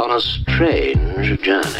on 0.00 0.10
a 0.10 0.20
strange 0.20 1.40
journey. 1.42 1.66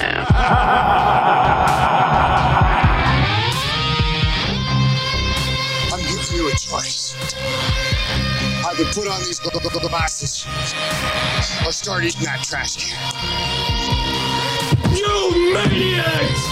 I'm 5.93 6.01
giving 6.01 6.37
you 6.37 6.49
a 6.49 6.53
choice. 6.53 7.15
Either 8.67 8.85
put 8.93 9.09
on 9.09 9.21
these 9.21 9.41
gl- 9.41 9.51
gl- 9.61 9.89
glasses 9.89 10.47
or 11.67 11.73
start 11.73 12.05
eating 12.05 12.23
that 12.23 12.43
trash 12.45 12.77
can. 12.77 12.99
You 14.97 15.53
maniacs! 15.55 16.47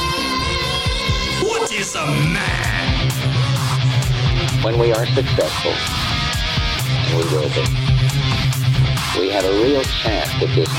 What 1.43 1.73
is 1.73 1.95
a 1.95 2.07
man? 2.07 3.11
When 4.63 4.79
we 4.79 4.93
are 4.93 5.07
successful, 5.07 5.73
we 7.17 7.23
will 7.35 7.49
be, 7.49 7.90
we 9.19 9.31
have 9.31 9.45
a 9.45 9.51
real 9.51 9.83
chance 9.83 10.29
at 10.35 10.55
this. 10.55 10.71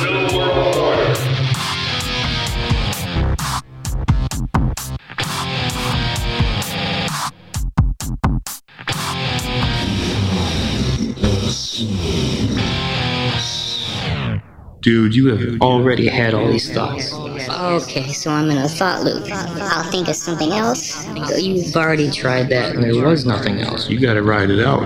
Dude, 14.82 15.14
you 15.16 15.28
have 15.28 15.62
already 15.62 16.08
had 16.08 16.34
all 16.34 16.48
these 16.48 16.74
thoughts. 16.74 17.14
Okay, 17.14 18.12
so 18.14 18.32
I'm 18.32 18.50
in 18.50 18.58
a 18.58 18.68
thought 18.68 19.04
loop. 19.04 19.28
I'll 19.32 19.84
think 19.92 20.08
of 20.08 20.16
something 20.16 20.52
else. 20.52 21.06
You've 21.38 21.76
already 21.76 22.10
tried 22.10 22.50
that 22.50 22.76
and 22.76 22.84
there 22.84 23.06
was 23.06 23.26
nothing 23.26 23.60
else. 23.60 23.90
You 23.90 24.00
gotta 24.00 24.24
ride 24.24 24.50
it 24.50 24.66
out. 24.66 24.82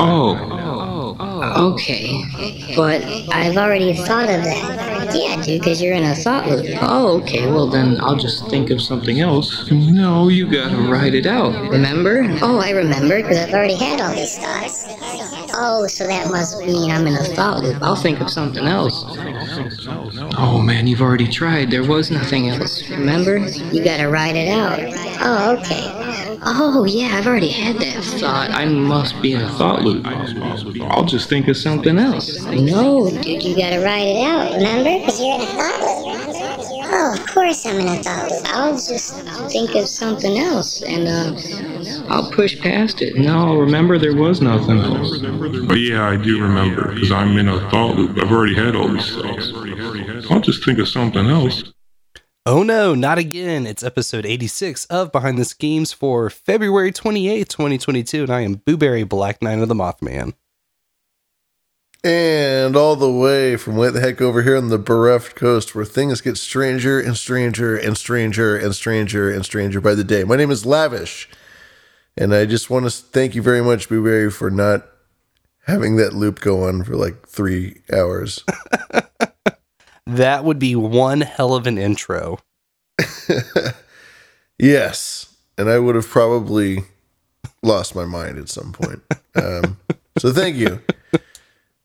Oh. 0.00 0.99
Oh, 1.18 1.72
okay, 1.72 2.22
but 2.76 3.02
I've 3.32 3.56
already 3.56 3.94
thought 3.94 4.28
of 4.28 4.44
that. 4.44 5.14
Yeah, 5.14 5.42
dude, 5.42 5.60
because 5.60 5.82
you're 5.82 5.94
in 5.94 6.04
a 6.04 6.14
thought 6.14 6.46
loop. 6.48 6.66
Oh, 6.82 7.20
okay. 7.20 7.46
Well, 7.50 7.66
then 7.66 8.00
I'll 8.00 8.16
just 8.16 8.48
think 8.48 8.70
of 8.70 8.80
something 8.80 9.20
else. 9.20 9.70
No, 9.70 10.28
you 10.28 10.46
gotta 10.50 10.76
write 10.76 11.14
it 11.14 11.26
out. 11.26 11.70
Remember? 11.70 12.22
Oh, 12.42 12.58
I 12.58 12.70
remember, 12.70 13.20
because 13.20 13.38
I've 13.38 13.52
already 13.52 13.74
had 13.74 14.00
all 14.00 14.14
these 14.14 14.38
thoughts. 14.38 14.86
Oh, 15.52 15.86
so 15.88 16.06
that 16.06 16.30
must 16.30 16.58
mean 16.60 16.90
I'm 16.90 17.06
in 17.06 17.14
a 17.14 17.24
thought 17.24 17.62
loop. 17.62 17.82
I'll 17.82 17.96
think 17.96 18.20
of 18.20 18.30
something 18.30 18.64
else. 18.64 19.04
Oh 20.38 20.62
man, 20.62 20.86
you've 20.86 21.02
already 21.02 21.26
tried. 21.26 21.70
There 21.70 21.86
was 21.86 22.10
nothing 22.10 22.48
else. 22.48 22.88
Remember? 22.88 23.36
You 23.38 23.82
gotta 23.82 24.08
write 24.08 24.36
it 24.36 24.48
out. 24.48 24.78
Oh, 25.22 25.58
okay. 25.58 26.29
Oh, 26.42 26.84
yeah, 26.84 27.18
I've 27.18 27.26
already 27.26 27.48
had 27.48 27.76
that 27.76 28.02
Thought 28.02 28.50
I 28.50 28.64
must 28.64 29.20
be 29.20 29.32
in 29.32 29.42
a 29.42 29.48
thought 29.50 29.82
loop. 29.82 30.06
I'll 30.06 31.04
just 31.04 31.28
think 31.28 31.48
of 31.48 31.56
something 31.56 31.98
else. 31.98 32.42
No, 32.44 33.10
dude, 33.10 33.42
you 33.42 33.56
gotta 33.56 33.82
write 33.84 34.06
it 34.06 34.24
out, 34.26 34.54
remember? 34.54 34.98
Because 35.00 35.20
you're 35.20 35.34
in 35.34 35.42
a 35.42 35.46
thought 35.46 35.80
loop. 35.80 36.00
Oh, 36.92 37.14
of 37.16 37.26
course 37.26 37.66
I'm 37.66 37.78
in 37.80 37.88
a 37.88 38.02
thought 38.02 38.30
loop. 38.30 38.42
I'll 38.46 38.72
just 38.72 39.14
think 39.52 39.74
of 39.74 39.86
something 39.86 40.38
else, 40.38 40.82
and, 40.82 41.08
uh, 41.08 42.08
I'll 42.08 42.30
push 42.32 42.58
past 42.60 43.02
it. 43.02 43.16
No, 43.16 43.56
remember 43.56 43.98
there 43.98 44.16
was 44.16 44.40
nothing 44.40 44.78
else. 44.78 45.18
But 45.66 45.78
yeah, 45.78 46.08
I 46.08 46.16
do 46.16 46.40
remember, 46.42 46.92
because 46.94 47.12
I'm 47.12 47.36
in 47.38 47.48
a 47.48 47.60
thought 47.70 47.96
loop. 47.96 48.18
I've 48.18 48.32
already 48.32 48.54
had 48.54 48.74
all 48.74 48.88
these 48.88 49.14
thoughts. 49.14 49.52
I'll 50.30 50.40
just 50.40 50.64
think 50.64 50.78
of 50.78 50.88
something 50.88 51.26
else. 51.26 51.64
Oh 52.46 52.62
no, 52.62 52.94
not 52.94 53.18
again. 53.18 53.66
It's 53.66 53.82
episode 53.82 54.24
86 54.24 54.86
of 54.86 55.12
Behind 55.12 55.36
the 55.36 55.44
Schemes 55.44 55.92
for 55.92 56.30
February 56.30 56.90
28th, 56.90 57.48
2022, 57.48 58.22
and 58.22 58.30
I 58.30 58.40
am 58.40 58.56
Booberry 58.56 59.06
Black 59.06 59.42
Knight 59.42 59.58
of 59.58 59.68
the 59.68 59.74
Mothman. 59.74 60.32
And 62.02 62.76
all 62.76 62.96
the 62.96 63.12
way 63.12 63.58
from 63.58 63.76
way 63.76 63.90
the 63.90 64.00
heck 64.00 64.22
over 64.22 64.40
here 64.40 64.56
on 64.56 64.70
the 64.70 64.78
bereft 64.78 65.36
coast 65.36 65.74
where 65.74 65.84
things 65.84 66.22
get 66.22 66.38
stranger 66.38 66.98
and 66.98 67.14
stranger 67.14 67.76
and 67.76 67.94
stranger 67.94 68.56
and 68.56 68.74
stranger 68.74 69.30
and 69.30 69.44
stranger 69.44 69.82
by 69.82 69.94
the 69.94 70.02
day. 70.02 70.24
My 70.24 70.36
name 70.36 70.50
is 70.50 70.64
Lavish. 70.64 71.28
And 72.16 72.34
I 72.34 72.46
just 72.46 72.70
want 72.70 72.86
to 72.86 72.90
thank 72.90 73.34
you 73.34 73.42
very 73.42 73.60
much, 73.60 73.90
Blueberry, 73.90 74.30
for 74.30 74.50
not 74.50 74.86
having 75.66 75.96
that 75.96 76.14
loop 76.14 76.40
go 76.40 76.62
on 76.62 76.84
for 76.84 76.96
like 76.96 77.28
three 77.28 77.82
hours. 77.92 78.42
That 80.16 80.44
would 80.44 80.58
be 80.58 80.74
one 80.74 81.20
hell 81.20 81.54
of 81.54 81.66
an 81.66 81.78
intro. 81.78 82.38
yes. 84.58 85.36
And 85.56 85.68
I 85.70 85.78
would 85.78 85.94
have 85.94 86.08
probably 86.08 86.84
lost 87.62 87.94
my 87.94 88.04
mind 88.04 88.38
at 88.38 88.48
some 88.48 88.72
point. 88.72 89.02
Um, 89.34 89.78
so 90.18 90.32
thank 90.32 90.56
you. 90.56 90.80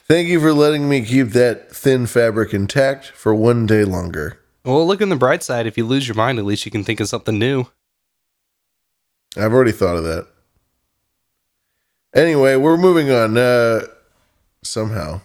Thank 0.08 0.28
you 0.28 0.40
for 0.40 0.54
letting 0.54 0.90
me 0.90 1.04
keep 1.04 1.30
that 1.30 1.72
thin 1.72 2.08
fabric 2.08 2.54
intact 2.54 3.08
for 3.08 3.34
one 3.36 3.66
day 3.66 3.84
longer. 3.84 4.40
Well, 4.64 4.86
look 4.88 5.02
on 5.02 5.10
the 5.10 5.16
bright 5.16 5.44
side. 5.44 5.68
If 5.68 5.78
you 5.78 5.86
lose 5.86 6.08
your 6.08 6.16
mind, 6.16 6.40
at 6.40 6.46
least 6.46 6.66
you 6.66 6.72
can 6.72 6.84
think 6.84 7.00
of 7.00 7.08
something 7.08 7.38
new. 7.38 7.66
I've 9.38 9.54
already 9.54 9.72
thought 9.72 9.98
of 9.98 10.04
that. 10.04 10.28
Anyway, 12.16 12.56
we're 12.56 12.78
moving 12.78 13.12
on. 13.12 13.38
Uh, 13.38 13.82
somehow. 14.64 15.22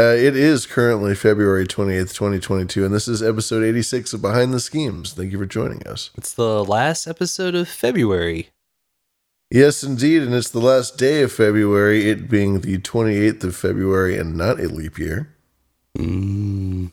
Uh, 0.00 0.14
it 0.14 0.34
is 0.34 0.64
currently 0.64 1.14
February 1.14 1.66
28th, 1.66 2.14
2022, 2.14 2.86
and 2.86 2.94
this 2.94 3.06
is 3.06 3.22
episode 3.22 3.62
86 3.62 4.14
of 4.14 4.22
Behind 4.22 4.54
the 4.54 4.58
Schemes. 4.58 5.12
Thank 5.12 5.30
you 5.30 5.36
for 5.36 5.44
joining 5.44 5.86
us. 5.86 6.08
It's 6.16 6.32
the 6.32 6.64
last 6.64 7.06
episode 7.06 7.54
of 7.54 7.68
February. 7.68 8.48
Yes, 9.50 9.82
indeed, 9.82 10.22
and 10.22 10.32
it's 10.32 10.48
the 10.48 10.58
last 10.58 10.96
day 10.96 11.20
of 11.20 11.30
February, 11.32 12.08
it 12.08 12.30
being 12.30 12.60
the 12.60 12.78
28th 12.78 13.44
of 13.44 13.54
February 13.54 14.16
and 14.16 14.38
not 14.38 14.58
a 14.58 14.68
leap 14.68 14.98
year. 14.98 15.34
Mm. 15.98 16.92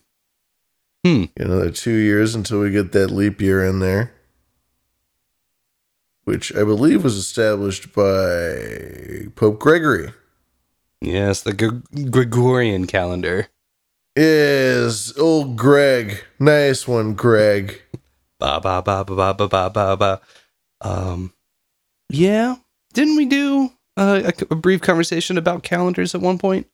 Hmm. 1.06 1.24
Another 1.38 1.72
two 1.72 1.96
years 1.96 2.36
until 2.36 2.60
we 2.60 2.72
get 2.72 2.92
that 2.92 3.10
leap 3.10 3.40
year 3.40 3.64
in 3.64 3.80
there, 3.80 4.12
which 6.26 6.54
I 6.54 6.66
believe 6.66 7.06
was 7.06 7.16
established 7.16 7.94
by 7.94 9.30
Pope 9.38 9.60
Gregory. 9.60 10.12
Yes, 11.02 11.42
the 11.44 11.54
Gr- 11.54 12.06
Gregorian 12.10 12.88
calendar. 12.88 13.48
Is 14.16 15.16
old 15.18 15.58
Greg. 15.58 16.24
Nice 16.40 16.88
one, 16.88 17.14
Greg. 17.14 17.82
Ba 18.40 18.60
ba 18.60 18.82
ba 18.82 19.04
ba 19.06 19.16
ba 19.16 19.34
ba 19.34 19.48
ba 19.48 19.70
ba 19.70 19.98
ba. 19.98 20.22
Um, 20.82 21.34
yeah. 22.10 22.56
Didn't 22.94 23.16
we 23.18 23.26
do 23.26 23.70
uh, 23.96 24.32
a, 24.50 24.54
a 24.54 24.56
brief 24.56 24.82
conversation 24.82 25.38
about 25.38 25.62
calendars 25.64 26.16
at 26.16 26.22
one 26.22 26.40
point? 26.40 26.68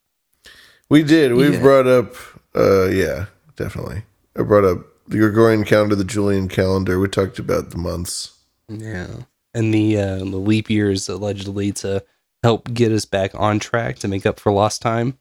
We 0.90 1.03
did. 1.03 1.34
We've 1.34 1.55
Yeah. 1.55 1.61
brought 1.61 1.88
up, 1.88 2.16
uh, 2.55 2.88
yeah, 2.88 3.25
definitely. 3.57 4.03
I 4.38 4.44
brought 4.44 4.63
up 4.63 4.79
the 5.09 5.17
Gregorian 5.17 5.66
calendar, 5.66 5.95
the 5.95 6.03
Julian 6.05 6.47
calendar. 6.47 6.97
We 7.00 7.09
talked 7.09 7.40
about 7.40 7.72
the 7.72 7.78
months. 7.78 8.38
Yeah. 8.69 9.07
And 9.53 9.73
the 9.73 9.97
uh, 9.97 10.17
the 10.19 10.25
leap 10.38 10.69
years 10.69 11.09
allegedly 11.09 11.72
to 11.73 12.03
help 12.43 12.73
get 12.73 12.91
us 12.91 13.05
back 13.05 13.31
on 13.33 13.57
track 13.59 13.97
to 13.99 14.07
make 14.07 14.25
up 14.25 14.39
for 14.39 14.51
lost 14.51 14.81
time. 14.81 15.17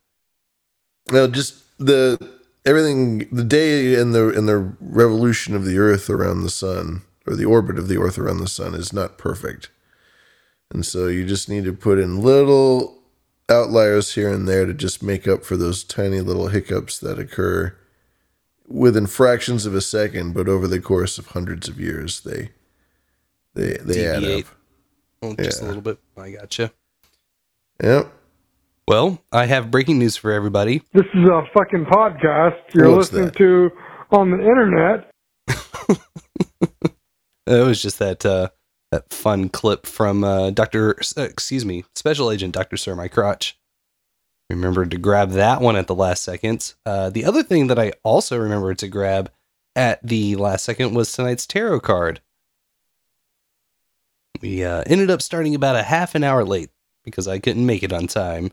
No, 1.10 1.26
just 1.26 1.56
the 1.78 2.18
everything, 2.64 3.28
the 3.30 3.44
day 3.44 3.94
and 3.94 4.14
the 4.14 4.28
and 4.36 4.48
the 4.48 4.74
revolution 4.80 5.54
of 5.54 5.64
the 5.64 5.78
Earth 5.78 6.10
around 6.10 6.42
the 6.42 6.50
sun, 6.50 7.02
or 7.26 7.34
the 7.34 7.44
orbit 7.44 7.78
of 7.78 7.88
the 7.88 7.98
Earth 7.98 8.18
around 8.18 8.38
the 8.38 8.48
sun, 8.48 8.74
is 8.74 8.92
not 8.92 9.18
perfect, 9.18 9.70
and 10.70 10.84
so 10.84 11.06
you 11.06 11.24
just 11.26 11.48
need 11.48 11.64
to 11.64 11.72
put 11.72 11.98
in 11.98 12.22
little 12.22 12.98
outliers 13.48 14.14
here 14.14 14.32
and 14.32 14.48
there 14.48 14.66
to 14.66 14.74
just 14.74 15.02
make 15.02 15.26
up 15.26 15.44
for 15.44 15.56
those 15.56 15.84
tiny 15.84 16.20
little 16.20 16.48
hiccups 16.48 16.98
that 16.98 17.18
occur 17.18 17.76
within 18.66 19.06
fractions 19.06 19.66
of 19.66 19.74
a 19.74 19.80
second, 19.80 20.32
but 20.32 20.48
over 20.48 20.66
the 20.66 20.80
course 20.80 21.18
of 21.18 21.28
hundreds 21.28 21.68
of 21.68 21.78
years, 21.78 22.20
they 22.20 22.50
they 23.54 23.76
they 23.78 24.06
add 24.06 24.24
up. 24.24 24.44
Just 25.38 25.62
a 25.62 25.66
little 25.66 25.82
bit. 25.82 25.98
I 26.16 26.30
gotcha. 26.30 26.72
Yep. 27.82 28.12
Well, 28.86 29.18
I 29.32 29.46
have 29.46 29.70
breaking 29.70 29.98
news 29.98 30.16
for 30.16 30.30
everybody. 30.32 30.82
This 30.92 31.06
is 31.14 31.28
a 31.28 31.42
fucking 31.52 31.86
podcast 31.86 32.56
you're 32.74 32.90
What's 32.90 33.12
listening 33.12 33.26
that? 33.26 33.36
to 33.36 33.70
on 34.10 34.30
the 34.30 34.38
internet. 34.38 35.10
It 37.44 37.66
was 37.66 37.82
just 37.82 37.98
that 37.98 38.24
uh, 38.24 38.48
that 38.92 39.12
fun 39.12 39.48
clip 39.48 39.84
from 39.84 40.22
uh, 40.22 40.50
Doctor, 40.50 40.94
uh, 41.18 41.22
excuse 41.22 41.64
me, 41.64 41.84
Special 41.96 42.30
Agent 42.30 42.54
Doctor 42.54 42.76
Sir 42.76 42.94
My 42.94 43.08
Crotch. 43.08 43.58
Remembered 44.48 44.90
to 44.92 44.98
grab 44.98 45.30
that 45.30 45.60
one 45.60 45.76
at 45.76 45.86
the 45.88 45.94
last 45.94 46.22
second. 46.22 46.74
Uh, 46.86 47.10
the 47.10 47.24
other 47.24 47.42
thing 47.42 47.66
that 47.66 47.78
I 47.78 47.92
also 48.04 48.38
remembered 48.38 48.78
to 48.78 48.88
grab 48.88 49.30
at 49.74 50.00
the 50.06 50.36
last 50.36 50.64
second 50.64 50.94
was 50.94 51.12
tonight's 51.12 51.46
tarot 51.46 51.80
card. 51.80 52.20
We 54.40 54.64
uh, 54.64 54.84
ended 54.86 55.10
up 55.10 55.20
starting 55.20 55.54
about 55.54 55.76
a 55.76 55.82
half 55.82 56.14
an 56.14 56.22
hour 56.22 56.44
late 56.44 56.70
because 57.04 57.28
I 57.28 57.38
couldn't 57.38 57.66
make 57.66 57.82
it 57.82 57.92
on 57.92 58.06
time. 58.06 58.52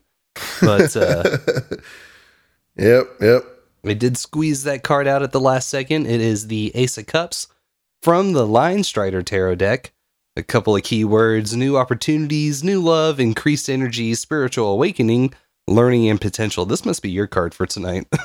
But 0.60 0.96
uh, 0.96 1.38
yep, 2.76 3.06
yep. 3.20 3.44
I 3.84 3.94
did 3.94 4.16
squeeze 4.18 4.64
that 4.64 4.82
card 4.82 5.06
out 5.06 5.22
at 5.22 5.32
the 5.32 5.40
last 5.40 5.68
second. 5.68 6.06
It 6.06 6.20
is 6.20 6.48
the 6.48 6.70
Ace 6.74 6.98
of 6.98 7.06
Cups 7.06 7.46
from 8.02 8.32
the 8.32 8.46
Line 8.46 8.84
Strider 8.84 9.22
Tarot 9.22 9.56
deck. 9.56 9.92
A 10.36 10.42
couple 10.42 10.76
of 10.76 10.82
keywords 10.82 11.56
new 11.56 11.76
opportunities, 11.76 12.62
new 12.62 12.80
love, 12.80 13.18
increased 13.18 13.68
energy, 13.68 14.14
spiritual 14.14 14.68
awakening, 14.68 15.34
learning, 15.66 16.08
and 16.08 16.20
potential. 16.20 16.64
This 16.64 16.84
must 16.84 17.02
be 17.02 17.10
your 17.10 17.26
card 17.26 17.54
for 17.54 17.66
tonight. 17.66 18.06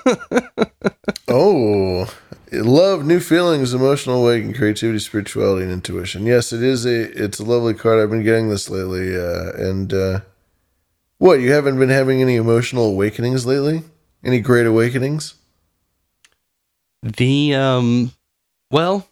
Oh, 1.28 2.08
love, 2.52 3.06
new 3.06 3.20
feelings, 3.20 3.74
emotional 3.74 4.22
awakening, 4.22 4.56
creativity, 4.56 5.00
spirituality, 5.00 5.64
and 5.64 5.72
intuition. 5.72 6.26
Yes, 6.26 6.54
it 6.54 6.64
is 6.64 6.86
a. 6.86 7.24
It's 7.24 7.40
a 7.40 7.44
lovely 7.44 7.74
card. 7.74 8.00
I've 8.00 8.10
been 8.10 8.24
getting 8.24 8.50
this 8.50 8.70
lately, 8.70 9.16
uh, 9.16 9.52
and 9.58 9.94
uh, 9.94 10.20
what 11.18 11.40
you 11.40 11.52
haven't 11.52 11.80
been 11.80 11.90
having 11.90 12.22
any 12.22 12.36
emotional 12.36 12.86
awakenings 12.86 13.46
lately? 13.46 13.84
Any 14.24 14.40
great 14.42 14.66
awakenings? 14.66 15.36
The 17.04 17.54
um 17.54 18.12
well 18.72 19.08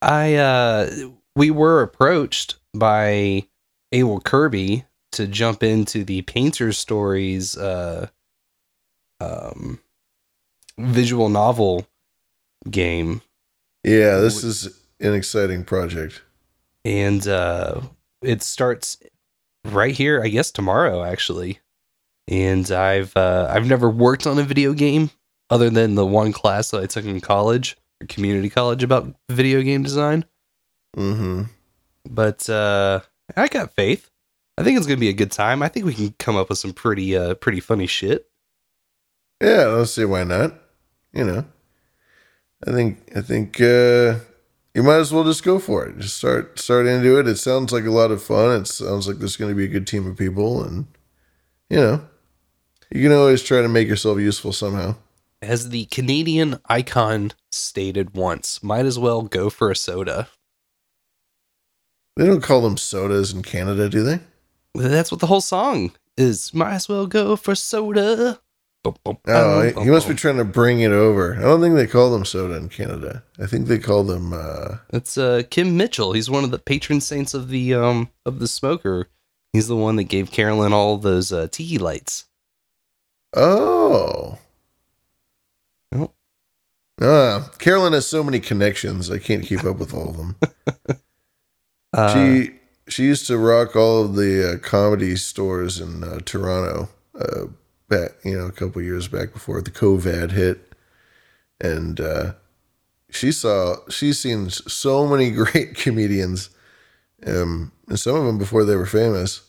I 0.00 0.36
uh 0.36 0.90
we 1.34 1.50
were 1.50 1.82
approached 1.82 2.56
by 2.72 3.46
Abel 3.90 4.20
Kirby 4.20 4.84
to 5.12 5.26
jump 5.26 5.62
into 5.62 6.04
the 6.04 6.22
Painter 6.22 6.72
Stories 6.72 7.56
uh 7.56 8.08
um 9.20 9.80
visual 10.78 11.28
novel 11.28 11.86
game 12.70 13.20
Yeah, 13.84 14.18
this 14.18 14.42
is 14.44 14.80
an 15.00 15.14
exciting 15.14 15.64
project. 15.64 16.22
and 16.84 17.26
uh 17.26 17.80
it 18.22 18.42
starts 18.42 18.98
right 19.64 19.94
here 19.94 20.22
I 20.22 20.28
guess 20.28 20.50
tomorrow 20.50 21.02
actually. 21.04 21.58
And 22.28 22.70
I've 22.70 23.16
uh 23.16 23.48
I've 23.50 23.66
never 23.66 23.90
worked 23.90 24.26
on 24.26 24.38
a 24.38 24.42
video 24.44 24.72
game 24.72 25.10
other 25.50 25.68
than 25.70 25.96
the 25.96 26.06
one 26.06 26.32
class 26.32 26.70
that 26.70 26.82
I 26.82 26.86
took 26.86 27.04
in 27.04 27.20
college, 27.20 27.76
or 28.00 28.06
community 28.06 28.48
college 28.48 28.82
about 28.84 29.12
video 29.28 29.60
game 29.62 29.82
design. 29.82 30.24
Mm-hmm. 30.96 31.42
but 32.08 32.48
uh 32.48 33.00
I 33.36 33.48
got 33.48 33.74
faith. 33.74 34.08
I 34.58 34.62
think 34.62 34.76
it's 34.78 34.86
gonna 34.86 35.00
be 35.00 35.08
a 35.08 35.12
good 35.14 35.32
time. 35.32 35.62
I 35.62 35.68
think 35.68 35.84
we 35.86 35.94
can 35.94 36.14
come 36.18 36.36
up 36.36 36.48
with 36.48 36.58
some 36.58 36.72
pretty 36.72 37.16
uh 37.16 37.34
pretty 37.34 37.60
funny 37.60 37.86
shit. 37.88 38.28
Yeah, 39.42 39.64
don't 39.64 39.86
see 39.86 40.04
why 40.04 40.22
not. 40.24 40.54
You 41.12 41.24
know, 41.24 41.44
I 42.66 42.72
think 42.72 43.12
I 43.14 43.20
think 43.20 43.60
uh, 43.60 44.18
you 44.74 44.82
might 44.82 44.98
as 44.98 45.12
well 45.12 45.24
just 45.24 45.44
go 45.44 45.58
for 45.58 45.84
it. 45.86 45.98
Just 45.98 46.16
start 46.16 46.58
start 46.58 46.86
into 46.86 47.18
it. 47.18 47.28
It 47.28 47.36
sounds 47.36 47.72
like 47.72 47.84
a 47.84 47.90
lot 47.90 48.10
of 48.10 48.22
fun. 48.22 48.62
It 48.62 48.66
sounds 48.66 49.06
like 49.06 49.18
there's 49.18 49.36
going 49.36 49.50
to 49.50 49.56
be 49.56 49.64
a 49.64 49.68
good 49.68 49.86
team 49.86 50.06
of 50.06 50.16
people, 50.16 50.64
and 50.64 50.86
you 51.68 51.76
know, 51.76 52.02
you 52.90 53.02
can 53.02 53.12
always 53.12 53.42
try 53.42 53.60
to 53.62 53.68
make 53.68 53.88
yourself 53.88 54.18
useful 54.18 54.52
somehow. 54.52 54.96
As 55.42 55.70
the 55.70 55.86
Canadian 55.86 56.60
icon 56.66 57.32
stated 57.50 58.14
once, 58.14 58.62
might 58.62 58.86
as 58.86 58.98
well 58.98 59.22
go 59.22 59.50
for 59.50 59.70
a 59.70 59.76
soda. 59.76 60.28
They 62.16 62.26
don't 62.26 62.42
call 62.42 62.60
them 62.60 62.76
sodas 62.76 63.32
in 63.32 63.42
Canada, 63.42 63.88
do 63.88 64.02
they? 64.02 64.20
That's 64.74 65.10
what 65.10 65.20
the 65.20 65.26
whole 65.26 65.40
song 65.40 65.92
is. 66.16 66.54
Might 66.54 66.74
as 66.74 66.88
well 66.88 67.06
go 67.06 67.36
for 67.36 67.54
soda. 67.54 68.40
Bum, 68.84 68.96
bum, 69.04 69.18
Oh, 69.28 69.70
he 69.84 69.90
must 69.90 70.08
be 70.08 70.14
trying 70.14 70.38
to 70.38 70.44
bring 70.44 70.80
it 70.80 70.90
over. 70.90 71.36
I 71.36 71.42
don't 71.42 71.60
think 71.60 71.76
they 71.76 71.86
call 71.86 72.10
them 72.10 72.24
soda 72.24 72.56
in 72.56 72.68
Canada. 72.68 73.22
I 73.38 73.46
think 73.46 73.68
they 73.68 73.78
call 73.78 74.02
them. 74.02 74.32
Uh, 74.32 74.78
It's 74.92 75.16
uh 75.16 75.42
Kim 75.50 75.76
Mitchell. 75.76 76.12
He's 76.14 76.28
one 76.28 76.42
of 76.42 76.50
the 76.50 76.58
patron 76.58 77.00
saints 77.00 77.32
of 77.32 77.48
the 77.48 77.74
um 77.74 78.10
of 78.26 78.40
the 78.40 78.48
smoker. 78.48 79.08
He's 79.52 79.68
the 79.68 79.76
one 79.76 79.96
that 79.96 80.04
gave 80.04 80.32
Carolyn 80.32 80.72
all 80.72 80.96
those 80.98 81.30
uh, 81.32 81.46
tiki 81.50 81.78
lights. 81.78 82.24
oh. 83.34 84.38
Oh. 85.94 86.10
Ah, 87.00 87.50
Carolyn 87.58 87.92
has 87.92 88.06
so 88.06 88.24
many 88.24 88.40
connections. 88.40 89.10
I 89.10 89.18
can't 89.18 89.44
keep 89.44 89.62
up 89.64 89.76
with 89.78 89.94
all 89.94 90.08
of 90.10 90.16
them. 90.16 90.36
Uh, 91.94 92.14
she 92.14 92.50
she 92.88 93.04
used 93.04 93.26
to 93.26 93.36
rock 93.36 93.76
all 93.76 94.02
of 94.02 94.14
the 94.16 94.54
uh, 94.54 94.58
comedy 94.66 95.14
stores 95.14 95.78
in 95.78 96.02
uh, 96.02 96.20
Toronto 96.24 96.88
uh, 97.20 97.44
back 97.92 98.12
you 98.24 98.38
know 98.38 98.46
a 98.46 98.52
couple 98.52 98.80
years 98.80 99.06
back 99.08 99.32
before 99.32 99.60
the 99.60 99.70
COVID 99.70 100.30
hit, 100.32 100.72
and 101.60 102.00
uh, 102.00 102.32
she 103.10 103.30
saw 103.30 103.76
she's 103.88 104.18
seen 104.18 104.48
so 104.50 105.06
many 105.06 105.30
great 105.42 105.74
comedians, 105.74 106.50
um, 107.26 107.72
and 107.88 108.00
some 108.00 108.16
of 108.16 108.24
them 108.24 108.38
before 108.38 108.64
they 108.64 108.76
were 108.76 108.86
famous. 108.86 109.42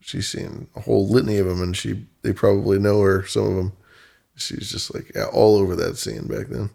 She's 0.00 0.28
seen 0.28 0.68
a 0.74 0.80
whole 0.80 1.08
litany 1.08 1.38
of 1.38 1.46
them, 1.46 1.60
and 1.60 1.76
she 1.76 2.06
they 2.22 2.32
probably 2.32 2.78
know 2.78 3.00
her. 3.02 3.26
Some 3.26 3.44
of 3.44 3.56
them, 3.56 3.72
she's 4.36 4.70
just 4.70 4.94
like 4.94 5.12
yeah, 5.14 5.26
all 5.26 5.56
over 5.56 5.74
that 5.76 5.96
scene 5.98 6.26
back 6.26 6.48
then. 6.48 6.70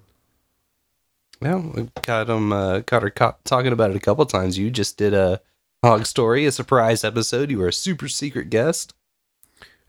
Well, 1.39 1.71
we 1.73 1.89
got 2.01 2.29
him, 2.29 2.51
uh, 2.51 2.79
got 2.79 3.03
her 3.03 3.11
talking 3.11 3.71
about 3.71 3.91
it 3.91 3.95
a 3.95 4.01
couple 4.01 4.25
times. 4.25 4.57
You 4.57 4.71
just 4.71 4.97
did 4.97 5.13
a 5.13 5.39
hog 5.83 6.05
story, 6.05 6.45
a 6.45 6.51
surprise 6.51 7.03
episode. 7.03 7.51
You 7.51 7.59
were 7.59 7.67
a 7.67 7.73
super 7.73 8.07
secret 8.07 8.49
guest. 8.49 8.93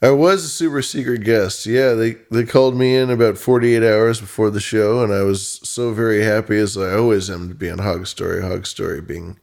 I 0.01 0.11
was 0.11 0.45
a 0.45 0.49
super 0.49 0.81
secret 0.81 1.25
guest. 1.25 1.67
Yeah, 1.67 1.95
they 1.95 2.17
they 2.31 2.45
called 2.45 2.77
me 2.77 2.95
in 2.95 3.11
about 3.11 3.37
48 3.37 3.83
hours 3.83 4.21
before 4.21 4.51
the 4.51 4.61
show, 4.61 5.03
and 5.03 5.13
I 5.13 5.23
was 5.23 5.61
so 5.69 5.93
very 5.93 6.23
happy, 6.23 6.57
as 6.59 6.77
I 6.77 6.95
always 6.95 7.29
am, 7.29 7.49
to 7.49 7.55
be 7.55 7.69
on 7.69 7.79
Hog 7.79 8.07
Story. 8.07 8.41
Hog 8.41 8.67
Story 8.67 9.01
being 9.01 9.41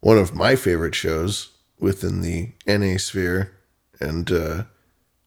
one 0.00 0.18
of 0.18 0.34
my 0.34 0.56
favorite 0.56 0.96
shows 0.96 1.52
within 1.78 2.20
the 2.20 2.52
NA 2.66 2.98
sphere, 2.98 3.52
and 4.00 4.30
uh, 4.32 4.64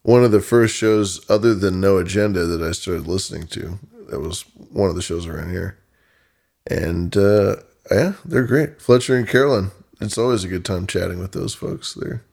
one 0.02 0.24
of 0.24 0.30
the 0.30 0.42
first 0.42 0.76
shows 0.76 1.24
other 1.30 1.54
than 1.54 1.80
No 1.80 1.96
Agenda 1.96 2.44
that 2.44 2.62
I 2.62 2.72
started 2.72 3.06
listening 3.06 3.46
to. 3.48 3.78
That 4.10 4.20
was 4.20 4.42
one 4.56 4.90
of 4.90 4.96
the 4.96 5.02
shows 5.02 5.26
around 5.26 5.52
here, 5.52 5.78
and 6.70 7.16
uh, 7.16 7.56
yeah, 7.90 8.12
they're 8.26 8.44
great. 8.44 8.82
Fletcher 8.82 9.16
and 9.16 9.26
Carolyn. 9.26 9.70
It's 10.02 10.18
always 10.18 10.44
a 10.44 10.48
good 10.48 10.66
time 10.66 10.86
chatting 10.86 11.18
with 11.18 11.32
those 11.32 11.54
folks. 11.54 11.94
They're 11.94 12.24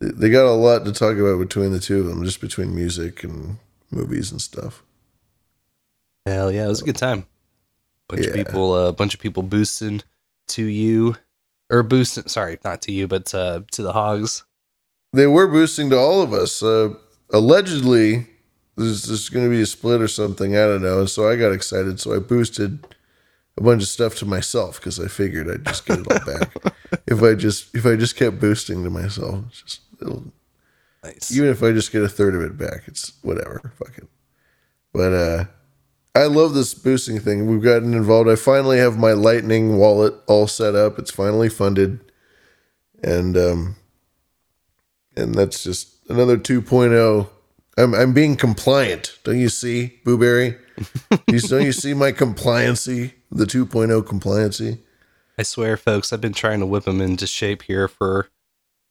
they 0.00 0.30
got 0.30 0.46
a 0.46 0.52
lot 0.52 0.84
to 0.84 0.92
talk 0.92 1.16
about 1.16 1.38
between 1.38 1.72
the 1.72 1.80
two 1.80 2.00
of 2.00 2.06
them, 2.06 2.24
just 2.24 2.40
between 2.40 2.74
music 2.74 3.24
and 3.24 3.58
movies 3.90 4.30
and 4.30 4.40
stuff. 4.40 4.82
Hell 6.26 6.52
yeah, 6.52 6.66
it 6.66 6.68
was 6.68 6.82
a 6.82 6.84
good 6.84 6.96
time. 6.96 7.26
Bunch 8.08 8.26
of 8.26 8.34
people, 8.34 8.74
a 8.74 8.88
uh, 8.88 8.92
bunch 8.92 9.14
of 9.14 9.20
people 9.20 9.42
boosting 9.42 10.02
to 10.48 10.64
you, 10.64 11.16
or 11.70 11.82
boosting. 11.82 12.26
Sorry, 12.26 12.58
not 12.64 12.82
to 12.82 12.92
you, 12.92 13.06
but 13.06 13.34
uh, 13.34 13.62
to 13.72 13.82
the 13.82 13.92
hogs. 13.92 14.44
They 15.12 15.26
were 15.26 15.46
boosting 15.46 15.90
to 15.90 15.98
all 15.98 16.22
of 16.22 16.32
us. 16.32 16.62
Uh, 16.62 16.94
allegedly, 17.32 18.26
there's, 18.76 19.04
there's 19.04 19.28
going 19.28 19.44
to 19.44 19.50
be 19.50 19.62
a 19.62 19.66
split 19.66 20.00
or 20.00 20.08
something. 20.08 20.56
I 20.56 20.66
don't 20.66 20.82
know. 20.82 21.00
And 21.00 21.10
so 21.10 21.28
I 21.28 21.36
got 21.36 21.52
excited. 21.52 22.00
So 22.00 22.14
I 22.14 22.18
boosted 22.18 22.86
a 23.56 23.62
bunch 23.62 23.82
of 23.82 23.88
stuff 23.88 24.14
to 24.16 24.26
myself 24.26 24.78
because 24.78 25.00
I 25.00 25.08
figured 25.08 25.50
I'd 25.50 25.66
just 25.66 25.84
get 25.84 25.98
it 25.98 26.12
all 26.12 26.34
back 26.34 26.54
if 27.06 27.22
I 27.22 27.34
just 27.34 27.74
if 27.74 27.84
I 27.84 27.96
just 27.96 28.16
kept 28.16 28.40
boosting 28.40 28.84
to 28.84 28.90
myself. 28.90 29.44
It's 29.48 29.62
just 29.62 29.80
it'll, 30.00 30.32
Nice. 31.04 31.34
even 31.34 31.48
if 31.48 31.62
I 31.62 31.72
just 31.72 31.92
get 31.92 32.02
a 32.02 32.08
third 32.08 32.34
of 32.34 32.42
it 32.42 32.56
back, 32.58 32.82
it's 32.86 33.12
whatever. 33.22 33.72
Fuck 33.78 33.98
it. 33.98 34.08
But 34.92 35.12
uh 35.12 35.44
I 36.14 36.24
love 36.24 36.54
this 36.54 36.74
boosting 36.74 37.20
thing. 37.20 37.46
We've 37.46 37.62
gotten 37.62 37.94
involved. 37.94 38.28
I 38.28 38.34
finally 38.34 38.78
have 38.78 38.98
my 38.98 39.12
Lightning 39.12 39.76
wallet 39.76 40.14
all 40.26 40.48
set 40.48 40.74
up. 40.74 40.98
It's 40.98 41.10
finally 41.12 41.48
funded. 41.48 42.00
And 43.02 43.36
um 43.36 43.76
and 45.16 45.34
that's 45.34 45.62
just 45.62 45.94
another 46.08 46.36
2.0. 46.36 47.28
I'm 47.76 47.94
I'm 47.94 48.12
being 48.12 48.36
compliant. 48.36 49.18
Don't 49.24 49.38
you 49.38 49.48
see, 49.48 50.00
Booberry? 50.04 50.58
you, 51.28 51.40
don't 51.40 51.64
you 51.64 51.72
see 51.72 51.94
my 51.94 52.12
compliancy? 52.12 53.12
The 53.30 53.44
2.0 53.44 54.02
compliancy? 54.02 54.78
I 55.36 55.42
swear, 55.42 55.76
folks, 55.76 56.12
I've 56.12 56.20
been 56.20 56.32
trying 56.32 56.60
to 56.60 56.66
whip 56.66 56.84
them 56.84 57.00
into 57.00 57.26
shape 57.26 57.62
here 57.62 57.86
for 57.86 58.28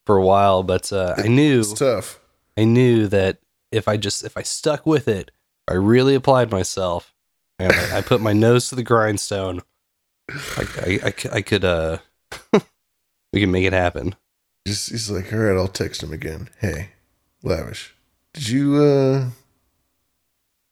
for 0.08 0.18
a 0.18 0.26
while, 0.26 0.64
but 0.64 0.92
uh, 0.94 1.14
I 1.18 1.28
knew 1.28 1.60
It's 1.60 1.74
tough. 1.74 2.20
I 2.58 2.64
knew 2.64 3.08
that 3.10 3.40
if 3.72 3.90
I 3.90 3.98
just 3.98 4.24
if 4.24 4.38
I 4.38 4.42
stuck 4.42 4.86
with 4.86 5.08
it, 5.10 5.30
I 5.68 5.74
really 5.74 6.16
applied 6.16 6.50
myself, 6.50 7.14
and 7.60 7.74
I, 7.74 7.98
I 7.98 8.02
put 8.02 8.22
my 8.22 8.32
nose 8.34 8.70
to 8.70 8.76
the 8.76 8.84
grindstone. 8.84 9.62
I, 10.30 11.00
I, 11.04 11.14
I 11.34 11.42
could 11.42 11.66
uh, 11.66 11.98
we 13.34 13.42
can 13.42 13.52
make 13.52 13.66
it 13.66 13.74
happen. 13.74 14.16
Just 14.66 14.90
he's 14.90 15.12
like, 15.12 15.32
all 15.34 15.40
right, 15.40 15.58
I'll 15.58 15.68
text 15.68 16.02
him 16.02 16.14
again. 16.14 16.50
Hey, 16.60 16.92
lavish, 17.44 17.94
did 18.34 18.48
you 18.48 18.82
uh, 18.82 19.30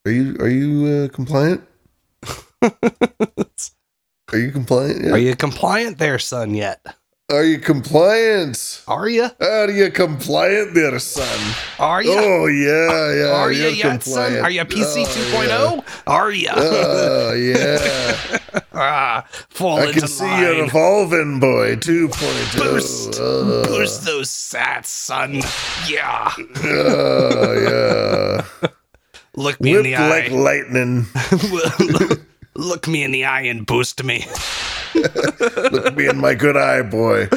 are 0.05 0.11
you 0.11 0.37
are 0.39 0.49
you 0.49 0.87
uh, 0.87 1.07
compliant? 1.13 1.61
Are 4.33 4.39
you 4.39 4.51
compliant? 4.51 5.05
Yeah. 5.05 5.11
Are 5.11 5.17
you 5.19 5.35
compliant 5.35 5.99
there, 5.99 6.17
son? 6.17 6.55
Yet? 6.55 6.83
Are 7.31 7.43
you 7.43 7.57
compliant? 7.57 8.83
Are 8.87 9.09
you? 9.09 9.27
Are 9.41 9.71
you 9.71 9.89
compliant 9.89 10.75
there, 10.75 10.99
son? 10.99 11.55
Are 11.79 12.03
you? 12.03 12.11
Oh 12.15 12.45
yeah, 12.45 13.13
yeah. 13.15 13.31
Are 13.33 13.51
you 13.51 13.69
yet, 13.69 14.03
son? 14.03 14.21
compliant. 14.29 14.43
Are 14.45 14.51
you 14.51 14.61
PC 14.65 15.05
Oh, 15.33 15.81
2.0? 15.81 16.03
Are 16.05 16.31
you? 16.31 16.41
yeah. 16.45 16.53
Oh 16.55 17.33
yeah. 17.33 18.59
ah, 18.73 19.25
fall 19.49 19.79
I 19.79 19.85
into 19.87 20.01
can 20.01 20.07
see 20.07 20.23
line. 20.23 20.39
you're 20.43 20.65
evolving, 20.65 21.39
boy. 21.39 21.75
2.0. 21.77 22.59
Boost, 22.59 23.19
Oh, 23.19 23.63
boost 23.65 24.05
those 24.05 24.29
sats, 24.29 24.85
son. 24.85 25.41
Yeah. 25.89 26.31
oh, 26.63 28.45
yeah. 28.61 28.69
Look 29.35 29.59
me 29.59 29.75
in 29.77 29.81
the 29.83 29.93
like 29.93 30.29
eye. 30.29 30.35
lightning. 30.35 31.07
Look 32.55 32.87
me 32.87 33.03
in 33.03 33.11
the 33.11 33.25
eye 33.25 33.41
and 33.41 33.65
boost 33.65 34.03
me. 34.03 34.25
Look 34.95 35.95
me 35.95 36.07
in 36.07 36.17
my 36.17 36.33
good 36.33 36.55
eye, 36.55 36.81
boy. 36.83 37.27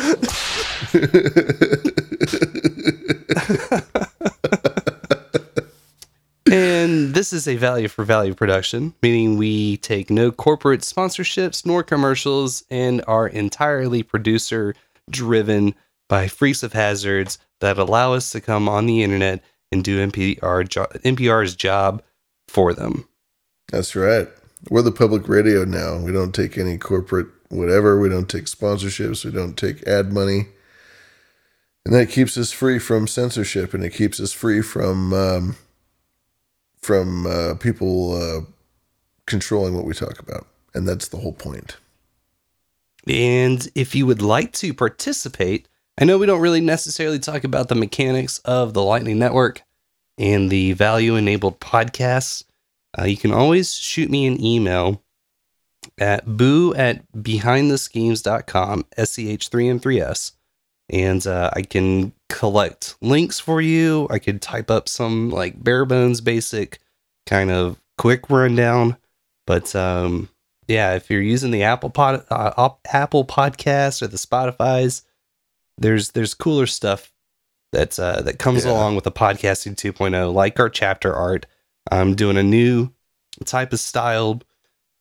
And 6.50 7.12
this 7.12 7.34
is 7.34 7.46
a 7.46 7.56
value 7.56 7.88
for 7.88 8.04
value 8.04 8.32
production, 8.32 8.94
meaning 9.02 9.36
we 9.36 9.76
take 9.78 10.08
no 10.08 10.32
corporate 10.32 10.80
sponsorships 10.80 11.66
nor 11.66 11.82
commercials 11.82 12.64
and 12.70 13.04
are 13.06 13.28
entirely 13.28 14.02
producer 14.02 14.74
driven 15.10 15.74
by 16.08 16.26
freaks 16.26 16.62
of 16.62 16.72
hazards 16.72 17.38
that 17.60 17.76
allow 17.76 18.14
us 18.14 18.30
to 18.32 18.40
come 18.40 18.66
on 18.66 18.86
the 18.86 19.02
internet 19.02 19.42
and 19.70 19.84
do 19.84 20.06
NPR 20.06 20.66
jo- 20.66 20.86
NPR's 21.04 21.54
job 21.54 22.02
for 22.46 22.72
them. 22.72 23.06
That's 23.70 23.94
right. 23.94 24.28
We're 24.70 24.82
the 24.82 24.92
public 24.92 25.28
radio 25.28 25.64
now. 25.64 25.98
We 25.98 26.12
don't 26.12 26.34
take 26.34 26.58
any 26.58 26.78
corporate 26.78 27.28
whatever. 27.48 27.98
We 27.98 28.08
don't 28.08 28.28
take 28.28 28.44
sponsorships. 28.44 29.24
We 29.24 29.30
don't 29.30 29.56
take 29.56 29.86
ad 29.86 30.12
money. 30.12 30.48
And 31.84 31.94
that 31.94 32.10
keeps 32.10 32.36
us 32.36 32.52
free 32.52 32.78
from 32.78 33.06
censorship 33.06 33.72
and 33.72 33.82
it 33.82 33.94
keeps 33.94 34.20
us 34.20 34.32
free 34.32 34.60
from 34.60 35.12
um, 35.14 35.56
from 36.80 37.26
uh, 37.26 37.54
people 37.54 38.14
uh, 38.14 38.40
controlling 39.26 39.74
what 39.74 39.84
we 39.84 39.94
talk 39.94 40.18
about. 40.18 40.46
And 40.74 40.86
that's 40.86 41.08
the 41.08 41.16
whole 41.16 41.32
point. 41.32 41.76
And 43.06 43.66
if 43.74 43.94
you 43.94 44.06
would 44.06 44.20
like 44.20 44.52
to 44.54 44.74
participate, 44.74 45.66
I 45.98 46.04
know 46.04 46.18
we 46.18 46.26
don't 46.26 46.42
really 46.42 46.60
necessarily 46.60 47.18
talk 47.18 47.44
about 47.44 47.68
the 47.68 47.74
mechanics 47.74 48.38
of 48.44 48.74
the 48.74 48.82
Lightning 48.82 49.18
Network 49.18 49.62
and 50.18 50.50
the 50.50 50.72
value 50.72 51.16
enabled 51.16 51.58
podcasts. 51.58 52.44
Uh, 52.98 53.04
you 53.04 53.16
can 53.16 53.32
always 53.32 53.74
shoot 53.74 54.10
me 54.10 54.26
an 54.26 54.42
email 54.44 55.02
at 55.98 56.24
boo 56.36 56.74
at 56.74 57.10
behindtheschemes.com, 57.12 58.84
SCH3 58.96 59.70
and 59.70 59.82
3S. 59.82 60.32
And 60.90 61.26
uh, 61.26 61.50
I 61.52 61.62
can 61.62 62.12
collect 62.28 62.96
links 63.02 63.38
for 63.38 63.60
you. 63.60 64.06
I 64.10 64.18
could 64.18 64.40
type 64.40 64.70
up 64.70 64.88
some 64.88 65.30
like 65.30 65.62
bare 65.62 65.84
bones 65.84 66.20
basic 66.20 66.78
kind 67.26 67.50
of 67.50 67.78
quick 67.98 68.30
rundown. 68.30 68.96
But 69.46 69.74
um, 69.76 70.30
yeah, 70.66 70.94
if 70.94 71.10
you're 71.10 71.20
using 71.20 71.50
the 71.50 71.62
Apple 71.64 71.90
pod, 71.90 72.24
uh, 72.30 72.70
Apple 72.90 73.24
Podcast 73.26 74.00
or 74.00 74.06
the 74.06 74.16
Spotify's, 74.16 75.02
there's 75.76 76.10
there's 76.12 76.32
cooler 76.34 76.66
stuff 76.66 77.12
that's 77.72 77.98
uh, 77.98 78.22
that 78.22 78.38
comes 78.38 78.64
Yeah. 78.64 78.72
along 78.72 78.94
with 78.94 79.04
the 79.04 79.12
podcasting 79.12 79.74
2.0, 79.76 80.32
like 80.32 80.58
our 80.58 80.70
chapter 80.70 81.14
art. 81.14 81.44
I'm 81.90 82.14
doing 82.14 82.36
a 82.36 82.42
new 82.42 82.92
type 83.44 83.72
of 83.72 83.80
style 83.80 84.40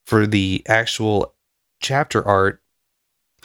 for 0.06 0.27
the 0.27 0.63
actual 0.67 1.34
chapter 1.82 2.25
art 2.25 2.62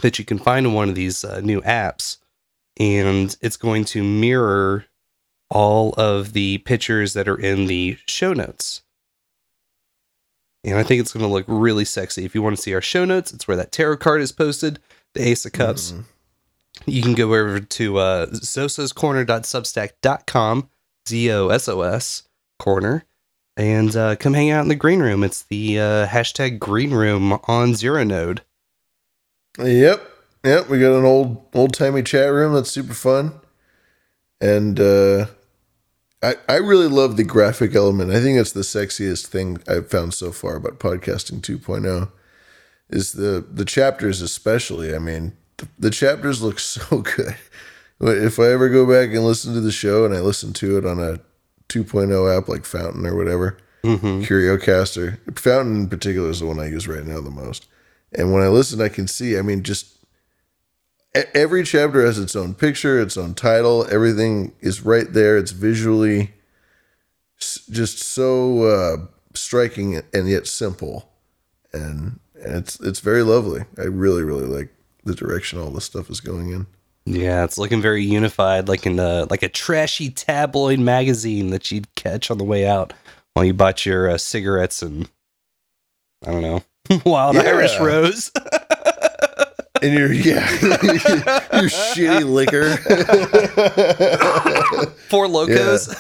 that 0.01 0.19
you 0.19 0.25
can 0.25 0.39
find 0.39 0.67
in 0.67 0.75
one 0.75 0.89
of 0.89 0.95
these 0.95 1.25
uh, 1.25 1.41
new 1.41 1.61
apps, 1.63 2.19
and 2.79 3.37
it's 3.41 3.57
going 3.57 3.85
to 3.87 4.03
mirror 4.03 4.87
all 5.51 5.93
of 5.95 6.33
the 6.33 6.59
pictures 6.59 7.13
that 7.13 7.29
are 7.29 7.39
in 7.39 7.67
the 7.67 7.99
show 8.07 8.33
notes. 8.33 8.83
And 10.65 10.79
I 10.79 10.83
think 10.83 11.01
it's 11.01 11.13
going 11.13 11.27
to 11.27 11.33
look 11.33 11.45
really 11.49 11.85
sexy. 11.85 12.25
If 12.25 12.35
you 12.35 12.43
want 12.43 12.57
to 12.57 12.63
see 12.63 12.73
our 12.73 12.81
show 12.81 13.05
notes, 13.05 13.33
it's 13.33 13.49
where 13.49 13.57
that 13.57 13.73
tarot 13.73 13.97
card 13.99 14.23
is 14.23 14.33
posted, 14.33 14.79
the 15.15 15.29
Ace 15.29 15.45
of 15.45 15.53
Cups. 15.53 15.93
You 16.87 17.03
can 17.03 17.15
go 17.15 17.35
over 17.35 17.61
to 17.61 17.99
uh, 17.99 18.27
zososcorner.substack.com, 18.27 20.69
Z 21.09 21.33
O 21.33 21.49
S 21.49 21.69
O 21.69 21.81
S 21.83 22.23
corner, 22.59 23.05
and 23.57 23.95
uh, 23.97 24.17
come 24.17 24.35
hang 24.35 24.51
out 24.51 24.63
in 24.63 24.69
the 24.69 24.75
green 24.75 25.01
room. 25.01 25.23
It's 25.25 25.43
the 25.43 25.79
uh, 25.79 26.07
hashtag 26.07 26.59
green 26.59 26.93
room 26.93 27.39
on 27.45 27.75
Zero 27.75 28.05
Node. 28.05 28.43
Yep. 29.59 30.09
Yep. 30.45 30.69
We 30.69 30.81
got 30.81 30.99
an 30.99 31.05
old 31.05 31.45
old 31.55 31.75
timey 31.75 32.03
chat 32.03 32.33
room 32.33 32.55
that's 32.55 32.71
super 32.71 32.95
fun. 32.95 33.41
And 34.41 34.81
uh 34.81 35.27
I 36.23 36.37
I 36.49 36.57
really 36.57 36.89
love 36.89 37.17
the 37.17 37.25
graphic 37.25 37.75
element. 37.75 38.11
I 38.11 38.21
think 38.21 38.39
it's 38.39 38.53
the 38.53 38.61
sexiest 38.61 39.27
thing 39.27 39.59
I've 39.69 39.91
found 39.91 40.15
so 40.15 40.33
far 40.33 40.57
about 40.57 40.79
podcasting 40.79 41.41
2.0 41.41 42.11
is 42.91 43.13
the 43.13 43.45
the 43.49 43.65
chapters 43.65 44.21
especially. 44.21 44.95
I 44.95 44.99
mean, 44.99 45.37
the, 45.59 45.69
the 45.79 45.91
chapters 45.91 46.43
look 46.43 46.59
so 46.59 46.99
good. 46.99 47.37
If 48.01 48.41
I 48.41 48.47
ever 48.47 48.69
go 48.69 48.85
back 48.85 49.15
and 49.15 49.25
listen 49.25 49.55
to 49.55 49.61
the 49.61 49.71
show 49.71 50.05
and 50.05 50.13
I 50.15 50.21
listen 50.21 50.53
to 50.55 50.77
it 50.77 50.85
on 50.85 50.99
a 50.99 51.21
2.0 51.69 52.39
app 52.39 52.49
like 52.49 52.65
Fountain 52.65 53.07
or 53.07 53.17
whatever, 53.17 53.59
Mm-hmm. 53.85 54.23
Curiocaster. 54.23 55.19
Fountain 55.39 55.77
in 55.77 55.89
particular 55.89 56.31
is 56.31 56.41
the 56.41 56.47
one 56.47 56.61
I 56.61 56.69
use 56.69 56.87
right 56.87 57.05
now 57.05 57.21
the 57.21 57.31
most. 57.31 57.67
And 58.13 58.33
when 58.33 58.43
I 58.43 58.49
listen, 58.49 58.81
I 58.81 58.89
can 58.89 59.09
see, 59.09 59.37
I 59.37 59.43
mean, 59.43 59.63
just 59.63 59.97
every 61.35 61.65
chapter 61.65 62.05
has 62.05 62.19
its 62.19 62.37
own 62.37 62.55
picture, 62.55 63.01
its 63.01 63.17
own 63.17 63.35
title. 63.35 63.87
Everything 63.91 64.53
is 64.61 64.83
right 64.83 65.13
there. 65.13 65.37
It's 65.37 65.51
visually 65.51 66.33
just 67.39 67.99
so 67.99 68.63
uh, 68.63 68.97
striking 69.35 70.01
and 70.15 70.29
yet 70.29 70.47
simple. 70.47 71.09
And, 71.73 72.21
and 72.35 72.57
it's 72.57 72.79
it's 72.81 73.01
very 73.01 73.23
lovely. 73.23 73.65
I 73.79 73.85
really, 73.85 74.23
really 74.23 74.47
like 74.47 74.73
the 75.05 75.15
direction 75.15 75.59
all 75.59 75.71
this 75.71 75.85
stuff 75.87 76.09
is 76.11 76.21
going 76.21 76.53
in. 76.53 76.67
Yeah, 77.05 77.45
it's 77.45 77.59
looking 77.59 77.83
very 77.83 78.05
unified, 78.05 78.69
like 78.69 78.87
in 78.87 78.99
a 78.99 79.27
like 79.29 79.43
a 79.43 79.49
trashy 79.49 80.09
tabloid 80.11 80.79
magazine 80.79 81.51
that 81.51 81.71
you'd 81.71 81.93
catch 81.97 82.31
on 82.31 82.39
the 82.39 82.45
way 82.45 82.67
out 82.67 82.93
while 83.35 83.45
you 83.45 83.53
bought 83.55 83.85
your 83.85 84.09
uh, 84.11 84.19
cigarettes 84.19 84.83
and 84.83 85.09
I 86.25 86.31
don't 86.31 86.43
know 86.43 86.63
wild 87.05 87.35
Yeah. 87.37 87.43
Irish 87.43 87.79
rose. 87.81 88.31
And 89.83 89.95
your 89.95 90.13
yeah, 90.13 90.49
your 90.63 91.69
shitty 91.69 92.25
liquor. 92.25 92.77
Four 95.09 95.27
locos. 95.29 95.93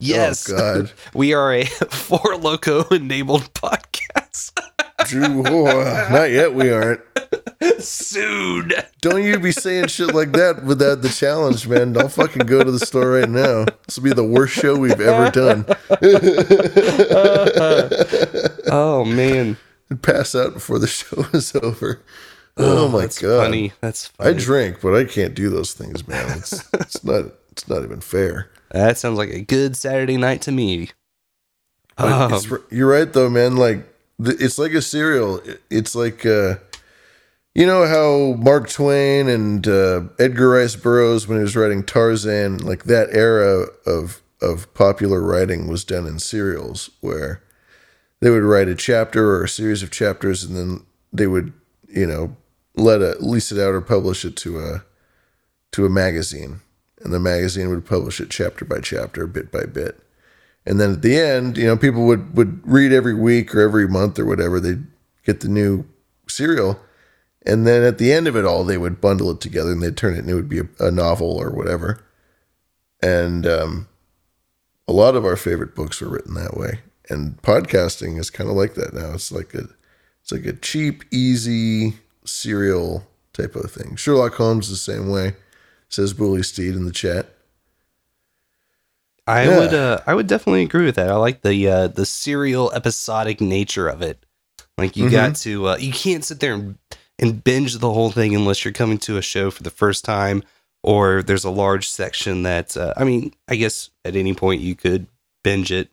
yes, 0.00 0.50
Oh 0.50 0.56
God. 0.56 0.92
we 1.14 1.32
are 1.34 1.52
a 1.54 1.64
four 1.66 2.36
loco 2.36 2.82
enabled 2.88 3.52
podcast. 3.54 4.58
Drew, 5.06 5.44
oh, 5.46 6.08
not 6.10 6.30
yet. 6.30 6.52
We 6.52 6.70
aren't. 6.72 7.00
Soon. 7.78 8.72
Don't 9.00 9.22
you 9.22 9.38
be 9.38 9.52
saying 9.52 9.88
shit 9.88 10.14
like 10.14 10.32
that 10.32 10.64
without 10.64 11.02
the 11.02 11.08
challenge, 11.10 11.68
man. 11.68 11.92
Don't 11.92 12.10
fucking 12.10 12.46
go 12.46 12.64
to 12.64 12.70
the 12.70 12.78
store 12.78 13.10
right 13.10 13.28
now. 13.28 13.66
This 13.86 13.98
will 13.98 14.04
be 14.04 14.12
the 14.12 14.24
worst 14.24 14.54
show 14.54 14.76
we've 14.78 15.00
ever 15.00 15.30
done. 15.30 15.66
Oh 18.72 19.04
man. 19.04 19.56
Pass 20.02 20.36
out 20.36 20.54
before 20.54 20.78
the 20.78 20.86
show 20.86 21.24
is 21.34 21.54
over. 21.56 22.00
Oh, 22.56 22.88
my 22.88 23.02
that's 23.02 23.18
god. 23.18 23.44
funny. 23.44 23.72
That's 23.80 24.12
I 24.20 24.32
drink, 24.32 24.80
but 24.80 24.94
I 24.94 25.04
can't 25.04 25.34
do 25.34 25.50
those 25.50 25.72
things, 25.72 26.06
man. 26.06 26.38
It's 26.38 26.68
it's 26.74 27.02
not 27.02 27.24
it's 27.50 27.68
not 27.68 27.82
even 27.82 28.00
fair. 28.00 28.50
that 28.70 28.98
sounds 28.98 29.18
like 29.18 29.30
a 29.30 29.40
good 29.40 29.76
Saturday 29.76 30.16
night 30.16 30.42
to 30.42 30.52
me. 30.52 30.90
Um, 31.98 32.38
you're 32.70 32.88
right 32.88 33.12
though, 33.12 33.28
man. 33.28 33.56
Like 33.56 33.84
it's 34.20 34.58
like 34.58 34.72
a 34.72 34.82
cereal. 34.82 35.40
It's 35.70 35.96
like 35.96 36.24
uh, 36.24 36.56
you 37.54 37.66
know 37.66 37.86
how 37.86 38.40
Mark 38.40 38.68
Twain 38.68 39.28
and 39.28 39.66
uh, 39.66 40.02
Edgar 40.18 40.50
Rice 40.50 40.76
Burroughs, 40.76 41.26
when 41.26 41.38
he 41.38 41.42
was 41.42 41.56
writing 41.56 41.82
Tarzan, 41.82 42.58
like 42.58 42.84
that 42.84 43.08
era 43.12 43.66
of 43.86 44.22
of 44.42 44.72
popular 44.72 45.20
writing 45.20 45.66
was 45.66 45.84
done 45.84 46.06
in 46.06 46.18
serials, 46.18 46.90
where 47.00 47.42
they 48.20 48.30
would 48.30 48.42
write 48.42 48.68
a 48.68 48.74
chapter 48.74 49.34
or 49.34 49.44
a 49.44 49.48
series 49.48 49.82
of 49.82 49.90
chapters, 49.90 50.44
and 50.44 50.56
then 50.56 50.86
they 51.12 51.26
would, 51.26 51.52
you 51.88 52.06
know, 52.06 52.36
let 52.74 53.02
a 53.02 53.16
lease 53.20 53.52
it 53.52 53.58
out 53.58 53.74
or 53.74 53.80
publish 53.80 54.24
it 54.24 54.36
to 54.36 54.60
a 54.60 54.84
to 55.72 55.84
a 55.84 55.90
magazine, 55.90 56.60
and 57.00 57.12
the 57.12 57.20
magazine 57.20 57.68
would 57.68 57.84
publish 57.84 58.20
it 58.20 58.30
chapter 58.30 58.64
by 58.64 58.80
chapter, 58.80 59.26
bit 59.26 59.50
by 59.50 59.64
bit. 59.64 60.00
And 60.66 60.78
then 60.78 60.92
at 60.92 61.02
the 61.02 61.18
end, 61.18 61.56
you 61.56 61.66
know, 61.66 61.76
people 61.76 62.06
would 62.06 62.36
would 62.36 62.60
read 62.64 62.92
every 62.92 63.14
week 63.14 63.54
or 63.54 63.60
every 63.60 63.88
month 63.88 64.18
or 64.18 64.24
whatever. 64.24 64.60
They'd 64.60 64.86
get 65.24 65.40
the 65.40 65.48
new 65.48 65.84
serial, 66.28 66.78
and 67.46 67.66
then 67.66 67.82
at 67.82 67.98
the 67.98 68.12
end 68.12 68.28
of 68.28 68.36
it 68.36 68.44
all, 68.44 68.64
they 68.64 68.78
would 68.78 69.00
bundle 69.00 69.30
it 69.30 69.40
together 69.40 69.72
and 69.72 69.82
they'd 69.82 69.96
turn 69.96 70.14
it, 70.14 70.18
and 70.20 70.30
it 70.30 70.34
would 70.34 70.48
be 70.48 70.60
a, 70.60 70.68
a 70.78 70.90
novel 70.90 71.36
or 71.36 71.50
whatever. 71.50 72.02
And 73.02 73.46
um, 73.46 73.88
a 74.86 74.92
lot 74.92 75.16
of 75.16 75.24
our 75.24 75.36
favorite 75.36 75.74
books 75.74 76.00
were 76.00 76.08
written 76.10 76.34
that 76.34 76.56
way. 76.56 76.80
And 77.08 77.40
podcasting 77.42 78.18
is 78.18 78.30
kind 78.30 78.48
of 78.50 78.56
like 78.56 78.74
that 78.74 78.92
now. 78.94 79.14
It's 79.14 79.32
like 79.32 79.54
a 79.54 79.64
it's 80.22 80.30
like 80.32 80.44
a 80.44 80.52
cheap, 80.52 81.02
easy 81.10 81.94
serial 82.24 83.06
type 83.32 83.56
of 83.56 83.70
thing. 83.72 83.96
Sherlock 83.96 84.34
Holmes 84.34 84.68
the 84.68 84.76
same 84.76 85.08
way, 85.08 85.34
says 85.88 86.12
Bully 86.12 86.42
Steed 86.42 86.74
in 86.74 86.84
the 86.84 86.92
chat. 86.92 87.26
I 89.26 89.44
Yeah. 89.44 89.58
would 89.58 89.74
uh, 89.74 90.00
I 90.06 90.14
would 90.14 90.26
definitely 90.26 90.62
agree 90.62 90.84
with 90.84 90.96
that. 90.96 91.08
I 91.10 91.16
like 91.16 91.42
the 91.42 91.68
uh, 91.68 91.88
the 91.88 92.06
serial 92.06 92.70
episodic 92.72 93.40
nature 93.40 93.88
of 93.88 94.02
it. 94.02 94.24
Like 94.78 94.96
you 94.96 95.10
got 95.10 95.34
to 95.36 95.68
uh, 95.68 95.76
you 95.78 95.92
can't 95.92 96.24
sit 96.24 96.40
there 96.40 96.54
and, 96.54 96.78
and 97.20 97.44
binge 97.44 97.78
the 97.78 97.92
whole 97.92 98.10
thing 98.10 98.34
unless 98.34 98.64
you're 98.64 98.72
coming 98.72 98.98
to 98.98 99.18
a 99.18 99.22
show 99.22 99.50
for 99.50 99.62
the 99.62 99.70
first 99.70 100.04
time 100.04 100.42
or 100.82 101.22
there's 101.22 101.44
a 101.44 101.50
large 101.50 101.88
section 101.88 102.42
that 102.42 102.76
uh, 102.76 102.94
I 102.96 103.04
mean, 103.04 103.34
I 103.46 103.56
guess 103.56 103.90
at 104.04 104.16
any 104.16 104.34
point 104.34 104.62
you 104.62 104.74
could 104.74 105.06
binge 105.44 105.70
it. 105.70 105.88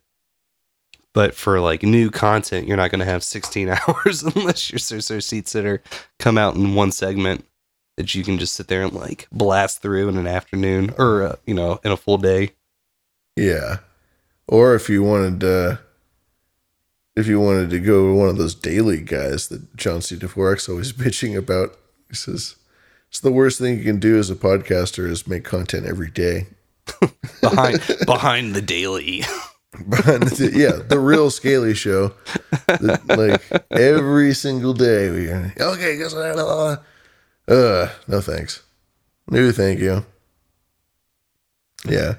But 1.13 1.33
for 1.33 1.59
like 1.59 1.83
new 1.83 2.11
content, 2.11 2.67
you're 2.67 2.77
not 2.77 2.91
going 2.91 2.99
to 2.99 3.05
have 3.05 3.23
16 3.23 3.69
hours 3.87 4.23
unless 4.23 4.71
your 4.71 4.79
so 4.79 4.99
so 4.99 5.19
seat 5.19 5.47
sitter 5.47 5.81
come 6.19 6.37
out 6.37 6.55
in 6.55 6.75
one 6.75 6.91
segment 6.91 7.45
that 7.97 8.13
you 8.13 8.23
can 8.23 8.37
just 8.37 8.53
sit 8.53 8.67
there 8.67 8.83
and 8.83 8.93
like 8.93 9.27
blast 9.31 9.81
through 9.81 10.07
in 10.09 10.17
an 10.17 10.27
afternoon 10.27 10.93
or 10.97 11.23
uh, 11.23 11.35
you 11.45 11.53
know 11.53 11.79
in 11.83 11.91
a 11.91 11.97
full 11.97 12.17
day. 12.17 12.51
Yeah. 13.35 13.77
Or 14.47 14.75
if 14.75 14.89
you 14.89 15.03
wanted 15.03 15.43
uh 15.43 15.77
if 17.17 17.25
you 17.25 17.39
wanted 17.39 17.71
to 17.71 17.79
go 17.79 18.13
one 18.13 18.29
of 18.29 18.37
those 18.37 18.53
daily 18.53 19.01
guys 19.01 19.47
that 19.47 19.75
John 19.75 20.01
C. 20.01 20.15
Dvorak 20.15 20.69
always 20.69 20.93
bitching 21.03 21.35
about, 21.35 21.75
he 22.09 22.15
says 22.15 22.55
it's 23.09 23.19
the 23.19 23.31
worst 23.31 23.57
thing 23.57 23.79
you 23.79 23.83
can 23.83 23.99
do 23.99 24.19
as 24.19 24.29
a 24.29 24.35
podcaster 24.35 25.09
is 25.09 25.27
make 25.27 25.43
content 25.43 25.87
every 25.87 26.11
day. 26.11 26.45
behind 27.41 27.81
behind 28.05 28.53
the 28.55 28.61
daily. 28.61 29.23
Behind 29.89 30.23
the, 30.23 30.51
yeah, 30.55 30.81
the 30.87 30.97
real 30.97 31.29
Scaly 31.29 31.75
show. 31.75 32.13
that, 32.67 33.01
like 33.09 33.63
every 33.69 34.33
single 34.33 34.73
day 34.73 35.11
we 35.11 35.27
are 35.27 35.53
okay, 35.59 35.97
guess 35.97 36.15
what? 36.15 36.83
Uh 37.47 37.89
no 38.07 38.21
thanks. 38.21 38.63
No 39.29 39.51
thank 39.51 39.79
you. 39.79 40.03
Yeah. 41.85 42.15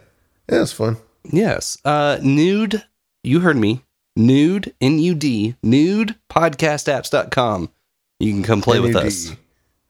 Yeah, 0.48 0.62
it's 0.62 0.72
fun. 0.72 0.98
yes. 1.24 1.78
Uh 1.84 2.18
nude, 2.22 2.84
you 3.24 3.40
heard 3.40 3.56
me. 3.56 3.82
Nude 4.18 4.74
N 4.80 4.98
U 4.98 5.14
D 5.14 5.54
nude 5.62 6.16
podcastapps.com. 6.28 7.70
You 8.18 8.32
can 8.32 8.42
come 8.42 8.60
play 8.60 8.80
with 8.80 8.96
us. 8.96 9.30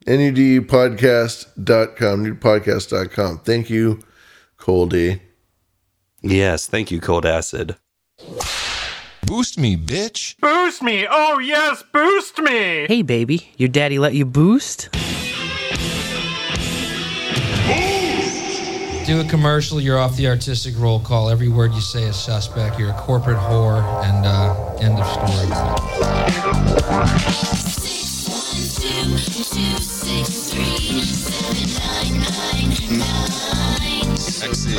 N 0.06 0.20
u 0.20 0.32
d 0.32 0.60
NUDpodcast.com, 0.60 2.24
nudepodcast.com. 2.24 3.38
Thank 3.40 3.70
you, 3.70 4.00
Cole 4.58 4.86
D. 4.86 5.20
Yes, 6.22 6.66
thank 6.66 6.90
you, 6.90 7.00
Cold 7.00 7.24
Acid. 7.24 7.76
Boost 9.26 9.58
me, 9.58 9.76
bitch. 9.76 10.38
Boost 10.40 10.82
me! 10.82 11.06
Oh 11.10 11.38
yes, 11.38 11.84
boost 11.92 12.38
me! 12.38 12.86
Hey, 12.86 13.02
baby, 13.02 13.50
your 13.56 13.68
daddy 13.68 13.98
let 13.98 14.14
you 14.14 14.24
boost? 14.24 14.88
Do 19.08 19.20
a 19.22 19.24
commercial, 19.24 19.80
you're 19.80 19.96
off 19.96 20.16
the 20.16 20.28
artistic 20.28 20.74
roll 20.76 21.00
call. 21.00 21.30
Every 21.30 21.48
word 21.48 21.72
you 21.72 21.80
say 21.80 22.02
is 22.02 22.14
suspect. 22.14 22.78
You're 22.78 22.90
a 22.90 22.92
corporate 22.92 23.38
whore, 23.38 23.82
and 24.04 24.26
uh, 24.26 24.54
end 24.82 24.98
of 24.98 25.06
story. 25.06 25.48
Sexy. 34.18 34.76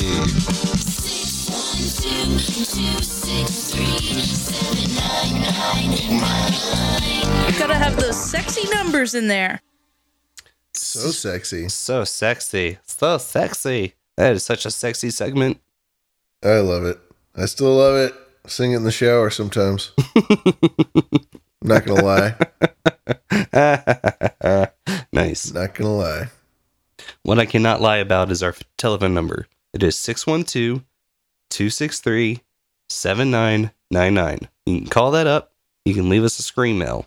Gotta 7.58 7.74
have 7.74 8.00
those 8.00 8.30
sexy 8.30 8.70
numbers 8.70 9.16
in 9.16 9.28
there. 9.28 9.60
So 10.76 11.10
sexy. 11.10 11.68
So 11.68 12.04
sexy. 12.04 12.78
So 12.86 13.18
sexy. 13.18 13.96
That 14.20 14.34
is 14.34 14.44
such 14.44 14.66
a 14.66 14.72
sexy 14.72 15.12
segment. 15.12 15.62
I 16.44 16.60
love 16.60 16.84
it. 16.84 17.00
I 17.38 17.46
still 17.46 17.74
love 17.78 17.96
it. 17.96 18.14
Sing 18.48 18.74
it 18.74 18.76
in 18.76 18.84
the 18.84 18.92
shower 18.92 19.30
sometimes. 19.30 19.94
Not 21.62 21.86
gonna 21.86 22.04
lie. 22.04 22.36
nice. 25.14 25.54
Not 25.54 25.74
gonna 25.74 25.96
lie. 25.96 26.28
What 27.24 27.40
I 27.40 27.46
cannot 27.46 27.80
lie 27.80 27.96
about 27.96 28.30
is 28.30 28.44
our 28.44 28.54
telephone 28.76 29.14
number. 29.14 29.48
It 29.74 29.84
is 29.84 29.96
612 29.96 30.84
263 31.50 32.42
7999. 32.90 34.50
You 34.66 34.80
can 34.80 34.88
call 34.90 35.12
that 35.12 35.28
up. 35.28 35.54
You 35.86 35.94
can 35.94 36.10
leave 36.10 36.26
us 36.26 36.38
a 36.40 36.44
screen 36.44 36.78
mail. 36.78 37.06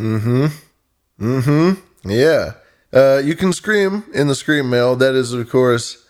Mm-hmm. 0.00 0.46
Mm-hmm. 1.24 2.10
Yeah. 2.10 2.54
Uh, 2.94 3.20
you 3.24 3.34
can 3.34 3.52
scream 3.52 4.04
in 4.14 4.28
the 4.28 4.34
scream 4.34 4.70
mail. 4.70 4.94
That 4.94 5.14
is, 5.14 5.32
of 5.32 5.50
course, 5.50 6.06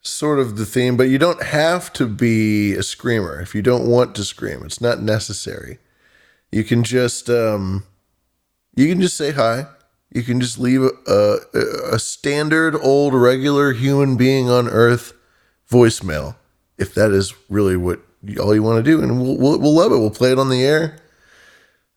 sort 0.00 0.40
of 0.40 0.56
the 0.56 0.66
theme, 0.66 0.96
but 0.96 1.08
you 1.08 1.18
don't 1.18 1.42
have 1.42 1.92
to 1.92 2.08
be 2.08 2.74
a 2.74 2.82
screamer 2.82 3.40
if 3.40 3.54
you 3.54 3.62
don't 3.62 3.86
want 3.86 4.16
to 4.16 4.24
scream. 4.24 4.62
It's 4.64 4.80
not 4.80 5.00
necessary. 5.00 5.78
You 6.50 6.64
can 6.64 6.82
just 6.82 7.30
um, 7.30 7.84
you 8.74 8.88
can 8.88 9.00
just 9.00 9.16
say 9.16 9.30
hi. 9.30 9.66
You 10.10 10.22
can 10.22 10.40
just 10.40 10.58
leave 10.58 10.82
a, 10.82 10.90
a, 11.06 11.94
a 11.94 11.98
standard 11.98 12.76
old 12.82 13.14
regular 13.14 13.72
human 13.72 14.16
being 14.16 14.50
on 14.50 14.68
Earth 14.68 15.14
voicemail 15.70 16.34
if 16.76 16.94
that 16.94 17.12
is 17.12 17.32
really 17.48 17.76
what 17.76 18.00
all 18.40 18.54
you 18.54 18.62
want 18.62 18.84
to 18.84 18.90
do, 18.90 19.02
and 19.02 19.22
we'll, 19.22 19.36
we'll 19.36 19.58
we'll 19.58 19.74
love 19.74 19.92
it. 19.92 19.98
We'll 19.98 20.10
play 20.10 20.32
it 20.32 20.38
on 20.38 20.48
the 20.48 20.64
air. 20.64 20.96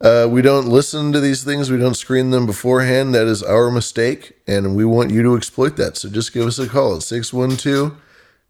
Uh, 0.02 0.28
we 0.30 0.42
don't 0.42 0.68
listen 0.68 1.14
to 1.14 1.22
these 1.22 1.44
things. 1.44 1.72
We 1.72 1.78
don't 1.78 1.96
screen 1.96 2.32
them 2.32 2.46
beforehand. 2.46 3.16
That 3.16 3.28
is 3.28 3.42
our 3.42 3.72
mistake, 3.72 4.34
and 4.46 4.76
we 4.76 4.84
want 4.84 5.12
you 5.12 5.24
to 5.24 5.36
exploit 5.36 5.78
that. 5.78 5.96
So 5.98 6.10
just 6.10 6.34
give 6.34 6.46
us 6.46 6.60
a 6.60 6.68
call 6.68 6.98
at 6.98 7.04
612 7.04 7.98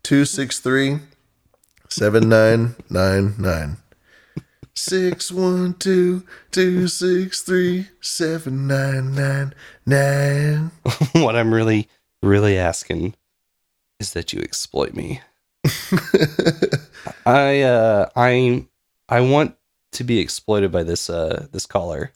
263 0.04 1.00
7999. 1.90 3.78
612 4.74 6.24
263 6.52 7.88
7999. 8.02 10.72
what 11.24 11.36
I'm 11.36 11.54
really, 11.54 11.88
really 12.22 12.58
asking 12.58 13.14
is 14.00 14.14
that 14.14 14.34
you 14.34 14.42
exploit 14.42 14.96
me. 14.96 15.22
I 17.26 17.62
uh 17.62 18.10
I 18.16 18.66
I 19.10 19.22
want 19.22 19.56
to 19.96 20.04
be 20.04 20.20
exploited 20.20 20.72
by 20.72 20.84
this 20.84 21.10
uh 21.10 21.48
this 21.52 21.66
caller. 21.66 22.12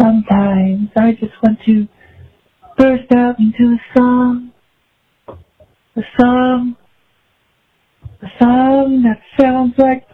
Sometimes 0.00 0.90
I 0.96 1.12
just 1.12 1.32
want 1.42 1.58
to 1.66 1.88
burst 2.76 3.10
out 3.14 3.38
into 3.38 3.74
a 3.74 3.98
song. 3.98 4.52
A 5.96 6.02
song. 6.20 6.76
A 8.22 8.28
song 8.40 9.02
that 9.02 9.20
sounds 9.40 9.74
like. 9.78 10.04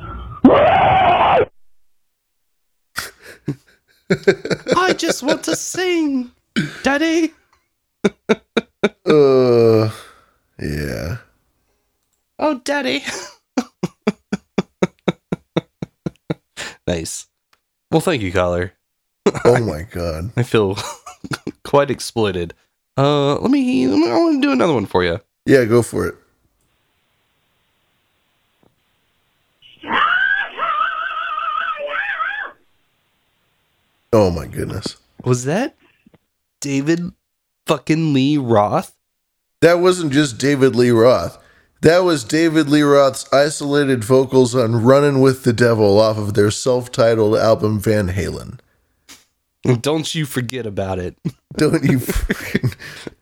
I 4.77 4.93
just 4.97 5.23
want 5.23 5.45
to 5.45 5.57
sing, 5.57 6.31
Daddy. 6.83 7.33
Uh, 9.07 9.91
yeah. 10.59 11.19
Oh, 12.39 12.61
Daddy. 12.65 13.03
nice. 16.87 17.27
Well, 17.91 18.01
thank 18.01 18.23
you, 18.23 18.33
caller. 18.33 18.73
Oh 19.47 19.59
my 19.61 19.83
god. 19.91 20.33
I 20.37 20.43
feel 20.43 20.77
quite 21.65 21.91
exploited. 21.91 22.53
Uh, 22.97 23.37
let 23.37 23.51
me. 23.51 23.87
Let 23.89 23.99
me 23.99 24.11
I 24.11 24.17
want 24.19 24.43
to 24.43 24.47
do 24.49 24.53
another 24.53 24.75
one 24.75 24.85
for 24.87 25.03
you. 25.03 25.19
Yeah, 25.47 25.65
go 25.65 25.81
for 25.83 26.07
it. 26.07 26.15
Oh 34.13 34.31
my 34.31 34.47
goodness. 34.47 34.97
Was 35.25 35.45
that 35.45 35.75
David 36.61 37.13
fucking 37.67 38.13
Lee 38.13 38.39
Roth? 38.39 38.95
That 39.61 39.81
wasn't 39.81 40.13
just 40.13 40.39
David 40.39 40.77
Lee 40.77 40.91
Roth. 40.91 41.39
That 41.85 42.03
was 42.05 42.25
David 42.25 42.71
Lee 42.71 42.81
Roth's 42.81 43.31
isolated 43.31 44.05
vocals 44.05 44.55
on 44.55 44.83
Running 44.85 45.21
with 45.21 45.45
the 45.45 45.53
Devil 45.53 46.01
off 46.01 46.17
of 46.17 46.33
their 46.33 46.51
self 46.51 46.91
titled 46.91 47.37
album 47.37 47.79
Van 47.79 48.09
Halen. 48.09 48.59
Don't 49.83 50.15
you 50.15 50.25
forget 50.25 50.65
about 50.65 50.99
it. 50.99 51.19
Don't 51.59 51.85
you 51.85 52.01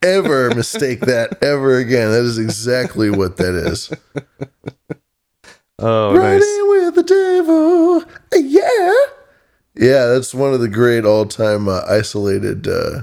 ever 0.01 0.55
mistake 0.55 1.01
that 1.01 1.43
ever 1.43 1.77
again. 1.77 2.11
That 2.11 2.23
is 2.23 2.37
exactly 2.37 3.09
what 3.09 3.35
that 3.35 3.53
is. 3.53 3.91
Oh, 5.79 6.15
Running 6.15 6.39
nice. 6.39 6.93
with 6.93 6.95
the 6.95 7.03
devil. 7.03 8.03
Yeah. 8.31 8.93
Yeah, 9.75 10.05
that's 10.05 10.33
one 10.33 10.53
of 10.53 10.61
the 10.61 10.69
great 10.69 11.03
all 11.03 11.25
time 11.25 11.67
uh, 11.67 11.81
isolated 11.89 12.65
uh, 12.69 13.01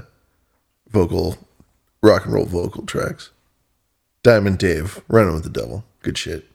vocal, 0.89 1.37
rock 2.01 2.25
and 2.25 2.33
roll 2.33 2.45
vocal 2.45 2.83
tracks. 2.87 3.29
Diamond 4.23 4.59
Dave, 4.59 5.01
Running 5.07 5.33
with 5.33 5.43
the 5.43 5.49
Devil. 5.49 5.83
Good 6.03 6.17
shit. 6.17 6.45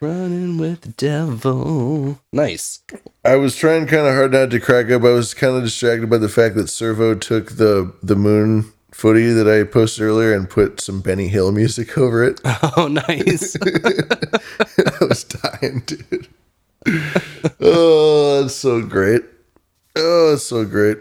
Running 0.00 0.56
with 0.56 0.80
the 0.80 0.88
devil. 0.88 2.18
Nice. 2.32 2.80
I 3.22 3.36
was 3.36 3.54
trying 3.54 3.86
kind 3.86 4.06
of 4.06 4.14
hard 4.14 4.32
not 4.32 4.50
to 4.50 4.58
crack 4.60 4.90
up. 4.90 5.02
I 5.04 5.10
was 5.10 5.34
kind 5.34 5.54
of 5.54 5.62
distracted 5.62 6.08
by 6.08 6.16
the 6.16 6.30
fact 6.30 6.54
that 6.54 6.68
Servo 6.70 7.14
took 7.14 7.52
the 7.52 7.92
the 8.02 8.16
moon 8.16 8.72
footy 8.92 9.30
that 9.30 9.46
I 9.46 9.64
posted 9.64 10.04
earlier 10.04 10.32
and 10.32 10.48
put 10.48 10.80
some 10.80 11.02
Benny 11.02 11.28
Hill 11.28 11.52
music 11.52 11.98
over 11.98 12.24
it. 12.24 12.40
Oh, 12.76 12.88
nice. 12.88 13.56
I 13.62 15.04
was 15.04 15.24
dying, 15.24 15.82
dude. 15.84 16.28
oh, 17.60 18.40
that's 18.42 18.54
so 18.54 18.80
great. 18.80 19.22
Oh, 19.96 20.32
it's 20.32 20.44
so 20.44 20.64
great. 20.64 20.96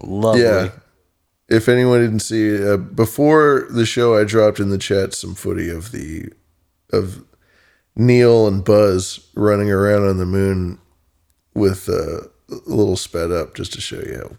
Lovely. 0.00 0.42
Yeah. 0.42 0.68
If 1.48 1.68
anyone 1.68 2.00
didn't 2.00 2.20
see 2.20 2.66
uh, 2.66 2.76
before 2.76 3.66
the 3.70 3.84
show, 3.84 4.16
I 4.16 4.24
dropped 4.24 4.60
in 4.60 4.70
the 4.70 4.78
chat 4.78 5.12
some 5.12 5.34
footy 5.34 5.68
of 5.68 5.92
the 5.92 6.30
of 6.92 7.24
Neil 7.96 8.46
and 8.46 8.64
Buzz 8.64 9.28
running 9.34 9.70
around 9.70 10.08
on 10.08 10.18
the 10.18 10.26
moon 10.26 10.78
with 11.54 11.88
uh, 11.88 12.26
a 12.50 12.60
little 12.66 12.96
sped 12.96 13.30
up, 13.30 13.54
just 13.54 13.72
to 13.74 13.80
show 13.80 14.00
you 14.00 14.18
how 14.18 14.36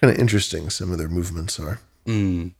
kind 0.00 0.12
of 0.12 0.18
interesting 0.18 0.70
some 0.70 0.90
of 0.90 0.98
their 0.98 1.08
movements 1.08 1.60
are. 1.60 1.80
Mm. 2.06 2.54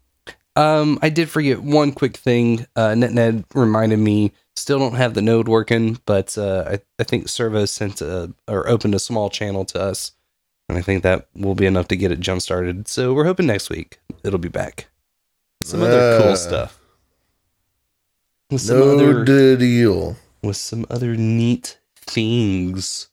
Um, 0.56 0.98
I 1.02 1.08
did 1.08 1.28
forget 1.28 1.62
one 1.62 1.92
quick 1.92 2.16
thing. 2.16 2.66
Uh, 2.76 2.90
NetNed 2.90 3.44
reminded 3.54 3.98
me. 3.98 4.32
Still 4.56 4.78
don't 4.78 4.94
have 4.94 5.14
the 5.14 5.22
node 5.22 5.48
working, 5.48 5.98
but 6.06 6.38
uh, 6.38 6.64
I, 6.68 6.78
I 7.00 7.04
think 7.04 7.28
Servo 7.28 7.64
sent 7.64 8.00
a, 8.00 8.32
or 8.46 8.68
opened 8.68 8.94
a 8.94 9.00
small 9.00 9.28
channel 9.28 9.64
to 9.66 9.80
us, 9.80 10.12
and 10.68 10.78
I 10.78 10.82
think 10.82 11.02
that 11.02 11.28
will 11.34 11.54
be 11.54 11.66
enough 11.66 11.88
to 11.88 11.96
get 11.96 12.12
it 12.12 12.20
jump 12.20 12.40
started. 12.42 12.88
So 12.88 13.12
we're 13.14 13.24
hoping 13.24 13.46
next 13.46 13.70
week 13.70 13.98
it'll 14.22 14.38
be 14.38 14.48
back. 14.48 14.86
Some 15.62 15.82
other 15.82 16.16
Ah. 16.18 16.22
cool 16.22 16.36
stuff. 16.36 16.78
With 18.50 18.60
some 18.60 18.78
No 18.78 18.94
other 18.94 19.24
deal. 19.56 20.16
with 20.42 20.56
some 20.56 20.84
other 20.90 21.16
neat 21.16 21.78
things. 21.96 23.08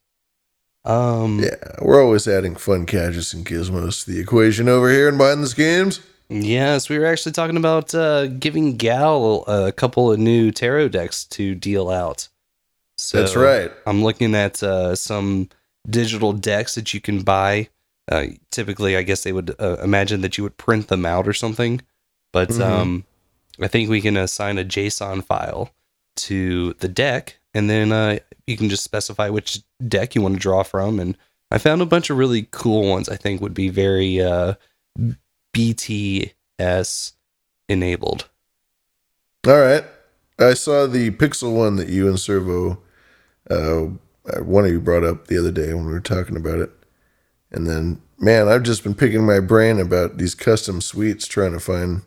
Um, 0.84 1.40
Yeah, 1.40 1.56
we're 1.82 2.04
always 2.04 2.28
adding 2.28 2.56
fun 2.56 2.86
gadgets 2.86 3.34
and 3.34 3.46
gizmos 3.46 4.04
to 4.04 4.12
the 4.12 4.20
equation 4.20 4.68
over 4.68 4.92
here 4.92 5.08
in 5.08 5.18
behind 5.18 5.44
the 5.44 5.48
schemes. 5.48 6.00
Yes, 6.30 6.90
we 6.90 6.98
were 6.98 7.06
actually 7.06 7.34
talking 7.34 7.58
about 7.58 7.94
uh, 7.94 8.28
giving 8.28 8.78
Gal 8.78 9.44
a 9.48 9.72
couple 9.72 10.12
of 10.12 10.18
new 10.20 10.50
tarot 10.52 10.90
decks 10.90 11.26
to 11.26 11.54
deal 11.56 11.90
out. 11.90 12.30
So 12.98 13.20
That's 13.20 13.36
right. 13.36 13.72
I'm 13.86 14.04
looking 14.04 14.34
at 14.36 14.62
uh, 14.64 14.96
some 14.96 15.50
digital 15.90 16.34
decks 16.34 16.76
that 16.76 16.94
you 16.94 17.02
can 17.02 17.22
buy. 17.24 17.70
Uh, 18.12 18.28
typically, 18.52 18.98
I 18.98 19.04
guess 19.04 19.24
they 19.24 19.32
would 19.32 19.56
uh, 19.60 19.78
imagine 19.84 20.22
that 20.22 20.38
you 20.38 20.44
would 20.44 20.58
print 20.58 20.88
them 20.88 21.06
out 21.06 21.28
or 21.28 21.34
something, 21.34 21.82
but 22.34 22.50
Mhm. 22.50 22.62
um, 22.62 23.06
I 23.60 23.68
think 23.68 23.90
we 23.90 24.02
can 24.02 24.18
assign 24.18 24.58
a 24.58 24.64
JSON 24.66 25.24
file 25.24 25.72
to 26.18 26.74
the 26.80 26.88
deck, 26.88 27.40
and 27.54 27.70
then 27.70 27.92
uh, 27.92 28.20
you 28.48 28.58
can 28.58 28.70
just 28.70 28.84
specify 28.84 29.30
which 29.30 29.62
deck 29.88 30.16
you 30.16 30.22
want 30.22 30.36
to 30.36 30.40
draw 30.40 30.64
from. 30.64 31.00
And 31.00 31.18
I 31.52 31.58
found 31.58 31.82
a 31.82 31.86
bunch 31.86 32.10
of 32.10 32.18
really 32.18 32.48
cool 32.52 32.90
ones. 32.90 33.08
I 33.08 33.16
think 33.18 33.40
would 33.42 33.54
be 33.54 33.70
very 33.70 34.20
uh, 34.22 34.56
BTS 35.54 37.14
enabled. 37.70 38.30
All 39.48 39.60
right. 39.60 39.84
I 40.40 40.54
saw 40.54 40.88
the 40.88 41.12
Pixel 41.12 41.56
one 41.56 41.76
that 41.76 41.90
you 41.90 42.08
and 42.08 42.20
Servo, 42.20 42.82
uh, 43.50 43.88
one 44.42 44.66
of 44.66 44.72
you 44.72 44.80
brought 44.80 45.04
up 45.04 45.28
the 45.28 45.38
other 45.38 45.52
day 45.52 45.74
when 45.74 45.86
we 45.86 45.92
were 45.92 46.00
talking 46.00 46.38
about 46.38 46.60
it. 46.60 46.72
And 47.52 47.68
then, 47.68 48.02
man, 48.18 48.48
I've 48.48 48.64
just 48.64 48.84
been 48.84 48.94
picking 48.96 49.26
my 49.26 49.40
brain 49.40 49.80
about 49.80 50.18
these 50.18 50.36
custom 50.36 50.80
suites, 50.82 51.28
trying 51.28 51.52
to 51.54 51.60
find 51.60 52.02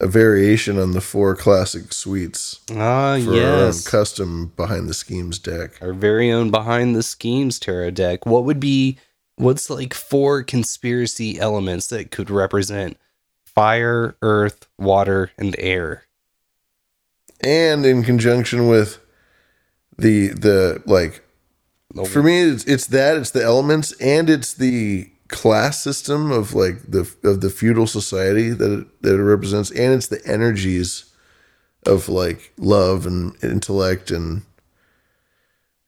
a 0.00 0.06
variation 0.06 0.78
on 0.78 0.92
the 0.92 1.00
four 1.00 1.34
classic 1.34 1.92
suites 1.92 2.60
Ah, 2.70 3.18
for 3.24 3.32
our 3.34 3.64
own 3.64 3.72
custom 3.84 4.52
behind 4.56 4.88
the 4.88 4.94
schemes 4.94 5.40
deck. 5.40 5.72
our 5.82 5.92
very 5.92 6.30
own 6.30 6.52
behind 6.52 6.94
the 6.94 7.02
schemes 7.02 7.58
tarot 7.58 7.90
deck 7.90 8.24
what 8.24 8.44
would 8.44 8.60
be 8.60 8.96
what's 9.34 9.68
like 9.68 9.92
four 9.94 10.44
conspiracy 10.44 11.40
elements 11.40 11.88
that 11.88 12.12
could 12.12 12.30
represent 12.30 12.96
fire 13.44 14.14
earth 14.22 14.68
water 14.78 15.32
and 15.36 15.56
air 15.58 16.04
and 17.40 17.84
in 17.84 18.04
conjunction 18.04 18.68
with 18.68 19.00
the 19.98 20.28
the 20.28 20.82
like 20.86 21.22
for 22.06 22.22
me 22.22 22.40
it's, 22.40 22.64
it's 22.64 22.86
that 22.86 23.16
it's 23.16 23.30
the 23.30 23.42
elements 23.42 23.92
and 24.00 24.30
it's 24.30 24.54
the 24.54 25.10
class 25.28 25.82
system 25.82 26.30
of 26.30 26.54
like 26.54 26.82
the 26.82 27.10
of 27.24 27.40
the 27.40 27.50
feudal 27.50 27.86
society 27.86 28.50
that 28.50 28.80
it, 28.80 29.02
that 29.02 29.14
it 29.14 29.22
represents 29.22 29.70
and 29.70 29.94
it's 29.94 30.08
the 30.08 30.24
energies 30.26 31.12
of 31.86 32.08
like 32.08 32.52
love 32.56 33.06
and 33.06 33.36
intellect 33.42 34.10
and 34.10 34.42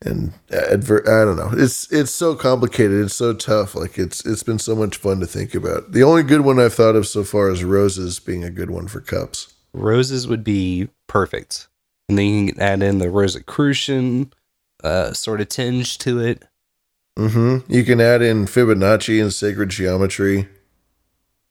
and 0.03 0.33
adver- 0.51 1.07
I 1.07 1.27
don't 1.27 1.37
know. 1.37 1.51
It's 1.53 1.93
it's 1.93 2.11
so 2.11 2.35
complicated. 2.35 3.05
It's 3.05 3.15
so 3.15 3.35
tough. 3.35 3.75
Like 3.75 3.99
it's 3.99 4.25
it's 4.25 4.43
been 4.43 4.59
so 4.59 4.75
much 4.75 4.97
fun 4.97 5.21
to 5.21 5.27
think 5.27 5.55
about. 5.55 5.93
The 5.93 6.03
only 6.03 6.23
good 6.23 6.41
one 6.41 6.59
I've 6.59 6.73
thought 6.73 6.97
of 6.97 7.07
so 7.07 7.23
far 7.23 7.51
is 7.51 7.65
roses 7.65 8.19
being 8.19 8.43
a 8.43 8.51
good 8.51 8.71
one 8.71 8.89
for 8.89 9.01
cups. 9.01 9.53
roses 9.75 10.27
would 10.27 10.43
be 10.43 10.89
perfect 11.07 11.69
and 12.11 12.19
then 12.19 12.27
you 12.27 12.53
can 12.53 12.61
add 12.61 12.83
in 12.83 12.99
the 12.99 13.09
rosicrucian 13.09 14.33
uh 14.83 15.13
sort 15.13 15.41
of 15.41 15.49
tinge 15.49 15.97
to 15.99 16.19
it 16.19 16.43
hmm 17.17 17.59
You 17.69 17.85
can 17.85 18.01
add 18.01 18.23
in 18.23 18.47
Fibonacci 18.47 19.21
and 19.21 19.33
sacred 19.33 19.69
geometry. 19.69 20.49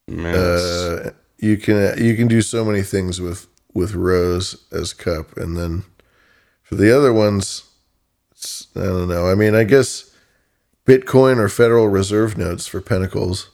Yes. 0.08 0.34
Uh, 0.34 1.10
you 1.38 1.56
can 1.56 2.02
you 2.02 2.16
can 2.16 2.26
do 2.26 2.42
so 2.42 2.64
many 2.64 2.82
things 2.82 3.20
with 3.20 3.46
with 3.72 3.94
rose 3.94 4.66
as 4.72 4.92
cup, 4.92 5.36
and 5.36 5.56
then 5.56 5.84
for 6.62 6.74
the 6.74 6.96
other 6.96 7.12
ones, 7.12 7.64
it's, 8.32 8.66
I 8.74 8.80
don't 8.80 9.08
know. 9.08 9.30
I 9.30 9.36
mean, 9.36 9.54
I 9.54 9.62
guess 9.62 10.12
Bitcoin 10.86 11.38
or 11.38 11.48
Federal 11.48 11.88
Reserve 11.88 12.36
notes 12.36 12.66
for 12.66 12.80
pentacles, 12.80 13.50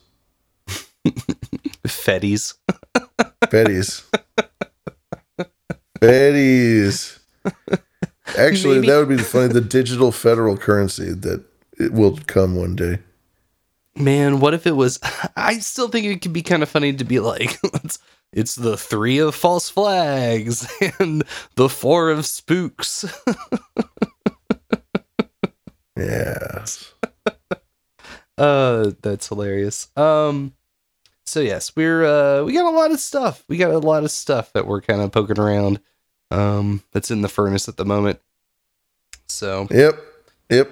fetties 1.87 2.55
Betties, 3.45 4.05
Betties. 6.01 7.19
Actually, 8.39 8.77
Maybe- 8.77 8.87
that 8.89 8.99
would 8.99 9.09
be 9.09 9.17
the 9.17 9.23
funny. 9.23 9.53
The 9.53 9.61
digital 9.61 10.13
federal 10.13 10.57
currency 10.57 11.13
that 11.13 11.45
it 11.79 11.93
will 11.93 12.19
come 12.27 12.57
one 12.57 12.75
day. 12.77 12.99
man 13.97 14.41
what 14.41 14.53
if 14.53 14.67
it 14.67 14.73
was 14.77 14.99
i 15.37 15.59
still 15.59 15.89
think 15.89 16.05
it 16.05 16.21
could 16.21 16.33
be 16.35 16.43
kind 16.43 16.63
of 16.63 16.69
funny 16.69 16.93
to 16.93 17.03
be 17.05 17.19
like 17.19 17.57
it's, 17.83 17.99
it's 18.31 18.55
the 18.55 18.77
three 18.77 19.17
of 19.19 19.35
false 19.35 19.71
flags 19.71 20.67
and 20.99 21.23
the 21.55 21.69
four 21.69 22.11
of 22.11 22.27
spooks 22.27 23.05
Yeah. 25.97 26.65
Uh, 28.37 28.91
that's 29.01 29.29
hilarious. 29.29 29.89
Um, 29.97 30.53
so 31.27 31.41
yes, 31.41 31.75
we're 31.77 32.05
uh 32.05 32.45
we 32.45 32.53
got 32.53 32.73
a 32.73 32.77
lot 32.77 32.91
of 32.93 33.01
stuff. 33.01 33.45
We 33.49 33.57
got 33.57 33.71
a 33.71 33.79
lot 33.79 34.05
of 34.05 34.11
stuff 34.11 34.53
that 34.55 34.67
we're 34.67 34.81
kind 34.81 35.01
of 35.01 35.13
poking 35.13 35.39
around. 35.39 35.81
Um, 36.31 36.83
that's 36.93 37.11
in 37.11 37.23
the 37.23 37.29
furnace 37.29 37.69
at 37.69 37.77
the 37.77 37.85
moment. 37.85 38.21
So 39.29 39.69
Yep. 39.71 40.01
Yep. 40.51 40.71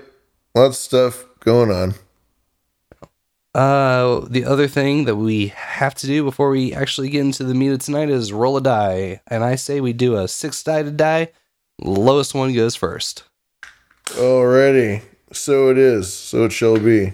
Lots 0.55 0.77
of 0.77 0.83
stuff 0.83 1.25
going 1.41 1.71
on. 1.71 1.95
uh, 3.55 4.27
the 4.29 4.45
other 4.45 4.67
thing 4.67 5.05
that 5.05 5.17
we 5.17 5.49
have 5.49 5.95
to 5.97 6.07
do 6.07 6.25
before 6.25 6.51
we 6.51 6.73
actually 6.73 7.09
get 7.09 7.21
into 7.21 7.45
the 7.45 7.55
meat 7.55 7.71
of 7.73 7.79
tonight 7.81 8.09
is 8.09 8.33
roll 8.33 8.57
a 8.57 8.61
die, 8.61 9.21
and 9.29 9.45
I 9.45 9.55
say 9.57 9.81
we 9.81 9.93
do 9.93 10.17
a 10.17 10.27
six-sided 10.27 10.97
die. 10.97 11.31
Lowest 11.81 12.35
one 12.35 12.53
goes 12.53 12.75
first. 12.77 13.25
Alrighty. 14.07 15.03
So 15.33 15.71
it 15.71 15.79
is. 15.79 16.13
So 16.13 16.45
it 16.45 16.53
shall 16.53 16.79
be. 16.79 17.13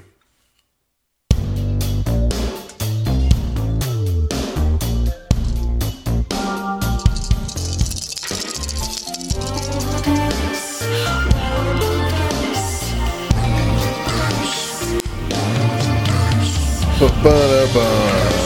Ba-ba-da-ba. 17.22 18.40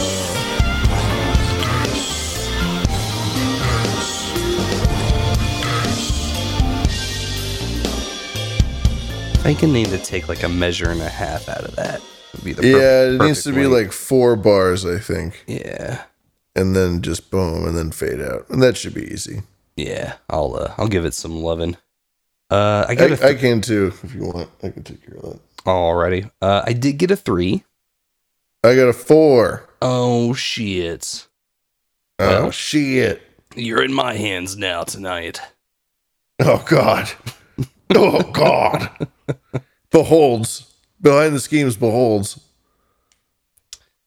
I 9.37 9.48
think 9.48 9.62
I 9.62 9.66
need 9.66 9.88
to 9.88 9.98
take 9.98 10.28
like 10.28 10.42
a 10.42 10.48
measure 10.48 10.90
and 10.90 11.02
a 11.02 11.08
half 11.08 11.48
out 11.50 11.64
of 11.64 11.76
that. 11.76 12.00
Would 12.32 12.44
be 12.44 12.52
the 12.54 12.66
Yeah, 12.66 13.02
it 13.14 13.20
needs 13.20 13.42
to 13.44 13.52
be 13.52 13.66
length. 13.66 13.88
like 13.88 13.92
four 13.92 14.37
bars, 14.37 14.87
I 14.87 14.98
think. 14.98 15.44
Yeah. 15.46 16.02
And 16.56 16.74
then 16.74 17.02
just 17.02 17.30
boom, 17.30 17.66
and 17.66 17.76
then 17.76 17.90
fade 17.90 18.20
out. 18.22 18.48
And 18.48 18.62
that 18.62 18.76
should 18.78 18.94
be 18.94 19.02
easy. 19.12 19.42
Yeah, 19.76 20.14
I'll 20.30 20.54
uh, 20.56 20.72
I'll 20.78 20.88
give 20.88 21.04
it 21.04 21.12
some 21.14 21.42
loving. 21.42 21.76
Uh, 22.50 22.87
I 22.88 22.92
I, 22.92 22.94
got 22.94 23.12
I 23.12 23.16
th- 23.16 23.40
can 23.40 23.60
too, 23.60 23.92
if 24.02 24.14
you 24.14 24.22
want. 24.26 24.48
I 24.62 24.68
can 24.70 24.82
take 24.84 25.04
care 25.04 25.16
of 25.16 25.22
that. 25.24 25.40
Alrighty, 25.64 26.30
Uh, 26.40 26.62
I 26.64 26.72
did 26.72 26.96
get 26.98 27.10
a 27.10 27.16
three. 27.16 27.64
I 28.64 28.74
got 28.74 28.88
a 28.88 28.92
four. 28.92 29.68
Oh 29.83 30.33
shit! 30.35 31.27
Oh, 32.18 32.42
Well. 32.44 32.50
shit. 32.50 33.22
You're 33.55 33.85
in 33.85 33.92
my 33.92 34.14
hands 34.14 34.57
now 34.57 34.83
tonight. 34.85 35.40
Oh, 36.40 36.64
God. 36.68 37.09
oh 37.94 38.22
God. 38.33 38.88
beholds. 39.90 40.72
Behind 41.00 41.35
the 41.35 41.40
schemes 41.40 41.77
beholds. 41.77 42.40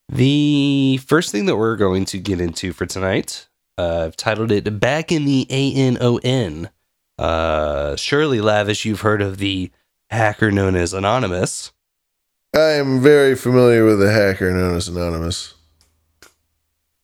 The 0.10 1.00
first 1.06 1.32
thing 1.32 1.46
that 1.46 1.58
we're 1.58 1.76
going 1.76 2.06
to 2.06 2.17
get 2.17 2.41
into 2.41 2.74
for 2.74 2.86
tonight, 2.86 3.48
uh, 3.78 4.06
I've 4.06 4.17
titled 4.17 4.52
it 4.52 4.80
Back 4.80 5.12
in 5.12 5.26
the 5.26 5.46
ANON. 5.50 6.70
Uh, 7.20 7.96
surely, 7.96 8.41
Lavish, 8.41 8.86
you've 8.86 9.02
heard 9.02 9.22
of 9.22 9.38
the 9.38 9.72
hacker 10.10 10.52
known 10.52 10.76
as 10.76 10.93
Anonymous. 10.93 11.72
I 12.53 12.71
am 12.71 13.01
very 13.01 13.36
familiar 13.36 13.86
with 13.86 14.01
a 14.01 14.12
hacker 14.12 14.51
known 14.51 14.75
as 14.75 14.88
Anonymous. 14.88 15.53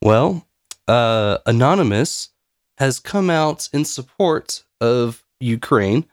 Well, 0.01 0.47
uh, 0.87 1.37
Anonymous 1.45 2.29
has 2.77 2.99
come 2.99 3.29
out 3.29 3.69
in 3.71 3.85
support 3.85 4.63
of 4.81 5.23
Ukraine 5.39 6.05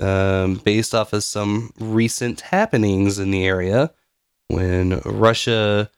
um, 0.00 0.56
based 0.56 0.94
off 0.94 1.12
of 1.12 1.24
some 1.24 1.72
recent 1.78 2.40
happenings 2.40 3.18
in 3.18 3.30
the 3.30 3.46
area 3.46 3.92
when 4.48 5.00
Russia 5.04 5.90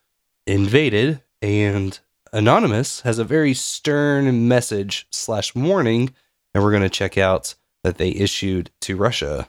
invaded, 0.47 1.23
and 1.43 1.99
Anonymous 2.33 3.01
has 3.01 3.19
a 3.19 3.25
very 3.25 3.55
stern 3.55 4.49
message 4.49 5.07
slash 5.11 5.55
warning, 5.55 6.15
and 6.55 6.63
we're 6.63 6.71
going 6.71 6.83
to 6.83 6.89
check 6.89 7.19
out 7.19 7.55
that 7.83 7.99
they 7.99 8.11
issued 8.11 8.71
to 8.83 8.97
Russia. 8.97 9.49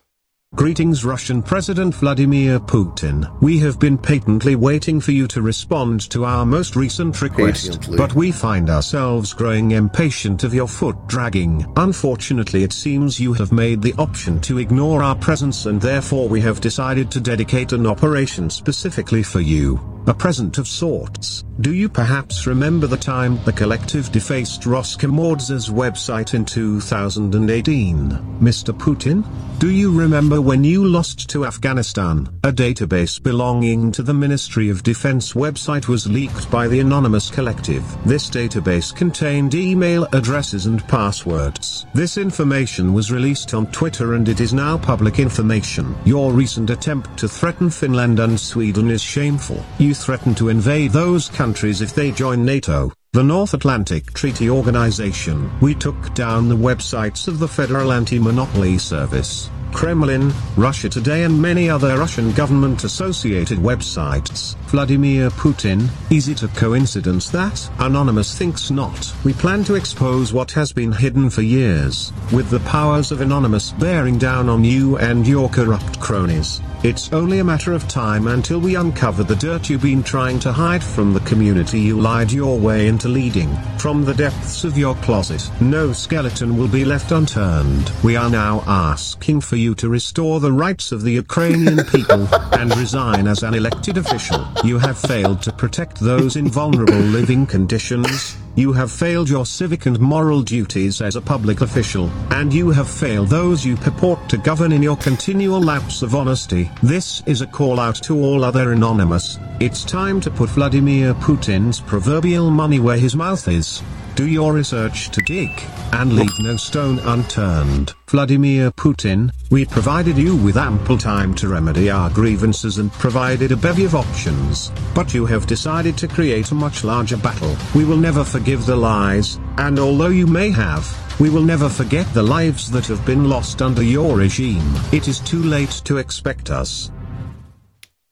Greetings, 0.56 1.04
Russian 1.04 1.44
President 1.44 1.94
Vladimir 1.94 2.58
Putin. 2.58 3.30
We 3.42 3.60
have 3.60 3.80
been 3.80 3.98
patently 3.98 4.56
waiting 4.56 5.02
for 5.02 5.12
you 5.12 5.28
to 5.28 5.42
respond 5.42 6.10
to 6.10 6.24
our 6.24 6.46
most 6.46 6.78
recent 6.78 7.22
request, 7.22 7.92
but 7.98 8.16
we 8.16 8.32
find 8.32 8.70
ourselves 8.70 9.34
growing 9.34 9.72
impatient 9.72 10.46
of 10.46 10.54
your 10.54 10.68
foot 10.68 10.96
dragging. 11.06 11.66
Unfortunately, 11.76 12.64
it 12.64 12.72
seems 12.72 13.20
you 13.20 13.34
have 13.34 13.52
made 13.52 13.82
the 13.82 13.94
option 14.00 14.40
to 14.42 14.58
ignore 14.58 15.04
our 15.04 15.16
presence, 15.18 15.66
and 15.66 15.82
therefore 15.82 16.30
we 16.30 16.40
have 16.40 16.62
decided 16.62 17.12
to 17.12 17.20
dedicate 17.20 17.74
an 17.74 17.86
operation 17.86 18.50
specifically 18.50 19.24
for 19.24 19.42
you. 19.42 19.78
A 20.08 20.14
present 20.14 20.58
of 20.58 20.68
sorts. 20.68 21.44
Do 21.60 21.74
you 21.74 21.90
perhaps 21.90 22.46
remember 22.46 22.86
the 22.86 22.98
time 22.98 23.44
the 23.44 23.52
collective 23.52 24.12
defaced 24.12 24.62
Roskomnadzor's 24.62 25.70
website 25.70 26.36
in 26.36 26.46
2018, 26.46 28.10
Mr. 28.40 28.78
Putin? 28.78 29.26
Do 29.58 29.72
you 29.72 29.92
remember 29.92 30.40
when 30.40 30.64
you 30.64 30.86
lost 30.86 31.28
to 31.32 31.48
Afghanistan? 31.48 32.30
A 32.44 32.52
database 32.52 33.22
belonging 33.22 33.92
to 33.94 34.04
the 34.04 34.14
Ministry 34.14 34.70
of 34.70 34.84
Defense 34.84 35.34
website 35.34 35.88
was 35.88 36.06
leaked 36.06 36.52
by 36.52 36.68
the 36.68 36.80
anonymous 36.80 37.32
collective. 37.32 37.84
This 38.06 38.30
database 38.30 38.96
contained 38.96 39.56
email 39.56 40.08
addresses 40.14 40.68
and 40.68 40.88
passwords. 40.88 41.88
This 41.96 42.20
information 42.20 42.94
was 42.94 43.12
released 43.12 43.56
on 43.56 43.66
Twitter 43.72 44.14
and 44.14 44.30
it 44.30 44.42
is 44.42 44.54
now 44.54 44.78
public 44.78 45.18
information. 45.18 45.96
Your 46.06 46.34
recent 46.34 46.70
attempt 46.70 47.18
to 47.18 47.28
threaten 47.28 47.72
Finland 47.72 48.20
and 48.20 48.40
Sweden 48.40 48.92
is 48.92 49.02
shameful. 49.02 49.66
You 49.80 49.96
threaten 49.96 50.36
to 50.36 50.50
invade 50.50 50.92
those 50.92 51.30
countries 51.30 51.47
if 51.82 51.96
they 51.96 52.12
join 52.12 52.44
NATO. 52.44 52.92
The 53.14 53.24
North 53.24 53.54
Atlantic 53.54 54.12
Treaty 54.14 54.50
Organization. 54.50 55.50
We 55.62 55.74
took 55.76 56.14
down 56.14 56.50
the 56.50 56.58
websites 56.58 57.30
of 57.30 57.40
the 57.40 57.48
Federal 57.48 57.94
Anti-Monopoly 57.94 58.78
Service, 58.78 59.50
Kremlin, 59.72 60.34
Russia 60.58 60.90
Today 60.90 61.24
and 61.24 61.42
many 61.42 61.70
other 61.70 61.98
Russian 61.98 62.34
government 62.34 62.84
associated 62.84 63.60
websites. 63.60 64.56
Vladimir 64.68 65.30
Putin, 65.30 65.88
is 66.12 66.28
it 66.28 66.44
a 66.44 66.50
coincidence 66.50 67.30
that 67.30 67.70
Anonymous 67.80 68.38
thinks 68.38 68.70
not? 68.70 69.14
We 69.24 69.32
plan 69.32 69.64
to 69.64 69.76
expose 69.76 70.34
what 70.34 70.52
has 70.52 70.74
been 70.74 70.92
hidden 70.92 71.30
for 71.30 71.42
years, 71.42 72.12
with 72.34 72.50
the 72.50 72.60
powers 72.60 73.14
of 73.14 73.22
Anonymous 73.22 73.72
bearing 73.72 74.18
down 74.18 74.50
on 74.50 74.66
you 74.66 74.98
and 74.98 75.26
your 75.26 75.48
corrupt 75.48 76.02
cronies. 76.02 76.60
It's 76.84 77.12
only 77.12 77.40
a 77.40 77.44
matter 77.44 77.74
of 77.74 77.88
time 77.88 78.28
until 78.28 78.60
we 78.60 78.76
uncover 78.76 79.24
the 79.24 79.36
dirt 79.36 79.70
you've 79.70 79.82
been 79.82 80.04
trying 80.04 80.38
to 80.42 80.52
hide 80.52 80.84
from 80.84 81.12
the 81.12 81.22
community 81.22 81.80
you 81.80 82.00
lied 82.00 82.32
your 82.32 82.60
way 82.60 82.88
into 82.88 83.08
leading. 83.08 83.50
From 83.80 84.06
the 84.06 84.14
depths 84.14 84.64
of 84.64 84.78
your 84.78 84.94
closet, 84.96 85.50
no 85.60 85.92
skeleton 85.92 86.56
will 86.56 86.68
be 86.68 86.86
left 86.86 87.12
unturned. 87.12 87.92
We 88.04 88.16
are 88.16 88.30
now 88.30 88.64
asking 88.68 89.42
for 89.42 89.56
you 89.56 89.74
to 89.76 89.90
restore 89.90 90.40
the 90.40 90.52
rights 90.52 90.92
of 90.92 91.02
the 91.02 91.12
Ukrainian 91.12 91.84
people 91.86 92.28
and 92.54 92.76
resign 92.78 93.28
as 93.28 93.42
an 93.42 93.56
elected 93.56 93.98
official. 93.98 94.46
You 94.64 94.80
have 94.80 94.98
failed 94.98 95.42
to 95.44 95.52
protect 95.52 96.00
those 96.00 96.36
in 96.36 96.48
vulnerable 96.48 96.96
living 96.96 97.46
conditions. 97.46 98.36
You 98.56 98.74
have 98.74 98.92
failed 98.92 99.30
your 99.30 99.46
civic 99.46 99.86
and 99.86 100.00
moral 100.00 100.42
duties 100.42 101.00
as 101.00 101.16
a 101.16 101.22
public 101.22 101.62
official, 101.62 102.10
and 102.32 102.52
you 102.52 102.72
have 102.72 102.90
failed 102.90 103.28
those 103.28 103.64
you 103.64 103.78
purport 103.78 104.28
to 104.30 104.38
govern 104.38 104.72
in 104.72 104.82
your 104.82 104.98
continual 104.98 105.62
lapse 105.62 106.02
of 106.02 106.16
honesty. 106.16 106.72
This 106.82 107.22
is 107.28 107.42
a 107.42 107.48
call 107.48 107.80
out 107.80 107.96
to 108.04 108.20
all 108.20 108.44
other 108.44 108.72
anonymous. 108.72 109.38
It's 109.60 109.84
time 109.84 110.20
to 110.22 110.32
put 110.32 110.50
Vladimir 110.50 111.14
Putin's 111.14 111.80
proverbial 111.80 112.50
money 112.50 112.80
where 112.80 112.98
his 112.98 113.16
mouth 113.16 113.48
is. 113.48 113.84
Do 114.18 114.28
your 114.28 114.52
research 114.52 115.12
to 115.12 115.22
dig, 115.22 115.52
and 115.94 116.14
leave 116.14 116.40
no 116.40 116.58
stone 116.58 116.98
unturned. 116.98 117.94
Vladimir 118.08 118.72
Putin, 118.72 119.32
we 119.52 119.64
provided 119.64 120.18
you 120.18 120.36
with 120.36 120.58
ample 120.58 120.98
time 120.98 121.36
to 121.36 121.48
remedy 121.48 121.92
our 121.92 122.10
grievances 122.10 122.80
and 122.80 122.92
provided 122.94 123.52
a 123.52 123.56
bevy 123.56 123.86
of 123.86 123.94
options, 123.94 124.72
but 124.96 125.14
you 125.14 125.28
have 125.28 125.46
decided 125.46 126.00
to 126.00 126.08
create 126.08 126.50
a 126.50 126.56
much 126.56 126.84
larger 126.84 127.16
battle. 127.16 127.56
We 127.76 127.86
will 127.86 127.98
never 127.98 128.24
forgive 128.24 128.66
the 128.66 128.76
lies, 128.76 129.38
and 129.60 129.78
although 129.78 130.08
you 130.08 130.26
may 130.26 130.50
have, 130.50 130.84
we 131.20 131.30
will 131.30 131.44
never 131.44 131.70
forget 131.70 132.12
the 132.16 132.24
lives 132.24 132.72
that 132.72 132.88
have 132.88 133.06
been 133.06 133.30
lost 133.30 133.62
under 133.62 133.84
your 133.84 134.18
regime. 134.18 134.74
It 134.92 135.08
is 135.08 135.20
too 135.20 135.44
late 135.44 135.80
to 135.86 135.98
expect 135.98 136.50
us. 136.50 136.92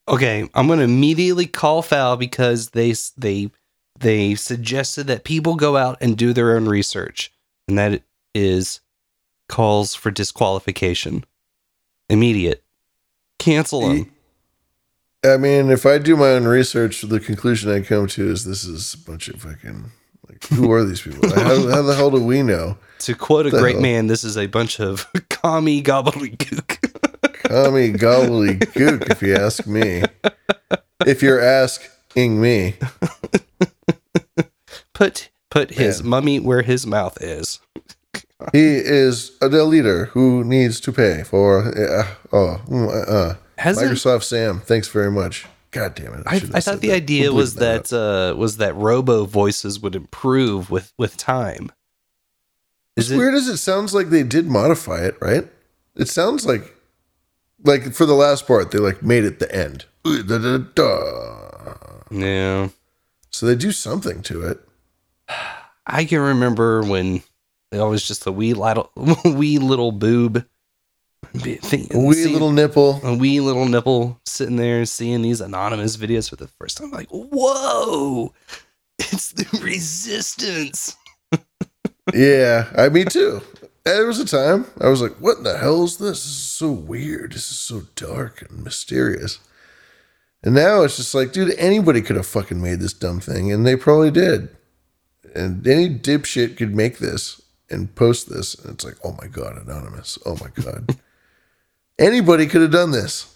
Okay, 0.08 0.48
I'm 0.54 0.68
going 0.68 0.78
to 0.78 0.86
immediately 0.86 1.48
call 1.48 1.82
foul 1.82 2.16
because 2.16 2.70
they 2.70 2.94
they 3.18 3.50
they 4.00 4.36
suggested 4.36 5.08
that 5.08 5.24
people 5.24 5.56
go 5.56 5.78
out 5.78 5.98
and 6.02 6.18
do 6.18 6.34
their 6.34 6.56
own 6.56 6.68
research, 6.68 7.32
and 7.68 7.78
that 7.78 8.04
is 8.34 8.82
calls 9.48 9.96
for 9.96 10.12
disqualification. 10.12 11.24
Immediate. 12.10 12.64
Cancel 13.40 13.82
them. 13.88 14.12
I 15.26 15.38
mean, 15.38 15.72
if 15.72 15.86
I 15.86 15.98
do 15.98 16.16
my 16.16 16.30
own 16.30 16.46
research, 16.46 17.02
the 17.02 17.20
conclusion 17.20 17.72
I 17.72 17.82
come 17.82 18.08
to 18.08 18.30
is 18.30 18.46
this 18.46 18.64
is 18.64 18.94
a 18.94 18.98
bunch 19.10 19.28
of 19.28 19.42
fucking 19.42 19.92
like 20.30 20.46
who 20.48 20.72
are 20.72 20.84
these 20.84 21.02
people? 21.02 21.28
how, 21.30 21.70
how 21.70 21.82
the 21.82 21.96
hell 21.96 22.12
do 22.12 22.24
we 22.24 22.44
know? 22.44 22.78
To 23.00 23.16
quote 23.16 23.48
a 23.48 23.50
great 23.50 23.74
hell? 23.74 23.82
man, 23.82 24.08
this 24.08 24.24
is 24.24 24.38
a 24.38 24.48
bunch 24.48 24.80
of 24.80 25.08
commie 25.30 25.82
gobbledygook. 25.82 26.82
Commie 27.44 27.94
gobbledygook, 27.94 29.10
if 29.10 29.22
you 29.22 29.36
ask 29.36 29.66
me. 29.66 30.04
If 31.06 31.22
you're 31.22 31.42
asking 31.42 32.42
me, 32.42 32.76
Put 34.94 35.30
put 35.50 35.72
his 35.72 36.04
mummy 36.04 36.40
where 36.40 36.62
his 36.62 36.88
mouth 36.88 37.22
is. 37.22 37.60
he 38.54 38.78
is 38.78 39.38
a 39.42 39.48
leader 39.48 40.06
who 40.06 40.44
needs 40.44 40.80
to 40.82 40.92
pay 40.94 41.24
for. 41.24 41.68
Uh, 41.68 42.08
oh, 42.32 42.62
mm, 42.68 42.88
uh, 42.88 43.12
uh. 43.12 43.36
Microsoft 43.58 44.24
Sam, 44.24 44.62
thanks 44.62 44.88
very 44.88 45.12
much. 45.12 45.46
God 45.72 45.96
damn 45.96 46.14
it! 46.14 46.24
I, 46.26 46.36
have 46.38 46.56
I 46.56 46.62
thought 46.62 46.80
the 46.80 46.90
that. 46.90 46.96
idea 46.96 47.34
was 47.34 47.56
bleeped 47.56 47.90
that 47.90 47.94
uh, 47.94 48.38
was 48.38 48.58
that 48.58 48.76
robo 48.76 49.26
voices 49.26 49.82
would 49.82 49.96
improve 49.96 50.70
with 50.70 50.94
with 50.98 51.18
time. 51.18 51.72
As 52.98 53.12
weird 53.12 53.34
as 53.34 53.50
it 53.50 53.58
sounds 53.58 53.94
like 53.94 54.10
they 54.10 54.24
did 54.24 54.48
modify 54.48 55.04
it, 55.04 55.18
right? 55.20 55.46
It 55.98 56.08
sounds 56.08 56.46
like, 56.46 56.74
like 57.64 57.94
for 57.94 58.06
the 58.06 58.14
last 58.14 58.48
part, 58.48 58.72
they 58.72 58.78
like 58.78 59.04
made 59.04 59.26
it 59.26 59.40
the 59.40 59.54
end. 59.54 59.84
Yeah. 62.10 62.70
So 63.36 63.48
they 63.48 63.56
do 63.56 63.74
something 63.74 64.22
to 64.22 64.44
it. 64.44 64.62
I 65.86 66.06
can 66.06 66.22
remember 66.22 66.84
when 66.84 67.22
it 67.70 67.80
was 67.82 68.08
just 68.08 68.26
a 68.26 68.32
wee 68.32 68.54
little 68.54 68.90
wee 69.26 69.60
little 69.60 69.92
boob. 69.92 70.46
A 71.34 71.40
wee 71.44 71.60
seeing- 71.62 72.32
little 72.32 72.54
nipple. 72.54 73.02
A 73.04 73.14
wee 73.14 73.42
little 73.42 73.66
nipple 73.66 74.22
sitting 74.26 74.56
there 74.56 74.86
seeing 74.86 75.22
these 75.22 75.42
anonymous 75.42 75.98
videos 75.98 76.30
for 76.30 76.38
the 76.38 76.48
first 76.48 76.78
time. 76.78 76.92
Like, 76.92 77.10
whoa! 77.10 78.34
It's 79.00 79.34
the 79.34 79.60
resistance. 79.62 80.96
yeah, 82.14 82.72
I 82.78 82.88
me 82.88 83.04
too. 83.04 83.42
There 83.84 84.08
was 84.08 84.20
a 84.20 84.26
time 84.26 84.66
I 84.80 84.88
was 84.88 85.02
like, 85.02 85.16
"What 85.18 85.40
in 85.40 85.44
the 85.44 85.58
hell 85.58 85.84
is 85.84 85.98
this? 85.98 86.24
This 86.24 86.26
is 86.26 86.38
so 86.38 86.72
weird. 86.72 87.34
This 87.34 87.52
is 87.52 87.58
so 87.58 87.84
dark 87.98 88.50
and 88.50 88.64
mysterious." 88.64 89.40
And 90.46 90.54
now 90.54 90.84
it's 90.84 90.98
just 90.98 91.16
like, 91.16 91.34
dude, 91.34 91.56
anybody 91.58 92.02
could 92.02 92.16
have 92.16 92.28
fucking 92.28 92.62
made 92.62 92.80
this 92.80 92.94
dumb 92.94 93.20
thing, 93.20 93.52
and 93.52 93.66
they 93.66 93.76
probably 93.76 94.12
did. 94.12 94.56
And 95.34 95.68
any 95.68 95.90
dipshit 95.90 96.56
could 96.56 96.76
make 96.76 97.00
this 97.00 97.42
and 97.70 97.94
post 97.96 98.30
this, 98.30 98.54
and 98.54 98.76
it's 98.76 98.86
like, 98.86 98.96
oh 99.04 99.18
my 99.20 99.28
god, 99.28 99.58
anonymous. 99.58 100.20
Oh 100.26 100.38
my 100.40 100.50
god, 100.64 100.96
anybody 102.00 102.46
could 102.46 102.62
have 102.62 102.72
done 102.72 102.92
this. 102.92 103.32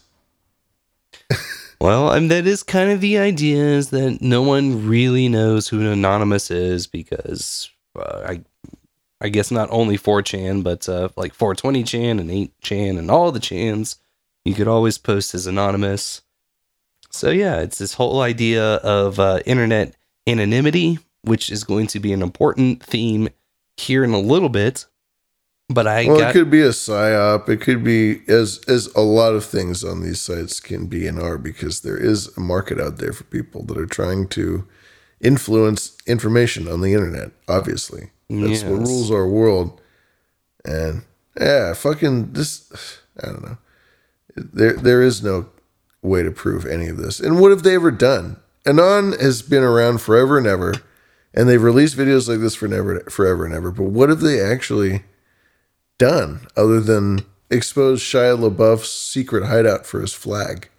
Well, 1.81 2.11
and 2.11 2.29
that 2.29 2.45
is 2.45 2.61
kind 2.61 2.91
of 2.91 2.99
the 2.99 3.17
idea 3.17 3.63
is 3.63 3.89
that 3.91 4.21
no 4.21 4.41
one 4.41 4.85
really 4.87 5.29
knows 5.29 5.69
who 5.69 5.89
anonymous 5.89 6.51
is 6.51 6.87
because 6.87 7.69
uh, 7.95 8.21
I 8.27 8.41
I 9.21 9.29
guess 9.29 9.49
not 9.49 9.69
only 9.71 9.97
4chan, 9.97 10.63
but 10.63 10.87
uh, 10.89 11.09
like 11.15 11.33
420chan 11.35 12.19
and 12.19 12.29
8chan 12.29 12.97
and 12.97 13.09
all 13.09 13.31
the 13.31 13.39
chans. 13.39 13.95
You 14.45 14.53
could 14.53 14.67
always 14.67 14.97
post 14.97 15.33
as 15.33 15.47
anonymous. 15.47 16.21
So 17.11 17.29
yeah, 17.31 17.59
it's 17.61 17.77
this 17.77 17.93
whole 17.93 18.21
idea 18.21 18.75
of 18.75 19.19
uh, 19.19 19.39
internet 19.45 19.95
anonymity, 20.27 20.99
which 21.23 21.51
is 21.51 21.63
going 21.63 21.87
to 21.87 21.99
be 21.99 22.13
an 22.13 22.21
important 22.21 22.83
theme 22.83 23.29
here 23.77 24.03
in 24.03 24.11
a 24.11 24.19
little 24.19 24.49
bit. 24.49 24.85
But 25.71 25.85
I 25.85 26.07
well, 26.07 26.19
got 26.19 26.29
it 26.31 26.33
could 26.33 26.49
be 26.49 26.61
a 26.61 26.69
psyop. 26.69 27.47
It 27.47 27.61
could 27.61 27.83
be 27.83 28.21
as 28.27 28.59
as 28.67 28.87
a 28.95 29.01
lot 29.01 29.35
of 29.35 29.45
things 29.45 29.83
on 29.83 30.01
these 30.01 30.19
sites 30.19 30.59
can 30.59 30.87
be 30.87 31.05
and 31.05 31.19
are 31.19 31.37
because 31.37 31.81
there 31.81 31.97
is 31.97 32.35
a 32.35 32.39
market 32.39 32.79
out 32.79 32.97
there 32.97 33.13
for 33.13 33.23
people 33.25 33.63
that 33.65 33.77
are 33.77 33.85
trying 33.85 34.27
to 34.29 34.67
influence 35.21 35.95
information 36.07 36.67
on 36.67 36.81
the 36.81 36.93
internet. 36.93 37.31
Obviously, 37.47 38.09
that's 38.29 38.63
what 38.63 38.79
rules 38.79 39.11
our 39.11 39.27
world. 39.27 39.79
And 40.65 41.03
yeah, 41.39 41.73
fucking 41.73 42.33
this. 42.33 42.99
I 43.21 43.27
don't 43.27 43.43
know. 43.43 43.57
There 44.35 44.73
there 44.73 45.03
is 45.03 45.21
no 45.21 45.49
way 46.01 46.23
to 46.23 46.31
prove 46.31 46.65
any 46.65 46.87
of 46.87 46.97
this. 46.97 47.19
And 47.19 47.39
what 47.39 47.51
have 47.51 47.63
they 47.63 47.75
ever 47.75 47.91
done? 47.91 48.37
Anon 48.65 49.13
has 49.13 49.41
been 49.41 49.63
around 49.63 50.01
forever 50.01 50.37
and 50.37 50.47
ever, 50.47 50.75
and 51.33 51.47
they've 51.47 51.61
released 51.61 51.97
videos 51.97 52.27
like 52.27 52.39
this 52.39 52.55
for 52.55 52.67
never 52.67 52.99
forever 53.09 53.45
and 53.45 53.53
ever. 53.53 53.71
But 53.71 53.85
what 53.85 54.09
have 54.09 54.21
they 54.21 54.41
actually? 54.41 55.03
done 55.99 56.47
other 56.57 56.79
than 56.79 57.19
expose 57.51 58.01
Shia 58.01 58.39
LaBeouf's 58.39 58.91
secret 58.91 59.45
hideout 59.45 59.85
for 59.85 60.01
his 60.01 60.13
flag. 60.13 60.69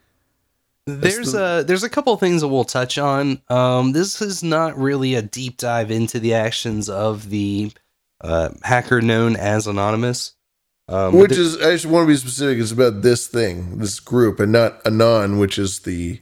There's 0.87 1.35
a 1.35 1.63
there's 1.65 1.85
a 1.85 1.91
couple 1.91 2.13
of 2.13 2.19
things 2.19 2.41
that 2.41 2.49
we'll 2.49 2.65
touch 2.65 2.99
on. 2.99 3.41
Um, 3.49 3.93
this 3.93 4.21
is 4.21 4.43
not 4.43 4.77
really 4.77 5.15
a 5.15 5.23
deep 5.23 5.57
dive 5.57 5.93
into 5.93 6.19
the 6.19 6.35
actions 6.35 6.89
of 6.89 7.31
the 7.31 7.71
uh, 8.21 8.49
hacker 8.65 9.01
known 9.01 9.37
as 9.37 9.69
Anonymous, 9.69 10.33
um, 10.91 11.15
which 11.17 11.33
is, 11.33 11.57
I 11.59 11.71
just 11.73 11.87
want 11.87 12.05
to 12.05 12.13
be 12.13 12.17
specific, 12.17 12.59
it's 12.59 12.73
about 12.73 13.03
this 13.03 13.27
thing, 13.27 13.79
this 13.79 14.01
group, 14.01 14.41
and 14.41 14.53
not 14.53 14.85
Anon, 14.87 15.39
which 15.39 15.59
is 15.59 15.81
the 15.81 16.21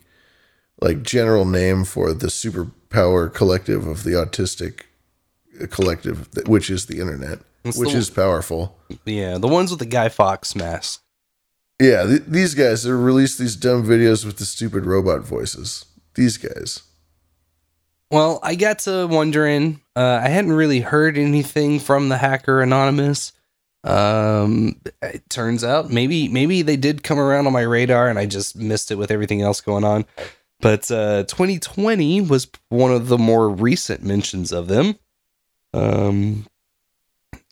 like 0.81 1.03
general 1.03 1.45
name 1.45 1.85
for 1.85 2.13
the 2.13 2.29
superpower 2.29 3.33
collective 3.33 3.87
of 3.87 4.05
the 4.05 4.11
autistic 4.13 4.83
collective, 5.71 6.29
which 6.47 6.71
is 6.71 6.87
the 6.87 7.01
internet, 7.01 7.41
which 7.65 7.77
the- 7.93 7.99
is 7.99 8.11
powerful. 8.11 8.79
yeah, 9.05 9.39
the 9.39 9.49
ones 9.49 9.71
with 9.71 9.81
the 9.81 9.87
Guy 9.87 10.09
Fawkes 10.09 10.55
mask. 10.55 11.03
Yeah, 11.81 12.05
th- 12.07 12.23
these 12.27 12.55
guys 12.55 12.83
that 12.83 12.95
release 12.95 13.39
these 13.39 13.55
dumb 13.57 13.85
videos 13.85 14.25
with 14.25 14.39
the 14.39 14.45
stupid 14.45 14.85
robot 14.85 15.23
voices. 15.23 15.85
These 16.15 16.37
guys. 16.37 16.83
Well, 18.11 18.41
I 18.43 18.55
got 18.55 18.81
to 18.81 19.07
wondering. 19.07 19.81
Uh, 19.95 20.21
I 20.23 20.29
hadn't 20.29 20.53
really 20.53 20.81
heard 20.81 21.17
anything 21.19 21.79
from 21.79 22.09
the 22.09 22.17
hacker 22.17 22.61
Anonymous. 22.61 23.33
Um, 23.85 24.81
it 25.03 25.29
turns 25.31 25.63
out 25.63 25.91
maybe 25.91 26.29
maybe 26.29 26.63
they 26.63 26.77
did 26.77 27.03
come 27.03 27.19
around 27.19 27.47
on 27.47 27.53
my 27.53 27.63
radar, 27.63 28.09
and 28.09 28.19
I 28.19 28.27
just 28.27 28.57
missed 28.57 28.91
it 28.91 28.97
with 28.97 29.11
everything 29.11 29.43
else 29.43 29.61
going 29.61 29.85
on. 29.85 30.05
But 30.61 30.91
uh, 30.91 31.23
2020 31.25 32.23
was 32.23 32.49
one 32.69 32.93
of 32.93 33.09
the 33.09 33.19
more 33.19 33.49
recent 33.49 34.03
mentions 34.03 34.53
of 34.53 34.67
them. 34.67 34.99
Um, 35.73 36.47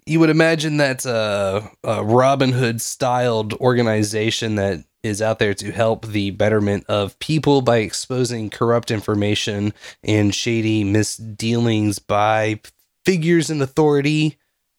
you 0.07 0.21
would 0.21 0.31
imagine 0.31 0.77
that 0.79 1.07
uh, 1.07 1.63
a 1.85 2.05
Robin 2.05 2.53
Hood 2.53 2.81
styled 2.81 3.53
organization 3.55 4.57
that 4.57 4.85
is 5.03 5.23
out 5.23 5.39
there 5.39 5.55
to 5.55 5.71
help 5.71 6.07
the 6.07 6.31
betterment 6.31 6.85
of 6.89 7.19
people 7.19 7.63
by 7.63 7.79
exposing 7.79 8.51
corrupt 8.51 8.91
information 8.91 9.73
and 10.03 10.35
shady 10.35 10.83
misdealings 10.85 11.99
by 11.99 12.61
figures 13.05 13.51
in 13.51 13.63
authority 13.63 14.37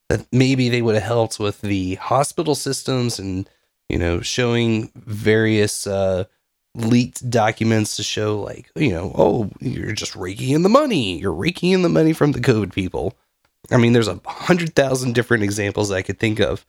that 0.09 0.25
maybe 0.31 0.69
they 0.69 0.81
would 0.81 0.95
have 0.95 1.03
helped 1.03 1.39
with 1.39 1.61
the 1.61 1.95
hospital 1.95 2.55
systems 2.55 3.19
and 3.19 3.49
you 3.89 3.97
know 3.97 4.21
showing 4.21 4.91
various 4.95 5.87
uh 5.87 6.25
leaked 6.75 7.29
documents 7.29 7.95
to 7.95 8.03
show 8.03 8.39
like 8.39 8.69
you 8.75 8.91
know 8.91 9.11
oh 9.15 9.49
you're 9.59 9.93
just 9.93 10.15
raking 10.15 10.51
in 10.51 10.63
the 10.63 10.69
money. 10.69 11.17
You're 11.19 11.33
raking 11.33 11.71
in 11.71 11.81
the 11.81 11.89
money 11.89 12.13
from 12.13 12.31
the 12.31 12.41
covid 12.41 12.73
people. 12.73 13.17
I 13.71 13.77
mean 13.77 13.93
there's 13.93 14.07
a 14.07 14.19
hundred 14.25 14.75
thousand 14.75 15.15
different 15.15 15.43
examples 15.43 15.91
i 15.91 16.01
could 16.01 16.19
think 16.19 16.39
of. 16.39 16.65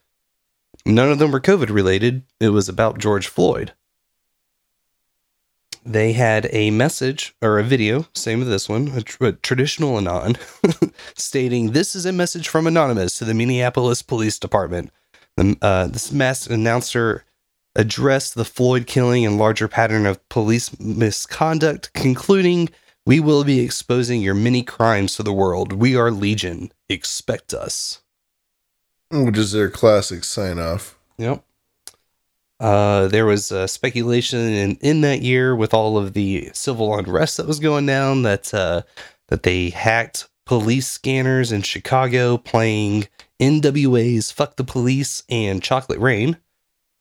None 0.86 1.10
of 1.10 1.18
them 1.18 1.30
were 1.30 1.40
covid 1.40 1.68
related 1.70 2.22
it 2.40 2.50
was 2.50 2.68
about 2.68 2.98
george 2.98 3.28
floyd 3.28 3.72
they 5.84 6.12
had 6.12 6.48
a 6.52 6.70
message 6.70 7.34
or 7.42 7.58
a 7.58 7.64
video, 7.64 8.06
same 8.14 8.42
as 8.42 8.48
this 8.48 8.68
one, 8.68 8.88
a, 8.88 9.02
tr- 9.02 9.26
a 9.26 9.32
traditional 9.32 9.96
anon, 9.96 10.36
stating 11.14 11.72
this 11.72 11.94
is 11.94 12.06
a 12.06 12.12
message 12.12 12.48
from 12.48 12.66
anonymous 12.66 13.18
to 13.18 13.24
the 13.24 13.34
Minneapolis 13.34 14.02
Police 14.02 14.38
Department. 14.38 14.90
The, 15.36 15.56
uh, 15.62 15.86
this 15.86 16.12
mass 16.12 16.46
announcer 16.46 17.24
addressed 17.74 18.34
the 18.34 18.44
Floyd 18.44 18.86
killing 18.86 19.24
and 19.24 19.38
larger 19.38 19.68
pattern 19.68 20.04
of 20.06 20.26
police 20.28 20.78
misconduct, 20.80 21.92
concluding, 21.94 22.68
"We 23.06 23.20
will 23.20 23.44
be 23.44 23.60
exposing 23.60 24.20
your 24.20 24.34
many 24.34 24.62
crimes 24.62 25.14
to 25.16 25.22
the 25.22 25.32
world. 25.32 25.72
We 25.72 25.94
are 25.96 26.10
Legion. 26.10 26.72
Expect 26.88 27.54
us." 27.54 28.00
Which 29.10 29.38
is 29.38 29.52
their 29.52 29.70
classic 29.70 30.24
sign 30.24 30.58
off. 30.58 30.98
Yep. 31.16 31.44
Uh, 32.60 33.06
there 33.08 33.24
was 33.26 33.52
uh, 33.52 33.66
speculation 33.66 34.40
in, 34.40 34.76
in 34.80 35.00
that 35.02 35.22
year 35.22 35.54
with 35.54 35.72
all 35.72 35.96
of 35.96 36.12
the 36.12 36.50
civil 36.52 36.96
unrest 36.98 37.36
that 37.36 37.46
was 37.46 37.60
going 37.60 37.86
down 37.86 38.22
that 38.22 38.52
uh, 38.52 38.82
that 39.28 39.44
they 39.44 39.70
hacked 39.70 40.28
police 40.44 40.88
scanners 40.88 41.52
in 41.52 41.62
Chicago 41.62 42.36
playing 42.36 43.06
NWA's 43.38 44.32
"Fuck 44.32 44.56
the 44.56 44.64
Police" 44.64 45.22
and 45.28 45.62
"Chocolate 45.62 46.00
Rain." 46.00 46.36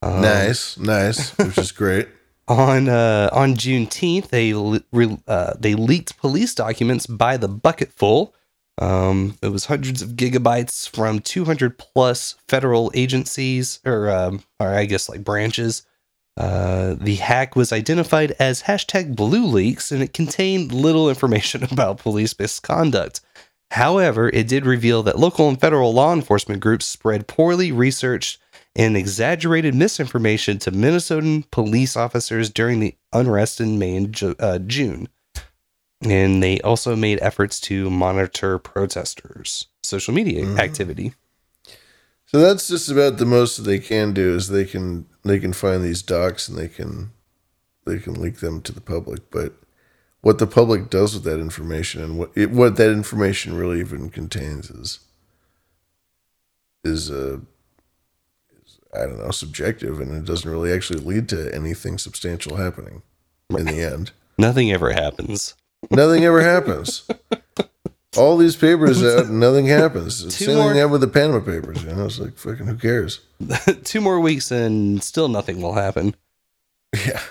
Um, 0.03 0.21
nice, 0.21 0.77
nice, 0.77 1.35
which 1.37 1.57
is 1.57 1.71
great. 1.73 2.07
on 2.47 2.87
uh, 2.87 3.29
on 3.33 3.55
Juneteenth, 3.55 4.27
they 4.27 4.53
le- 4.53 4.83
re- 4.91 5.17
uh, 5.27 5.53
they 5.59 5.73
leaked 5.73 6.17
police 6.17 6.53
documents 6.53 7.07
by 7.07 7.35
the 7.35 7.49
bucketful. 7.49 8.35
Um, 8.79 9.37
it 9.41 9.49
was 9.49 9.65
hundreds 9.65 10.01
of 10.01 10.11
gigabytes 10.11 10.89
from 10.89 11.19
200 11.19 11.77
plus 11.77 12.35
federal 12.47 12.91
agencies, 12.93 13.79
or 13.85 14.09
um, 14.09 14.43
or 14.59 14.67
I 14.67 14.85
guess 14.85 15.09
like 15.09 15.23
branches. 15.23 15.83
Uh, 16.37 16.95
the 16.99 17.15
hack 17.15 17.55
was 17.55 17.73
identified 17.73 18.35
as 18.39 18.63
hashtag 18.63 19.15
Blue 19.15 19.45
Leaks, 19.45 19.91
and 19.91 20.03
it 20.03 20.13
contained 20.13 20.71
little 20.71 21.09
information 21.09 21.63
about 21.71 21.97
police 21.97 22.37
misconduct. 22.37 23.21
However, 23.71 24.29
it 24.29 24.47
did 24.47 24.65
reveal 24.65 25.03
that 25.03 25.19
local 25.19 25.49
and 25.49 25.59
federal 25.59 25.93
law 25.93 26.13
enforcement 26.13 26.61
groups 26.61 26.85
spread 26.85 27.27
poorly 27.27 27.71
researched 27.71 28.39
and 28.75 28.95
exaggerated 28.95 29.73
misinformation 29.73 30.59
to 30.59 30.71
Minnesotan 30.71 31.49
police 31.51 31.97
officers 31.97 32.49
during 32.49 32.79
the 32.79 32.95
unrest 33.11 33.59
in 33.59 33.79
May 33.79 33.97
and 33.97 34.13
Ju- 34.13 34.35
uh, 34.39 34.59
June. 34.59 35.09
And 36.01 36.43
they 36.43 36.59
also 36.61 36.95
made 36.95 37.19
efforts 37.21 37.59
to 37.61 37.89
monitor 37.89 38.59
protesters' 38.59 39.67
social 39.81 40.13
media 40.13 40.45
activity. 40.57 41.13
So 42.27 42.39
that's 42.39 42.67
just 42.67 42.91
about 42.91 43.17
the 43.17 43.25
most 43.25 43.57
that 43.57 43.63
they 43.63 43.79
can 43.79 44.13
do 44.13 44.35
is 44.35 44.49
they 44.49 44.65
can 44.65 45.07
they 45.23 45.39
can 45.39 45.53
find 45.53 45.83
these 45.83 46.01
docs 46.01 46.49
and 46.49 46.57
they 46.57 46.67
can 46.67 47.11
they 47.85 47.99
can 47.99 48.15
leak 48.15 48.37
them 48.37 48.61
to 48.61 48.73
the 48.73 48.81
public. 48.81 49.31
But 49.31 49.53
what 50.21 50.37
the 50.37 50.45
public 50.45 50.89
does 50.89 51.13
with 51.13 51.23
that 51.23 51.39
information 51.39 52.03
and 52.03 52.17
what 52.17 52.31
it, 52.35 52.51
what 52.51 52.75
that 52.75 52.91
information 52.91 53.55
really 53.55 53.79
even 53.79 54.09
contains 54.09 54.69
is 54.69 54.99
is 56.83 57.09
uh 57.09 57.39
is, 58.61 58.79
I 58.93 59.05
don't 59.05 59.19
know 59.19 59.31
subjective 59.31 60.01
and 60.01 60.11
it 60.11 60.25
doesn't 60.25 60.51
really 60.51 60.73
actually 60.73 60.99
lead 60.99 61.29
to 61.29 61.53
anything 61.55 61.97
substantial 61.97 62.57
happening 62.57 63.03
in 63.49 63.65
the 63.65 63.81
end. 63.81 64.11
Nothing 64.37 64.69
ever 64.71 64.91
happens. 64.91 65.55
Nothing 65.91 66.23
ever 66.25 66.41
happens. 66.41 67.07
All 68.17 68.37
these 68.37 68.55
papers 68.55 69.03
out, 69.03 69.25
and 69.27 69.39
nothing 69.39 69.67
happens. 69.67 70.23
It's 70.25 70.37
Two 70.37 70.45
Same 70.45 70.55
more- 70.57 70.69
thing 70.69 70.77
happened 70.77 70.91
with 70.93 71.01
the 71.01 71.07
Panama 71.07 71.39
Papers. 71.39 71.83
You 71.83 71.93
know, 71.93 72.05
it's 72.05 72.19
like 72.19 72.35
fucking 72.37 72.65
who 72.65 72.75
cares? 72.75 73.21
Two 73.83 74.01
more 74.01 74.19
weeks 74.19 74.49
and 74.51 75.03
still 75.03 75.27
nothing 75.27 75.61
will 75.61 75.73
happen. 75.73 76.15
Yeah. 77.05 77.21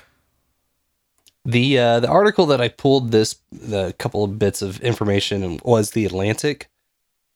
The 1.45 1.79
uh, 1.79 2.01
the 2.01 2.09
article 2.09 2.47
that 2.47 2.61
I 2.61 2.69
pulled 2.69 3.11
this 3.13 3.37
the 3.53 3.95
couple 3.99 4.25
of 4.25 4.39
bits 4.39 4.63
of 4.63 4.81
information 4.81 5.61
was 5.65 5.93
the 5.93 6.05
Atlantic. 6.05 6.69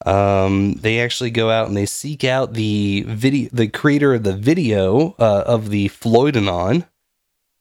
Um, 0.06 0.74
they 0.74 1.00
actually 1.00 1.30
go 1.30 1.50
out 1.50 1.68
and 1.68 1.76
they 1.76 1.86
seek 1.86 2.24
out 2.24 2.54
the 2.54 3.04
video, 3.06 3.48
the 3.52 3.68
creator 3.68 4.14
of 4.14 4.22
the 4.22 4.36
video 4.36 5.14
uh, 5.18 5.44
of 5.46 5.70
the 5.70 5.88
Floydanon. 5.90 6.86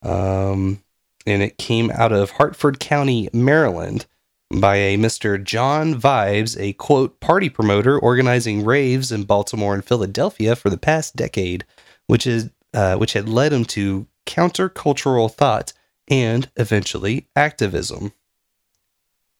Um, 0.01 0.81
and 1.29 1.43
it 1.43 1.57
came 1.57 1.91
out 1.91 2.11
of 2.11 2.31
Hartford 2.31 2.79
County, 2.79 3.29
Maryland, 3.33 4.05
by 4.51 4.77
a 4.77 4.97
Mr. 4.97 5.41
John 5.41 5.99
Vibes, 5.99 6.59
a 6.59 6.73
quote 6.73 7.19
party 7.19 7.49
promoter 7.49 7.99
organizing 7.99 8.65
raves 8.65 9.11
in 9.11 9.23
Baltimore 9.23 9.73
and 9.73 9.85
Philadelphia 9.85 10.55
for 10.55 10.69
the 10.69 10.77
past 10.77 11.15
decade, 11.15 11.65
which 12.07 12.25
is 12.25 12.49
uh, 12.73 12.95
which 12.95 13.13
had 13.13 13.29
led 13.29 13.53
him 13.53 13.65
to 13.65 14.07
countercultural 14.25 15.31
thought 15.31 15.73
and 16.07 16.49
eventually 16.55 17.27
activism, 17.35 18.13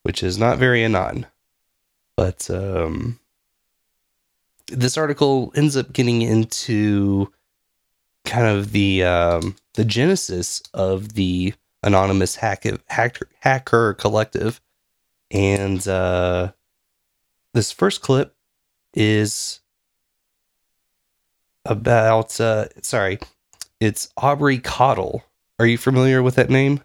which 0.03 0.21
is 0.23 0.37
not 0.37 0.57
very 0.57 0.83
anon. 0.83 1.25
But 2.15 2.49
um, 2.49 3.19
this 4.67 4.97
article 4.97 5.51
ends 5.55 5.75
up 5.75 5.93
getting 5.93 6.21
into 6.21 7.31
kind 8.25 8.45
of 8.45 8.71
the 8.71 9.03
um, 9.03 9.55
the 9.73 9.85
genesis 9.85 10.61
of 10.73 11.13
the 11.13 11.53
anonymous 11.83 12.35
hack- 12.35 12.65
hacker 12.87 13.29
hacker 13.39 13.93
collective, 13.93 14.61
and 15.31 15.87
uh, 15.87 16.51
this 17.53 17.71
first 17.71 18.01
clip 18.01 18.35
is 18.93 19.61
about 21.65 22.39
uh, 22.39 22.67
sorry, 22.81 23.19
it's 23.79 24.09
Aubrey 24.17 24.59
Cottle. 24.59 25.23
Are 25.59 25.65
you 25.65 25.77
familiar 25.77 26.23
with 26.23 26.35
that 26.35 26.49
name? 26.49 26.81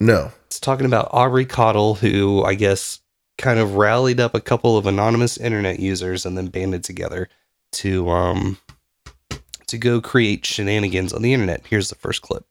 No. 0.00 0.32
It's 0.46 0.60
talking 0.60 0.86
about 0.86 1.08
Aubrey 1.12 1.46
Cottle, 1.46 1.94
who 1.94 2.42
I 2.44 2.54
guess 2.54 3.00
kind 3.38 3.58
of 3.58 3.74
rallied 3.74 4.20
up 4.20 4.34
a 4.34 4.40
couple 4.40 4.76
of 4.76 4.86
anonymous 4.86 5.36
internet 5.36 5.80
users 5.80 6.24
and 6.24 6.38
then 6.38 6.46
banded 6.46 6.84
together 6.84 7.28
to 7.72 8.08
um 8.10 8.58
to 9.66 9.78
go 9.78 10.00
create 10.00 10.46
shenanigans 10.46 11.12
on 11.12 11.22
the 11.22 11.32
internet. 11.32 11.66
Here's 11.68 11.88
the 11.88 11.96
first 11.96 12.22
clip. 12.22 12.46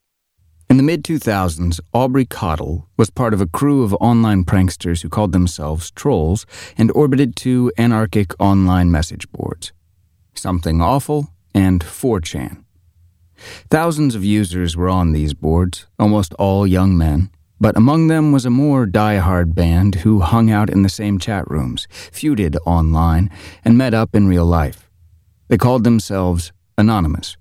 In 0.74 0.78
the 0.78 0.82
mid 0.82 1.04
2000s, 1.04 1.80
Aubrey 1.94 2.26
Cottle 2.26 2.90
was 2.98 3.12
part 3.12 3.36
of 3.36 3.40
a 3.40 3.46
crew 3.46 3.84
of 3.84 3.94
online 4.02 4.44
pranksters 4.44 5.04
who 5.04 5.08
called 5.08 5.32
themselves 5.32 5.92
trolls 5.92 6.48
and 6.76 6.92
orbited 6.96 7.36
two 7.36 7.72
anarchic 7.78 8.34
online 8.40 8.90
message 8.90 9.32
boards 9.32 9.72
Something 10.34 10.82
Awful 10.82 11.30
and 11.54 11.84
4chan. 11.84 12.64
Thousands 13.70 14.16
of 14.16 14.26
users 14.26 14.76
were 14.76 14.90
on 14.90 15.12
these 15.12 15.36
boards, 15.36 15.86
almost 16.00 16.34
all 16.40 16.66
young 16.66 16.98
men, 16.98 17.30
but 17.62 17.78
among 17.78 18.08
them 18.08 18.32
was 18.32 18.44
a 18.44 18.50
more 18.50 18.88
die-hard 18.88 19.54
band 19.54 19.94
who 20.02 20.22
hung 20.22 20.50
out 20.50 20.72
in 20.72 20.82
the 20.82 20.90
same 20.90 21.20
chat 21.20 21.48
rooms, 21.52 21.88
feuded 22.12 22.58
online, 22.66 23.30
and 23.64 23.78
met 23.78 23.94
up 23.94 24.16
in 24.16 24.28
real 24.28 24.48
life. 24.48 24.90
They 25.50 25.58
called 25.58 25.84
themselves 25.84 26.52
Anonymous. 26.80 27.38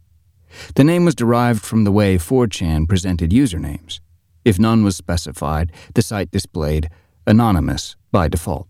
The 0.74 0.84
name 0.84 1.05
was 1.05 1.14
derived 1.14 1.62
from 1.62 1.84
the 1.84 1.92
way 1.92 2.16
4chan 2.16 2.88
presented 2.88 3.30
usernames. 3.30 4.00
If 4.44 4.59
none 4.59 4.82
was 4.82 4.96
specified, 4.96 5.72
the 5.94 6.03
site 6.03 6.30
displayed 6.30 6.88
Anonymous 7.26 7.96
by 8.11 8.28
default. 8.28 8.68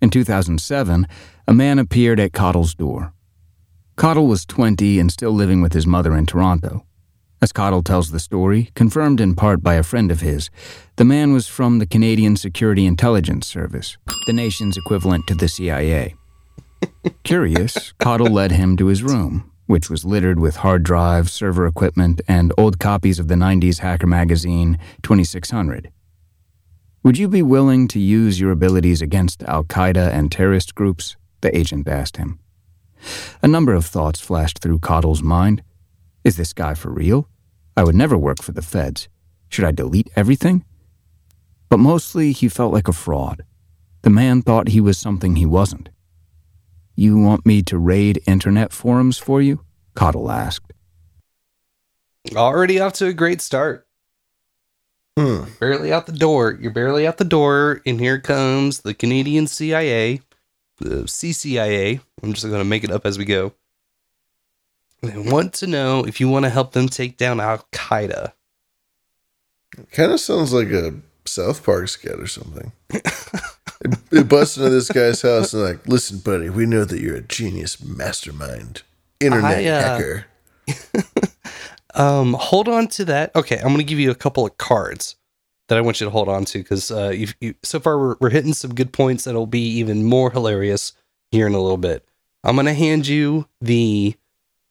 In 0.00 0.10
2007, 0.10 1.06
a 1.46 1.54
man 1.54 1.78
appeared 1.78 2.20
at 2.20 2.32
Cottle's 2.32 2.74
door. 2.74 3.12
Cottle 3.96 4.26
was 4.26 4.46
20 4.46 4.98
and 4.98 5.12
still 5.12 5.32
living 5.32 5.60
with 5.60 5.72
his 5.72 5.86
mother 5.86 6.16
in 6.16 6.26
Toronto. 6.26 6.86
As 7.40 7.52
Cottle 7.52 7.82
tells 7.82 8.10
the 8.10 8.20
story, 8.20 8.70
confirmed 8.74 9.20
in 9.20 9.34
part 9.34 9.62
by 9.62 9.74
a 9.74 9.82
friend 9.82 10.10
of 10.10 10.20
his, 10.20 10.48
the 10.96 11.04
man 11.04 11.32
was 11.32 11.48
from 11.48 11.78
the 11.78 11.86
Canadian 11.86 12.36
Security 12.36 12.86
Intelligence 12.86 13.46
Service, 13.46 13.96
the 14.26 14.32
nation's 14.32 14.76
equivalent 14.76 15.26
to 15.26 15.34
the 15.34 15.48
CIA. 15.48 16.14
Curious, 17.24 17.92
Cottle 17.98 18.28
led 18.28 18.52
him 18.52 18.76
to 18.76 18.86
his 18.86 19.02
room, 19.02 19.51
which 19.72 19.88
was 19.88 20.04
littered 20.04 20.38
with 20.38 20.56
hard 20.56 20.82
drives, 20.82 21.32
server 21.32 21.66
equipment, 21.66 22.20
and 22.28 22.52
old 22.58 22.78
copies 22.78 23.18
of 23.18 23.28
the 23.28 23.34
90s 23.34 23.78
hacker 23.78 24.06
magazine 24.06 24.78
2600. 25.02 25.90
Would 27.02 27.16
you 27.16 27.26
be 27.26 27.40
willing 27.40 27.88
to 27.88 27.98
use 27.98 28.38
your 28.38 28.50
abilities 28.50 29.00
against 29.00 29.42
Al 29.44 29.64
Qaeda 29.64 30.12
and 30.12 30.30
terrorist 30.30 30.74
groups? 30.74 31.16
The 31.40 31.56
agent 31.56 31.88
asked 31.88 32.18
him. 32.18 32.38
A 33.40 33.48
number 33.48 33.72
of 33.72 33.86
thoughts 33.86 34.20
flashed 34.20 34.58
through 34.58 34.80
Cottle's 34.80 35.22
mind. 35.22 35.62
Is 36.22 36.36
this 36.36 36.52
guy 36.52 36.74
for 36.74 36.90
real? 36.90 37.26
I 37.74 37.82
would 37.82 37.94
never 37.94 38.18
work 38.18 38.42
for 38.42 38.52
the 38.52 38.60
feds. 38.60 39.08
Should 39.48 39.64
I 39.64 39.70
delete 39.72 40.10
everything? 40.14 40.66
But 41.70 41.78
mostly 41.78 42.32
he 42.32 42.50
felt 42.50 42.74
like 42.74 42.88
a 42.88 42.92
fraud. 42.92 43.42
The 44.02 44.10
man 44.10 44.42
thought 44.42 44.68
he 44.68 44.82
was 44.82 44.98
something 44.98 45.36
he 45.36 45.46
wasn't. 45.46 45.88
You 46.94 47.18
want 47.18 47.46
me 47.46 47.62
to 47.62 47.78
raid 47.78 48.22
internet 48.26 48.72
forums 48.72 49.18
for 49.18 49.40
you? 49.40 49.64
Cottle 49.94 50.30
asked. 50.30 50.72
Already 52.34 52.78
off 52.80 52.92
to 52.94 53.06
a 53.06 53.12
great 53.12 53.40
start. 53.40 53.86
Hmm. 55.18 55.44
Barely 55.60 55.92
out 55.92 56.06
the 56.06 56.12
door. 56.12 56.58
You're 56.60 56.72
barely 56.72 57.06
out 57.06 57.18
the 57.18 57.24
door, 57.24 57.82
and 57.84 58.00
here 58.00 58.18
comes 58.18 58.80
the 58.80 58.94
Canadian 58.94 59.46
CIA, 59.46 60.20
the 60.78 61.04
CCIA. 61.04 62.00
I'm 62.22 62.32
just 62.32 62.46
going 62.46 62.58
to 62.58 62.64
make 62.64 62.84
it 62.84 62.90
up 62.90 63.04
as 63.04 63.18
we 63.18 63.24
go. 63.24 63.52
They 65.02 65.18
want 65.18 65.52
to 65.54 65.66
know 65.66 66.04
if 66.06 66.20
you 66.20 66.28
want 66.28 66.44
to 66.44 66.50
help 66.50 66.72
them 66.72 66.88
take 66.88 67.16
down 67.16 67.40
Al 67.40 67.66
Qaeda. 67.72 68.32
Kind 69.90 70.12
of 70.12 70.20
sounds 70.20 70.52
like 70.52 70.68
a 70.68 70.94
South 71.24 71.64
Park 71.64 71.88
skit 71.88 72.20
or 72.20 72.26
something. 72.26 72.72
it 73.84 74.32
into 74.32 74.70
this 74.70 74.88
guy's 74.88 75.22
house 75.22 75.52
and 75.52 75.62
like, 75.62 75.86
listen, 75.86 76.18
buddy, 76.18 76.50
we 76.50 76.66
know 76.66 76.84
that 76.84 77.00
you're 77.00 77.16
a 77.16 77.22
genius 77.22 77.82
mastermind, 77.82 78.82
internet 79.20 79.58
I, 79.58 79.66
uh, 79.66 79.82
hacker. 79.82 80.26
Um, 81.94 82.34
hold 82.34 82.68
on 82.68 82.88
to 82.88 83.04
that. 83.06 83.34
Okay, 83.36 83.56
I'm 83.56 83.68
going 83.68 83.78
to 83.78 83.84
give 83.84 83.98
you 83.98 84.10
a 84.10 84.16
couple 84.16 84.46
of 84.46 84.56
cards 84.56 85.16
that 85.68 85.78
I 85.78 85.80
want 85.80 86.00
you 86.00 86.06
to 86.06 86.10
hold 86.10 86.28
on 86.28 86.44
to 86.46 86.58
because 86.58 86.90
uh, 86.90 87.10
you, 87.10 87.28
you, 87.40 87.54
so 87.62 87.80
far 87.80 87.98
we're, 87.98 88.16
we're 88.20 88.30
hitting 88.30 88.54
some 88.54 88.74
good 88.74 88.92
points 88.92 89.24
that'll 89.24 89.46
be 89.46 89.64
even 89.78 90.04
more 90.04 90.30
hilarious 90.30 90.92
here 91.30 91.46
in 91.46 91.54
a 91.54 91.60
little 91.60 91.76
bit. 91.76 92.04
I'm 92.44 92.56
going 92.56 92.66
to 92.66 92.74
hand 92.74 93.06
you 93.06 93.46
the 93.60 94.16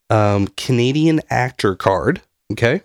um, 0.09 0.47
Canadian 0.57 1.21
actor 1.29 1.75
card. 1.75 2.21
Okay. 2.51 2.81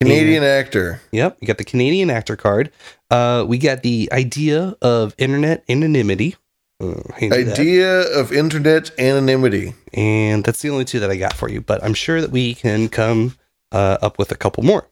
Canadian 0.00 0.42
actor. 0.42 1.00
Yep, 1.12 1.38
you 1.40 1.46
got 1.46 1.58
the 1.58 1.64
Canadian 1.64 2.10
actor 2.10 2.36
card. 2.36 2.72
Uh, 3.10 3.44
we 3.46 3.58
got 3.58 3.82
the 3.82 4.08
idea 4.12 4.74
of 4.80 5.14
internet 5.18 5.62
anonymity. 5.68 6.36
Uh, 6.80 6.94
hand 7.14 7.34
you 7.34 7.44
that. 7.44 7.58
Idea 7.58 8.00
of 8.18 8.32
internet 8.32 8.98
anonymity. 8.98 9.74
And 9.92 10.42
that's 10.42 10.62
the 10.62 10.70
only 10.70 10.86
two 10.86 11.00
that 11.00 11.10
I 11.10 11.16
got 11.16 11.34
for 11.34 11.50
you, 11.50 11.60
but 11.60 11.84
I'm 11.84 11.92
sure 11.92 12.20
that 12.22 12.30
we 12.30 12.54
can 12.54 12.88
come 12.88 13.36
uh, 13.72 13.98
up 14.00 14.18
with 14.18 14.32
a 14.32 14.36
couple 14.36 14.62
more. 14.62 14.88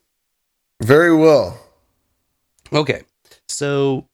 Very 0.82 1.14
well. 1.14 1.58
Okay. 2.72 3.02
So 3.48 4.06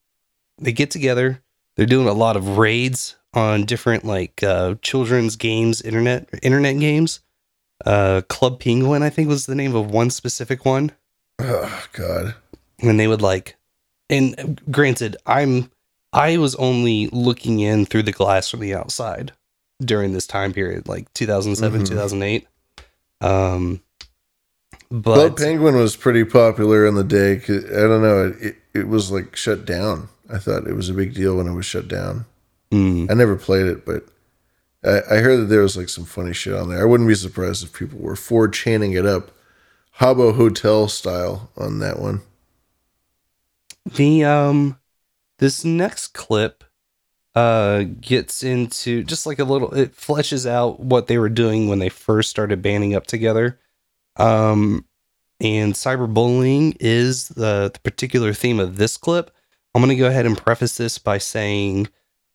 they 0.59 0.73
get 0.73 0.93
together. 0.93 1.43
They're 1.77 1.87
doing 1.87 2.07
a 2.07 2.13
lot 2.13 2.37
of 2.37 2.57
raids 2.57 3.17
on 3.33 3.65
different 3.65 4.05
like 4.05 4.45
uh, 4.45 4.77
children's 4.81 5.35
games, 5.35 5.83
internet 5.83 6.29
internet 6.43 6.79
games. 6.79 7.21
Uh, 7.85 8.23
Club 8.29 8.61
Penguin, 8.61 9.03
I 9.03 9.11
think, 9.11 9.29
was 9.29 9.47
the 9.47 9.55
name 9.55 9.75
of 9.75 9.91
one 9.91 10.11
specific 10.11 10.65
one. 10.65 10.93
Oh 11.39 11.85
God. 11.93 12.35
And 12.81 12.99
they 12.99 13.07
would 13.09 13.23
like, 13.23 13.57
and 14.11 14.61
granted, 14.71 15.17
I'm 15.27 15.71
I 16.13 16.37
was 16.39 16.55
only 16.57 17.09
looking 17.09 17.61
in 17.61 17.87
through 17.87 18.05
the 18.05 18.13
glass 18.13 18.49
from 18.49 18.61
the 18.61 18.75
outside 18.75 19.33
during 19.83 20.13
this 20.13 20.27
time 20.27 20.53
period, 20.53 20.87
like 20.89 21.13
2007, 21.15 21.83
Mhm. 21.83 21.89
2008. 21.89 22.47
Um, 23.21 23.81
but 24.91 25.15
Club 25.15 25.37
Penguin 25.39 25.75
was 25.77 25.97
pretty 25.97 26.25
popular 26.25 26.87
in 26.87 26.95
the 26.95 27.05
day. 27.05 27.37
'cause- 27.37 27.65
I 27.65 27.81
don't 27.83 28.03
know. 28.03 28.27
It, 28.29 28.47
it, 28.47 28.57
it 28.75 28.89
was 28.89 29.11
like 29.11 29.35
shut 29.37 29.65
down. 29.65 30.09
I 30.33 30.39
thought 30.39 30.67
it 30.67 30.75
was 30.77 30.89
a 30.89 30.95
big 30.95 31.15
deal 31.15 31.37
when 31.37 31.47
it 31.49 31.53
was 31.55 31.67
shut 31.67 31.89
down. 31.89 32.27
Mm. 32.73 33.11
I 33.11 33.15
never 33.15 33.37
played 33.37 33.67
it, 33.67 33.85
but 33.85 34.05
I, 34.85 35.01
I 35.11 35.17
heard 35.19 35.37
that 35.41 35.45
there 35.47 35.63
was 35.63 35.77
like 35.77 35.89
some 35.89 36.05
funny 36.05 36.33
shit 36.35 36.55
on 36.55 36.69
there. 36.69 36.81
I 36.81 36.85
wouldn't 36.85 37.09
be 37.09 37.15
surprised 37.15 37.65
if 37.65 37.73
people 37.73 37.99
were 37.99 38.17
for 38.17 38.49
chaining 38.49 38.93
it 38.93 39.07
up, 39.07 39.31
Habbo 39.99 40.35
Hotel 40.35 40.89
style 40.89 41.51
on 41.57 41.79
that 41.81 41.99
one. 41.99 42.21
the 43.87 44.25
um 44.25 44.79
this 45.39 45.65
next 45.65 46.09
clip 46.09 46.65
uh 47.35 47.83
gets 48.01 48.43
into 48.43 49.03
just 49.05 49.27
like 49.27 49.39
a 49.39 49.45
little 49.45 49.73
it 49.75 49.95
fleshes 49.97 50.49
out 50.49 50.81
what 50.81 51.07
they 51.07 51.19
were 51.19 51.29
doing 51.29 51.69
when 51.69 51.79
they 51.81 51.89
first 51.89 52.31
started 52.31 52.63
banding 52.63 52.95
up 52.95 53.07
together 53.07 53.59
um 54.17 54.85
and 55.41 55.75
cyberbullying 55.75 56.77
is 56.81 57.29
the, 57.31 57.71
the 57.75 57.81
particular 57.81 58.33
theme 58.33 58.61
of 58.61 58.77
this 58.77 58.97
clip 58.97 59.31
i'm 59.75 59.83
going 59.83 59.91
to 59.91 59.97
go 60.01 60.07
ahead 60.07 60.27
and 60.27 60.39
preface 60.39 60.77
this 60.77 60.97
by 60.99 61.19
saying 61.19 61.89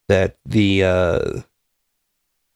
that 0.10 0.38
the 0.46 0.84
uh 0.84 1.42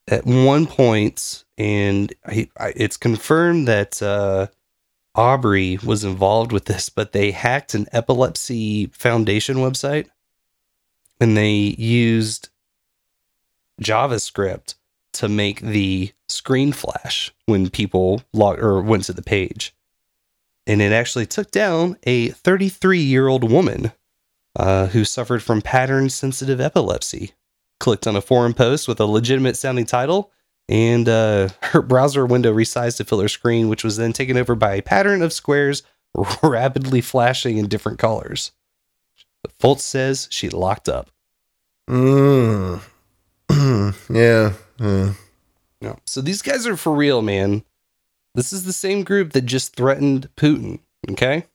at 0.08 0.26
one 0.26 0.66
point 0.66 1.44
and 1.58 2.14
I, 2.26 2.50
I, 2.60 2.74
it's 2.76 2.98
confirmed 2.98 3.68
that 3.68 4.02
uh 4.02 4.48
Aubrey 5.16 5.78
was 5.84 6.04
involved 6.04 6.52
with 6.52 6.66
this, 6.66 6.90
but 6.90 7.12
they 7.12 7.32
hacked 7.32 7.76
an 7.76 7.86
epilepsy 7.92 8.88
foundation 8.88 9.58
website 9.58 10.08
and 11.20 11.38
they 11.38 11.52
used 11.52 12.50
JavaScript 13.82 14.76
to 15.14 15.30
make 15.30 15.62
the 15.62 16.12
screen 16.28 16.72
flash 16.72 17.32
when 17.46 17.70
people 17.70 18.24
log 18.34 18.60
or 18.60 18.82
went 18.82 19.04
to 19.04 19.14
the 19.14 19.22
page. 19.22 19.76
And 20.66 20.82
it 20.82 20.92
actually 20.92 21.28
took 21.28 21.52
down 21.52 21.98
a 22.04 22.30
33 22.30 23.00
year 23.00 23.28
old 23.28 23.50
woman 23.50 23.92
uh, 24.56 24.88
who 24.88 25.06
suffered 25.06 25.44
from 25.44 25.62
pattern 25.62 26.10
sensitive 26.10 26.60
epilepsy. 26.60 27.34
Clicked 27.80 28.08
on 28.08 28.16
a 28.16 28.22
forum 28.22 28.54
post 28.54 28.88
with 28.88 29.00
a 29.00 29.06
legitimate 29.06 29.58
sounding 29.58 29.86
title, 29.86 30.32
and 30.70 31.10
uh, 31.10 31.50
her 31.64 31.82
browser 31.82 32.26
window 32.26 32.54
resized 32.54 32.98
to 32.98 33.04
fill 33.04 33.20
her 33.20 33.28
screen, 33.28 33.68
which 33.70 33.84
was 33.84 33.98
then 33.98 34.14
taken 34.14 34.38
over 34.38 34.56
by 34.56 34.76
a 34.76 34.82
pattern 34.82 35.22
of 35.22 35.34
squares 35.34 35.84
rapidly 36.44 37.02
flashing 37.02 37.58
in 37.58 37.68
different 37.68 38.00
colors. 38.00 38.52
Fultz 39.60 39.82
says 39.82 40.28
she 40.32 40.50
locked 40.50 40.88
up. 40.88 41.10
Mm. 41.90 42.82
yeah. 44.10 44.54
Uh, 44.80 45.14
No. 45.82 46.00
So 46.06 46.22
these 46.22 46.42
guys 46.42 46.66
are 46.66 46.78
for 46.78 46.94
real, 46.94 47.22
man. 47.22 47.64
This 48.36 48.54
is 48.54 48.64
the 48.64 48.74
same 48.74 49.04
group 49.04 49.34
that 49.34 49.42
just 49.46 49.76
threatened 49.76 50.30
Putin. 50.38 50.80
Okay. 51.12 51.46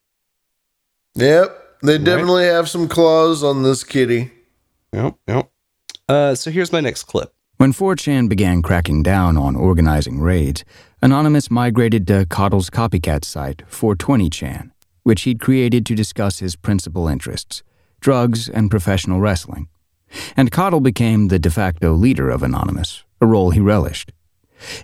yep. 1.14 1.64
They 1.82 1.94
Right. 1.96 2.04
definitely 2.04 2.44
have 2.44 2.68
some 2.68 2.88
claws 2.88 3.42
on 3.42 3.62
this 3.62 3.84
kitty. 3.84 4.30
Yep. 4.92 5.14
Yep. 5.26 5.50
Uh, 6.08 6.34
so 6.34 6.50
here's 6.50 6.72
my 6.72 6.80
next 6.80 7.04
clip. 7.04 7.32
When 7.58 7.72
4chan 7.72 8.28
began 8.28 8.62
cracking 8.62 9.02
down 9.02 9.36
on 9.36 9.56
organizing 9.56 10.20
raids, 10.20 10.64
Anonymous 11.02 11.50
migrated 11.50 12.06
to 12.06 12.24
Cottle's 12.26 12.70
copycat 12.70 13.24
site, 13.24 13.62
420chan, 13.68 14.70
which 15.02 15.22
he'd 15.22 15.40
created 15.40 15.84
to 15.86 15.94
discuss 15.94 16.38
his 16.38 16.56
principal 16.56 17.08
interests 17.08 17.62
drugs 18.00 18.48
and 18.48 18.70
professional 18.70 19.20
wrestling. 19.20 19.66
And 20.36 20.52
Cottle 20.52 20.78
became 20.78 21.28
the 21.28 21.38
de 21.40 21.50
facto 21.50 21.94
leader 21.94 22.30
of 22.30 22.44
Anonymous, 22.44 23.02
a 23.20 23.26
role 23.26 23.50
he 23.50 23.58
relished. 23.58 24.12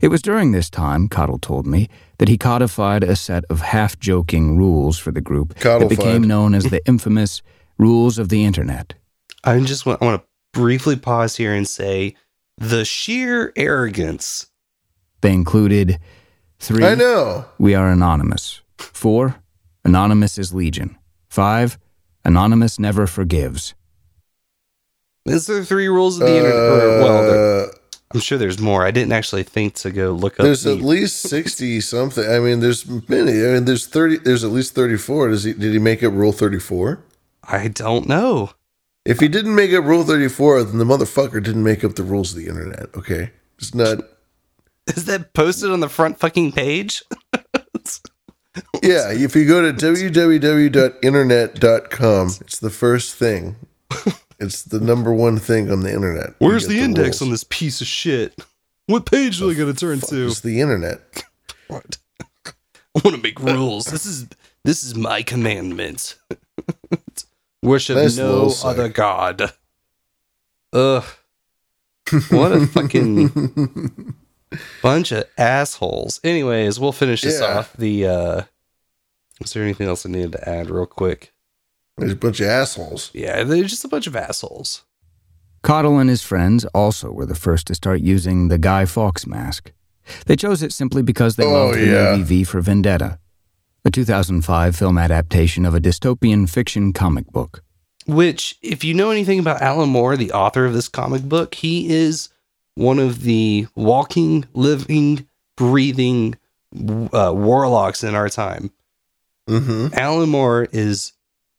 It 0.00 0.08
was 0.08 0.20
during 0.20 0.50
this 0.50 0.68
time, 0.68 1.08
Cottle 1.08 1.38
told 1.38 1.64
me, 1.64 1.88
that 2.18 2.28
he 2.28 2.36
codified 2.36 3.04
a 3.04 3.14
set 3.14 3.44
of 3.48 3.60
half 3.60 3.98
joking 4.00 4.56
rules 4.56 4.98
for 4.98 5.12
the 5.12 5.20
group 5.20 5.54
that 5.60 5.88
became 5.88 6.22
known 6.22 6.54
as 6.54 6.64
the 6.64 6.84
infamous 6.86 7.40
Rules 7.78 8.18
of 8.18 8.28
the 8.28 8.44
Internet. 8.44 8.94
I 9.42 9.58
just 9.60 9.84
want, 9.84 10.00
I 10.00 10.04
want 10.04 10.22
to 10.22 10.28
briefly 10.54 10.96
pause 10.96 11.36
here 11.36 11.52
and 11.52 11.68
say 11.68 12.14
the 12.56 12.84
sheer 12.84 13.52
arrogance. 13.56 14.46
They 15.20 15.32
included 15.34 15.98
three. 16.58 16.84
I 16.84 16.94
know. 16.94 17.44
We 17.58 17.74
are 17.74 17.90
anonymous. 17.90 18.62
Four. 18.78 19.36
Anonymous 19.84 20.38
is 20.38 20.54
legion. 20.54 20.96
Five. 21.28 21.78
Anonymous 22.24 22.78
never 22.78 23.06
forgives. 23.06 23.74
Is 25.26 25.46
there 25.46 25.64
three 25.64 25.88
rules 25.88 26.20
of 26.20 26.26
the 26.26 26.36
internet? 26.36 26.54
Or, 26.54 26.78
well, 27.02 27.64
Uh, 27.64 27.66
I'm 28.12 28.20
sure 28.20 28.38
there's 28.38 28.60
more. 28.60 28.84
I 28.86 28.90
didn't 28.90 29.12
actually 29.12 29.42
think 29.42 29.74
to 29.76 29.90
go 29.90 30.12
look 30.12 30.38
up. 30.38 30.44
there's 30.44 30.62
the- 30.62 30.72
at 30.76 30.82
least 30.82 31.22
sixty 31.22 31.80
something. 31.80 32.24
I 32.30 32.38
mean, 32.38 32.60
there's 32.60 32.86
many. 33.08 33.32
I 33.32 33.54
mean, 33.54 33.64
there's 33.64 33.86
thirty. 33.86 34.18
There's 34.18 34.44
at 34.44 34.50
least 34.52 34.74
thirty-four. 34.74 35.28
Does 35.30 35.44
he? 35.44 35.52
Did 35.54 35.72
he 35.72 35.78
make 35.78 36.02
up 36.04 36.12
Rule 36.12 36.32
thirty-four? 36.32 37.00
I 37.42 37.68
don't 37.68 38.06
know. 38.08 38.50
If 39.04 39.20
he 39.20 39.28
didn't 39.28 39.54
make 39.54 39.72
up 39.72 39.84
Rule 39.84 40.04
thirty-four, 40.04 40.64
then 40.64 40.78
the 40.78 40.84
motherfucker 40.84 41.42
didn't 41.42 41.62
make 41.62 41.84
up 41.84 41.94
the 41.94 42.02
rules 42.02 42.32
of 42.32 42.38
the 42.38 42.48
internet. 42.48 42.94
Okay, 42.94 43.30
it's 43.58 43.74
not. 43.74 43.98
Is 44.86 45.06
that 45.06 45.32
posted 45.32 45.70
on 45.70 45.80
the 45.80 45.88
front 45.88 46.18
fucking 46.18 46.52
page? 46.52 47.02
Yeah, 48.82 49.10
if 49.10 49.34
you 49.34 49.46
go 49.48 49.62
to 49.62 49.72
www.internet.com, 49.72 52.26
it's 52.40 52.58
the 52.60 52.70
first 52.70 53.14
thing. 53.14 53.56
It's 54.38 54.62
the 54.62 54.80
number 54.80 55.12
one 55.12 55.38
thing 55.38 55.70
on 55.70 55.80
the 55.80 55.92
internet. 55.92 56.34
Where's 56.38 56.66
get 56.66 56.74
the 56.74 56.80
index 56.80 57.20
rules. 57.20 57.22
on 57.22 57.30
this 57.30 57.44
piece 57.44 57.80
of 57.80 57.86
shit? 57.86 58.34
What 58.86 59.06
page 59.06 59.38
do 59.38 59.50
I 59.50 59.54
going 59.54 59.72
to 59.72 59.78
turn 59.78 60.00
to? 60.00 60.26
It's 60.26 60.40
the 60.40 60.60
internet. 60.60 61.00
What? 61.68 61.96
I 62.46 63.00
want 63.02 63.16
to 63.16 63.22
make 63.22 63.40
rules. 63.40 63.86
This 63.86 64.04
is 64.04 64.26
this 64.64 64.84
is 64.84 64.94
my 64.94 65.22
commandment. 65.22 66.18
Worship 67.64 67.96
Nice 67.96 68.16
no 68.16 68.30
little 68.32 68.50
site. 68.50 68.70
other 68.78 68.88
god. 68.88 69.52
Ugh. 70.72 71.04
What 72.30 72.52
a 72.52 72.66
fucking 72.66 74.14
bunch 74.82 75.12
of 75.12 75.24
assholes. 75.38 76.20
Anyways, 76.22 76.78
we'll 76.78 76.92
finish 76.92 77.22
this 77.22 77.40
Yeah. 77.40 77.58
off. 77.58 77.72
The 77.76 78.06
uh 78.06 78.42
is 79.40 79.52
there 79.52 79.62
anything 79.64 79.88
else 79.88 80.06
I 80.06 80.10
needed 80.10 80.32
to 80.32 80.48
add 80.48 80.70
real 80.70 80.86
quick? 80.86 81.32
There's 81.96 82.12
a 82.12 82.16
bunch 82.16 82.40
of 82.40 82.46
assholes. 82.46 83.10
Yeah, 83.14 83.42
they're 83.44 83.64
just 83.64 83.84
a 83.84 83.88
bunch 83.88 84.06
of 84.06 84.14
assholes. 84.16 84.82
Cottle 85.62 85.98
and 85.98 86.10
his 86.10 86.22
friends 86.22 86.64
also 86.74 87.10
were 87.10 87.26
the 87.26 87.34
first 87.34 87.66
to 87.68 87.74
start 87.74 88.00
using 88.00 88.48
the 88.48 88.58
Guy 88.58 88.84
Fawkes 88.84 89.26
mask. 89.26 89.72
They 90.26 90.36
chose 90.36 90.62
it 90.62 90.72
simply 90.72 91.02
because 91.02 91.36
they 91.36 91.46
Oh, 91.46 91.66
loved 91.68 91.78
the 91.78 91.86
yeah. 91.86 92.10
movie 92.16 92.22
V 92.24 92.44
for 92.44 92.60
Vendetta, 92.60 93.18
a 93.84 93.90
2005 93.90 94.74
film 94.76 94.96
adaptation 94.96 95.66
of 95.66 95.74
a 95.74 95.80
dystopian 95.80 96.48
fiction 96.48 96.92
comic 96.92 97.26
book. 97.30 97.62
Which, 98.06 98.58
if 98.62 98.84
you 98.84 98.94
know 98.94 99.10
anything 99.10 99.38
about 99.38 99.62
Alan 99.62 99.90
Moore, 99.90 100.16
the 100.16 100.32
author 100.32 100.64
of 100.64 100.74
this 100.74 100.88
comic 100.88 101.22
book, 101.22 101.54
he 101.54 101.90
is 101.90 102.28
one 102.74 102.98
of 102.98 103.22
the 103.22 103.66
walking, 103.74 104.44
living, 104.52 105.26
breathing 105.56 106.36
uh, 106.74 107.32
warlocks 107.34 108.02
in 108.02 108.14
our 108.14 108.28
time. 108.28 108.70
Mm-hmm. 109.48 109.94
Alan 109.94 110.28
Moore 110.28 110.68
is 110.72 111.12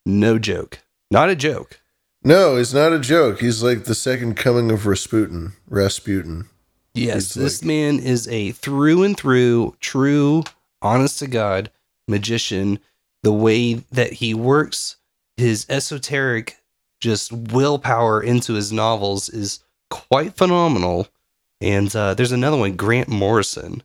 no 0.04 0.38
joke. 0.38 0.80
Not 1.10 1.30
a 1.30 1.36
joke. 1.36 1.80
No, 2.24 2.56
it's 2.56 2.74
not 2.74 2.92
a 2.92 2.98
joke. 2.98 3.40
He's 3.40 3.62
like 3.62 3.84
the 3.84 3.94
second 3.94 4.36
coming 4.36 4.72
of 4.72 4.86
Rasputin. 4.86 5.52
Rasputin. 5.68 6.48
Yes, 6.94 7.34
He's 7.34 7.42
this 7.42 7.64
man 7.64 8.00
is 8.00 8.26
a 8.28 8.52
through 8.52 9.04
and 9.04 9.16
through 9.16 9.76
true, 9.80 10.42
honest 10.82 11.20
to 11.20 11.28
God 11.28 11.70
magician. 12.08 12.78
The 13.22 13.32
way 13.32 13.74
that 13.92 14.14
he 14.14 14.34
works 14.34 14.96
his 15.36 15.66
esoteric 15.68 16.58
just 17.00 17.30
willpower 17.32 18.22
into 18.22 18.54
his 18.54 18.72
novels 18.72 19.28
is 19.28 19.60
quite 19.90 20.34
phenomenal. 20.36 21.08
And 21.60 21.94
uh, 21.94 22.14
there's 22.14 22.32
another 22.32 22.56
one, 22.56 22.76
Grant 22.76 23.08
Morrison, 23.08 23.82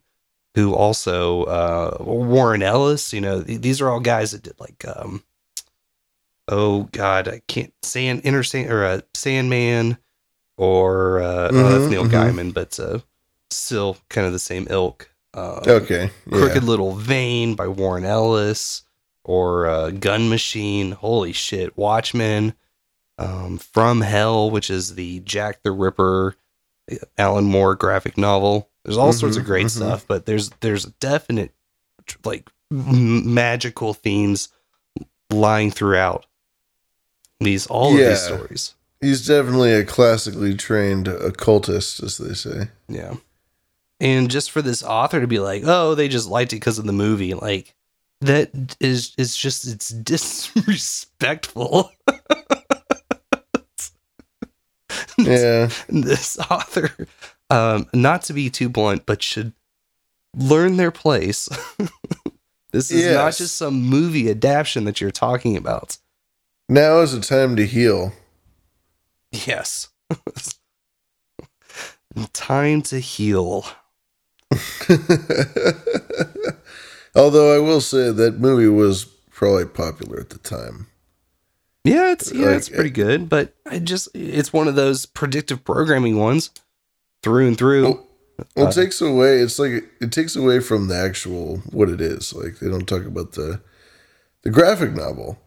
who 0.55 0.73
also 0.73 1.43
uh, 1.43 1.97
Warren 1.99 2.61
Ellis. 2.63 3.13
You 3.13 3.21
know, 3.21 3.41
th- 3.41 3.61
these 3.61 3.81
are 3.81 3.89
all 3.89 3.99
guys 3.99 4.31
that 4.31 4.43
did 4.43 4.59
like, 4.59 4.85
um, 4.85 5.23
oh 6.47 6.83
God, 6.91 7.27
I 7.27 7.41
can't 7.47 7.73
sand 7.83 8.23
intersand 8.23 8.69
or 8.69 8.83
uh, 8.83 9.01
Sandman 9.13 9.97
or 10.57 11.21
uh, 11.21 11.49
oh, 11.51 11.69
that's 11.69 11.85
Mhm, 11.85 11.89
Neil 11.89 12.05
mhm. 12.05 12.11
Gaiman, 12.11 12.53
but 12.53 12.79
uh, 12.79 12.99
still 13.49 13.97
kind 14.09 14.27
of 14.27 14.33
the 14.33 14.39
same 14.39 14.67
ilk. 14.69 15.09
Um, 15.33 15.59
Okay, 15.65 16.11
yeah. 16.27 16.37
Crooked 16.37 16.63
Little 16.63 16.93
Vein 16.93 17.55
by 17.55 17.67
Warren 17.67 18.03
Ellis 18.05 18.83
or 19.23 19.67
uh, 19.67 19.89
Gun 19.91 20.29
Machine. 20.29 20.91
Holy 20.91 21.31
shit, 21.33 21.77
Watchmen. 21.77 22.53
Um, 23.17 23.57
From 23.59 24.01
Hell, 24.01 24.49
which 24.49 24.69
is 24.69 24.95
the 24.95 25.19
Jack 25.21 25.61
the 25.63 25.71
Ripper 25.71 26.35
Alan 27.17 27.45
Moore 27.45 27.75
graphic 27.75 28.17
novel. 28.17 28.69
There's 28.83 28.97
all 28.97 29.13
sorts 29.13 29.37
of 29.37 29.43
Mhm, 29.43 29.45
great 29.45 29.65
mhm. 29.67 29.69
stuff, 29.69 30.05
but 30.07 30.25
there's 30.25 30.49
there's 30.61 30.85
definite 30.85 31.51
like 32.25 32.49
m- 32.71 33.31
magical 33.33 33.93
themes 33.93 34.49
lying 35.29 35.69
throughout 35.71 36.25
these 37.39 37.67
all 37.67 37.91
of 37.91 37.97
these 37.97 38.21
stories. 38.23 38.73
He's 38.99 39.25
definitely 39.25 39.71
a 39.73 39.85
classically 39.85 40.55
trained 40.55 41.07
occultist, 41.07 42.01
as 42.03 42.17
they 42.17 42.33
say. 42.33 42.69
Yeah. 42.87 43.15
And 44.01 44.31
just 44.31 44.49
for 44.49 44.63
this 44.63 44.81
author 44.81 45.21
to 45.21 45.27
be 45.27 45.37
like, 45.37 45.61
oh, 45.63 45.93
they 45.93 46.07
just 46.07 46.27
liked 46.27 46.53
it 46.53 46.55
because 46.55 46.79
of 46.79 46.87
the 46.87 46.91
movie, 46.91 47.35
like 47.35 47.75
that 48.21 48.75
is 48.79 49.13
is 49.17 49.37
just 49.37 49.67
it's 49.67 49.89
disrespectful. 50.03 51.91
Yeah. 55.17 55.69
this 55.87 56.39
author, 56.49 56.89
um, 57.51 57.85
not 57.93 58.23
to 58.23 58.33
be 58.33 58.49
too 58.49 58.69
blunt, 58.69 59.05
but 59.05 59.21
should 59.21 59.53
learn 60.35 60.77
their 60.77 60.89
place. 60.89 61.47
this 62.71 62.89
is 62.89 63.13
not 63.13 63.35
just 63.35 63.55
some 63.55 63.83
movie 63.83 64.31
adaptation 64.31 64.85
that 64.85 64.99
you're 64.99 65.11
talking 65.11 65.55
about. 65.55 65.97
Now 66.67 67.01
is 67.01 67.13
the 67.13 67.21
time 67.21 67.55
to 67.57 67.67
heal. 67.67 68.13
Yes. 69.31 69.89
Time 72.33 72.81
to 72.83 72.99
heal. 72.99 73.65
Although 77.15 77.55
I 77.55 77.59
will 77.59 77.81
say 77.81 78.11
that 78.11 78.39
movie 78.39 78.67
was 78.69 79.05
probably 79.31 79.65
popular 79.65 80.19
at 80.19 80.29
the 80.29 80.37
time. 80.39 80.87
Yeah, 81.83 82.11
it's 82.11 82.31
yeah, 82.31 82.47
Like, 82.47 82.57
it's 82.57 82.69
pretty 82.69 82.89
good, 82.91 83.27
but 83.27 83.53
I 83.65 83.79
just 83.79 84.09
it's 84.13 84.53
one 84.53 84.67
of 84.67 84.75
those 84.75 85.05
predictive 85.05 85.63
programming 85.65 86.17
ones 86.17 86.51
through 87.23 87.47
and 87.47 87.57
through. 87.57 87.83
Well, 87.83 88.07
Uh, 88.57 88.67
it 88.67 88.73
takes 88.73 89.01
away. 89.01 89.39
It's 89.39 89.59
like 89.59 89.83
it 89.99 90.11
takes 90.11 90.35
away 90.35 90.59
from 90.61 90.87
the 90.87 90.95
actual 90.97 91.57
what 91.71 91.89
it 91.89 91.99
is. 92.01 92.33
Like 92.33 92.59
they 92.59 92.69
don't 92.69 92.87
talk 92.87 93.05
about 93.05 93.33
the 93.33 93.61
the 94.43 94.49
graphic 94.49 94.93
novel. 94.93 95.39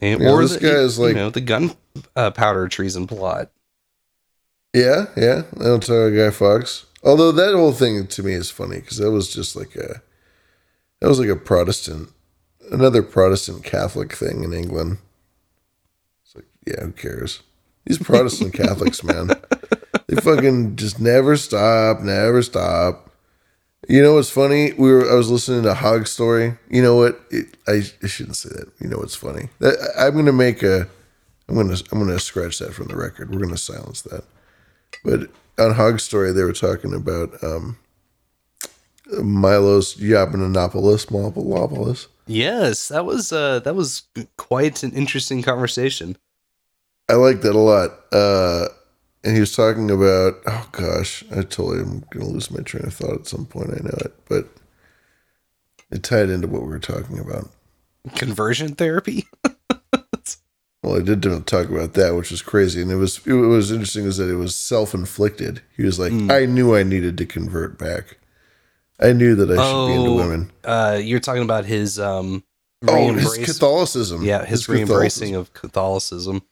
and, 0.00 0.20
you 0.20 0.26
know, 0.26 0.34
or 0.34 0.42
this 0.42 0.54
the, 0.56 0.60
guy 0.60 0.68
is 0.80 0.98
you 0.98 1.04
like- 1.06 1.14
know 1.14 1.30
the 1.30 1.40
gun 1.40 1.74
uh, 2.16 2.30
powder 2.30 2.68
treason 2.68 3.06
plot. 3.06 3.50
Yeah, 4.74 5.06
yeah. 5.16 5.42
I 5.60 5.64
don't 5.64 5.80
talk 5.82 5.90
about 5.90 6.16
Guy 6.16 6.30
Fawkes. 6.30 6.86
Although 7.02 7.32
that 7.32 7.54
whole 7.54 7.72
thing 7.72 8.06
to 8.06 8.22
me 8.22 8.32
is 8.32 8.50
funny 8.50 8.80
because 8.80 8.98
that 8.98 9.10
was 9.10 9.32
just 9.32 9.56
like 9.56 9.74
a 9.76 10.02
that 11.00 11.08
was 11.08 11.18
like 11.18 11.28
a 11.28 11.36
Protestant, 11.36 12.10
another 12.70 13.02
Protestant 13.02 13.64
Catholic 13.64 14.12
thing 14.12 14.44
in 14.44 14.52
England. 14.52 14.98
It's 16.24 16.36
like, 16.36 16.44
yeah, 16.64 16.84
who 16.84 16.92
cares? 16.92 17.42
These 17.84 17.98
Protestant 17.98 18.54
Catholics, 18.54 19.02
man, 19.02 19.30
they 20.06 20.14
fucking 20.20 20.76
just 20.76 21.00
never 21.00 21.36
stop, 21.36 22.00
never 22.00 22.40
stop. 22.40 23.10
You 23.88 24.00
know 24.00 24.14
what's 24.14 24.30
funny? 24.30 24.72
We 24.74 24.92
were 24.92 25.10
I 25.10 25.14
was 25.14 25.28
listening 25.28 25.64
to 25.64 25.74
Hog 25.74 26.06
Story. 26.06 26.56
You 26.70 26.82
know 26.82 26.94
what? 26.94 27.20
It, 27.32 27.56
I, 27.66 27.82
I 28.00 28.06
shouldn't 28.06 28.36
say 28.36 28.50
that. 28.50 28.70
You 28.78 28.88
know 28.88 28.98
what's 28.98 29.16
funny? 29.16 29.48
That, 29.58 29.76
I'm 29.98 30.14
gonna 30.14 30.32
make 30.32 30.62
a. 30.62 30.86
I'm 31.48 31.56
gonna 31.56 31.76
I'm 31.90 31.98
gonna 31.98 32.20
scratch 32.20 32.60
that 32.60 32.74
from 32.74 32.86
the 32.86 32.96
record. 32.96 33.34
We're 33.34 33.42
gonna 33.42 33.56
silence 33.56 34.02
that. 34.02 34.22
But 35.04 35.30
on 35.58 35.74
Hog 35.74 36.00
Story 36.00 36.32
they 36.32 36.42
were 36.42 36.52
talking 36.52 36.94
about 36.94 37.42
um, 37.42 37.78
Milos 39.10 39.96
Yiannopoulos, 39.96 41.06
Malopoulos. 41.06 42.06
Yes, 42.26 42.88
that 42.88 43.04
was 43.04 43.32
uh 43.32 43.60
that 43.60 43.74
was 43.74 44.04
quite 44.36 44.82
an 44.82 44.92
interesting 44.92 45.42
conversation. 45.42 46.16
I 47.08 47.14
like 47.14 47.42
that 47.42 47.54
a 47.54 47.58
lot. 47.58 47.90
Uh, 48.12 48.68
and 49.24 49.34
he 49.34 49.40
was 49.40 49.54
talking 49.54 49.90
about 49.90 50.34
oh 50.46 50.68
gosh, 50.72 51.24
I 51.30 51.42
totally 51.42 51.80
I'm 51.80 52.04
gonna 52.10 52.26
lose 52.26 52.50
my 52.50 52.62
train 52.62 52.86
of 52.86 52.94
thought 52.94 53.14
at 53.14 53.26
some 53.26 53.46
point. 53.46 53.70
I 53.70 53.82
know 53.82 53.98
it, 54.00 54.14
but 54.28 54.48
it 55.90 56.02
tied 56.02 56.30
into 56.30 56.48
what 56.48 56.62
we 56.62 56.68
were 56.68 56.78
talking 56.78 57.18
about. 57.18 57.50
Conversion 58.14 58.74
therapy? 58.74 59.26
Well, 60.82 60.96
I 60.96 61.00
did 61.00 61.22
talk 61.46 61.68
about 61.68 61.94
that, 61.94 62.16
which 62.16 62.32
was 62.32 62.42
crazy, 62.42 62.82
and 62.82 62.90
it 62.90 62.96
was 62.96 63.24
it 63.26 63.32
was 63.34 63.70
interesting 63.70 64.04
is 64.04 64.16
that 64.16 64.28
it 64.28 64.34
was 64.36 64.56
self 64.56 64.94
inflicted. 64.94 65.62
He 65.76 65.84
was 65.84 65.98
like, 65.98 66.12
Mm. 66.12 66.30
I 66.32 66.46
knew 66.46 66.74
I 66.74 66.82
needed 66.82 67.16
to 67.18 67.26
convert 67.26 67.78
back. 67.78 68.18
I 68.98 69.12
knew 69.12 69.34
that 69.36 69.50
I 69.50 69.54
should 69.54 69.86
be 69.88 69.94
into 69.94 70.10
Oh, 70.10 70.16
women. 70.16 70.52
Uh 70.64 71.00
you're 71.02 71.20
talking 71.20 71.42
about 71.44 71.64
his 71.66 71.98
um 71.98 72.42
Oh, 72.86 73.12
his 73.12 73.38
Catholicism. 73.38 74.24
Yeah, 74.24 74.40
his, 74.40 74.66
His 74.66 74.68
re-embracing 74.68 75.36
of 75.36 75.54
Catholicism. 75.54 76.42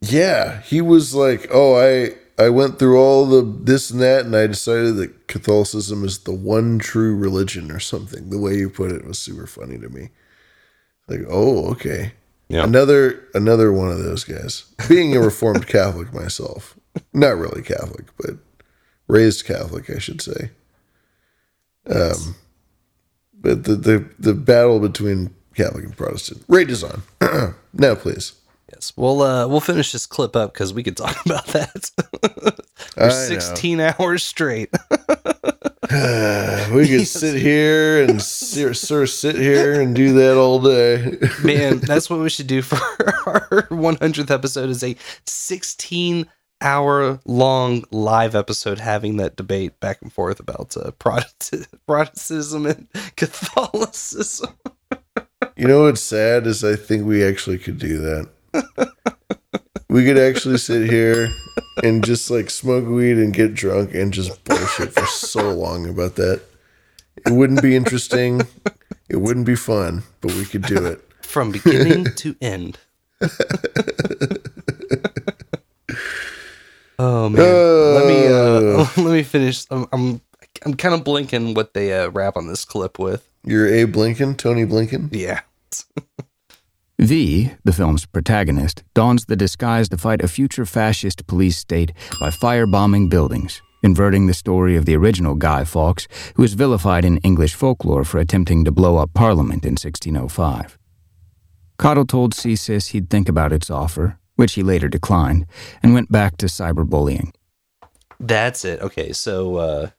Yeah, 0.00 0.60
he 0.62 0.80
was 0.80 1.14
like, 1.14 1.48
"Oh, 1.52 1.74
I 1.74 2.14
I 2.40 2.48
went 2.48 2.78
through 2.78 2.96
all 2.98 3.26
the 3.26 3.42
this 3.42 3.90
and 3.90 4.00
that, 4.00 4.24
and 4.24 4.34
I 4.36 4.46
decided 4.46 4.96
that 4.96 5.26
Catholicism 5.26 6.04
is 6.04 6.18
the 6.18 6.32
one 6.32 6.78
true 6.78 7.16
religion, 7.16 7.72
or 7.72 7.80
something." 7.80 8.30
The 8.30 8.38
way 8.38 8.54
you 8.54 8.70
put 8.70 8.92
it 8.92 9.04
was 9.04 9.18
super 9.18 9.46
funny 9.48 9.78
to 9.78 9.88
me. 9.88 10.10
Like, 11.08 11.22
oh, 11.28 11.66
okay, 11.72 12.12
Yeah. 12.50 12.64
another 12.64 13.28
another 13.32 13.72
one 13.72 13.90
of 13.92 14.02
those 14.02 14.24
guys. 14.24 14.64
Being 14.88 15.16
a 15.16 15.20
Reformed 15.20 15.68
Catholic 15.68 16.12
myself, 16.12 16.76
not 17.12 17.36
really 17.36 17.62
Catholic, 17.62 18.06
but 18.16 18.38
raised 19.06 19.46
Catholic, 19.46 19.88
I 19.88 19.98
should 19.98 20.20
say. 20.20 20.50
Um, 21.86 22.34
but 23.34 23.64
the 23.64 23.76
the 23.76 24.10
the 24.18 24.34
battle 24.34 24.80
between 24.80 25.32
Catholic 25.54 25.84
and 25.84 25.96
Protestant 25.96 26.44
rages 26.48 26.82
on. 26.82 27.02
now, 27.72 27.94
please. 27.94 28.32
Yes. 28.72 28.92
We'll 28.96 29.22
uh 29.22 29.46
we'll 29.46 29.60
finish 29.60 29.92
this 29.92 30.06
clip 30.06 30.34
up 30.34 30.52
because 30.52 30.74
we 30.74 30.82
could 30.82 30.96
talk 30.96 31.16
about 31.24 31.46
that 31.48 31.90
for 32.96 33.10
16 33.10 33.80
hours 33.80 34.24
straight. 34.24 34.74
we 36.72 36.86
could 36.86 37.08
sit 37.08 37.40
here 37.40 38.04
and 38.04 38.22
sir, 38.22 38.72
sir 38.74 39.06
sit 39.06 39.34
here 39.34 39.80
and 39.80 39.92
do 39.92 40.12
that 40.12 40.36
all 40.36 40.60
day. 40.60 41.18
Man, 41.44 41.78
that's 41.78 42.08
what 42.08 42.20
we 42.20 42.30
should 42.30 42.46
do 42.46 42.62
for 42.62 42.76
our 43.26 43.66
100th 43.70 44.30
episode 44.30 44.70
is 44.70 44.84
a 44.84 44.94
16 45.26 46.28
hour 46.60 47.18
long 47.24 47.82
live 47.90 48.36
episode 48.36 48.78
having 48.78 49.16
that 49.16 49.34
debate 49.34 49.80
back 49.80 50.00
and 50.00 50.12
forth 50.12 50.38
about 50.38 50.76
uh, 50.76 50.92
Protestant, 50.92 51.66
Protestantism 51.88 52.66
and 52.66 52.86
Catholicism. 53.16 54.54
You 55.56 55.66
know 55.66 55.82
what's 55.82 56.02
sad 56.02 56.46
is 56.46 56.62
I 56.62 56.76
think 56.76 57.04
we 57.04 57.24
actually 57.24 57.58
could 57.58 57.78
do 57.78 57.98
that. 57.98 58.28
We 59.90 60.04
could 60.04 60.18
actually 60.18 60.58
sit 60.58 60.88
here 60.88 61.28
and 61.82 62.04
just 62.04 62.30
like 62.30 62.48
smoke 62.48 62.86
weed 62.86 63.18
and 63.18 63.34
get 63.34 63.54
drunk 63.54 63.92
and 63.92 64.12
just 64.12 64.44
bullshit 64.44 64.92
for 64.92 65.04
so 65.06 65.52
long 65.52 65.88
about 65.88 66.14
that. 66.14 66.42
It 67.26 67.32
wouldn't 67.32 67.60
be 67.60 67.74
interesting. 67.74 68.42
It 69.08 69.16
wouldn't 69.16 69.46
be 69.46 69.56
fun, 69.56 70.04
but 70.20 70.32
we 70.34 70.44
could 70.44 70.62
do 70.62 70.86
it. 70.86 71.00
From 71.22 71.50
beginning 71.50 72.06
to 72.14 72.36
end. 72.40 72.78
Oh 77.02 77.30
man, 77.30 77.94
let 77.94 78.06
me 78.06 78.26
uh, 78.26 78.86
let 79.02 79.12
me 79.14 79.22
finish. 79.22 79.64
I'm 79.70 79.86
I'm, 79.90 80.20
I'm 80.66 80.74
kind 80.74 80.94
of 80.94 81.02
blinking 81.02 81.54
what 81.54 81.72
they 81.72 81.98
uh, 81.98 82.10
wrap 82.10 82.36
on 82.36 82.46
this 82.46 82.66
clip 82.66 82.98
with. 82.98 83.26
You're 83.42 83.68
a 83.68 83.86
Lincoln, 83.86 84.34
Tony 84.34 84.66
Blinken? 84.66 85.08
Yeah. 85.10 85.40
V, 87.00 87.50
the 87.64 87.72
film's 87.72 88.04
protagonist, 88.04 88.84
dons 88.92 89.24
the 89.24 89.34
disguise 89.34 89.88
to 89.88 89.96
fight 89.96 90.20
a 90.20 90.28
future 90.28 90.66
fascist 90.66 91.26
police 91.26 91.56
state 91.56 91.94
by 92.20 92.28
firebombing 92.28 93.08
buildings, 93.08 93.62
inverting 93.82 94.26
the 94.26 94.34
story 94.34 94.76
of 94.76 94.84
the 94.84 94.94
original 94.94 95.34
Guy 95.34 95.64
Fawkes, 95.64 96.06
who 96.34 96.42
was 96.42 96.52
vilified 96.52 97.06
in 97.06 97.16
English 97.18 97.54
folklore 97.54 98.04
for 98.04 98.18
attempting 98.18 98.66
to 98.66 98.70
blow 98.70 98.98
up 98.98 99.14
Parliament 99.14 99.64
in 99.64 99.72
1605. 99.72 100.76
Cottle 101.78 102.04
told 102.04 102.34
CSIS 102.34 102.88
he'd 102.88 103.08
think 103.08 103.30
about 103.30 103.54
its 103.54 103.70
offer, 103.70 104.18
which 104.36 104.52
he 104.52 104.62
later 104.62 104.90
declined, 104.90 105.46
and 105.82 105.94
went 105.94 106.12
back 106.12 106.36
to 106.36 106.46
cyberbullying. 106.46 107.32
That's 108.18 108.66
it. 108.66 108.78
Okay, 108.82 109.14
so 109.14 109.56
uh 109.56 109.90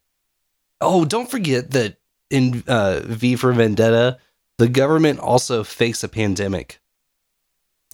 oh, 0.79 1.05
don't 1.05 1.31
forget 1.31 1.71
that 1.71 1.97
in 2.29 2.63
uh 2.67 3.01
V 3.05 3.35
for 3.37 3.51
Vendetta, 3.53 4.19
the 4.59 4.69
government 4.69 5.19
also 5.19 5.63
fakes 5.63 6.03
a 6.03 6.07
pandemic 6.07 6.80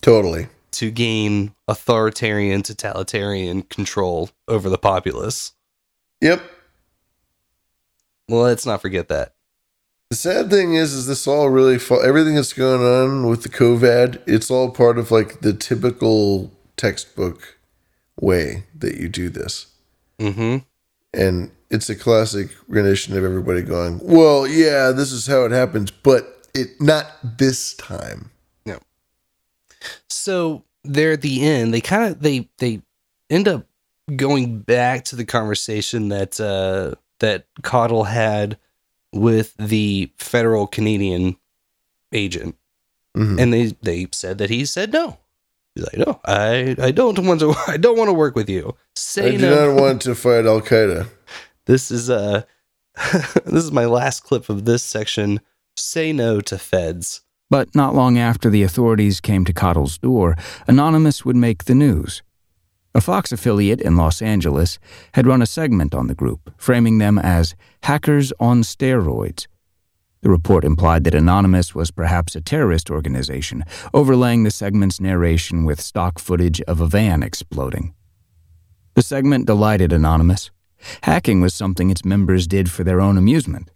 Totally. 0.01 0.47
to 0.71 0.91
gain 0.91 1.53
authoritarian 1.67 2.61
totalitarian 2.61 3.63
control 3.63 4.29
over 4.47 4.69
the 4.69 4.77
populace. 4.77 5.53
Yep. 6.21 6.41
Well, 8.29 8.41
let's 8.43 8.65
not 8.65 8.81
forget 8.81 9.07
that. 9.07 9.33
The 10.09 10.15
sad 10.15 10.49
thing 10.49 10.73
is, 10.75 10.93
is 10.93 11.07
this 11.07 11.27
all 11.27 11.49
really 11.49 11.77
fa- 11.79 12.01
everything 12.03 12.35
that's 12.35 12.53
going 12.53 12.81
on 12.81 13.27
with 13.27 13.43
the 13.43 13.49
COVID? 13.49 14.21
It's 14.27 14.49
all 14.51 14.69
part 14.71 14.97
of 14.97 15.11
like 15.11 15.41
the 15.41 15.53
typical 15.53 16.51
textbook 16.77 17.57
way 18.19 18.63
that 18.77 18.95
you 18.97 19.09
do 19.09 19.29
this, 19.29 19.67
Mm-hmm. 20.19 20.57
and 21.13 21.51
it's 21.69 21.89
a 21.89 21.95
classic 21.95 22.49
rendition 22.67 23.17
of 23.17 23.23
everybody 23.25 23.61
going, 23.61 23.99
"Well, 24.01 24.47
yeah, 24.47 24.91
this 24.91 25.11
is 25.11 25.27
how 25.27 25.43
it 25.45 25.51
happens, 25.51 25.91
but 25.91 26.47
it 26.53 26.69
not 26.79 27.05
this 27.37 27.73
time." 27.73 28.31
So 30.09 30.63
they're 30.83 31.13
at 31.13 31.21
the 31.21 31.45
end. 31.45 31.73
They 31.73 31.81
kind 31.81 32.11
of 32.11 32.21
they 32.21 32.49
they 32.59 32.81
end 33.29 33.47
up 33.47 33.65
going 34.15 34.59
back 34.59 35.03
to 35.05 35.15
the 35.15 35.25
conversation 35.25 36.09
that 36.09 36.39
uh 36.39 36.95
that 37.19 37.45
Cottle 37.63 38.05
had 38.05 38.57
with 39.13 39.53
the 39.57 40.11
federal 40.17 40.67
Canadian 40.67 41.35
agent. 42.13 42.55
Mhm. 43.15 43.39
And 43.41 43.53
they 43.53 43.65
they 43.81 44.07
said 44.11 44.37
that 44.37 44.49
he 44.49 44.65
said 44.65 44.93
no. 44.93 45.17
He's 45.75 45.83
like, 45.85 45.97
no, 46.07 46.19
I 46.25 46.75
I 46.79 46.91
don't 46.91 47.19
want 47.19 47.39
to 47.41 47.53
I 47.67 47.77
don't 47.77 47.97
want 47.97 48.09
to 48.09 48.13
work 48.13 48.35
with 48.35 48.49
you. 48.49 48.75
Say 48.95 49.27
I 49.27 49.31
do 49.31 49.37
no. 49.39 49.73
not 49.73 49.81
want 49.81 50.01
to 50.03 50.15
fight 50.15 50.45
Al 50.45 50.61
Qaeda. 50.61 51.07
This 51.65 51.91
is 51.91 52.09
uh 52.09 52.43
this 53.13 53.63
is 53.63 53.71
my 53.71 53.85
last 53.85 54.23
clip 54.23 54.49
of 54.49 54.65
this 54.65 54.83
section. 54.83 55.39
Say 55.75 56.11
no 56.13 56.41
to 56.41 56.57
feds. 56.57 57.21
But 57.49 57.73
not 57.73 57.95
long 57.95 58.17
after 58.17 58.49
the 58.49 58.63
authorities 58.63 59.21
came 59.21 59.45
to 59.45 59.53
Cottle's 59.53 59.97
door, 59.97 60.35
Anonymous 60.67 61.23
would 61.23 61.37
make 61.37 61.63
the 61.63 61.75
news. 61.75 62.21
A 62.93 62.99
Fox 62.99 63.31
affiliate 63.31 63.79
in 63.79 63.95
Los 63.95 64.21
Angeles 64.21 64.79
had 65.13 65.27
run 65.27 65.41
a 65.41 65.45
segment 65.45 65.93
on 65.93 66.07
the 66.07 66.15
group, 66.15 66.51
framing 66.57 66.97
them 66.97 67.17
as 67.17 67.55
hackers 67.83 68.33
on 68.39 68.63
steroids. 68.63 69.47
The 70.21 70.29
report 70.29 70.65
implied 70.65 71.03
that 71.03 71.13
Anonymous 71.13 71.75
was 71.75 71.91
perhaps 71.91 72.35
a 72.35 72.41
terrorist 72.41 72.89
organization, 72.89 73.63
overlaying 73.93 74.43
the 74.43 74.51
segment's 74.51 74.99
narration 74.99 75.63
with 75.63 75.79
stock 75.79 76.19
footage 76.19 76.59
of 76.61 76.81
a 76.81 76.87
van 76.87 77.23
exploding. 77.23 77.93
The 78.95 79.03
segment 79.03 79.45
delighted 79.45 79.93
Anonymous. 79.93 80.49
Hacking 81.03 81.39
was 81.39 81.53
something 81.53 81.89
its 81.89 82.03
members 82.03 82.47
did 82.47 82.69
for 82.69 82.83
their 82.83 82.99
own 82.99 83.17
amusement. 83.17 83.69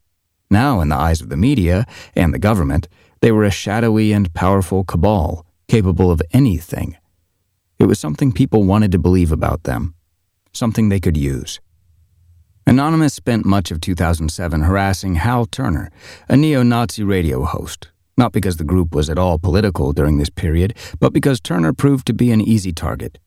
Now, 0.49 0.81
in 0.81 0.89
the 0.89 0.95
eyes 0.95 1.21
of 1.21 1.29
the 1.29 1.37
media 1.37 1.85
and 2.15 2.33
the 2.33 2.39
government, 2.39 2.89
they 3.21 3.31
were 3.31 3.43
a 3.43 3.51
shadowy 3.51 4.11
and 4.11 4.33
powerful 4.33 4.83
cabal, 4.83 5.45
capable 5.67 6.11
of 6.11 6.21
anything. 6.31 6.97
It 7.79 7.85
was 7.85 7.99
something 7.99 8.31
people 8.31 8.63
wanted 8.63 8.91
to 8.91 8.99
believe 8.99 9.31
about 9.31 9.63
them, 9.63 9.95
something 10.53 10.89
they 10.89 10.99
could 10.99 11.17
use. 11.17 11.59
Anonymous 12.67 13.13
spent 13.13 13.45
much 13.45 13.71
of 13.71 13.81
2007 13.81 14.61
harassing 14.61 15.15
Hal 15.15 15.45
Turner, 15.45 15.91
a 16.29 16.37
neo 16.37 16.63
Nazi 16.63 17.03
radio 17.03 17.43
host, 17.43 17.89
not 18.17 18.31
because 18.31 18.57
the 18.57 18.63
group 18.63 18.93
was 18.93 19.09
at 19.09 19.17
all 19.17 19.39
political 19.39 19.93
during 19.93 20.17
this 20.17 20.29
period, 20.29 20.75
but 20.99 21.13
because 21.13 21.39
Turner 21.39 21.73
proved 21.73 22.05
to 22.07 22.13
be 22.13 22.31
an 22.31 22.41
easy 22.41 22.71
target. 22.71 23.17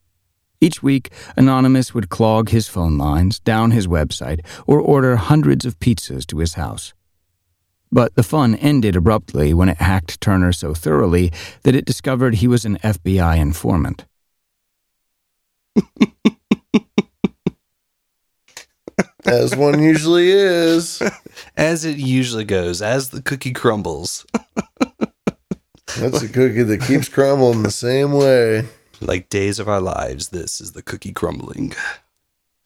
Each 0.61 0.82
week, 0.82 1.11
Anonymous 1.36 1.95
would 1.95 2.09
clog 2.09 2.49
his 2.49 2.68
phone 2.68 2.97
lines, 2.97 3.38
down 3.40 3.72
his 3.72 3.86
website, 3.86 4.40
or 4.66 4.80
order 4.80 5.16
hundreds 5.16 5.64
of 5.64 5.78
pizzas 5.78 6.26
to 6.28 6.38
his 6.38 6.55
house. 6.55 6.95
But 7.95 8.14
the 8.16 8.24
fun 8.24 8.57
ended 8.57 8.97
abruptly 8.97 9.55
when 9.55 9.68
it 9.68 9.76
hacked 9.76 10.20
Turner 10.20 10.53
so 10.53 10.74
thoroughly 10.74 11.30
that 11.62 11.76
it 11.76 11.84
discovered 11.84 12.34
he 12.34 12.49
was 12.49 12.64
an 12.64 12.76
FBI 12.78 13.38
informant. 13.38 14.05
As 19.24 19.55
one 19.55 19.80
usually 19.80 20.32
is. 20.32 21.01
As 21.57 21.84
it 21.84 21.97
usually 21.97 22.45
goes, 22.45 22.82
as 22.82 23.11
the 23.11 23.22
cookie 23.22 23.53
crumbles. 23.53 24.26
That's 25.97 26.20
a 26.20 26.28
cookie 26.28 26.64
that 26.64 26.82
keeps 26.84 27.09
crumbling 27.09 27.62
the 27.62 27.70
same 27.70 28.12
way. 28.12 28.66
Like 29.01 29.28
days 29.28 29.61
of 29.61 29.68
our 29.68 29.80
lives, 29.80 30.30
this 30.30 30.61
is 30.61 30.72
the 30.72 30.82
cookie 30.82 31.12
crumbling. 31.12 31.74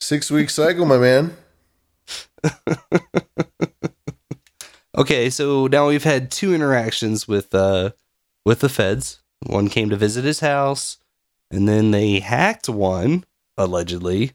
Six 0.00 0.30
week 0.30 0.48
cycle, 0.48 0.86
my 0.86 0.96
man. 0.96 1.36
Okay, 4.98 5.30
so 5.30 5.66
now 5.68 5.88
we've 5.88 6.02
had 6.04 6.30
two 6.30 6.52
interactions 6.54 7.28
with 7.28 7.54
uh 7.54 7.90
with 8.44 8.60
the 8.60 8.68
feds. 8.68 9.20
One 9.46 9.68
came 9.68 9.88
to 9.90 9.96
visit 9.96 10.24
his 10.24 10.40
house, 10.40 10.98
and 11.50 11.68
then 11.68 11.92
they 11.92 12.18
hacked 12.18 12.68
one 12.68 13.24
allegedly. 13.56 14.32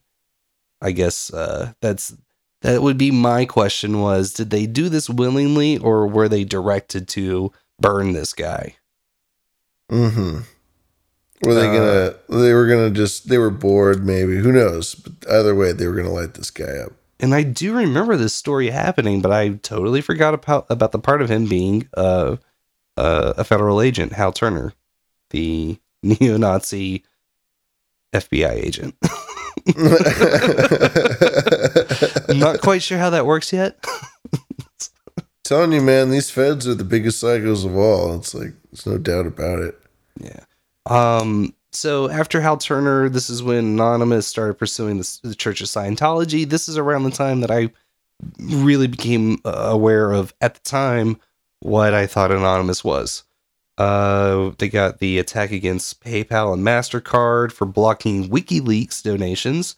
I 0.82 0.92
guess 0.92 1.34
uh, 1.34 1.74
that's 1.82 2.16
that 2.62 2.82
would 2.82 2.98
be 2.98 3.12
my 3.12 3.44
question 3.46 4.00
was 4.00 4.34
did 4.34 4.50
they 4.50 4.66
do 4.66 4.88
this 4.90 5.10
willingly 5.10 5.78
or 5.78 6.08
were 6.08 6.30
they 6.30 6.46
directed 6.46 7.08
to 7.10 7.52
burn 7.80 8.14
this 8.14 8.34
guy? 8.34 8.76
Mm-hmm. 9.92 10.40
Were 11.46 11.54
they 11.54 11.68
Uh, 11.68 11.74
gonna? 11.74 12.42
They 12.42 12.54
were 12.54 12.68
gonna 12.68 12.90
just. 12.92 13.28
They 13.28 13.38
were 13.38 13.50
bored, 13.50 14.06
maybe. 14.06 14.38
Who 14.38 14.52
knows? 14.54 14.96
But 14.96 15.14
either 15.30 15.54
way, 15.54 15.74
they 15.74 15.88
were 15.88 15.96
gonna 15.96 16.12
light 16.14 16.36
this 16.36 16.52
guy 16.52 16.78
up. 16.78 16.94
And 17.24 17.34
I 17.34 17.42
do 17.44 17.74
remember 17.74 18.18
this 18.18 18.36
story 18.36 18.70
happening, 18.70 19.22
but 19.22 19.32
I 19.32 19.52
totally 19.52 20.02
forgot 20.02 20.34
about 20.34 20.66
about 20.70 20.92
the 20.92 21.00
part 21.00 21.22
of 21.22 21.30
him 21.32 21.48
being 21.48 21.88
uh, 21.96 22.36
uh, 22.98 23.34
a 23.38 23.46
federal 23.46 23.80
agent, 23.80 24.12
Hal 24.12 24.34
Turner, 24.34 24.74
the 25.30 25.80
neo-Nazi 26.04 27.06
FBI 28.12 28.52
agent. 28.52 28.96
I'm 32.30 32.40
not 32.40 32.60
quite 32.60 32.84
sure 32.84 32.98
how 32.98 33.12
that 33.12 33.26
works 33.26 33.54
yet. 33.54 33.82
Telling 35.46 35.72
you, 35.72 35.80
man, 35.80 36.10
these 36.10 36.30
feds 36.30 36.68
are 36.68 36.76
the 36.76 36.84
biggest 36.84 37.24
psychos 37.24 37.66
of 37.66 37.78
all. 37.78 38.18
It's 38.18 38.36
like 38.36 38.52
there's 38.70 38.86
no 38.86 38.98
doubt 38.98 39.28
about 39.28 39.60
it. 39.60 39.80
Yeah. 40.20 40.44
Um. 40.88 41.56
So 41.76 42.10
after 42.10 42.40
Hal 42.42 42.58
Turner, 42.58 43.10
this 43.10 43.30
is 43.30 43.42
when 43.42 43.58
Anonymous 43.58 44.28
started 44.28 44.56
pursuing 44.56 44.98
the, 44.98 45.20
the 45.24 45.36
Church 45.36 45.62
of 45.62 45.68
Scientology. 45.68 46.48
This 46.48 46.70
is 46.70 46.78
around 46.78 47.04
the 47.04 47.12
time 47.12 47.42
that 47.42 47.52
I 47.52 47.72
really 48.40 48.88
became 48.88 49.40
uh, 49.44 49.70
aware 49.72 50.12
of, 50.12 50.34
at 50.40 50.54
the 50.54 50.62
time, 50.62 51.20
what 51.60 51.94
I 51.94 52.06
thought 52.06 52.32
Anonymous 52.32 52.84
was. 52.84 53.24
Uh, 53.78 54.52
they 54.60 54.70
got 54.70 55.00
the 55.00 55.18
attack 55.18 55.52
against 55.52 56.04
PayPal 56.04 56.54
and 56.54 56.64
Mastercard 56.64 57.52
for 57.52 57.66
blocking 57.66 58.30
WikiLeaks 58.30 59.02
donations. 59.02 59.76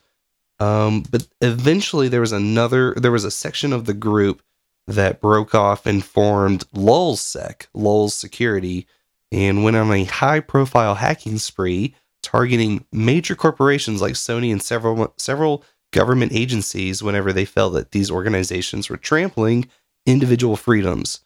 Um, 0.60 1.04
but 1.10 1.28
eventually, 1.42 2.08
there 2.08 2.22
was 2.22 2.32
another. 2.32 2.94
There 2.96 3.12
was 3.12 3.26
a 3.26 3.32
section 3.32 3.74
of 3.74 3.86
the 3.86 3.94
group 3.94 4.42
that 4.88 5.22
broke 5.22 5.56
off 5.56 5.86
and 5.86 6.04
formed 6.04 6.70
LulzSec, 6.72 7.68
Lulz 7.74 8.14
Security, 8.14 8.88
and 9.32 9.64
went 9.64 9.76
on 9.76 9.92
a 9.92 10.06
high 10.06 10.40
profile 10.40 10.96
hacking 10.96 11.38
spree 11.38 11.96
targeting 12.26 12.84
major 12.92 13.36
corporations 13.36 14.02
like 14.02 14.14
Sony 14.14 14.52
and 14.52 14.62
several 14.62 15.14
several 15.18 15.64
government 15.94 16.34
agencies 16.34 17.04
whenever 17.04 17.32
they 17.32 17.46
felt 17.46 17.74
that 17.74 17.92
these 17.92 18.10
organizations 18.10 18.90
were 18.90 18.98
trampling 18.98 19.70
individual 20.06 20.56
freedoms. 20.56 21.22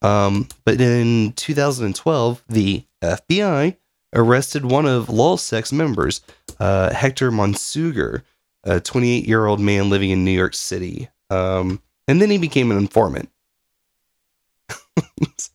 Um, 0.00 0.48
but 0.64 0.80
in 0.80 1.32
2012, 1.32 2.44
the 2.48 2.84
FBI 3.02 3.76
arrested 4.14 4.64
one 4.64 4.86
of 4.86 5.06
LulzSec's 5.06 5.72
members, 5.72 6.20
uh, 6.60 6.92
Hector 6.94 7.30
Monsegur, 7.30 8.22
a 8.62 8.80
28 8.80 9.26
year 9.26 9.46
old 9.46 9.60
man 9.60 9.90
living 9.90 10.10
in 10.10 10.24
New 10.24 10.30
York 10.30 10.54
City. 10.54 11.08
Um, 11.30 11.82
and 12.06 12.22
then 12.22 12.30
he 12.30 12.38
became 12.38 12.70
an 12.70 12.78
informant. 12.78 13.28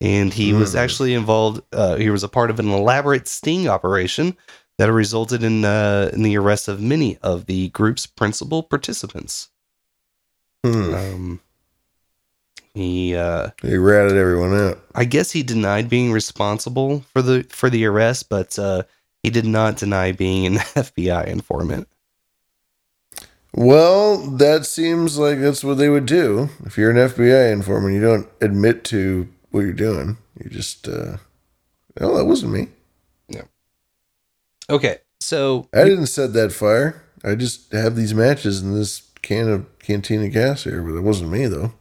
and 0.00 0.32
he 0.32 0.52
was 0.52 0.72
Hmm. 0.72 0.78
actually 0.78 1.14
involved. 1.14 1.62
Uh, 1.72 1.96
he 1.96 2.10
was 2.10 2.22
a 2.22 2.28
part 2.28 2.50
of 2.50 2.58
an 2.60 2.68
elaborate 2.70 3.26
sting 3.28 3.68
operation 3.68 4.36
that 4.78 4.92
resulted 4.92 5.42
in 5.42 5.64
uh, 5.64 6.10
in 6.12 6.22
the 6.22 6.36
arrest 6.38 6.68
of 6.68 6.80
many 6.80 7.18
of 7.18 7.46
the 7.46 7.68
group's 7.70 8.06
principal 8.06 8.62
participants. 8.62 9.48
Hmm. 10.64 10.94
Um, 10.94 11.40
he 12.74 13.16
uh, 13.16 13.50
He 13.62 13.76
ratted 13.76 14.16
everyone 14.16 14.54
out. 14.54 14.78
I 14.94 15.04
guess 15.04 15.32
he 15.32 15.42
denied 15.42 15.88
being 15.88 16.12
responsible 16.12 17.00
for 17.12 17.22
the 17.22 17.44
for 17.48 17.70
the 17.70 17.84
arrest, 17.86 18.28
but 18.28 18.58
uh, 18.58 18.82
he 19.22 19.30
did 19.30 19.46
not 19.46 19.76
deny 19.76 20.12
being 20.12 20.46
an 20.46 20.54
FBI 20.76 21.26
informant. 21.26 21.88
Well, 23.54 24.18
that 24.36 24.66
seems 24.66 25.18
like 25.18 25.40
that's 25.40 25.64
what 25.64 25.78
they 25.78 25.88
would 25.88 26.06
do. 26.06 26.50
If 26.64 26.76
you're 26.76 26.90
an 26.90 26.96
FBI 26.98 27.50
informant, 27.52 27.94
you 27.94 28.00
don't 28.00 28.28
admit 28.40 28.84
to 28.84 29.28
what 29.50 29.60
you're 29.60 29.72
doing. 29.72 30.16
You 30.42 30.50
just, 30.50 30.86
uh, 30.88 31.16
oh, 32.00 32.16
that 32.16 32.24
wasn't 32.26 32.52
me. 32.52 32.68
Yeah. 33.28 33.42
Okay, 34.70 34.98
so 35.20 35.68
I 35.74 35.84
didn't 35.84 36.06
set 36.06 36.32
that 36.34 36.52
fire. 36.52 37.02
I 37.24 37.34
just 37.34 37.72
have 37.72 37.96
these 37.96 38.14
matches 38.14 38.62
in 38.62 38.74
this 38.74 39.10
can 39.22 39.48
of 39.48 39.78
cantina 39.80 40.28
gas 40.28 40.64
here, 40.64 40.82
but 40.82 40.94
it 40.96 41.00
wasn't 41.02 41.30
me 41.30 41.46
though. 41.46 41.72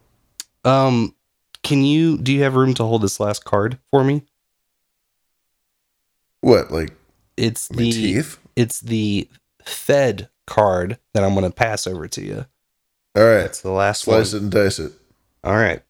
um, 0.66 1.14
can 1.64 1.84
you 1.84 2.18
do 2.18 2.34
you 2.34 2.44
have 2.44 2.56
room 2.56 2.74
to 2.76 2.84
hold 2.84 3.02
this 3.02 3.20
last 3.20 3.44
card 3.46 3.78
for 3.92 4.04
me? 4.04 4.24
What, 6.42 6.72
like 6.72 6.92
It's 7.36 7.68
the 7.68 7.92
teeth? 7.92 8.40
it's 8.56 8.80
the 8.80 9.28
Fed 9.66 10.30
card 10.46 10.98
that 11.14 11.24
I'm 11.24 11.34
going 11.34 11.44
to 11.44 11.52
pass 11.56 11.86
over 11.88 12.08
to 12.08 12.22
you. 12.24 12.46
All 13.16 13.24
right, 13.24 13.42
That's 13.44 13.62
the 13.62 13.72
last 13.72 14.04
slice 14.04 14.32
one. 14.34 14.40
it 14.40 14.44
and 14.44 14.52
dice 14.52 14.80
it. 14.80 14.94
All 15.44 15.56
right. 15.56 15.82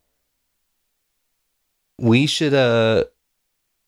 We 2.00 2.28
should 2.28 2.54
uh 2.54 3.06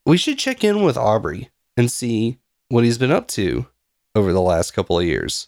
we 0.05 0.17
should 0.17 0.39
check 0.39 0.63
in 0.63 0.81
with 0.81 0.97
Aubrey 0.97 1.49
and 1.77 1.91
see 1.91 2.39
what 2.69 2.83
he's 2.83 2.97
been 2.97 3.11
up 3.11 3.27
to 3.29 3.67
over 4.15 4.33
the 4.33 4.41
last 4.41 4.71
couple 4.71 4.97
of 4.97 5.05
years. 5.05 5.47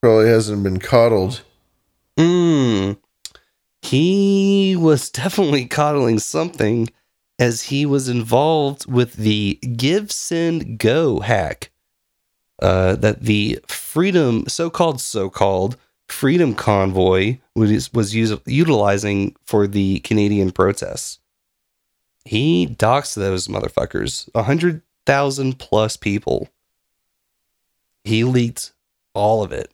Probably 0.00 0.28
hasn't 0.28 0.62
been 0.62 0.78
coddled. 0.78 1.42
Mm. 2.16 2.98
He 3.82 4.76
was 4.76 5.10
definitely 5.10 5.66
coddling 5.66 6.18
something 6.18 6.88
as 7.38 7.64
he 7.64 7.86
was 7.86 8.08
involved 8.08 8.90
with 8.90 9.14
the 9.14 9.54
Give 9.76 10.10
Send 10.10 10.78
Go 10.78 11.20
hack. 11.20 11.70
Uh, 12.60 12.96
that 12.96 13.22
the 13.22 13.60
freedom, 13.68 14.44
so-called 14.48 15.00
so-called 15.00 15.76
freedom 16.08 16.54
convoy 16.54 17.38
was 17.54 17.92
was 17.92 18.16
use, 18.16 18.34
utilizing 18.46 19.36
for 19.44 19.68
the 19.68 20.00
Canadian 20.00 20.50
protests. 20.50 21.20
He 22.28 22.66
doxed 22.66 23.14
those 23.14 23.48
motherfuckers, 23.48 24.28
a 24.34 24.42
hundred 24.42 24.82
thousand 25.06 25.58
plus 25.58 25.96
people. 25.96 26.48
He 28.04 28.22
leaked 28.24 28.72
all 29.14 29.42
of 29.42 29.50
it, 29.52 29.72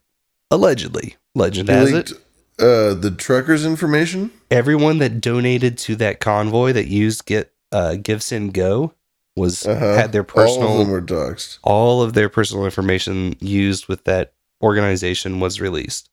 allegedly. 0.50 1.16
Legend 1.34 1.68
He 1.68 1.74
has 1.74 1.92
leaked, 1.92 2.10
it 2.12 2.16
uh, 2.60 2.94
the 2.94 3.10
truckers' 3.16 3.66
information. 3.66 4.30
everyone 4.50 4.98
that 4.98 5.20
donated 5.20 5.76
to 5.78 5.96
that 5.96 6.20
convoy 6.20 6.72
that 6.72 6.86
used 6.86 7.26
get 7.26 7.52
uh 7.72 7.96
give 7.96 8.22
send 8.22 8.54
go 8.54 8.94
was 9.34 9.66
Uh-huh. 9.66 9.94
had 9.96 10.12
their 10.12 10.22
All 10.22 10.42
of 10.42 10.46
personal 10.46 10.78
them 10.78 10.90
were 10.90 11.02
doxed. 11.02 11.58
all 11.64 12.02
of 12.02 12.12
their 12.12 12.28
personal 12.28 12.64
information 12.64 13.34
used 13.40 13.88
with 13.88 14.04
that 14.04 14.32
organization 14.62 15.40
was 15.40 15.60
released 15.60 16.08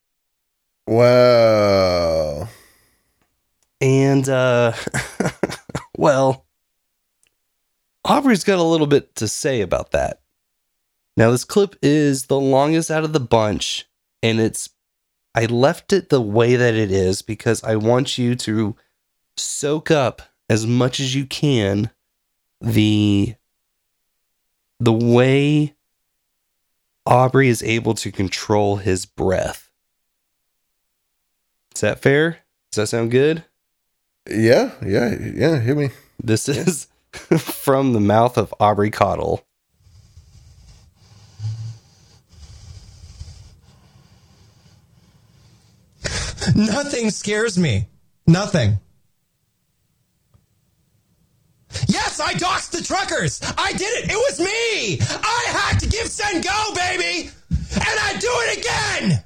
Wow. 0.87 2.47
and 3.79 4.27
uh 4.27 4.73
well 6.01 6.45
aubrey's 8.03 8.43
got 8.43 8.59
a 8.59 8.63
little 8.63 8.87
bit 8.87 9.15
to 9.15 9.27
say 9.27 9.61
about 9.61 9.91
that 9.91 10.21
now 11.15 11.31
this 11.31 11.43
clip 11.43 11.75
is 11.81 12.25
the 12.25 12.39
longest 12.39 12.89
out 12.89 13.03
of 13.03 13.13
the 13.13 13.19
bunch 13.19 13.87
and 14.23 14.39
it's 14.39 14.69
i 15.35 15.45
left 15.45 15.93
it 15.93 16.09
the 16.09 16.21
way 16.21 16.55
that 16.55 16.73
it 16.73 16.91
is 16.91 17.21
because 17.21 17.63
i 17.63 17.75
want 17.75 18.17
you 18.17 18.35
to 18.35 18.75
soak 19.37 19.91
up 19.91 20.21
as 20.49 20.65
much 20.65 20.99
as 20.99 21.15
you 21.15 21.25
can 21.25 21.89
the 22.59 23.35
the 24.79 24.91
way 24.91 25.75
Aubrey 27.05 27.49
is 27.49 27.63
able 27.63 27.93
to 27.95 28.11
control 28.11 28.77
his 28.77 29.05
breath. 29.05 29.71
Is 31.75 31.81
that 31.81 32.01
fair? 32.01 32.39
Does 32.71 32.75
that 32.75 32.87
sound 32.87 33.11
good? 33.11 33.43
Yeah, 34.29 34.71
yeah, 34.85 35.15
yeah. 35.19 35.59
Hit 35.59 35.77
me. 35.77 35.89
This 36.23 36.47
is 36.47 36.87
from 37.37 37.93
the 37.93 37.99
mouth 37.99 38.37
of 38.37 38.53
Aubrey 38.59 38.91
Cottle. 38.91 39.43
Nothing 46.55 47.09
scares 47.11 47.57
me. 47.57 47.87
Nothing. 48.27 48.79
Yes, 51.87 52.19
I 52.19 52.33
doxed 52.33 52.71
the 52.71 52.83
truckers. 52.83 53.41
I 53.57 53.71
did 53.73 54.03
it. 54.03 54.11
It 54.11 54.15
was 54.15 54.39
me. 54.39 54.99
I 55.01 55.45
had 55.47 55.79
to 55.79 55.87
give 55.87 56.07
send 56.07 56.43
go, 56.43 56.73
baby. 56.75 57.29
And 57.49 57.83
I 57.83 58.17
do 58.19 58.29
it 58.29 58.57
again. 58.59 59.23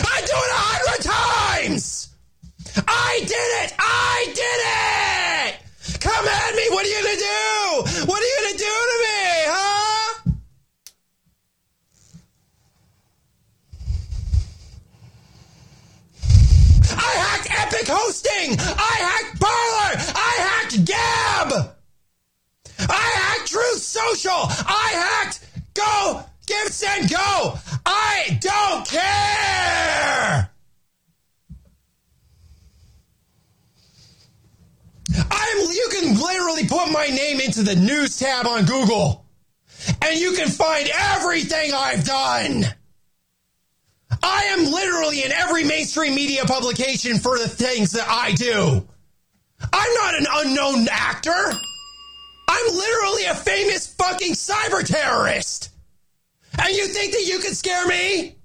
I 0.00 0.20
do 0.20 0.36
it 0.36 0.52
a 0.52 0.62
hundred 0.70 1.02
times. 1.04 2.08
I 2.88 3.18
did 3.20 3.50
it. 3.62 3.74
I 3.78 4.26
did 4.34 4.60
it. 4.72 6.00
Come 6.00 6.26
at 6.26 6.54
me. 6.54 6.62
What 6.70 6.84
are 6.84 6.88
you 6.88 7.02
going 7.02 7.16
to 7.16 7.20
do? 7.20 8.06
What 8.06 8.22
are 8.22 8.26
you 8.26 8.36
going 8.40 8.52
to 8.52 8.58
do 8.58 8.74
to 8.90 8.96
me? 9.04 9.22
Huh? 9.52 10.32
I 16.96 17.12
hacked 17.24 17.48
Epik 17.48 17.88
Hosting. 17.88 18.56
I 18.58 18.96
hacked 19.06 19.40
Parler. 19.40 19.92
I 20.14 20.32
hacked 20.48 20.84
Gab. 20.84 21.74
I 22.88 23.10
hacked 23.14 23.48
Truth 23.48 23.78
Social. 23.78 24.48
I 24.66 24.90
hacked 24.94 25.40
Go 25.74 26.24
Send 26.70 27.10
Go. 27.10 27.58
I 27.84 28.38
don't 28.40 28.86
care. 28.86 30.50
I'm 35.30 35.58
you 35.72 35.88
can 35.92 36.20
literally 36.20 36.66
put 36.66 36.90
my 36.90 37.06
name 37.06 37.40
into 37.40 37.62
the 37.62 37.76
news 37.76 38.18
tab 38.18 38.46
on 38.46 38.64
Google 38.64 39.26
and 40.00 40.18
you 40.18 40.32
can 40.32 40.48
find 40.48 40.88
everything 40.92 41.72
I've 41.74 42.04
done. 42.04 42.64
I 44.22 44.44
am 44.44 44.70
literally 44.70 45.24
in 45.24 45.32
every 45.32 45.64
mainstream 45.64 46.14
media 46.14 46.44
publication 46.44 47.18
for 47.18 47.38
the 47.38 47.48
things 47.48 47.92
that 47.92 48.08
I 48.08 48.32
do. 48.32 48.86
I'm 49.72 49.94
not 49.94 50.14
an 50.14 50.26
unknown 50.30 50.88
actor. 50.90 51.52
I'm 52.48 52.74
literally 52.74 53.24
a 53.24 53.34
famous 53.34 53.86
fucking 53.94 54.32
cyber 54.32 54.84
terrorist. 54.84 55.71
And 56.58 56.76
you 56.76 56.86
think 56.86 57.12
that 57.12 57.24
you 57.26 57.38
can 57.38 57.54
scare 57.54 57.86
me? 57.86 58.36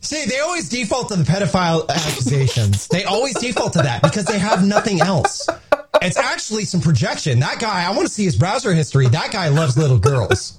See, 0.00 0.24
they 0.26 0.38
always 0.38 0.68
default 0.68 1.08
to 1.08 1.16
the 1.16 1.24
pedophile 1.24 1.88
accusations. 1.88 2.86
they 2.86 3.02
always 3.02 3.34
default 3.40 3.72
to 3.72 3.82
that 3.82 4.02
because 4.02 4.24
they 4.24 4.38
have 4.38 4.64
nothing 4.64 5.00
else. 5.00 5.48
It's 6.02 6.16
actually 6.16 6.64
some 6.64 6.80
projection. 6.80 7.40
That 7.40 7.58
guy, 7.58 7.84
I 7.86 7.90
want 7.90 8.06
to 8.06 8.12
see 8.12 8.24
his 8.24 8.36
browser 8.36 8.72
history. 8.74 9.08
That 9.08 9.32
guy 9.32 9.48
loves 9.48 9.76
little 9.76 9.98
girls. 9.98 10.54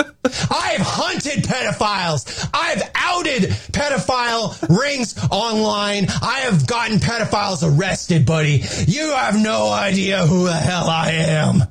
I've 0.52 0.82
hunted 0.82 1.44
pedophiles. 1.44 2.50
I've 2.54 2.82
outed 2.96 3.44
pedophile 3.72 4.78
rings 4.78 5.18
online. 5.32 6.08
I 6.22 6.40
have 6.42 6.68
gotten 6.68 6.98
pedophiles 7.00 7.64
arrested, 7.64 8.26
buddy. 8.26 8.64
You 8.88 9.12
have 9.12 9.42
no 9.42 9.70
idea 9.70 10.26
who 10.26 10.46
the 10.46 10.54
hell 10.54 10.90
I 10.90 11.12
am. 11.12 11.64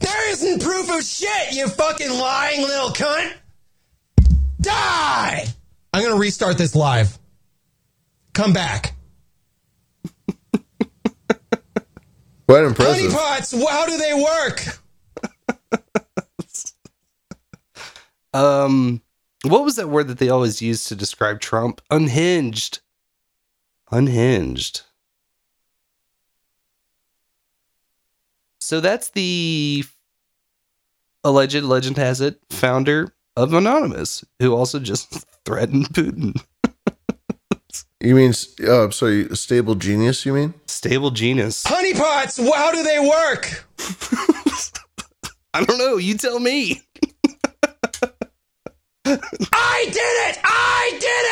There 0.00 0.30
isn't 0.32 0.62
proof 0.62 0.90
of 0.90 1.04
shit, 1.04 1.52
you 1.52 1.68
fucking 1.68 2.10
lying 2.10 2.62
little 2.62 2.90
cunt. 2.90 3.34
Die! 4.60 5.46
I'm 5.92 6.02
gonna 6.02 6.16
restart 6.16 6.58
this 6.58 6.74
live. 6.74 7.19
Come 8.32 8.52
back. 8.52 8.94
Quite 12.46 12.64
impressive. 12.64 13.12
Honeypots, 13.12 13.68
how 13.68 13.86
do 13.86 13.96
they 13.96 14.14
work? 14.14 14.64
Um, 18.32 19.02
what 19.44 19.64
was 19.64 19.76
that 19.76 19.88
word 19.88 20.08
that 20.08 20.18
they 20.18 20.28
always 20.28 20.62
used 20.62 20.86
to 20.88 20.94
describe 20.94 21.40
Trump? 21.40 21.80
Unhinged. 21.90 22.80
Unhinged. 23.90 24.82
So 28.60 28.80
that's 28.80 29.10
the 29.10 29.84
alleged 31.24 31.64
legend 31.64 31.96
has 31.96 32.20
it 32.20 32.40
founder 32.50 33.12
of 33.36 33.52
Anonymous, 33.52 34.24
who 34.38 34.54
also 34.54 34.78
just 34.78 35.24
threatened 35.44 35.88
Putin. 35.88 36.40
You 38.02 38.14
mean, 38.14 38.32
uh, 38.66 38.88
sorry, 38.90 39.28
stable 39.36 39.74
genius, 39.74 40.24
you 40.24 40.32
mean? 40.32 40.54
Stable 40.66 41.10
genius. 41.10 41.64
Honeypots, 41.64 42.42
how 42.54 42.72
do 42.72 42.82
they 42.82 42.98
work? 42.98 43.66
I 45.52 45.62
don't 45.64 45.76
know. 45.76 45.98
You 45.98 46.16
tell 46.16 46.40
me. 46.40 46.80
I 49.04 49.84
did 49.86 49.96
it! 49.96 50.38
I 50.44 50.98
did 51.00 51.26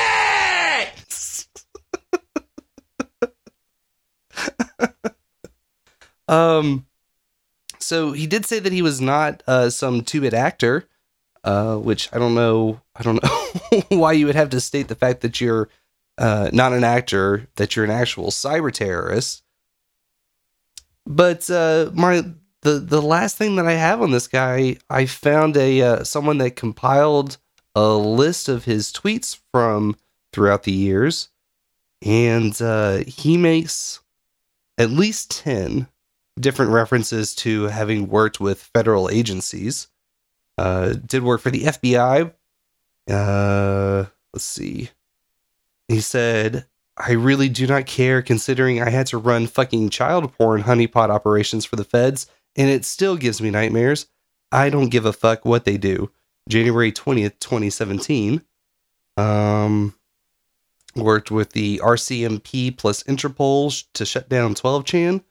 it! 4.93 5.05
Um, 6.31 6.85
so 7.79 8.13
he 8.13 8.27
did 8.27 8.45
say 8.45 8.59
that 8.59 8.71
he 8.71 8.83
was 8.83 9.01
not 9.01 9.43
uh, 9.47 9.71
some 9.71 10.03
two-bit 10.03 10.35
actor, 10.35 10.87
uh, 11.43 11.77
which 11.77 12.11
I 12.13 12.19
don't 12.19 12.35
know. 12.35 12.83
I 12.95 13.03
don't 13.03 13.23
know 13.23 13.83
why 13.97 14.13
you 14.13 14.27
would 14.27 14.35
have 14.35 14.51
to 14.51 14.61
state 14.61 14.89
the 14.89 14.95
fact 14.95 15.23
that 15.23 15.41
you're 15.41 15.71
uh, 16.19 16.51
not 16.53 16.73
an 16.73 16.85
actor, 16.85 17.49
that 17.57 17.77
you're 17.77 17.85
an 17.85 17.91
actual 17.91 18.31
cyber 18.31 18.73
terrorist. 18.73 19.43
But 21.07 21.49
uh, 21.49 21.91
my 21.95 22.25
the 22.63 22.79
the 22.81 23.01
last 23.01 23.37
thing 23.37 23.57
that 23.57 23.67
I 23.67 23.73
have 23.73 24.03
on 24.03 24.11
this 24.11 24.29
guy, 24.29 24.77
I 24.91 25.07
found 25.07 25.57
a 25.57 25.81
uh, 25.81 26.05
someone 26.05 26.39
that 26.39 26.57
compiled 26.57 27.39
a 27.75 27.93
list 27.95 28.49
of 28.49 28.65
his 28.65 28.93
tweets 28.93 29.39
from 29.53 29.97
throughout 30.33 30.65
the 30.65 30.73
years, 30.73 31.29
and 32.03 32.61
uh, 32.61 32.99
he 33.07 33.37
makes 33.37 34.01
at 34.77 34.91
least 34.91 35.31
ten 35.31 35.89
different 36.39 36.73
references 36.73 37.35
to 37.37 37.65
having 37.65 38.09
worked 38.09 38.41
with 38.41 38.71
federal 38.75 39.09
agencies. 39.09 39.89
Uh, 40.57 40.95
did 41.07 41.23
work 41.23 41.41
for 41.41 41.51
the 41.51 41.63
FBI. 41.63 42.33
Uh, 43.09 44.05
let's 44.33 44.45
see. 44.45 44.91
He 45.89 46.01
said, 46.01 46.67
I 46.97 47.13
really 47.13 47.49
do 47.49 47.67
not 47.67 47.87
care 47.87 48.23
considering 48.23 48.83
I 48.83 48.91
had 48.91 49.07
to 49.09 49.19
run 49.19 49.47
fucking 49.47 49.91
child 49.91 50.33
porn 50.35 50.65
honeypot 50.65 51.11
operations 51.11 51.65
for 51.65 51.77
the 51.77 51.85
feds, 51.85 52.27
and 52.57 52.69
it 52.69 52.85
still 52.85 53.17
gives 53.17 53.41
me 53.41 53.51
nightmares. 53.51 54.07
I 54.53 54.71
don't 54.71 54.89
give 54.89 55.07
a 55.07 55.13
fuck 55.13 55.45
what 55.45 55.65
they 55.65 55.79
do. 55.79 56.11
January 56.49 56.93
20th, 56.93 57.39
2017. 57.41 58.43
Um, 59.17 59.95
worked 60.97 61.31
with 61.31 61.53
the 61.53 61.81
RCMP 61.83 62.77
plus 62.77 63.03
Interpol 63.05 63.85
to 63.95 64.05
shut 64.05 64.29
down 64.29 64.55
12chan. 64.55 65.23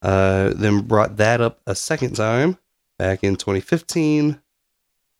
Uh, 0.00 0.52
then 0.54 0.82
brought 0.82 1.16
that 1.16 1.40
up 1.40 1.60
a 1.66 1.74
second 1.74 2.14
time 2.14 2.58
back 2.98 3.22
in 3.22 3.36
2015. 3.36 4.40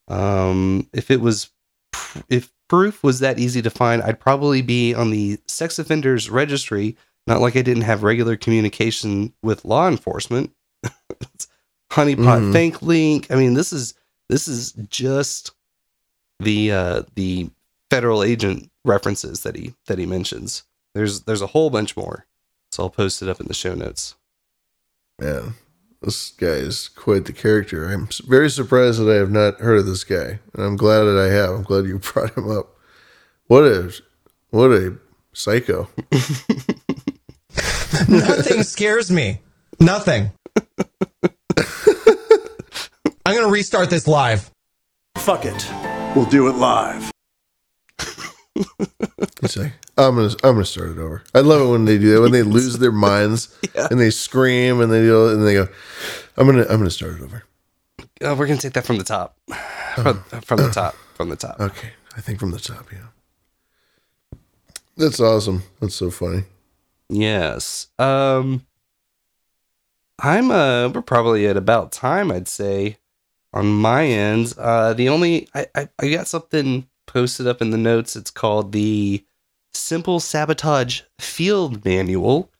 Um, 0.08 0.88
if 0.92 1.10
it 1.10 1.20
was, 1.20 1.50
if 2.28 2.52
proof 2.72 3.02
was 3.04 3.20
that 3.20 3.38
easy 3.38 3.60
to 3.60 3.68
find, 3.70 4.02
I'd 4.02 4.18
probably 4.18 4.62
be 4.62 4.94
on 4.94 5.10
the 5.10 5.38
sex 5.46 5.78
offenders 5.78 6.30
registry. 6.30 6.96
Not 7.26 7.40
like 7.42 7.54
I 7.54 7.60
didn't 7.62 7.82
have 7.82 8.02
regular 8.02 8.36
communication 8.36 9.32
with 9.42 9.64
law 9.66 9.86
enforcement. 9.88 10.52
Honeypot 11.92 12.16
Mhm. 12.40 12.52
thank 12.52 12.80
link. 12.82 13.30
I 13.30 13.34
mean, 13.34 13.54
this 13.54 13.72
is 13.72 13.92
this 14.28 14.48
is 14.48 14.72
just 14.88 15.52
the 16.40 16.72
uh, 16.72 17.02
the 17.14 17.50
federal 17.90 18.22
agent 18.22 18.70
references 18.84 19.42
that 19.42 19.54
he 19.54 19.74
that 19.86 19.98
he 19.98 20.06
mentions. 20.06 20.64
There's 20.94 21.22
there's 21.22 21.42
a 21.42 21.48
whole 21.48 21.68
bunch 21.70 21.96
more. 21.96 22.26
So 22.70 22.84
I'll 22.84 22.90
post 22.90 23.20
it 23.20 23.28
up 23.28 23.38
in 23.40 23.46
the 23.46 23.54
show 23.54 23.74
notes. 23.74 24.14
Man, 25.20 25.54
this 26.03 26.30
guy 26.32 26.46
is 26.46 26.88
quite 26.88 27.24
the 27.26 27.32
character. 27.32 27.86
I'm 27.86 28.09
very 28.26 28.50
surprised 28.50 29.00
that 29.00 29.11
I 29.11 29.16
have 29.16 29.30
not 29.30 29.61
heard 29.61 29.78
of 29.78 29.86
this 29.86 30.05
guy, 30.05 30.40
and 30.53 30.62
I'm 30.62 30.76
glad 30.76 31.05
that 31.05 31.18
I 31.18 31.32
have. 31.32 31.50
I'm 31.50 31.62
glad 31.62 31.86
you 31.86 31.98
brought 32.12 32.36
him 32.36 32.50
up. 32.50 32.76
What 33.46 33.64
a 33.64 33.92
what 34.50 34.72
a 34.72 34.96
psycho. 35.32 35.88
Nothing 38.09 38.62
scares 38.64 39.11
me. 39.11 39.40
Nothing. 39.78 40.32
I'm 43.24 43.34
gonna 43.34 43.48
restart 43.48 43.90
this 43.90 44.07
live. 44.07 44.50
Fuck 45.16 45.44
it. 45.44 45.68
We'll 46.16 46.26
do 46.26 46.48
it 46.48 46.57
live. 46.57 47.11
He's 48.55 49.57
like, 49.57 49.72
I'm 49.96 50.16
gonna 50.16 50.28
I'm 50.44 50.55
gonna 50.55 50.64
start 50.64 50.90
it 50.90 50.98
over. 50.98 51.22
I 51.34 51.40
love 51.40 51.62
it 51.62 51.70
when 51.70 51.84
they 51.84 51.98
do 51.98 52.14
that 52.14 52.20
when 52.20 52.32
they 52.32 52.42
lose 52.42 52.78
their 52.78 52.92
minds 52.92 53.57
and 53.90 53.98
they 53.98 54.11
scream 54.11 54.80
and 54.80 54.92
they 54.92 55.07
go 55.07 55.28
and 55.28 55.46
they 55.46 55.55
go, 55.55 55.68
I'm 56.36 56.46
gonna 56.46 56.62
I'm 56.62 56.78
gonna 56.78 56.90
start 56.90 57.14
it 57.14 57.22
over. 57.22 57.44
Uh, 58.20 58.34
we're 58.38 58.46
gonna 58.46 58.61
take 58.61 58.74
that 58.74 58.84
from 58.84 58.98
the 58.98 59.05
top, 59.05 59.36
from, 59.96 60.22
from 60.42 60.59
the 60.59 60.70
top, 60.70 60.94
from 61.14 61.28
the 61.28 61.36
top. 61.36 61.59
Okay, 61.61 61.90
I 62.16 62.20
think 62.20 62.38
from 62.38 62.53
the 62.53 62.61
top. 62.61 62.86
Yeah, 62.92 64.38
that's 64.96 65.20
awesome. 65.20 65.62
That's 65.80 65.94
so 65.94 66.11
funny. 66.11 66.44
Yes. 67.09 67.88
Um 67.98 68.66
I'm 70.18 70.50
uh 70.50 70.88
we're 70.90 71.03
probably 71.03 71.46
at 71.46 71.57
about 71.57 71.90
time, 71.92 72.30
I'd 72.30 72.48
say, 72.48 72.98
on 73.53 73.66
my 73.66 74.07
end. 74.07 74.55
Uh 74.57 74.94
the 74.94 75.09
only 75.09 75.48
I, 75.55 75.66
I, 75.74 75.88
I 75.98 76.11
got 76.11 76.28
something 76.28 76.86
posted 77.12 77.46
up 77.46 77.60
in 77.60 77.70
the 77.70 77.78
notes. 77.78 78.16
It's 78.16 78.30
called 78.30 78.72
the 78.72 79.24
Simple 79.74 80.20
Sabotage 80.20 81.02
Field 81.18 81.84
Manual. 81.84 82.50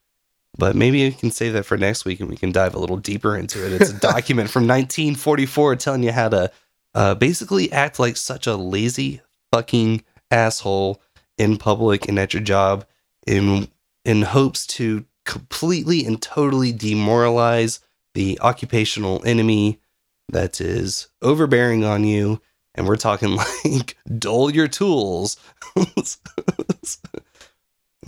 But 0.59 0.77
maybe 0.77 1.07
I 1.07 1.11
can 1.11 1.31
save 1.31 1.55
that 1.55 1.65
for 1.65 1.79
next 1.79 2.05
week 2.05 2.21
and 2.21 2.29
we 2.29 2.37
can 2.37 2.53
dive 2.53 2.75
a 2.75 2.79
little 2.79 2.99
deeper 2.99 3.37
into 3.37 3.65
it. 3.65 3.81
It's 3.81 3.91
a 3.91 4.01
document 4.01 4.51
from 4.51 4.65
1944 4.65 5.77
telling 5.77 6.03
you 6.03 6.13
how 6.13 6.29
to 6.29 6.53
uh, 6.95 7.15
basically 7.15 7.73
act 7.73 7.99
like 7.99 8.19
such 8.19 8.47
a 8.47 8.57
lazy 8.57 9.23
fucking 9.51 10.05
asshole 10.31 11.01
in 11.39 11.57
public 11.57 12.07
and 12.07 12.19
at 12.19 12.35
your 12.35 12.43
job 12.43 12.85
in 13.27 13.69
in 14.05 14.23
hopes 14.23 14.67
to 14.67 15.05
completely 15.25 16.05
and 16.05 16.21
totally 16.21 16.73
demoralize 16.73 17.81
the 18.15 18.39
occupational 18.41 19.23
enemy 19.25 19.81
that 20.29 20.61
is 20.61 21.09
overbearing 21.23 21.85
on 21.85 22.05
you. 22.05 22.41
And 22.75 22.87
we're 22.87 22.97
talking 22.97 23.37
like 23.65 23.97
dull 24.19 24.51
your 24.51 24.69
tools. 24.69 25.37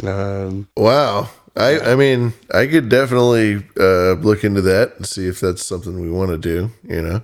um, 0.02 0.68
Wow. 0.76 1.30
I, 1.56 1.78
I 1.92 1.94
mean, 1.94 2.32
I 2.52 2.66
could 2.66 2.88
definitely 2.88 3.64
uh, 3.78 4.14
look 4.14 4.42
into 4.42 4.60
that 4.62 4.94
and 4.96 5.06
see 5.06 5.28
if 5.28 5.38
that's 5.40 5.64
something 5.64 6.00
we 6.00 6.10
want 6.10 6.30
to 6.30 6.38
do. 6.38 6.70
You 6.82 7.02
know, 7.02 7.22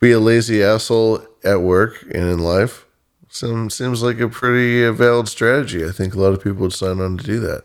be 0.00 0.12
a 0.12 0.20
lazy 0.20 0.62
asshole 0.62 1.20
at 1.44 1.62
work 1.62 2.02
and 2.02 2.24
in 2.24 2.40
life. 2.40 2.84
Some 3.30 3.70
seems 3.70 4.02
like 4.02 4.20
a 4.20 4.28
pretty 4.28 4.84
uh, 4.84 4.92
valid 4.92 5.28
strategy. 5.28 5.84
I 5.84 5.90
think 5.92 6.14
a 6.14 6.18
lot 6.18 6.32
of 6.32 6.42
people 6.42 6.62
would 6.62 6.72
sign 6.72 7.00
on 7.00 7.16
to 7.18 7.24
do 7.24 7.40
that. 7.40 7.64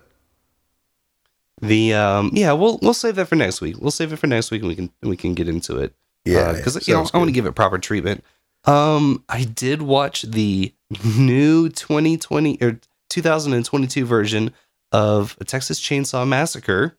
The 1.61 1.93
um 1.93 2.31
yeah, 2.33 2.51
we'll 2.51 2.77
we'll 2.81 2.93
save 2.93 3.15
that 3.15 3.27
for 3.27 3.35
next 3.35 3.61
week. 3.61 3.77
We'll 3.79 3.91
save 3.91 4.11
it 4.11 4.17
for 4.17 4.27
next 4.27 4.51
week 4.51 4.61
and 4.63 4.69
we 4.69 4.75
can 4.75 4.91
we 5.01 5.17
can 5.17 5.33
get 5.33 5.47
into 5.47 5.77
it. 5.77 5.93
Yeah, 6.25 6.53
because 6.53 6.87
you 6.87 6.93
know 6.93 7.07
I 7.13 7.17
want 7.17 7.29
to 7.29 7.33
give 7.33 7.45
it 7.45 7.53
proper 7.53 7.77
treatment. 7.77 8.23
Um, 8.65 9.23
I 9.27 9.43
did 9.43 9.81
watch 9.81 10.21
the 10.23 10.73
new 11.05 11.69
2020 11.69 12.57
or 12.61 12.79
2022 13.09 14.05
version 14.05 14.53
of 14.91 15.35
a 15.41 15.43
Texas 15.43 15.79
Chainsaw 15.81 16.27
Massacre, 16.27 16.97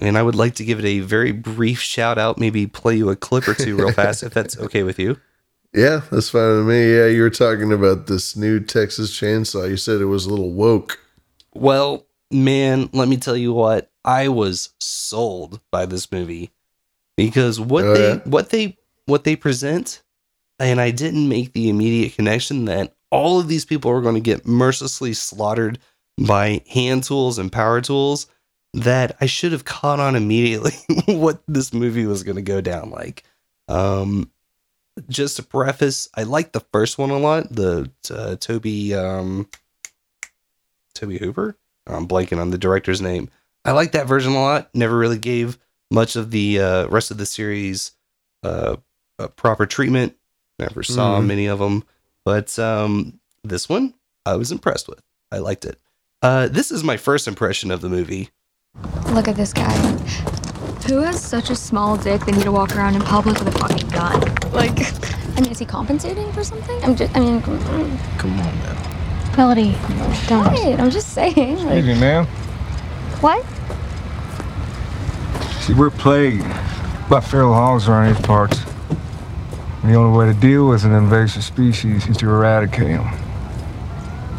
and 0.00 0.16
I 0.18 0.22
would 0.22 0.34
like 0.34 0.54
to 0.56 0.64
give 0.64 0.78
it 0.78 0.84
a 0.84 1.00
very 1.00 1.32
brief 1.32 1.80
shout 1.80 2.18
out. 2.18 2.38
Maybe 2.38 2.66
play 2.66 2.96
you 2.96 3.10
a 3.10 3.16
clip 3.16 3.46
or 3.46 3.54
two 3.54 3.76
real 3.76 3.92
fast 3.92 4.22
if 4.22 4.34
that's 4.34 4.58
okay 4.58 4.82
with 4.82 4.98
you. 4.98 5.18
Yeah, 5.74 6.00
that's 6.10 6.30
fine 6.30 6.56
with 6.56 6.66
me. 6.68 6.96
Yeah, 6.96 7.08
you 7.08 7.20
were 7.20 7.28
talking 7.28 7.74
about 7.74 8.06
this 8.06 8.34
new 8.34 8.58
Texas 8.58 9.10
chainsaw. 9.14 9.68
You 9.68 9.76
said 9.76 10.00
it 10.00 10.06
was 10.06 10.24
a 10.24 10.30
little 10.30 10.50
woke. 10.50 10.98
Well, 11.52 12.06
man, 12.30 12.88
let 12.94 13.06
me 13.06 13.18
tell 13.18 13.36
you 13.36 13.52
what, 13.52 13.90
I 14.02 14.28
was 14.28 14.70
sold 14.80 15.60
by 15.70 15.84
this 15.84 16.10
movie 16.10 16.52
because 17.18 17.60
what 17.60 17.84
Oh, 17.84 17.92
they 17.94 18.08
yeah? 18.08 18.20
what 18.24 18.48
they 18.48 18.78
what 19.04 19.24
they 19.24 19.36
present 19.36 20.02
and 20.58 20.80
I 20.80 20.90
didn't 20.90 21.28
make 21.28 21.52
the 21.52 21.68
immediate 21.68 22.14
connection 22.14 22.66
that 22.66 22.94
all 23.10 23.38
of 23.38 23.48
these 23.48 23.64
people 23.64 23.90
are 23.90 24.00
going 24.00 24.14
to 24.14 24.20
get 24.20 24.46
mercilessly 24.46 25.14
slaughtered 25.14 25.78
by 26.18 26.62
hand 26.70 27.04
tools 27.04 27.38
and 27.38 27.50
power 27.50 27.80
tools 27.80 28.26
that 28.74 29.16
I 29.20 29.26
should 29.26 29.52
have 29.52 29.64
caught 29.64 30.00
on 30.00 30.16
immediately 30.16 30.72
what 31.06 31.40
this 31.48 31.72
movie 31.72 32.06
was 32.06 32.22
going 32.22 32.36
to 32.36 32.42
go 32.42 32.60
down 32.60 32.90
like. 32.90 33.24
Um 33.68 34.30
just 35.08 35.36
to 35.36 35.44
preface, 35.44 36.08
I 36.14 36.24
like 36.24 36.50
the 36.50 36.64
first 36.72 36.98
one 36.98 37.10
a 37.10 37.18
lot, 37.18 37.52
the 37.52 37.88
uh, 38.10 38.34
Tobe 38.36 38.92
um 38.98 39.48
Tobe 40.94 41.12
Hooper. 41.12 41.56
I'm 41.86 42.08
blanking 42.08 42.40
on 42.40 42.50
the 42.50 42.58
director's 42.58 43.00
name. 43.00 43.30
I 43.64 43.72
like 43.72 43.92
that 43.92 44.06
version 44.06 44.32
a 44.32 44.42
lot. 44.42 44.70
Never 44.74 44.96
really 44.96 45.18
gave 45.18 45.58
much 45.90 46.16
of 46.16 46.30
the 46.30 46.60
uh, 46.60 46.86
rest 46.88 47.10
of 47.10 47.18
the 47.18 47.26
series 47.26 47.92
uh, 48.42 48.76
proper 49.36 49.66
treatment. 49.66 50.16
Never 50.58 50.82
saw 50.82 51.20
Mhm. 51.20 51.26
many 51.26 51.46
of 51.46 51.58
them, 51.60 51.84
but 52.24 52.58
um, 52.58 53.20
this 53.44 53.68
one 53.68 53.94
I 54.26 54.34
was 54.36 54.50
impressed 54.52 54.88
with. 54.88 55.00
I 55.30 55.38
liked 55.38 55.64
it. 55.64 55.78
Uh, 56.22 56.48
this 56.48 56.70
is 56.72 56.82
my 56.82 56.96
first 56.96 57.28
impression 57.28 57.70
of 57.70 57.80
the 57.80 57.88
movie. 57.88 58.30
Look 59.10 59.28
at 59.28 59.36
this 59.36 59.52
guy. 59.52 59.72
Who 60.88 61.00
has 61.02 61.22
such 61.22 61.50
a 61.50 61.54
small 61.56 61.96
dick 61.96 62.24
they 62.24 62.32
need 62.32 62.42
to 62.44 62.52
walk 62.52 62.74
around 62.76 62.96
in 62.96 63.02
public 63.02 63.38
with 63.38 63.54
a 63.54 63.58
fucking 63.58 63.88
gun? 63.90 64.20
Like, 64.52 64.78
I 65.36 65.40
mean, 65.40 65.50
is 65.52 65.58
he 65.58 65.64
compensating 65.64 66.32
for 66.32 66.42
something? 66.42 66.82
I'm 66.82 66.96
just, 66.96 67.14
I 67.16 67.20
mean, 67.20 67.40
mm, 67.42 68.18
Come 68.18 68.32
on, 68.32 68.58
man. 68.58 68.76
Melody, 69.36 69.76
don't. 70.26 70.50
Wait, 70.52 70.80
I'm 70.80 70.90
just 70.90 71.10
saying. 71.12 71.34
Like, 71.64 71.76
Excuse 71.78 71.86
me, 71.86 72.00
ma'am. 72.00 72.26
what? 73.20 73.44
See, 75.60 75.74
we're 75.74 75.90
plagued 75.90 76.42
by 77.08 77.20
feral 77.20 77.52
hogs 77.54 77.88
around 77.88 78.14
these 78.14 78.24
parts. 78.26 78.58
And 79.82 79.92
the 79.92 79.96
only 79.96 80.18
way 80.18 80.26
to 80.32 80.38
deal 80.38 80.68
with 80.68 80.84
an 80.84 80.92
invasive 80.92 81.44
species 81.44 82.08
is 82.08 82.16
to 82.18 82.28
eradicate 82.28 82.88
them. 82.88 83.06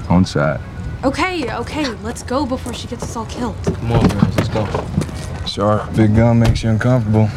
On 0.09 0.25
site. 0.25 0.59
Okay, 1.03 1.49
okay, 1.55 1.87
let's 2.03 2.23
go 2.23 2.45
before 2.45 2.73
she 2.73 2.87
gets 2.87 3.03
us 3.03 3.15
all 3.15 3.25
killed. 3.27 3.55
Come 3.63 3.93
on, 3.93 4.07
guys, 4.07 4.37
let's 4.37 4.49
go. 4.49 4.65
Sorry, 5.45 5.93
big 5.95 6.13
gun 6.15 6.39
makes 6.39 6.61
you 6.61 6.71
uncomfortable. 6.71 7.29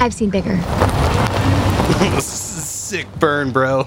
I've 0.00 0.14
seen 0.14 0.30
bigger. 0.30 0.56
Sick 2.20 3.06
burn, 3.18 3.50
bro. 3.50 3.86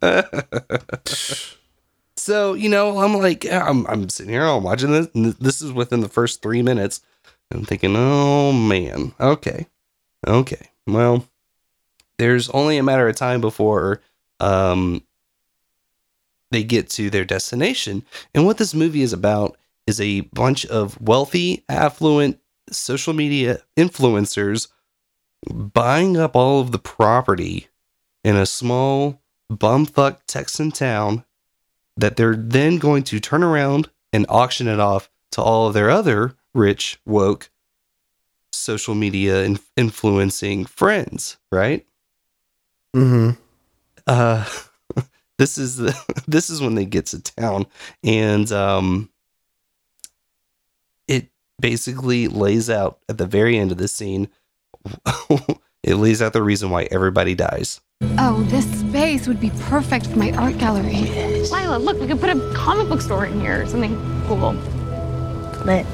so 2.16 2.54
you 2.54 2.68
know, 2.68 2.98
I'm 2.98 3.14
like, 3.14 3.50
I'm 3.50 3.86
I'm 3.88 4.08
sitting 4.08 4.32
here, 4.32 4.44
I'm 4.44 4.62
watching 4.62 4.92
this. 4.92 5.08
And 5.14 5.26
this 5.34 5.60
is 5.60 5.72
within 5.72 6.00
the 6.00 6.08
first 6.08 6.42
three 6.42 6.62
minutes. 6.62 7.00
I'm 7.54 7.64
thinking, 7.64 7.94
oh 7.96 8.52
man, 8.52 9.14
okay, 9.20 9.66
okay. 10.26 10.70
Well, 10.86 11.26
there's 12.18 12.50
only 12.50 12.78
a 12.78 12.82
matter 12.82 13.08
of 13.08 13.16
time 13.16 13.40
before 13.40 14.00
um 14.40 15.02
they 16.50 16.62
get 16.62 16.88
to 16.88 17.10
their 17.10 17.24
destination. 17.24 18.04
And 18.34 18.46
what 18.46 18.58
this 18.58 18.74
movie 18.74 19.02
is 19.02 19.12
about 19.12 19.56
is 19.86 20.00
a 20.00 20.20
bunch 20.20 20.64
of 20.66 21.00
wealthy, 21.00 21.64
affluent 21.68 22.38
social 22.70 23.12
media 23.12 23.60
influencers 23.76 24.68
buying 25.52 26.16
up 26.16 26.36
all 26.36 26.60
of 26.60 26.72
the 26.72 26.78
property 26.78 27.68
in 28.22 28.36
a 28.36 28.46
small 28.46 29.20
bumfuck 29.52 30.18
Texan 30.26 30.70
town 30.70 31.24
that 31.96 32.16
they're 32.16 32.36
then 32.36 32.78
going 32.78 33.02
to 33.04 33.20
turn 33.20 33.42
around 33.42 33.90
and 34.12 34.26
auction 34.28 34.68
it 34.68 34.80
off 34.80 35.10
to 35.32 35.42
all 35.42 35.68
of 35.68 35.74
their 35.74 35.90
other 35.90 36.34
rich, 36.54 37.00
woke 37.04 37.50
social 38.52 38.94
media 38.94 39.42
in- 39.42 39.58
influencing 39.76 40.64
friends, 40.64 41.36
right? 41.52 41.84
Mm-hmm. 42.94 43.30
uh 44.06 44.48
this 45.38 45.58
is 45.58 45.76
the 45.76 46.22
this 46.28 46.48
is 46.48 46.60
when 46.60 46.76
they 46.76 46.84
get 46.84 47.06
to 47.06 47.20
town 47.20 47.66
and 48.04 48.52
um 48.52 49.08
it 51.08 51.26
basically 51.60 52.28
lays 52.28 52.70
out 52.70 53.00
at 53.08 53.18
the 53.18 53.26
very 53.26 53.58
end 53.58 53.72
of 53.72 53.78
this 53.78 53.92
scene 53.92 54.28
it 55.82 55.96
lays 55.96 56.22
out 56.22 56.34
the 56.34 56.42
reason 56.42 56.70
why 56.70 56.84
everybody 56.92 57.34
dies 57.34 57.80
Oh, 58.18 58.44
this 58.48 58.64
space 58.80 59.26
would 59.26 59.40
be 59.40 59.50
perfect 59.62 60.06
for 60.08 60.18
my 60.18 60.30
art 60.32 60.58
gallery. 60.58 60.94
Lila, 61.50 61.78
look, 61.78 61.98
we 61.98 62.06
could 62.06 62.20
put 62.20 62.30
a 62.30 62.52
comic 62.54 62.88
book 62.88 63.00
store 63.00 63.24
in 63.24 63.40
here 63.40 63.62
or 63.62 63.66
something 63.66 63.96
cool. 64.26 64.52
Lit. 65.64 65.86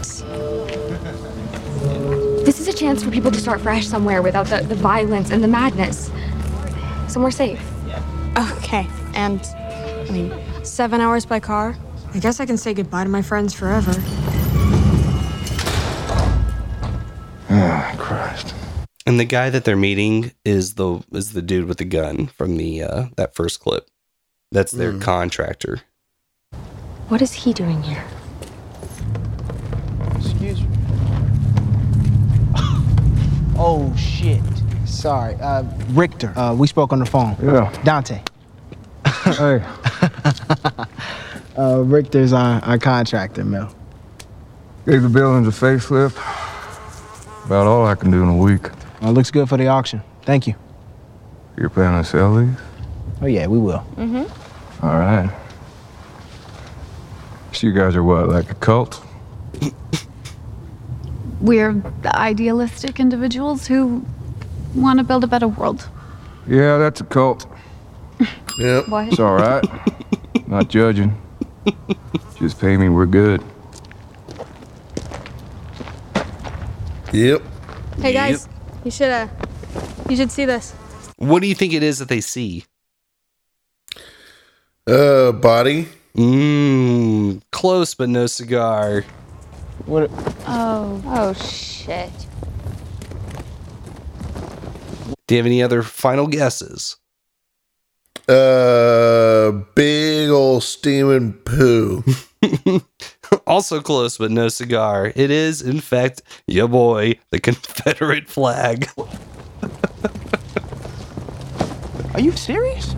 This 2.45 2.61
is 2.61 2.69
a 2.69 2.73
chance 2.73 3.03
for 3.03 3.11
people 3.11 3.31
to 3.31 3.39
start 3.39 3.61
fresh 3.61 3.87
somewhere 3.87 4.23
without 4.23 4.47
the, 4.47 4.63
the 4.63 4.75
violence 4.75 5.31
and 5.31 5.43
the 5.43 5.49
madness. 5.49 6.11
Somewhere 7.09 7.31
safe. 7.31 7.61
Okay, 8.37 8.87
and 9.15 9.41
I 9.41 10.09
mean, 10.11 10.65
seven 10.65 11.01
hours 11.01 11.27
by 11.27 11.41
car. 11.41 11.77
I 12.15 12.19
guess 12.19 12.41
I 12.41 12.47
can 12.47 12.57
say 12.57 12.75
goodbye 12.75 13.05
to 13.05 13.11
my 13.11 13.23
friends 13.23 13.55
forever. 13.55 13.93
Ah, 17.53 17.95
Christ. 17.99 18.55
and 19.07 19.19
the 19.19 19.25
guy 19.25 19.51
that 19.51 19.65
they're 19.65 19.77
meeting 19.77 20.33
is 20.45 20.75
the 20.75 21.03
is 21.13 21.33
the 21.33 21.43
dude 21.43 21.67
with 21.67 21.79
the 21.79 21.85
gun 21.85 22.27
from 22.29 22.57
the 22.57 22.83
uh 22.83 23.05
that 23.17 23.35
first 23.35 23.61
clip 23.61 23.89
that's 24.53 24.71
their 24.73 24.97
contractor 24.99 25.81
What 27.09 27.21
is 27.21 27.33
he 27.33 27.53
doing 27.53 27.83
here? 27.83 28.05
Excuse 30.41 30.63
me. 30.63 30.77
Oh 33.63 33.95
shit. 33.95 34.41
Sorry. 34.87 35.35
Uh, 35.35 35.65
Richter. 35.91 36.33
Uh, 36.35 36.55
we 36.55 36.67
spoke 36.67 36.95
on 36.95 36.99
the 36.99 37.05
phone. 37.05 37.37
Yeah. 37.43 37.71
Dante. 37.85 38.23
hey. 39.25 39.63
Uh, 41.59 41.83
Richter's 41.83 42.33
our, 42.33 42.63
our 42.65 42.79
contractor, 42.79 43.45
Mel. 43.45 43.75
Gave 44.87 45.03
the 45.03 45.11
buildings 45.11 45.47
a 45.47 45.51
facelift. 45.51 46.17
About 47.45 47.67
all 47.67 47.85
I 47.85 47.97
can 47.97 48.11
do 48.11 48.23
in 48.23 48.31
a 48.31 48.37
week. 48.37 48.71
Uh, 49.03 49.11
looks 49.11 49.31
good 49.31 49.47
for 49.47 49.59
the 49.59 49.67
auction. 49.67 50.01
Thank 50.23 50.47
you. 50.47 50.55
You're 51.59 51.69
planning 51.69 52.03
to 52.03 52.09
sell 52.09 52.35
these? 52.37 52.57
Oh 53.21 53.27
yeah, 53.27 53.47
we 53.47 53.59
will. 53.59 53.85
Mm-hmm. 53.97 54.87
All 54.87 54.95
right. 54.95 55.31
So 57.53 57.67
you 57.67 57.75
guys 57.75 57.95
are 57.95 58.05
what, 58.05 58.29
like 58.29 58.51
a 58.51 58.55
cult? 58.55 59.05
We're 61.41 61.83
idealistic 62.05 63.01
individuals 63.01 63.67
who 63.67 64.05
want 64.75 64.99
to 64.99 65.05
build 65.05 65.25
a 65.25 65.27
better 65.27 65.49
world. 65.49 65.89
Yeah, 66.47 66.79
that's 66.79 67.01
a 67.01 67.05
cult. 67.05 67.47
Yep. 68.59 68.89
What? 68.89 69.09
It's 69.09 69.19
all 69.19 69.37
right. 69.37 69.65
Not 70.47 70.69
judging. 70.69 71.17
Just 72.39 72.61
pay 72.61 72.77
me, 72.77 72.91
we're 72.91 73.07
good. 73.07 73.43
Yep. 77.13 77.43
Hey 78.03 78.13
guys, 78.13 78.49
you 78.85 78.91
should 78.91 79.09
uh, 79.11 79.29
you 80.11 80.17
should 80.17 80.31
see 80.31 80.45
this. 80.45 80.73
what 81.17 81.41
do 81.41 81.49
you 81.49 81.55
think 81.55 81.73
it 81.73 81.83
is 81.83 81.99
that 82.01 82.09
they 82.09 82.21
see 82.21 82.65
Uh, 84.87 85.33
body. 85.33 85.89
Mmm, 86.15 87.41
close 87.53 87.95
but 87.95 88.09
no 88.11 88.27
cigar. 88.27 89.05
What? 89.87 90.11
Oh. 90.47 91.03
Oh 91.07 91.33
shit. 91.35 92.11
Do 95.27 95.35
you 95.35 95.39
have 95.39 95.47
any 95.47 95.63
other 95.63 95.83
final 95.83 96.27
guesses? 96.27 96.97
Uh, 98.29 99.51
big 99.75 100.31
old 100.31 100.63
steaming 100.63 101.33
poo. 101.33 102.05
also 103.47 103.81
close 103.81 104.19
but 104.19 104.31
no 104.31 104.49
cigar. 104.49 105.13
It 105.15 105.31
is, 105.31 105.63
in 105.63 105.81
fact, 105.81 106.23
your 106.47 106.69
boy, 106.69 107.19
the 107.31 107.41
Confederate 107.41 108.29
flag. 108.29 108.89
Are 112.15 112.21
you 112.21 112.33
serious? 112.33 112.95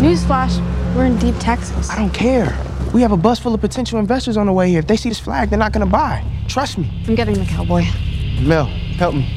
Newsflash, 0.00 0.58
we're 0.94 1.06
in 1.06 1.18
deep 1.18 1.34
Texas. 1.38 1.90
I 1.90 1.96
don't 1.96 2.12
care. 2.14 2.56
We 2.92 3.02
have 3.02 3.12
a 3.12 3.16
bus 3.16 3.38
full 3.38 3.54
of 3.54 3.60
potential 3.60 4.00
investors 4.00 4.36
on 4.36 4.46
the 4.46 4.52
way 4.52 4.68
here. 4.68 4.80
If 4.80 4.88
they 4.88 4.96
see 4.96 5.10
this 5.10 5.20
flag, 5.20 5.48
they're 5.48 5.58
not 5.58 5.72
gonna 5.72 5.86
buy. 5.86 6.24
Trust 6.48 6.76
me. 6.76 6.90
I'm 7.06 7.14
getting 7.14 7.38
the 7.38 7.44
cowboy. 7.44 7.84
Mel, 8.42 8.64
help 8.64 9.14
me. 9.14 9.28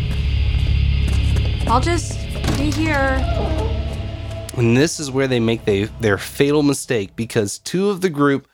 I'll 1.68 1.80
just 1.80 2.18
be 2.58 2.72
here. 2.72 3.20
And 4.58 4.76
this 4.76 5.00
is 5.00 5.12
where 5.12 5.28
they 5.28 5.40
make 5.40 5.66
they, 5.66 5.84
their 6.02 6.18
fatal 6.18 6.64
mistake 6.64 7.16
because 7.16 7.60
two 7.60 7.92
of 7.92 8.02
the 8.02 8.10
group 8.10 8.48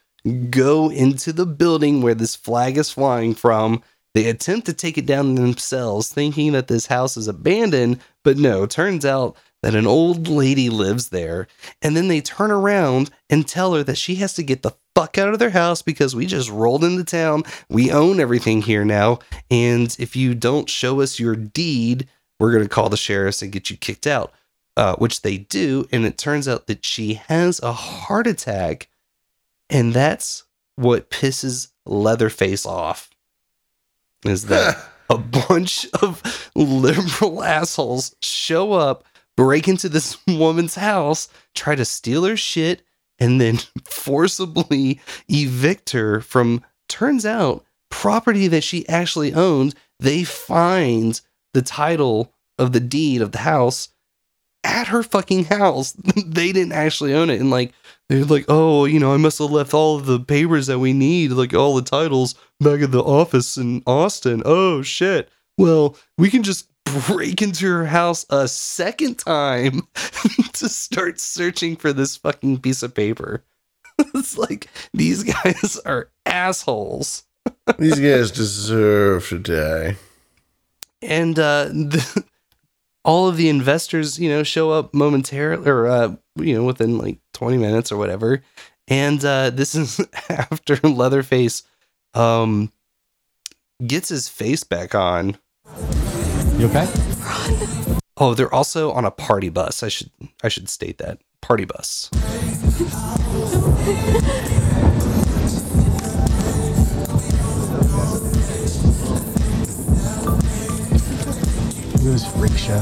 go 0.49 0.91
into 0.91 1.31
the 1.31 1.45
building 1.45 2.01
where 2.01 2.15
this 2.15 2.35
flag 2.35 2.77
is 2.77 2.91
flying 2.91 3.33
from. 3.33 3.81
They 4.13 4.27
attempt 4.27 4.65
to 4.65 4.73
take 4.73 4.97
it 4.97 5.05
down 5.05 5.35
themselves, 5.35 6.09
thinking 6.09 6.51
that 6.51 6.67
this 6.67 6.87
house 6.87 7.15
is 7.15 7.29
abandoned, 7.29 7.99
but 8.25 8.37
no, 8.37 8.65
turns 8.65 9.05
out 9.05 9.37
that 9.61 9.75
an 9.75 9.87
old 9.87 10.27
lady 10.27 10.69
lives 10.69 11.09
there. 11.09 11.47
And 11.81 11.95
then 11.95 12.07
they 12.09 12.21
turn 12.21 12.51
around 12.51 13.11
and 13.29 13.47
tell 13.47 13.73
her 13.75 13.83
that 13.83 13.97
she 13.97 14.15
has 14.15 14.33
to 14.33 14.43
get 14.43 14.61
the 14.61 14.75
fuck 14.95 15.17
out 15.17 15.33
of 15.33 15.39
their 15.39 15.49
house 15.49 15.81
because 15.81 16.15
we 16.15 16.25
just 16.25 16.49
rolled 16.49 16.83
into 16.83 17.03
town. 17.03 17.43
We 17.69 17.91
own 17.91 18.19
everything 18.19 18.61
here 18.61 18.85
now. 18.85 19.19
And 19.49 19.95
if 19.99 20.15
you 20.15 20.35
don't 20.35 20.69
show 20.69 21.01
us 21.01 21.19
your 21.19 21.35
deed, 21.35 22.07
we're 22.39 22.51
going 22.51 22.63
to 22.63 22.69
call 22.69 22.89
the 22.89 22.97
sheriffs 22.97 23.41
and 23.41 23.51
get 23.51 23.69
you 23.69 23.77
kicked 23.77 24.07
out. 24.07 24.33
Uh, 24.77 24.95
which 24.95 25.23
they 25.23 25.37
do. 25.37 25.85
And 25.91 26.05
it 26.05 26.17
turns 26.17 26.47
out 26.47 26.67
that 26.67 26.85
she 26.85 27.15
has 27.15 27.59
a 27.61 27.73
heart 27.73 28.27
attack. 28.27 28.87
And 29.69 29.93
that's 29.93 30.45
what 30.77 31.09
pisses 31.09 31.67
Leatherface 31.85 32.65
off. 32.65 33.09
Is 34.23 34.45
that 34.45 34.81
a 35.09 35.17
bunch 35.17 35.85
of 36.01 36.49
liberal 36.55 37.43
assholes 37.43 38.15
show 38.21 38.71
up, 38.71 39.03
break 39.35 39.67
into 39.67 39.89
this 39.89 40.17
woman's 40.27 40.75
house, 40.75 41.27
try 41.55 41.75
to 41.75 41.83
steal 41.83 42.23
her 42.23 42.37
shit, 42.37 42.81
and 43.19 43.39
then 43.39 43.57
forcibly 43.85 44.99
evict 45.27 45.91
her 45.91 46.21
from, 46.21 46.63
turns 46.87 47.25
out, 47.25 47.65
property 47.89 48.47
that 48.47 48.63
she 48.63 48.87
actually 48.87 49.33
owned. 49.33 49.75
They 49.99 50.23
find 50.23 51.19
the 51.53 51.61
title 51.61 52.33
of 52.57 52.71
the 52.71 52.79
deed 52.79 53.21
of 53.21 53.31
the 53.31 53.39
house 53.39 53.89
at 54.63 54.87
her 54.87 55.03
fucking 55.03 55.45
house. 55.45 55.93
they 56.25 56.51
didn't 56.51 56.73
actually 56.73 57.13
own 57.13 57.29
it. 57.29 57.39
And 57.39 57.49
like, 57.49 57.73
they're 58.07 58.25
like, 58.25 58.45
oh, 58.47 58.85
you 58.85 58.99
know, 58.99 59.13
I 59.13 59.17
must 59.17 59.37
have 59.39 59.51
left 59.51 59.73
all 59.73 59.97
of 59.97 60.05
the 60.05 60.19
papers 60.19 60.67
that 60.67 60.79
we 60.79 60.93
need, 60.93 61.31
like 61.31 61.53
all 61.53 61.75
the 61.75 61.81
titles 61.81 62.35
back 62.59 62.81
at 62.81 62.91
the 62.91 63.03
office 63.03 63.57
in 63.57 63.83
Austin. 63.85 64.41
Oh, 64.45 64.81
shit. 64.81 65.29
Well, 65.57 65.95
we 66.17 66.29
can 66.29 66.43
just 66.43 66.67
break 67.07 67.41
into 67.41 67.65
her 67.67 67.85
house 67.85 68.25
a 68.29 68.47
second 68.47 69.19
time 69.19 69.87
to 70.53 70.69
start 70.69 71.19
searching 71.19 71.75
for 71.75 71.93
this 71.93 72.17
fucking 72.17 72.59
piece 72.59 72.83
of 72.83 72.93
paper. 72.93 73.43
it's 74.15 74.37
like, 74.37 74.67
these 74.93 75.23
guys 75.23 75.79
are 75.85 76.09
assholes. 76.25 77.23
These 77.77 77.99
guys 77.99 78.31
deserve 78.31 79.27
to 79.29 79.39
die. 79.39 79.95
And 81.01 81.39
uh, 81.39 81.65
the, 81.65 82.23
all 83.05 83.27
of 83.27 83.37
the 83.37 83.49
investors, 83.49 84.19
you 84.19 84.29
know, 84.29 84.43
show 84.43 84.71
up 84.71 84.93
momentarily 84.93 85.67
or, 85.69 85.87
uh, 85.87 86.15
you 86.35 86.53
know, 86.53 86.63
within 86.63 86.97
like 86.97 87.19
20 87.33 87.57
minutes 87.57 87.91
or 87.91 87.97
whatever. 87.97 88.43
And 88.87 89.23
uh, 89.23 89.51
this 89.51 89.75
is 89.75 89.99
after 90.29 90.75
Leatherface 90.87 91.63
um, 92.13 92.71
gets 93.85 94.09
his 94.09 94.27
face 94.27 94.63
back 94.63 94.93
on. 94.93 95.37
You 96.59 96.65
okay? 96.65 96.87
Oh, 98.17 98.33
they're 98.33 98.53
also 98.53 98.91
on 98.91 99.05
a 99.05 99.11
party 99.11 99.47
bus. 99.47 99.81
I 99.81 99.87
should 99.87 100.11
I 100.43 100.49
should 100.49 100.67
state 100.67 100.97
that 100.97 101.19
party 101.39 101.63
bus. 101.63 102.09
Look 102.11 102.21
at 111.95 112.11
this 112.11 112.25
freak 112.35 112.57
show. 112.57 112.81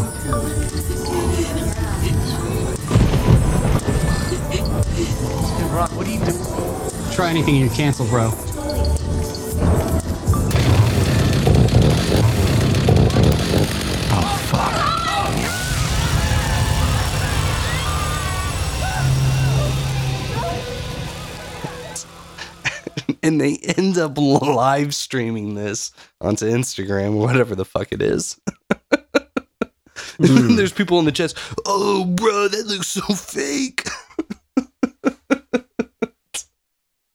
Brock, 5.69 5.91
what 5.91 6.07
do 6.07 6.13
you 6.13 6.25
do? 6.25 6.33
Try 7.13 7.29
anything 7.29 7.57
and 7.57 7.65
you 7.65 7.69
cancel, 7.69 8.07
bro. 8.07 8.31
Oh, 14.19 14.37
fuck. 14.49 14.97
and 23.23 23.41
they 23.41 23.57
end 23.57 23.97
up 23.97 24.17
live 24.17 24.95
streaming 24.95 25.55
this 25.55 25.91
onto 26.21 26.45
Instagram 26.45 27.15
or 27.15 27.25
whatever 27.27 27.55
the 27.55 27.65
fuck 27.65 27.91
it 27.91 28.01
is. 28.01 28.39
Hmm. 30.17 30.37
And 30.47 30.57
There's 30.57 30.73
people 30.73 30.97
in 30.99 31.05
the 31.05 31.11
chest. 31.11 31.37
Oh, 31.65 32.05
bro, 32.05 32.47
that 32.47 32.65
looks 32.67 32.87
so 32.87 33.01
fake. 33.13 33.83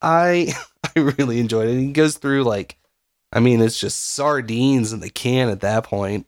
I 0.01 0.53
I 0.97 1.01
really 1.01 1.41
enjoyed 1.41 1.69
it. 1.69 1.81
He 1.81 1.93
goes 1.93 2.19
through 2.19 2.45
like, 2.45 2.77
I 3.33 3.41
mean, 3.41 3.61
it's 3.61 3.81
just 3.81 4.13
sardines 4.15 4.93
in 4.93 5.01
the 5.01 5.11
can 5.11 5.49
at 5.49 5.61
that 5.61 5.85
point. 5.85 6.27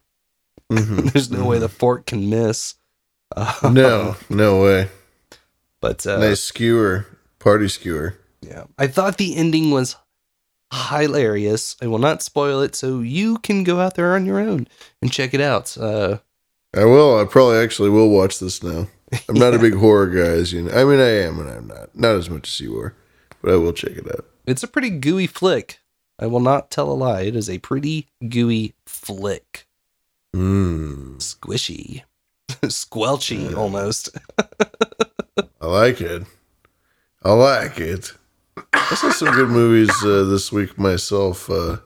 There's 0.70 1.30
no 1.30 1.44
way 1.46 1.58
the 1.58 1.68
fork 1.68 2.06
can 2.06 2.28
miss. 2.30 2.74
Uh, 3.34 3.52
No, 3.72 4.16
no 4.30 4.62
way. 4.62 4.88
But 5.80 6.06
uh, 6.06 6.18
nice 6.18 6.40
skewer, 6.40 7.06
party 7.38 7.68
skewer. 7.68 8.16
Yeah. 8.40 8.64
I 8.78 8.86
thought 8.86 9.16
the 9.18 9.36
ending 9.36 9.70
was 9.70 9.96
hilarious. 10.72 11.76
I 11.82 11.86
will 11.86 11.98
not 11.98 12.22
spoil 12.22 12.60
it, 12.62 12.74
so 12.74 13.00
you 13.00 13.38
can 13.38 13.64
go 13.64 13.80
out 13.80 13.94
there 13.94 14.14
on 14.14 14.26
your 14.26 14.40
own 14.40 14.66
and 15.02 15.12
check 15.12 15.34
it 15.34 15.40
out. 15.40 15.76
Uh, 15.76 16.18
I 16.74 16.84
will. 16.84 17.18
I 17.18 17.24
probably 17.24 17.58
actually 17.58 17.90
will 17.90 18.08
watch 18.10 18.38
this 18.38 18.62
now. 18.62 18.88
I'm 19.28 19.34
not 19.36 19.54
a 19.54 19.58
big 19.66 19.74
horror 19.74 20.08
guy, 20.08 20.32
as 20.32 20.52
you 20.52 20.62
know. 20.62 20.72
I 20.72 20.84
mean, 20.84 21.00
I 21.00 21.10
am, 21.22 21.38
and 21.38 21.48
I'm 21.50 21.66
not. 21.68 21.94
Not 21.94 22.16
as 22.16 22.28
much 22.30 22.48
as 22.48 22.60
you 22.60 22.78
are, 22.80 22.94
but 23.42 23.52
I 23.52 23.56
will 23.56 23.72
check 23.72 23.92
it 23.92 24.06
out. 24.08 24.24
it's 24.46 24.62
a 24.62 24.68
pretty 24.68 24.90
gooey 24.90 25.26
flick. 25.26 25.78
I 26.18 26.26
will 26.26 26.40
not 26.40 26.70
tell 26.70 26.90
a 26.90 26.94
lie. 26.94 27.22
It 27.22 27.36
is 27.36 27.50
a 27.50 27.58
pretty 27.58 28.08
gooey 28.28 28.74
flick. 28.86 29.66
Mm. 30.34 31.18
Squishy. 31.18 32.02
Squelchy, 32.48 33.56
almost. 33.56 34.10
I 35.60 35.66
like 35.66 36.00
it. 36.00 36.24
I 37.22 37.32
like 37.32 37.78
it. 37.78 38.12
I 38.72 38.94
saw 38.96 39.10
some 39.10 39.34
good 39.34 39.48
movies 39.48 39.90
uh, 40.04 40.24
this 40.24 40.50
week 40.50 40.76
myself. 40.76 41.48
Uh, 41.48 41.78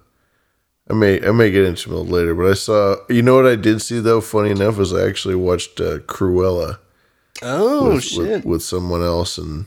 I 0.91 0.95
may 0.95 1.25
I 1.25 1.31
may 1.31 1.51
get 1.51 1.67
into 1.67 1.91
them 1.91 2.09
later, 2.09 2.35
but 2.35 2.51
I 2.51 2.55
saw. 2.55 2.97
You 3.11 3.23
know 3.23 3.37
what 3.37 3.47
I 3.47 3.55
did 3.55 3.83
see 3.83 4.01
though? 4.01 4.21
Funny 4.23 4.51
enough, 4.51 4.79
is 4.79 4.93
I 4.93 5.07
actually 5.07 5.35
watched 5.35 5.81
uh, 5.81 5.99
Cruella. 5.99 6.79
Oh, 7.43 7.95
with, 7.95 8.05
shit. 8.05 8.19
With, 8.19 8.45
with 8.45 8.63
someone 8.63 9.03
else, 9.03 9.37
and 9.37 9.67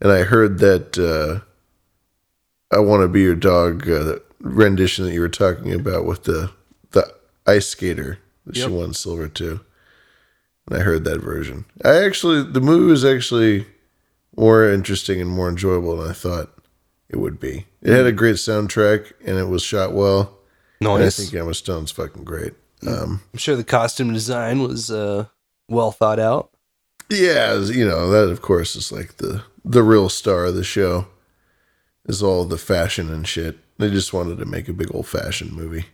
and 0.00 0.12
I 0.12 0.22
heard 0.22 0.58
that 0.58 0.98
uh, 0.98 1.44
I 2.74 2.80
want 2.80 3.02
to 3.02 3.08
be 3.08 3.22
your 3.22 3.34
dog 3.34 3.88
uh, 3.88 4.18
rendition 4.40 5.06
that 5.06 5.14
you 5.14 5.20
were 5.20 5.28
talking 5.28 5.72
about 5.72 6.04
with 6.04 6.24
the 6.24 6.50
the 6.52 6.52
ice 7.46 7.68
skater 7.68 8.18
that 8.46 8.56
Yep. 8.56 8.68
she 8.68 8.72
won 8.74 8.94
silver 8.94 9.28
to. 9.28 9.60
And 10.68 10.78
I 10.78 10.82
heard 10.82 11.04
that 11.04 11.20
version. 11.20 11.64
I 11.84 12.02
actually 12.04 12.42
the 12.42 12.60
movie 12.60 12.90
was 12.90 13.04
actually 13.04 13.66
more 14.36 14.68
interesting 14.68 15.20
and 15.20 15.30
more 15.30 15.48
enjoyable 15.48 15.96
than 15.96 16.10
I 16.10 16.14
thought 16.14 16.50
it 17.08 17.16
would 17.16 17.38
be. 17.40 17.66
It 17.82 17.92
had 17.92 18.06
a 18.06 18.12
great 18.12 18.36
soundtrack 18.36 19.12
and 19.24 19.38
it 19.38 19.48
was 19.48 19.62
shot 19.62 19.92
well. 19.92 20.38
And 20.80 20.88
I 20.88 21.10
think 21.10 21.32
Emma 21.34 21.54
Stone's 21.54 21.90
fucking 21.92 22.24
great. 22.24 22.54
Um, 22.86 23.22
I'm 23.32 23.38
sure 23.38 23.54
the 23.54 23.62
costume 23.64 24.12
design 24.12 24.62
was 24.62 24.90
uh, 24.90 25.26
well 25.68 25.92
thought 25.92 26.18
out. 26.18 26.50
Yeah, 27.08 27.50
as- 27.50 27.70
you 27.76 27.86
know 27.86 28.08
that 28.10 28.30
of 28.32 28.42
course 28.42 28.74
is 28.74 28.90
like 28.90 29.18
the 29.18 29.42
the 29.64 29.82
real 29.82 30.08
star 30.08 30.46
of 30.46 30.54
the 30.54 30.64
show. 30.64 31.06
Is 32.06 32.20
all 32.20 32.44
the 32.44 32.58
fashion 32.58 33.12
and 33.12 33.26
shit. 33.28 33.58
They 33.78 33.88
just 33.88 34.12
wanted 34.12 34.38
to 34.38 34.44
make 34.44 34.68
a 34.68 34.72
big 34.72 34.92
old 34.92 35.06
fashion 35.06 35.50
movie, 35.52 35.84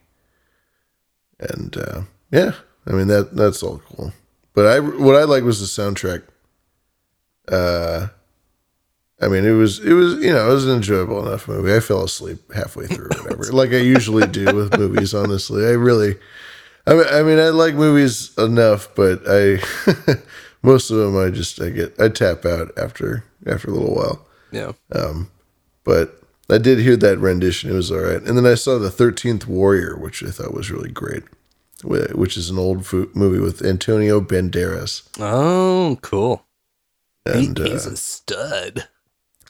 and 1.41 1.77
uh, 1.77 2.03
yeah, 2.31 2.53
I 2.87 2.93
mean 2.93 3.09
that 3.09 3.35
that's 3.37 3.63
all 3.63 3.79
cool. 3.79 4.13
But 4.55 4.67
I 4.67 4.81
what 4.81 5.17
I 5.17 5.25
like 5.25 5.45
was 5.45 5.61
the 5.61 5.83
soundtrack. 5.83 6.23
Uh, 7.47 8.09
I 9.21 9.29
mean, 9.29 9.45
it 9.45 9.53
was 9.53 9.81
it 9.81 9.93
was 9.93 10.15
you 10.15 10.33
know 10.33 10.51
it 10.51 10.55
was 10.55 10.67
an 10.67 10.77
enjoyable 10.77 11.27
enough 11.27 11.49
movie. 11.49 11.75
I 11.75 11.81
fell 11.81 12.05
asleep 12.05 12.53
halfway 12.53 12.87
through, 12.87 13.07
or 13.07 13.23
whatever, 13.23 13.45
like 13.53 13.71
I 13.71 13.79
usually 13.79 14.27
do 14.27 14.55
with 14.55 14.79
movies. 14.79 15.15
Honestly, 15.15 15.67
I 15.67 15.71
really, 15.71 16.17
I 16.87 16.95
mean, 16.95 17.07
I 17.11 17.23
mean, 17.23 17.39
I 17.39 17.49
like 17.49 17.75
movies 17.75 18.37
enough, 18.39 18.95
but 18.95 19.23
I 19.27 19.61
most 20.63 20.91
of 20.91 20.99
them 20.99 21.17
I 21.17 21.31
just 21.31 21.61
I 21.61 21.71
get 21.71 22.01
I 22.01 22.09
tap 22.09 22.45
out 22.45 22.71
after 22.79 23.25
after 23.47 23.71
a 23.71 23.75
little 23.75 23.95
while. 23.95 24.27
Yeah. 24.53 24.73
Um, 24.93 25.31
but 25.85 26.21
I 26.51 26.59
did 26.59 26.79
hear 26.79 26.97
that 26.97 27.19
rendition; 27.19 27.71
it 27.71 27.75
was 27.75 27.91
all 27.91 27.99
right. 28.01 28.23
And 28.23 28.37
then 28.37 28.47
I 28.47 28.55
saw 28.55 28.79
the 28.79 28.91
Thirteenth 28.91 29.47
Warrior, 29.47 29.97
which 29.97 30.23
I 30.23 30.31
thought 30.31 30.55
was 30.55 30.71
really 30.71 30.91
great, 30.91 31.25
which 31.83 32.37
is 32.37 32.49
an 32.51 32.59
old 32.59 32.87
fo- 32.87 33.11
movie 33.15 33.39
with 33.41 33.63
Antonio 33.65 34.21
Banderas. 34.21 35.03
Oh, 35.21 35.99
cool. 36.03 36.45
And 37.27 37.59
he, 37.59 37.71
he's 37.71 37.87
uh, 37.87 37.91
a 37.91 37.97
stud. 37.97 38.89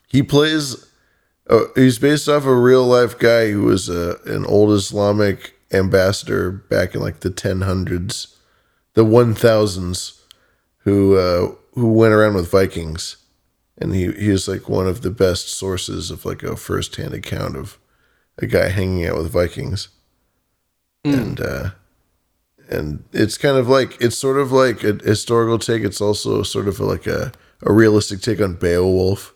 he 0.09 0.23
plays. 0.23 0.85
Oh, 1.51 1.69
he's 1.75 1.99
based 1.99 2.29
off 2.29 2.45
a 2.45 2.55
real 2.55 2.85
life 2.85 3.19
guy 3.19 3.51
who 3.51 3.63
was 3.63 3.89
a, 3.89 4.19
an 4.27 4.45
old 4.45 4.71
Islamic 4.73 5.55
ambassador 5.73 6.51
back 6.51 6.95
in 6.95 7.01
like 7.01 7.21
the 7.21 7.31
1000s, 7.31 8.35
the 8.95 9.05
1000s, 9.05 10.21
who 10.79 11.17
uh, 11.17 11.55
who 11.75 11.93
went 11.93 12.13
around 12.13 12.35
with 12.35 12.51
Vikings, 12.51 13.17
and 13.81 13.95
he 13.95 14.13
he 14.13 14.29
is 14.29 14.49
like 14.49 14.69
one 14.69 14.87
of 14.87 15.03
the 15.03 15.11
best 15.11 15.49
sources 15.49 16.11
of 16.11 16.25
like 16.25 16.43
a 16.43 16.57
first 16.57 16.97
hand 16.97 17.15
account 17.15 17.57
of 17.57 17.79
a 18.39 18.47
guy 18.47 18.69
hanging 18.69 19.07
out 19.07 19.17
with 19.17 19.33
Vikings, 19.33 19.89
and 21.05 21.41
uh, 21.41 21.71
and 22.69 23.05
it's 23.13 23.39
kind 23.39 23.57
of 23.57 23.69
like 23.69 24.01
it's 24.01 24.19
sort 24.19 24.39
of 24.39 24.53
like 24.53 24.85
a 24.85 24.95
historical 24.95 25.59
take. 25.59 25.83
It's 25.83 26.01
also 26.01 26.43
sort 26.43 26.69
of 26.69 26.81
like 26.81 27.07
a 27.07 27.33
a 27.63 27.73
realistic 27.73 28.21
take 28.21 28.41
on 28.41 28.55
Beowulf. 28.55 29.35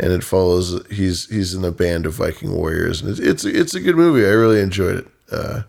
And 0.00 0.10
it 0.10 0.24
follows 0.24 0.84
he's 0.90 1.28
he's 1.28 1.54
in 1.54 1.64
a 1.64 1.70
band 1.70 2.06
of 2.06 2.14
Viking 2.14 2.52
warriors, 2.52 3.02
and 3.02 3.10
it's 3.10 3.20
it's, 3.20 3.44
it's 3.44 3.74
a 3.74 3.80
good 3.80 3.94
movie. 3.94 4.24
I 4.24 4.30
really 4.30 4.58
enjoyed 4.58 4.96
it, 5.00 5.06
uh, 5.30 5.62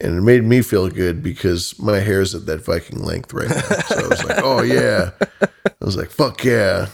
and 0.00 0.16
it 0.16 0.22
made 0.22 0.44
me 0.44 0.62
feel 0.62 0.88
good 0.88 1.22
because 1.22 1.78
my 1.78 2.00
hair 2.00 2.20
is 2.20 2.34
at 2.34 2.46
that 2.46 2.64
Viking 2.64 3.02
length 3.02 3.32
right 3.32 3.48
now. 3.48 3.60
So 3.60 4.04
I 4.04 4.08
was 4.08 4.24
like, 4.24 4.40
oh 4.42 4.62
yeah, 4.62 5.10
I 5.42 5.84
was 5.84 5.96
like, 5.96 6.10
fuck 6.10 6.42
yeah, 6.44 6.88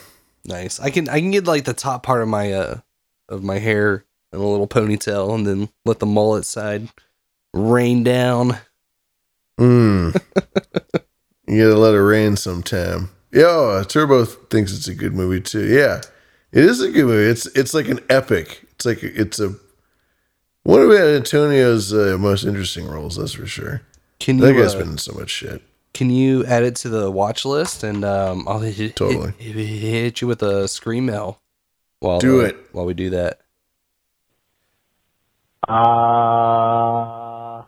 Nice. 0.47 0.79
I 0.79 0.89
can 0.89 1.09
I 1.09 1.19
can 1.19 1.31
get 1.31 1.45
like 1.45 1.65
the 1.65 1.73
top 1.73 2.03
part 2.03 2.21
of 2.21 2.29
my 2.29 2.53
uh 2.53 2.79
of 3.27 3.43
my 3.43 3.59
hair 3.59 4.05
in 4.31 4.39
a 4.39 4.47
little 4.47 4.67
ponytail 4.67 5.35
and 5.35 5.45
then 5.45 5.69
let 5.85 5.99
the 5.99 6.05
mullet 6.05 6.45
side 6.45 6.87
rain 7.53 8.03
down. 8.03 8.57
mm. 9.59 10.15
you 11.47 11.63
gotta 11.63 11.79
let 11.79 11.93
it 11.93 12.01
rain 12.01 12.37
sometime. 12.37 13.09
Yo, 13.31 13.83
Turbo 13.83 14.23
thinks 14.23 14.73
it's 14.73 14.87
a 14.87 14.95
good 14.95 15.13
movie 15.13 15.41
too. 15.41 15.65
Yeah, 15.65 16.01
it 16.53 16.63
is 16.63 16.79
a 16.79 16.89
good 16.91 17.05
movie. 17.05 17.29
It's 17.29 17.45
it's 17.47 17.73
like 17.73 17.89
an 17.89 17.99
epic. 18.09 18.65
It's 18.71 18.85
like 18.85 19.03
it's 19.03 19.41
a 19.41 19.53
one 20.67 20.81
of 20.81 20.91
Antonio's 20.91 21.93
uh, 21.93 22.17
most 22.19 22.43
interesting 22.43 22.85
roles. 22.87 23.15
That's 23.15 23.31
for 23.31 23.45
sure. 23.47 23.83
Can 24.19 24.37
that 24.39 24.53
you, 24.53 24.61
guy's 24.61 24.75
uh, 24.75 24.79
been 24.79 24.89
in 24.91 24.97
so 24.97 25.13
much 25.13 25.29
shit. 25.29 25.61
Can 25.93 26.09
you 26.09 26.45
add 26.45 26.63
it 26.63 26.75
to 26.77 26.89
the 26.89 27.09
watch 27.09 27.45
list 27.45 27.83
and 27.83 28.03
um 28.03 28.45
I'll 28.47 28.59
hit, 28.59 28.97
Totally. 28.97 29.31
hit, 29.37 29.55
hit 29.55 30.21
you 30.21 30.27
with 30.27 30.43
a 30.43 30.67
scream 30.67 31.05
mail 31.05 31.39
while 32.01 32.19
Do 32.19 32.41
uh, 32.41 32.45
it. 32.45 32.57
while 32.73 32.85
we 32.85 32.93
do 32.93 33.09
that. 33.11 33.39
Uh, 35.69 37.63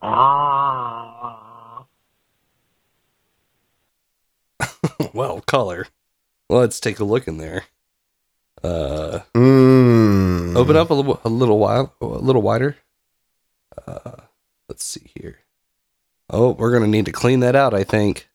ah. 0.00 1.84
well, 5.12 5.40
color. 5.40 5.88
Let's 6.48 6.78
take 6.78 7.00
a 7.00 7.04
look 7.04 7.26
in 7.26 7.38
there. 7.38 7.64
Uh, 8.62 9.20
Mm. 9.34 10.56
open 10.56 10.76
up 10.76 10.90
a 10.90 10.94
little, 10.94 11.20
a 11.24 11.28
little 11.28 11.58
while, 11.58 11.94
a 12.00 12.04
little 12.06 12.42
wider. 12.42 12.76
Uh, 13.86 14.22
let's 14.68 14.84
see 14.84 15.10
here. 15.14 15.38
Oh, 16.30 16.50
we're 16.52 16.72
gonna 16.72 16.86
need 16.88 17.06
to 17.06 17.12
clean 17.12 17.40
that 17.40 17.54
out. 17.56 17.72
I 17.72 17.84
think 17.84 18.28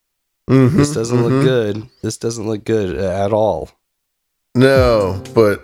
Mhm, 0.49 0.77
this 0.77 0.93
doesn't 0.93 1.17
mhm. 1.17 1.23
look 1.23 1.43
good. 1.43 1.89
This 2.01 2.17
doesn't 2.17 2.47
look 2.47 2.63
good 2.63 2.95
at 2.97 3.33
all. 3.33 3.69
No, 4.55 5.21
but 5.33 5.63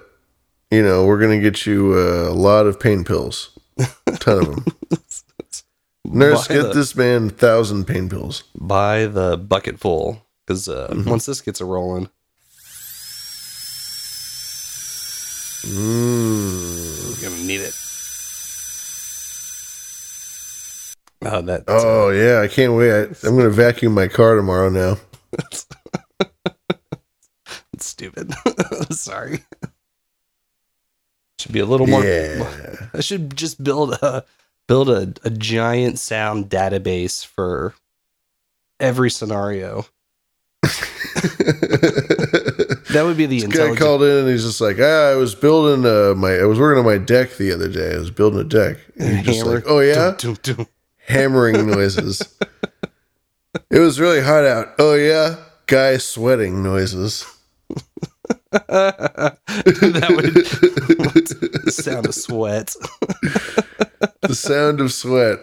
you 0.71 0.83
know 0.83 1.05
we're 1.05 1.19
gonna 1.19 1.39
get 1.39 1.65
you 1.65 1.97
a 1.97 2.31
lot 2.31 2.65
of 2.67 2.79
pain 2.79 3.03
pills, 3.03 3.57
a 3.77 4.11
ton 4.19 4.39
of 4.39 4.45
them. 4.55 4.65
Nurse, 6.05 6.47
get 6.47 6.63
the- 6.63 6.73
this 6.73 6.95
man 6.95 7.29
thousand 7.29 7.85
pain 7.85 8.09
pills. 8.09 8.43
Buy 8.55 9.05
the 9.05 9.37
bucket 9.37 9.79
full 9.79 10.25
because 10.45 10.67
uh, 10.67 10.89
Mhm. 10.91 11.05
once 11.07 11.25
this 11.25 11.41
gets 11.41 11.61
a 11.61 11.65
rolling, 11.65 12.09
Mm. 15.61 17.09
we're 17.09 17.29
gonna 17.29 17.43
need 17.43 17.61
it. 17.61 17.75
Oh, 21.21 21.41
that. 21.41 21.65
Oh 21.67 22.09
yeah, 22.11 22.41
I 22.41 22.47
can't 22.47 22.73
wait. 22.73 22.91
I, 22.91 23.01
I'm 23.27 23.35
gonna 23.37 23.49
vacuum 23.49 23.93
my 23.93 24.07
car 24.07 24.35
tomorrow 24.35 24.69
now. 24.69 24.97
It's 27.79 27.85
stupid. 27.85 28.33
Sorry. 28.91 29.45
Should 31.39 31.53
be 31.53 31.61
a 31.61 31.65
little 31.65 31.87
more. 31.87 32.03
Yeah. 32.03 32.89
I 32.93 32.99
should 32.99 33.37
just 33.37 33.63
build 33.63 33.93
a 33.93 34.25
build 34.67 34.89
a, 34.89 35.13
a 35.23 35.29
giant 35.29 35.97
sound 35.97 36.49
database 36.49 37.25
for 37.25 37.73
every 38.81 39.09
scenario. 39.09 39.85
That 42.93 43.03
would 43.03 43.17
be 43.17 43.25
the 43.25 43.41
This 43.41 43.57
guy 43.57 43.75
called 43.75 44.03
in 44.03 44.17
and 44.19 44.29
he's 44.29 44.43
just 44.43 44.61
like, 44.61 44.77
ah, 44.79 45.11
I 45.11 45.15
was 45.15 45.35
building 45.35 45.85
uh, 45.85 46.13
my, 46.15 46.33
I 46.35 46.45
was 46.45 46.59
working 46.59 46.79
on 46.79 46.85
my 46.85 46.97
deck 46.97 47.37
the 47.37 47.51
other 47.51 47.69
day. 47.69 47.93
I 47.95 47.97
was 47.99 48.11
building 48.11 48.39
a 48.39 48.43
deck. 48.43 48.77
And 48.97 49.17
he's 49.17 49.25
just 49.25 49.39
Hammer. 49.39 49.55
like, 49.55 49.63
oh 49.67 49.79
yeah, 49.79 50.15
Dum, 50.17 50.37
dum, 50.41 50.55
dum. 50.57 50.67
hammering 51.07 51.65
noises. 51.71 52.21
it 53.69 53.79
was 53.79 53.99
really 53.99 54.21
hot 54.21 54.45
out. 54.45 54.67
Oh 54.79 54.95
yeah, 54.95 55.35
guy 55.67 55.97
sweating 55.97 56.63
noises. 56.63 57.25
that 58.51 59.37
would 60.09 60.33
the 60.33 61.71
sound 61.71 62.07
of 62.07 62.15
sweat. 62.15 62.75
the 64.21 64.33
sound 64.35 64.81
of 64.81 64.91
sweat. 64.91 65.37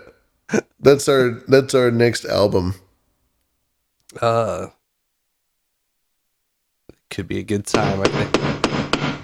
That's 0.81 1.09
our 1.09 1.31
that's 1.48 1.74
our 1.74 1.90
next 1.93 2.24
album. 2.24 2.74
Uh, 4.20 4.68
could 7.11 7.28
be 7.28 7.39
a 7.39 7.43
good 7.43 7.66
time. 7.66 8.01
I 8.01 8.09
think. 8.09 9.23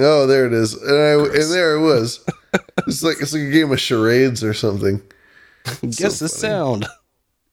Oh, 0.00 0.26
there 0.26 0.46
it 0.46 0.52
is, 0.52 0.74
and 0.74 0.96
I 0.96 1.12
and 1.12 1.52
there 1.52 1.74
it 1.76 1.80
was. 1.80 2.24
It's 2.86 3.02
like 3.02 3.20
it's 3.20 3.34
like 3.34 3.42
a 3.42 3.50
game 3.50 3.70
of 3.72 3.78
charades 3.80 4.42
or 4.42 4.54
something. 4.54 5.02
Guess 5.82 6.20
the 6.20 6.28
sound. 6.30 6.86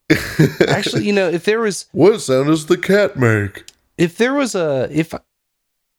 Actually, 0.70 1.06
you 1.06 1.12
know, 1.12 1.28
if 1.28 1.44
there 1.44 1.60
was 1.60 1.88
What 1.92 2.22
sound 2.22 2.48
does 2.48 2.68
the 2.68 2.78
cat 2.78 3.18
make? 3.18 3.66
if 3.98 4.18
there 4.18 4.34
was 4.34 4.56
a 4.56 4.88
if 4.92 5.14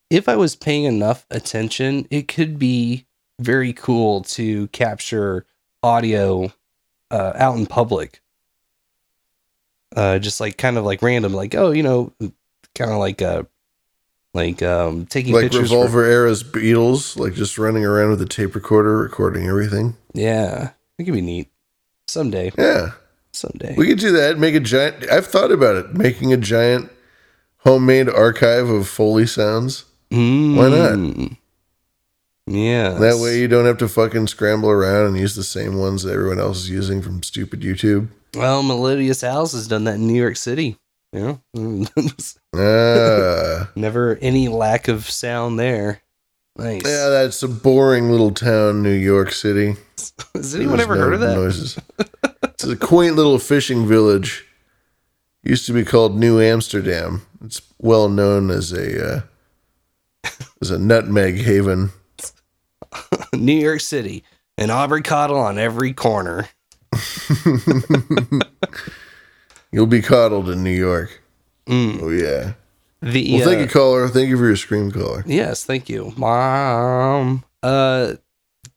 if 0.09 0.29
I 0.31 0.37
was 0.37 0.57
paying 0.57 0.85
enough 0.85 1.27
attention, 1.31 2.07
it 2.11 2.27
could 2.29 2.59
be 2.59 3.05
very 3.39 3.75
cool 3.75 4.23
to 4.23 4.69
capture 4.69 5.45
audio 5.83 6.51
uh, 7.11 7.33
out 7.35 7.59
in 7.59 7.67
public. 7.67 8.23
Uh, 9.95 10.19
just 10.19 10.41
like 10.41 10.57
kind 10.57 10.79
of 10.79 10.85
like 10.85 11.03
random, 11.03 11.35
like 11.35 11.55
oh, 11.55 11.71
you 11.71 11.83
know, 11.83 12.13
kind 12.77 12.91
of 12.93 12.99
like 12.99 13.21
a 13.21 13.47
like 14.35 14.63
um, 14.63 15.07
taking 15.07 15.33
Like 15.33 15.45
pictures. 15.45 15.71
for- 15.71 15.77
Revolver 15.77 16.05
era's 16.05 16.45
Beatles, 16.45 17.17
like 17.19 17.35
just 17.35 17.59
running 17.59 17.85
around 17.85 18.11
with 18.11 18.21
a 18.23 18.27
tape 18.27 18.55
recorder 18.55 18.97
recording 18.99 19.47
everything. 19.49 19.97
yeah, 20.13 20.71
it 20.99 21.05
could 21.05 21.15
be 21.15 21.21
neat 21.23 21.49
someday. 22.07 22.53
Yeah, 22.57 22.93
someday. 23.33 23.75
we 23.77 23.87
could 23.89 23.99
do 23.99 24.13
that. 24.13 24.39
Make 24.39 24.55
a 24.55 24.61
giant. 24.61 25.11
I've 25.11 25.27
thought 25.27 25.51
about 25.51 25.77
it. 25.77 25.95
Making 25.95 26.33
a 26.33 26.37
giant 26.37 26.91
homemade 27.59 28.09
archive 28.09 28.69
of 28.69 28.87
Foley 28.89 29.27
sounds. 29.27 29.85
Why 30.11 30.19
not? 30.69 30.93
Mm. 30.93 31.37
Yeah, 32.49 32.91
That 32.91 33.17
way 33.19 33.41
you 33.41 33.49
don't 33.49 33.65
have 33.65 33.79
to 33.79 33.89
fucking 33.89 34.29
scramble 34.29 34.71
around 34.71 35.07
and 35.07 35.19
use 35.19 35.35
the 35.35 35.43
same 35.43 35.79
ones 35.79 36.05
that 36.05 36.13
everyone 36.13 36.39
else 36.39 36.59
is 36.59 36.71
using 36.71 37.03
from 37.03 37.25
stupid 37.25 37.61
YouTube. 37.63 38.07
Well, 38.37 38.63
Melodious 38.63 39.23
House 39.23 39.51
has 39.53 39.67
done 39.67 39.83
that 39.85 39.97
in 39.97 40.07
New 40.07 40.15
York 40.15 40.37
City. 40.37 40.77
You 41.13 41.41
know, 41.55 41.87
Ah. 42.55 43.71
never 43.77 44.17
any 44.21 44.49
lack 44.49 44.89
of 44.89 45.09
sound 45.09 45.59
there. 45.59 46.03
Nice. 46.59 46.83
Yeah, 46.85 47.09
that's 47.11 47.43
a 47.43 47.49
boring 47.49 48.11
little 48.11 48.33
town, 48.33 48.83
New 48.83 48.93
York 48.93 49.33
City. 49.33 49.77
Has 50.35 50.55
anyone 50.55 50.81
ever 50.81 50.95
no 50.95 51.01
heard 51.03 51.15
of 51.15 51.21
that? 51.21 51.35
Noises. 51.37 51.79
it's 52.43 52.65
a 52.65 52.77
quaint 52.77 53.17
little 53.17 53.39
fishing 53.39 53.87
village. 53.87 54.45
Used 55.43 55.67
to 55.67 55.73
be 55.73 55.85
called 55.85 56.19
New 56.19 56.41
Amsterdam. 56.41 57.23
It's 57.45 57.61
well 57.79 58.09
known 58.09 58.51
as 58.51 58.73
a 58.73 59.17
uh, 59.17 59.21
as 60.61 60.71
a 60.71 60.79
nutmeg 60.79 61.37
haven. 61.37 61.91
New 63.35 63.53
York 63.59 63.81
City, 63.81 64.25
and 64.59 64.71
Aubrey 64.71 65.03
Cottle 65.03 65.39
on 65.39 65.59
every 65.59 65.93
corner. 65.93 66.49
You'll 69.77 69.85
be 69.85 70.01
coddled 70.01 70.49
in 70.49 70.65
New 70.65 70.71
York. 70.71 71.21
Oh 71.69 72.09
yeah. 72.09 72.55
The 73.03 73.35
well, 73.35 73.45
thank 73.45 73.59
uh, 73.59 73.63
you, 73.65 73.69
caller. 73.69 74.09
Thank 74.09 74.31
you 74.31 74.39
for 74.39 74.47
your 74.47 74.57
scream 74.57 74.91
caller. 74.91 75.23
Yes, 75.27 75.67
thank 75.67 75.91
you, 75.91 76.15
mom. 76.17 77.45
Uh, 77.63 78.15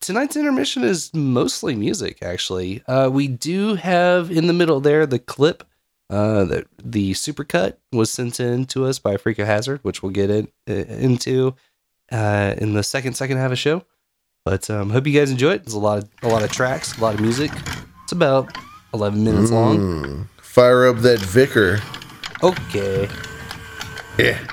tonight's 0.01 0.35
intermission 0.35 0.83
is 0.83 1.13
mostly 1.13 1.73
music. 1.73 2.21
Actually, 2.21 2.83
uh, 2.85 3.09
we 3.09 3.29
do 3.29 3.75
have 3.75 4.29
in 4.29 4.47
the 4.47 4.53
middle 4.53 4.81
there 4.81 5.05
the 5.05 5.19
clip. 5.19 5.63
Uh, 6.09 6.43
the 6.43 6.65
the 6.83 7.13
supercut 7.13 7.77
was 7.93 8.11
sent 8.11 8.41
in 8.41 8.65
to 8.65 8.85
us 8.85 8.99
by 8.99 9.15
Freako 9.15 9.45
Hazard, 9.45 9.79
which 9.83 10.03
we'll 10.03 10.11
get 10.11 10.29
in, 10.29 10.49
uh, 10.69 10.73
into 10.73 11.55
uh, 12.11 12.55
in 12.57 12.73
the 12.73 12.83
second 12.83 13.13
second 13.13 13.37
half 13.37 13.45
of 13.45 13.51
the 13.51 13.55
show. 13.55 13.85
But 14.43 14.69
um, 14.69 14.89
hope 14.89 15.07
you 15.07 15.17
guys 15.17 15.31
enjoy 15.31 15.53
it. 15.53 15.63
There's 15.63 15.75
a 15.75 15.79
lot 15.79 15.99
of 15.99 16.09
a 16.23 16.27
lot 16.27 16.43
of 16.43 16.51
tracks, 16.51 16.97
a 16.97 17.01
lot 17.01 17.13
of 17.13 17.21
music. 17.21 17.51
It's 18.03 18.11
about 18.11 18.53
eleven 18.93 19.23
minutes 19.23 19.49
long. 19.49 20.27
Fire 20.59 20.87
up 20.87 20.97
that 20.97 21.21
vicar. 21.21 21.79
Okay. 22.43 23.07
Yeah. 24.17 24.45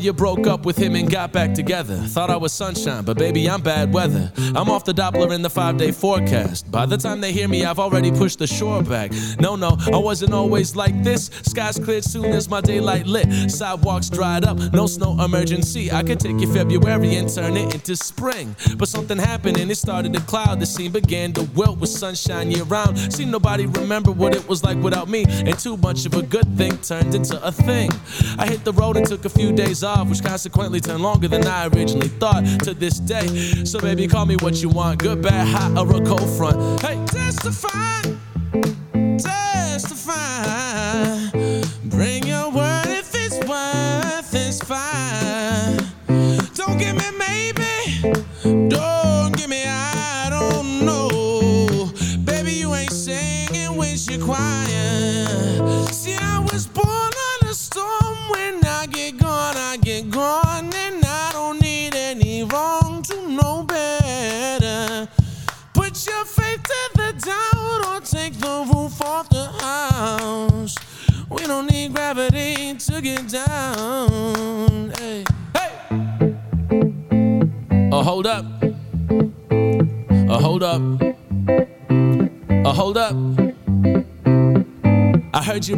You 0.00 0.12
broke 0.12 0.46
up 0.46 0.64
with 0.64 0.76
him 0.76 0.94
and 0.94 1.10
got 1.10 1.32
back 1.32 1.54
together. 1.54 1.96
Thought 1.96 2.30
I 2.30 2.36
was 2.36 2.52
sunshine, 2.52 3.04
but 3.04 3.18
baby, 3.18 3.48
I'm 3.48 3.60
bad 3.60 3.92
weather. 3.92 4.32
I'm 4.54 4.70
off 4.70 4.84
the 4.84 4.92
Doppler 4.92 5.32
in 5.32 5.42
the 5.42 5.50
five 5.50 5.76
day 5.76 5.92
forecast. 5.92 6.70
By 6.70 6.86
the 6.86 6.96
time 6.96 7.20
they 7.20 7.32
hear 7.32 7.48
me, 7.48 7.64
I've 7.64 7.78
already 7.78 8.10
pushed 8.10 8.38
the 8.38 8.46
shore 8.46 8.82
back. 8.82 9.12
No, 9.38 9.56
no, 9.56 9.76
I 9.92 9.98
wasn't 9.98 10.32
always 10.32 10.76
like 10.76 11.02
this. 11.02 11.30
Skies 11.42 11.78
cleared 11.78 12.04
soon 12.04 12.26
as 12.26 12.48
my 12.48 12.60
daylight 12.60 13.06
lit. 13.06 13.50
Sidewalks 13.50 14.08
dried 14.08 14.44
up, 14.44 14.58
no 14.72 14.86
snow 14.86 15.22
emergency. 15.22 15.90
I 15.92 16.02
could 16.02 16.20
take 16.20 16.40
you 16.40 16.52
February 16.52 17.16
and 17.16 17.32
turn 17.32 17.56
it 17.56 17.74
into 17.74 17.96
spring. 17.96 18.54
But 18.76 18.88
something 18.88 19.18
happened 19.18 19.58
and 19.58 19.70
it 19.70 19.76
started 19.76 20.12
to 20.14 20.20
cloud. 20.20 20.60
The 20.60 20.66
scene 20.66 20.92
began 20.92 21.32
to 21.34 21.42
wilt 21.54 21.78
with 21.78 21.90
sunshine 21.90 22.50
year 22.50 22.64
round. 22.64 22.98
See, 23.12 23.24
nobody 23.24 23.66
remember 23.66 24.12
what 24.12 24.34
it 24.34 24.48
was 24.48 24.64
like 24.64 24.78
without 24.78 25.08
me. 25.08 25.24
And 25.28 25.58
too 25.58 25.76
much 25.76 26.06
of 26.06 26.14
a 26.14 26.22
good 26.22 26.46
thing 26.56 26.78
turned 26.78 27.14
into 27.14 27.42
a 27.44 27.52
thing. 27.52 27.90
I 28.38 28.46
hit 28.46 28.64
the 28.64 28.72
road 28.72 28.96
and 28.96 29.06
took 29.06 29.24
a 29.24 29.28
few 29.28 29.52
days 29.52 29.82
off, 29.82 29.89
which 29.98 30.22
consequently 30.22 30.80
turned 30.80 31.02
longer 31.02 31.28
than 31.28 31.46
I 31.46 31.66
originally 31.66 32.08
thought 32.08 32.44
to 32.64 32.74
this 32.74 32.98
day. 32.98 33.26
So, 33.64 33.78
baby, 33.80 34.06
call 34.06 34.26
me 34.26 34.36
what 34.36 34.62
you 34.62 34.68
want 34.68 35.00
good, 35.00 35.22
bad, 35.22 35.46
hot, 35.48 35.76
or 35.78 35.96
a 35.96 36.04
cold 36.04 36.28
front. 36.36 36.80
Hey, 36.80 37.04
testify. 37.06 37.99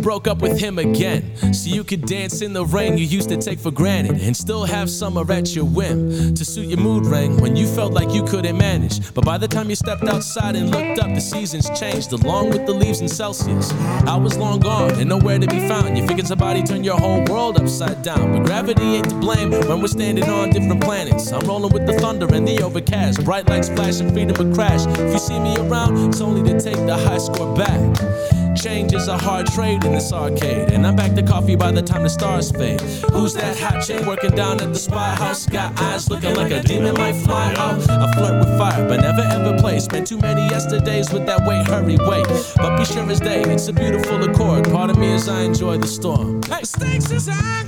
Broke 0.03 0.27
up 0.27 0.43
with 0.43 0.59
him 0.59 0.79
again. 0.79 1.55
So 1.55 1.71
you 1.71 1.85
could 1.85 2.05
dance 2.05 2.43
in 2.43 2.53
the 2.53 2.67
rain 2.67 2.99
you 2.99 3.05
used 3.05 3.29
to 3.29 3.37
take 3.37 3.59
for 3.59 3.71
granted 3.71 4.21
and 4.21 4.37
still 4.37 4.65
have 4.65 4.91
summer 4.91 5.31
at 5.33 5.55
your 5.55 5.65
whim. 5.65 6.35
To 6.35 6.45
suit 6.45 6.67
your 6.67 6.81
mood 6.81 7.07
ring 7.07 7.41
when 7.41 7.57
you 7.57 7.67
felt 7.67 7.93
like 7.93 8.13
you 8.13 8.25
couldn't 8.25 8.59
manage. 8.59 9.15
But 9.15 9.25
by 9.25 9.39
the 9.39 9.49
time 9.49 9.71
you 9.71 9.77
stepped 9.77 10.03
outside 10.03 10.57
and 10.57 10.71
looked 10.71 10.99
up, 10.99 11.15
the 11.15 11.21
seasons 11.21 11.71
changed 11.79 12.13
along 12.13 12.51
with 12.51 12.67
the 12.67 12.73
leaves 12.73 13.01
in 13.01 13.09
Celsius. 13.09 13.73
I 14.07 14.17
was 14.17 14.37
long 14.37 14.61
gone 14.61 14.91
and 14.93 15.09
nowhere 15.09 15.39
to 15.39 15.47
be 15.47 15.67
found. 15.69 15.97
You 15.97 16.07
figured 16.07 16.27
somebody 16.27 16.63
turned 16.63 16.85
your 16.85 16.99
whole 16.99 17.23
world 17.25 17.61
upside 17.61 18.03
down. 18.03 18.33
But 18.33 18.45
gravity 18.45 18.97
ain't 18.97 19.09
to 19.11 19.15
blame 19.17 19.51
when 19.51 19.81
we're 19.81 19.87
standing 19.87 20.29
on 20.29 20.51
different 20.51 20.83
planets. 20.83 21.31
I'm 21.33 21.47
rolling 21.47 21.73
with 21.73 21.87
the 21.87 21.95
thunder 21.95 22.27
and 22.35 22.47
the 22.47 22.61
overcast. 22.63 23.25
Bright 23.25 23.49
lights 23.49 23.69
flashing, 23.69 24.13
freedom 24.13 24.35
a 24.45 24.55
crash. 24.55 24.85
If 24.99 25.13
you 25.13 25.19
see 25.19 25.39
me 25.39 25.57
around, 25.59 25.97
it's 26.09 26.21
only 26.21 26.43
to 26.53 26.61
take 26.61 26.77
the 26.87 26.97
high 26.97 27.19
score 27.19 27.55
back. 27.57 28.42
Change 28.55 28.93
is 28.95 29.09
a 29.09 29.17
hard 29.17 29.47
trade 29.47 29.85
in 29.85 29.93
this 29.93 30.13
arcade. 30.13 30.71
And 30.71 30.87
I'm 30.87 30.95
back 30.95 31.15
to 31.15 31.23
coffee 31.23 31.57
by 31.57 31.73
the 31.73 31.83
time 31.83 32.03
the 32.03 32.11
stars 32.11 32.51
fade. 32.51 32.81
Who's 33.13 33.35
that 33.35 33.59
hot 33.59 33.83
chick 33.85 34.05
working 34.07 34.33
down 34.33 34.61
at 34.61 34.73
the 34.73 34.79
spy 34.79 35.15
house? 35.15 35.47
Got 35.47 35.81
eyes 35.81 36.11
looking 36.11 36.35
like 36.35 36.53
a 36.53 36.63
demon 36.63 36.95
might 36.95 37.15
fly 37.15 37.55
out. 37.57 37.81
I 37.89 38.13
flirt 38.13 38.39
with 38.41 38.59
fire, 38.59 38.87
but 38.89 39.01
never 39.01 39.23
ever 39.23 39.59
play. 39.59 39.81
Spent 39.81 40.07
too 40.07 40.19
many 40.19 40.43
yesterdays 40.43 41.13
with 41.13 41.27
that 41.27 41.47
wait, 41.47 41.67
hurry, 41.67 41.97
wait. 42.09 42.27
But 42.57 42.77
be 42.77 42.85
sure 42.85 43.11
as 43.11 43.21
day, 43.21 43.43
it's 43.43 43.69
a 43.69 43.73
beautiful 43.73 44.23
accord. 44.23 44.65
Part 44.71 44.91
of 44.91 44.99
me 44.99 45.13
as 45.13 45.29
I 45.29 45.43
enjoy 45.43 45.79
the 45.79 45.89
storm. 45.89 46.43
Hey, 46.43 46.63
stakes 46.63 47.11
is 47.11 47.29
high. 47.29 47.65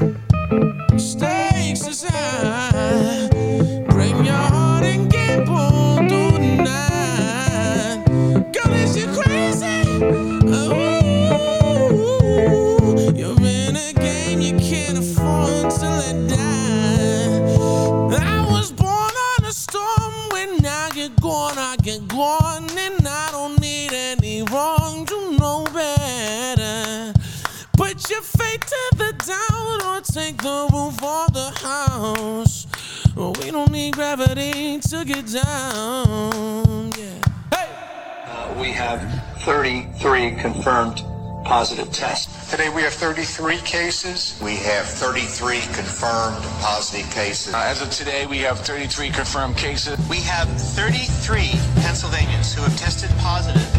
Stakes 0.99 1.87
is 1.87 2.05
high. 2.05 3.24
Down. 35.35 36.93
Yeah. 36.97 37.19
Uh, 37.53 38.55
we 38.61 38.71
have 38.71 39.03
33 39.43 40.37
confirmed 40.37 41.03
positive 41.45 41.91
tests. 41.93 42.51
Today 42.51 42.69
we 42.71 42.83
have 42.83 42.93
33 42.93 43.59
cases. 43.59 44.41
We 44.43 44.57
have 44.57 44.87
33 44.87 45.61
confirmed 45.75 46.43
positive 46.61 47.11
cases. 47.11 47.53
Uh, 47.53 47.59
as 47.67 47.83
of 47.83 47.91
today, 47.91 48.27
we 48.27 48.39
have 48.39 48.61
33 48.61 49.11
confirmed 49.11 49.57
cases. 49.57 49.99
We 50.09 50.19
have 50.19 50.49
33 50.49 51.51
Pennsylvanians 51.83 52.55
who 52.55 52.63
have 52.63 52.77
tested 52.79 53.11
positive 53.19 53.74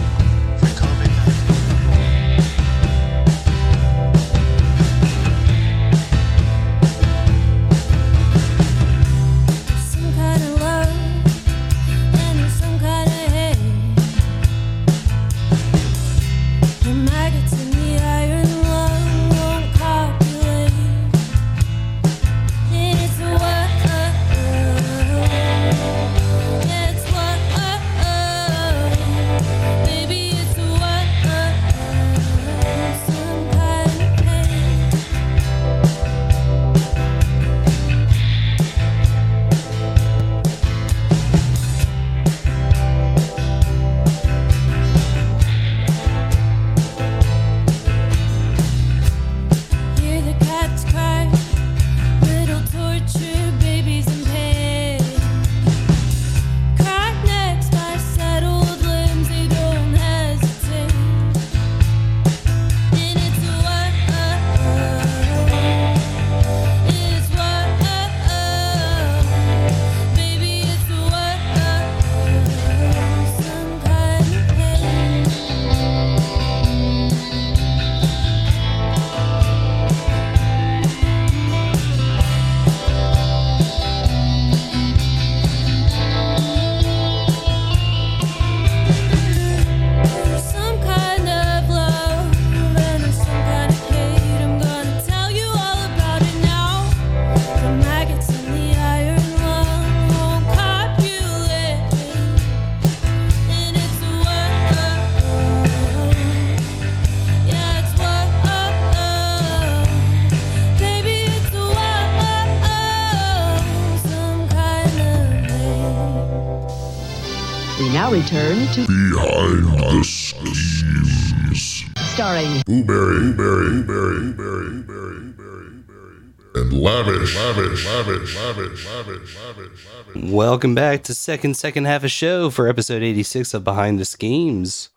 Behind 118.75 119.63
the 119.63 120.03
Schemes. 120.03 121.85
starring 121.95 122.61
Blueberry, 122.65 123.31
Blueberry, 123.31 123.83
Blueberry, 123.83 124.33
Blueberry, 124.33 124.81
Blueberry, 124.83 125.69
Blueberry, 125.87 126.19
and 126.55 126.73
lavish, 126.73 127.37
lavish, 127.37 127.85
lavish, 127.85 128.35
lavish, 128.35 128.85
lavish, 128.85 129.37
lavish, 129.37 129.87
lavish. 130.13 130.29
Welcome 130.29 130.75
back 130.75 131.03
to 131.03 131.13
second 131.13 131.55
second 131.55 131.85
half 131.85 132.03
of 132.03 132.11
show 132.11 132.49
for 132.49 132.67
episode 132.67 133.01
86 133.01 133.53
of 133.53 133.63
Behind 133.63 133.97
the 133.97 134.03
Schemes. 134.03 134.89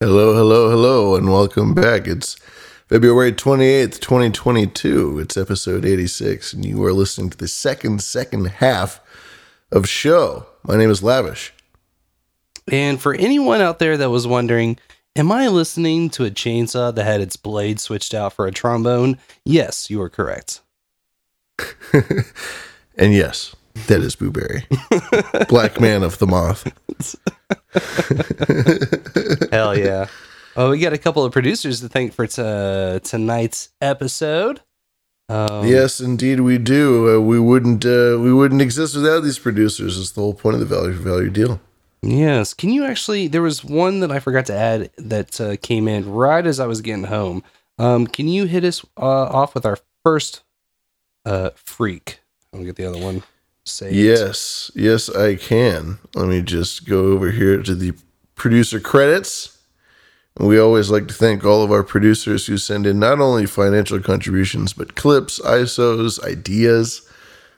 Hello, 0.00 0.34
hello, 0.34 0.70
hello, 0.70 1.14
and 1.14 1.30
welcome 1.30 1.74
back. 1.74 2.06
It's 2.06 2.36
February 2.88 3.32
28th, 3.32 4.00
2022. 4.00 5.18
It's 5.18 5.36
episode 5.36 5.84
86, 5.84 6.54
and 6.54 6.64
you 6.64 6.82
are 6.84 6.94
listening 6.94 7.28
to 7.28 7.36
the 7.36 7.48
second, 7.48 8.00
second 8.00 8.46
half 8.46 8.98
of 9.70 9.86
show. 9.86 10.46
My 10.64 10.76
name 10.78 10.90
is 10.90 11.02
Lavish. 11.02 11.52
And 12.70 13.00
for 13.00 13.14
anyone 13.14 13.60
out 13.60 13.78
there 13.78 13.96
that 13.96 14.10
was 14.10 14.26
wondering, 14.26 14.78
am 15.14 15.30
I 15.30 15.48
listening 15.48 16.10
to 16.10 16.24
a 16.24 16.30
chainsaw 16.30 16.94
that 16.94 17.04
had 17.04 17.20
its 17.20 17.36
blade 17.36 17.80
switched 17.80 18.14
out 18.14 18.32
for 18.32 18.46
a 18.46 18.52
trombone? 18.52 19.18
Yes, 19.44 19.88
you 19.90 20.00
are 20.02 20.10
correct. 20.10 20.60
And 22.98 23.12
yes, 23.12 23.54
that 23.88 24.00
is 24.00 24.16
Booberry, 24.16 24.64
Black 25.48 25.80
Man 25.80 26.02
of 26.02 26.18
the 26.18 26.26
Moth. 26.26 26.64
Hell 29.52 29.78
yeah. 29.78 30.06
Well, 30.56 30.70
we 30.70 30.78
got 30.78 30.94
a 30.94 30.98
couple 30.98 31.22
of 31.22 31.32
producers 31.32 31.80
to 31.82 31.88
thank 31.90 32.14
for 32.14 32.26
t- 32.26 33.00
tonight's 33.06 33.68
episode. 33.82 34.62
Um, 35.28 35.66
yes, 35.66 36.00
indeed, 36.00 36.40
we 36.40 36.56
do. 36.56 37.16
Uh, 37.16 37.20
we 37.20 37.38
wouldn't 37.38 37.84
uh, 37.84 38.16
we 38.18 38.32
wouldn't 38.32 38.62
exist 38.62 38.96
without 38.96 39.20
these 39.20 39.38
producers. 39.38 40.00
It's 40.00 40.12
the 40.12 40.22
whole 40.22 40.34
point 40.34 40.54
of 40.54 40.60
the 40.60 40.66
value 40.66 40.94
for 40.94 41.02
value 41.02 41.30
deal. 41.30 41.60
Yes. 42.02 42.54
Can 42.54 42.70
you 42.70 42.84
actually? 42.84 43.28
There 43.28 43.42
was 43.42 43.64
one 43.64 44.00
that 44.00 44.12
I 44.12 44.20
forgot 44.20 44.46
to 44.46 44.54
add 44.54 44.90
that 44.98 45.40
uh, 45.40 45.56
came 45.56 45.88
in 45.88 46.10
right 46.10 46.46
as 46.46 46.60
I 46.60 46.66
was 46.66 46.80
getting 46.80 47.04
home. 47.04 47.42
Um, 47.78 48.06
can 48.06 48.28
you 48.28 48.46
hit 48.46 48.64
us 48.64 48.84
uh, 48.96 49.00
off 49.00 49.54
with 49.54 49.66
our 49.66 49.78
first 50.02 50.42
uh, 51.24 51.50
freak? 51.54 52.20
I'll 52.54 52.64
get 52.64 52.76
the 52.76 52.86
other 52.86 52.98
one. 52.98 53.22
Saved. 53.64 53.96
Yes, 53.96 54.70
yes, 54.76 55.08
I 55.08 55.34
can. 55.34 55.98
Let 56.14 56.28
me 56.28 56.40
just 56.40 56.88
go 56.88 57.06
over 57.06 57.32
here 57.32 57.60
to 57.62 57.74
the 57.74 57.94
producer 58.36 58.78
credits. 58.78 59.58
We 60.38 60.58
always 60.58 60.90
like 60.90 61.08
to 61.08 61.14
thank 61.14 61.44
all 61.44 61.64
of 61.64 61.72
our 61.72 61.82
producers 61.82 62.46
who 62.46 62.58
send 62.58 62.86
in 62.86 63.00
not 63.00 63.20
only 63.20 63.46
financial 63.46 63.98
contributions, 64.00 64.72
but 64.72 64.94
clips, 64.94 65.40
ISOs, 65.40 66.22
ideas, 66.22 67.08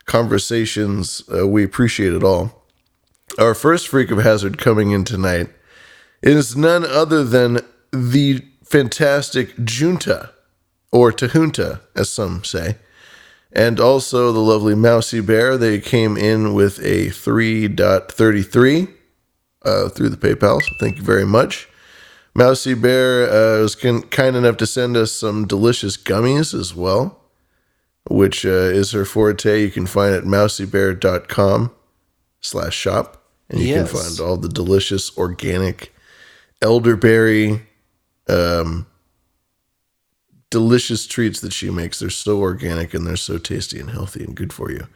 conversations. 0.07 1.23
Uh, 1.33 1.47
we 1.47 1.63
appreciate 1.63 2.15
it 2.15 2.23
all. 2.25 2.58
Our 3.39 3.55
first 3.55 3.89
freak 3.89 4.11
of 4.11 4.19
hazard 4.19 4.59
coming 4.59 4.91
in 4.91 5.05
tonight 5.05 5.49
is 6.23 6.57
none 6.57 6.85
other 6.85 7.25
than 7.25 7.61
the 7.93 8.45
fantastic 8.65 9.55
Junta, 9.65 10.31
or 10.91 11.13
Tahunta, 11.13 11.81
as 11.95 12.11
some 12.11 12.45
say 12.45 12.77
and 13.53 13.81
also 13.81 14.33
the 14.33 14.41
lovely 14.41 14.75
Mousy 14.75 15.21
Bear. 15.21 15.57
They 15.57 15.81
came 15.81 16.17
in 16.17 16.55
with 16.55 16.79
a 16.81 17.07
3.33 17.09 18.95
uh, 19.63 19.89
through 19.89 20.09
the 20.09 20.17
PayPal. 20.17 20.63
So 20.63 20.71
thank 20.81 20.97
you 20.99 21.03
very 21.03 21.27
much. 21.27 21.69
Mousy 22.35 22.75
Bear 22.75 23.29
uh, 23.29 23.63
was 23.63 23.75
kin- 23.75 24.03
kind 24.03 24.37
enough 24.37 24.59
to 24.59 24.67
send 24.67 24.97
us 24.97 25.13
some 25.13 25.47
delicious 25.47 25.97
gummies 25.97 26.59
as 26.59 26.75
well, 26.75 27.21
which 28.09 28.45
uh, 28.45 28.49
is 28.51 28.93
her 28.93 29.05
forte. 29.05 29.63
You 29.63 29.71
can 29.71 29.87
find 29.87 30.15
it 30.15 30.19
at 30.19 30.25
mousybear.com 30.25 31.73
slash 32.41 32.75
shop. 32.75 33.25
And 33.51 33.61
you 33.61 33.69
Yes. 33.69 33.91
can 33.91 34.01
find 34.01 34.21
all 34.21 34.37
the 34.37 34.49
delicious 34.49 35.17
organic 35.17 35.95
elderberry 36.61 37.63
um, 38.29 38.87
delicious 40.51 41.07
treats 41.07 41.41
that 41.41 41.53
she 41.53 41.71
makes. 41.71 41.99
They're 41.99 42.11
so 42.11 42.41
organic 42.41 42.95
and 42.95 43.07
they're 43.07 43.17
so 43.17 43.39
tasty 43.39 43.79
and 43.79 43.91
healthy 43.91 44.25
and 44.25 44.35
good 44.35 44.53
for 44.53 44.71
you. 44.71 44.87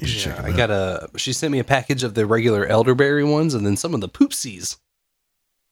You 0.00 0.06
should 0.08 0.20
check 0.22 0.36
them 0.36 0.46
I 0.46 0.50
out. 0.50 0.56
got 0.56 0.70
a. 0.70 1.08
She 1.16 1.32
sent 1.32 1.52
me 1.52 1.60
a 1.60 1.64
package 1.64 2.02
of 2.02 2.14
the 2.14 2.26
regular 2.26 2.66
elderberry 2.66 3.22
ones, 3.24 3.54
and 3.54 3.64
then 3.64 3.76
some 3.76 3.94
of 3.94 4.00
the 4.00 4.08
poopsies. 4.08 4.76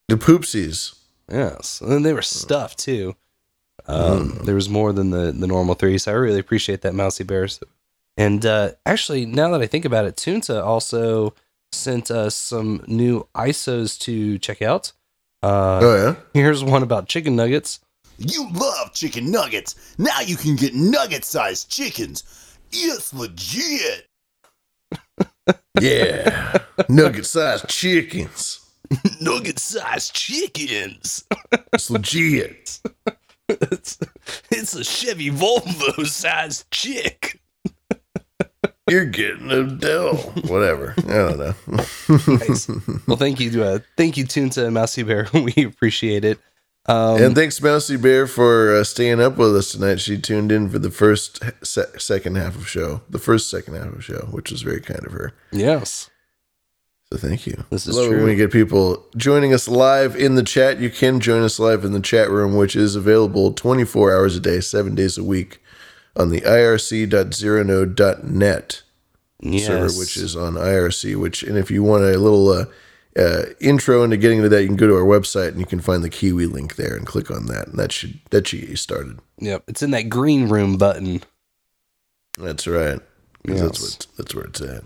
The 0.07 0.15
poopsies. 0.15 0.95
Yes, 1.29 1.81
and 1.81 1.91
then 1.91 2.03
they 2.03 2.13
were 2.13 2.21
stuffed 2.21 2.79
too. 2.79 3.15
Um, 3.85 4.39
There 4.45 4.55
was 4.55 4.69
more 4.69 4.93
than 4.93 5.09
the 5.09 5.33
the 5.33 5.45
normal 5.47 5.75
three, 5.75 5.97
so 5.97 6.11
I 6.11 6.15
really 6.15 6.39
appreciate 6.39 6.81
that, 6.83 6.95
Mousy 6.95 7.25
Bears. 7.25 7.59
And 8.17 8.45
uh, 8.45 8.71
actually, 8.85 9.25
now 9.25 9.49
that 9.51 9.61
I 9.61 9.67
think 9.67 9.85
about 9.85 10.05
it, 10.05 10.15
Tunta 10.15 10.63
also 10.63 11.33
sent 11.71 12.11
us 12.11 12.35
some 12.35 12.83
new 12.87 13.27
ISOs 13.35 13.99
to 14.01 14.37
check 14.37 14.61
out. 14.61 14.91
Uh, 15.41 15.79
Oh, 15.81 15.95
yeah? 15.95 16.15
Here's 16.33 16.63
one 16.63 16.83
about 16.83 17.07
chicken 17.07 17.35
nuggets. 17.35 17.79
You 18.19 18.47
love 18.53 18.93
chicken 18.93 19.31
nuggets. 19.31 19.95
Now 19.97 20.19
you 20.21 20.35
can 20.37 20.55
get 20.55 20.73
nugget 20.75 21.25
sized 21.25 21.69
chickens. 21.69 22.23
It's 22.71 23.13
legit. 23.13 24.07
Yeah. 25.81 26.59
Nugget 26.87 27.25
sized 27.25 27.67
chickens. 27.67 28.59
Nugget 29.21 29.57
sized 29.59 30.13
chickens. 30.13 31.25
It's 31.73 31.89
legit. 31.89 32.79
it's, 33.49 33.97
it's 34.51 34.73
a 34.75 34.83
Chevy 34.83 35.29
Volvo 35.31 36.05
sized 36.05 36.69
chick. 36.71 37.41
You're 38.89 39.05
getting 39.05 39.49
a 39.49 39.63
Dell. 39.63 40.15
Whatever. 40.47 40.93
I 40.97 41.01
don't 41.01 41.39
know. 41.39 41.53
Nice. 42.37 42.67
Well, 43.07 43.15
thank 43.17 43.39
you, 43.39 43.63
uh, 43.63 43.79
thank 43.95 44.17
you, 44.17 44.25
Tunta 44.25 44.65
and 44.65 44.73
Mousy 44.73 45.03
Bear. 45.03 45.27
we 45.33 45.53
appreciate 45.63 46.25
it. 46.25 46.39
Um, 46.85 47.21
and 47.21 47.33
thanks, 47.35 47.61
Mousy 47.61 47.95
Bear, 47.95 48.27
for 48.27 48.75
uh, 48.75 48.83
staying 48.83 49.21
up 49.21 49.37
with 49.37 49.55
us 49.55 49.71
tonight. 49.71 50.01
She 50.01 50.17
tuned 50.17 50.51
in 50.51 50.69
for 50.69 50.79
the 50.79 50.91
first 50.91 51.41
se- 51.65 51.97
second 51.97 52.35
half 52.35 52.57
of 52.57 52.67
show, 52.67 53.01
the 53.09 53.19
first 53.19 53.49
second 53.49 53.75
half 53.75 53.93
of 53.93 54.03
show, 54.03 54.27
which 54.31 54.51
was 54.51 54.63
very 54.63 54.81
kind 54.81 55.05
of 55.05 55.13
her. 55.13 55.31
yes, 55.53 56.09
So 57.09 57.17
thank 57.17 57.47
you. 57.47 57.63
This 57.69 57.87
is 57.87 57.95
Love 57.95 58.07
true. 58.09 58.17
when 58.17 58.25
we 58.25 58.35
get 58.35 58.51
people 58.51 59.05
joining 59.15 59.53
us 59.53 59.69
live 59.69 60.17
in 60.17 60.35
the 60.35 60.43
chat. 60.43 60.81
You 60.81 60.89
can 60.89 61.21
join 61.21 61.41
us 61.41 61.57
live 61.57 61.85
in 61.85 61.93
the 61.93 62.01
chat 62.01 62.29
room, 62.29 62.57
which 62.57 62.75
is 62.75 62.97
available 62.97 63.53
24 63.53 64.13
hours 64.13 64.35
a 64.35 64.41
day, 64.41 64.59
seven 64.59 64.93
days 64.93 65.17
a 65.17 65.23
week 65.23 65.61
on 66.15 66.29
the 66.29 66.41
irc.zeronode.net 66.41 68.81
server, 69.59 69.99
which 69.99 70.17
is 70.17 70.35
on 70.35 70.53
IRC. 70.53 71.19
Which, 71.19 71.43
and 71.43 71.57
if 71.57 71.71
you 71.71 71.83
want 71.83 72.03
a 72.03 72.17
little 72.17 72.49
uh, 72.49 72.65
uh, 73.17 73.43
intro 73.59 74.03
into 74.03 74.17
getting 74.17 74.37
into 74.39 74.49
that, 74.49 74.61
you 74.61 74.67
can 74.67 74.75
go 74.77 74.87
to 74.87 74.95
our 74.95 75.03
website 75.05 75.49
and 75.49 75.59
you 75.59 75.65
can 75.65 75.79
find 75.79 76.03
the 76.03 76.09
Kiwi 76.09 76.45
link 76.45 76.75
there 76.75 76.95
and 76.95 77.05
click 77.05 77.31
on 77.31 77.45
that, 77.47 77.67
and 77.69 77.79
that 77.79 77.91
should 77.91 78.19
that 78.31 78.47
should 78.47 78.61
get 78.61 78.69
you 78.69 78.75
started. 78.75 79.19
Yep, 79.39 79.63
it's 79.67 79.81
in 79.81 79.91
that 79.91 80.09
green 80.09 80.49
room 80.49 80.77
button. 80.77 81.23
That's 82.37 82.67
right. 82.67 82.99
'Cause 83.45 83.59
That's 83.61 83.81
Yes. 83.81 83.97
what 83.97 84.07
that's 84.17 84.35
where 84.35 84.45
it's 84.45 84.61
at. 84.61 84.83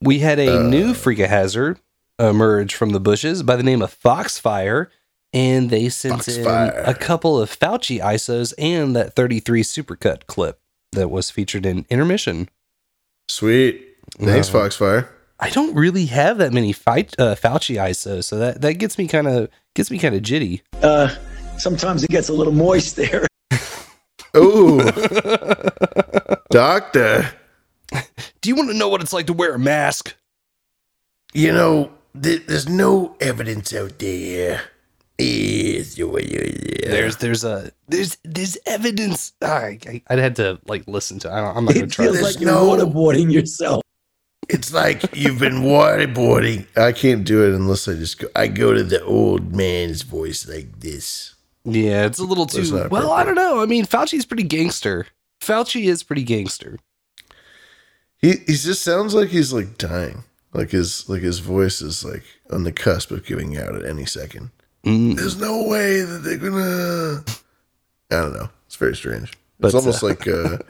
We 0.00 0.20
had 0.20 0.38
a 0.38 0.60
Uh, 0.60 0.62
new 0.62 0.94
freak 0.94 1.18
of 1.18 1.28
hazard 1.30 1.78
emerge 2.18 2.74
from 2.74 2.90
the 2.90 3.00
bushes 3.00 3.42
by 3.42 3.56
the 3.56 3.62
name 3.62 3.82
of 3.82 3.92
Foxfire, 3.92 4.88
and 5.32 5.70
they 5.70 5.88
sent 5.88 6.26
in 6.28 6.44
Foxfire. 6.44 6.82
a 6.86 6.94
couple 6.94 7.40
of 7.40 7.50
Fauci 7.56 8.00
ISOs 8.00 8.54
and 8.58 8.94
that 8.96 9.14
33 9.14 9.62
supercut 9.62 10.26
clip 10.26 10.60
that 10.92 11.10
was 11.10 11.30
featured 11.30 11.66
in 11.66 11.84
intermission. 11.90 12.48
Sweet. 13.28 13.82
Thanks, 14.18 14.48
Uh, 14.48 14.58
Foxfire. 14.58 15.08
I 15.38 15.50
don't 15.50 15.74
really 15.74 16.06
have 16.06 16.38
that 16.38 16.52
many 16.52 16.72
fight, 16.72 17.14
uh, 17.18 17.34
Fauci 17.34 17.76
ISOs, 17.76 18.24
so 18.24 18.38
that, 18.38 18.62
that 18.62 18.74
gets 18.74 18.96
me 18.96 19.06
kind 19.06 19.26
of 19.26 19.50
gets 19.74 19.90
me 19.90 19.98
kind 19.98 20.14
of 20.14 20.22
jitty. 20.22 20.62
Uh, 20.82 21.14
sometimes 21.58 22.02
it 22.02 22.08
gets 22.10 22.28
a 22.30 22.32
little 22.32 22.54
moist 22.54 22.96
there. 22.96 23.26
Ooh, 24.36 24.80
doctor. 26.50 27.28
Do 28.40 28.48
you 28.48 28.54
want 28.56 28.70
to 28.70 28.76
know 28.76 28.88
what 28.88 29.02
it's 29.02 29.12
like 29.12 29.26
to 29.26 29.32
wear 29.32 29.54
a 29.54 29.58
mask? 29.58 30.14
You 31.34 31.52
know, 31.52 31.90
th- 32.20 32.46
there's 32.46 32.68
no 32.68 33.16
evidence 33.20 33.74
out 33.74 33.98
there. 33.98 34.62
Is 35.18 35.96
There's 35.96 37.16
there's 37.16 37.44
a 37.44 37.70
there's 37.88 38.18
there's 38.24 38.58
evidence. 38.66 39.32
I, 39.40 39.78
I 39.86 40.02
I'd 40.08 40.18
had 40.18 40.36
to 40.36 40.58
like 40.66 40.86
listen 40.86 41.18
to. 41.20 41.32
I 41.32 41.40
don't, 41.40 41.56
I'm 41.56 41.64
not 41.64 41.74
gonna 41.74 41.86
It 41.86 41.92
try. 41.92 42.04
feels 42.06 42.18
to- 42.18 42.24
like 42.24 42.40
you're 42.40 42.50
waterboarding 42.52 43.32
yourself. 43.32 43.82
It's 44.48 44.72
like 44.72 45.16
you've 45.16 45.40
been 45.40 45.62
waterboarding. 45.62 46.66
I 46.76 46.92
can't 46.92 47.24
do 47.24 47.44
it 47.44 47.54
unless 47.54 47.88
I 47.88 47.94
just 47.94 48.18
go. 48.18 48.28
I 48.36 48.46
go 48.46 48.72
to 48.74 48.84
the 48.84 49.02
old 49.04 49.54
man's 49.54 50.02
voice 50.02 50.46
like 50.48 50.80
this. 50.80 51.34
Yeah, 51.64 52.04
it's 52.06 52.18
a 52.20 52.24
little 52.24 52.46
too. 52.46 52.70
not 52.70 52.90
Well, 52.90 53.10
I 53.10 53.24
don't 53.24 53.34
know. 53.34 53.60
I 53.60 53.66
mean, 53.66 53.86
Fauci's 53.86 54.24
pretty 54.26 54.44
gangster. 54.44 55.06
Fauci 55.40 55.86
is 55.88 56.02
pretty 56.04 56.22
gangster. 56.22 56.78
He 58.18 58.32
he 58.46 58.54
just 58.54 58.82
sounds 58.82 59.14
like 59.14 59.30
he's 59.30 59.52
like 59.52 59.78
dying. 59.78 60.24
Like 60.52 60.70
his 60.70 61.08
like 61.08 61.22
his 61.22 61.40
voice 61.40 61.80
is 61.82 62.04
like 62.04 62.22
on 62.50 62.62
the 62.64 62.72
cusp 62.72 63.10
of 63.10 63.26
giving 63.26 63.56
out 63.56 63.74
at 63.74 63.84
any 63.84 64.04
second. 64.04 64.50
Mm. 64.86 65.16
There's 65.16 65.38
no 65.38 65.64
way 65.64 66.02
that 66.02 66.18
they're 66.18 66.36
gonna. 66.36 67.24
I 68.10 68.22
don't 68.22 68.34
know. 68.34 68.48
It's 68.66 68.76
very 68.76 68.94
strange. 68.94 69.32
But, 69.58 69.68
it's 69.68 69.74
almost 69.74 70.02
uh, 70.02 70.06
like 70.06 70.26
a, 70.28 70.60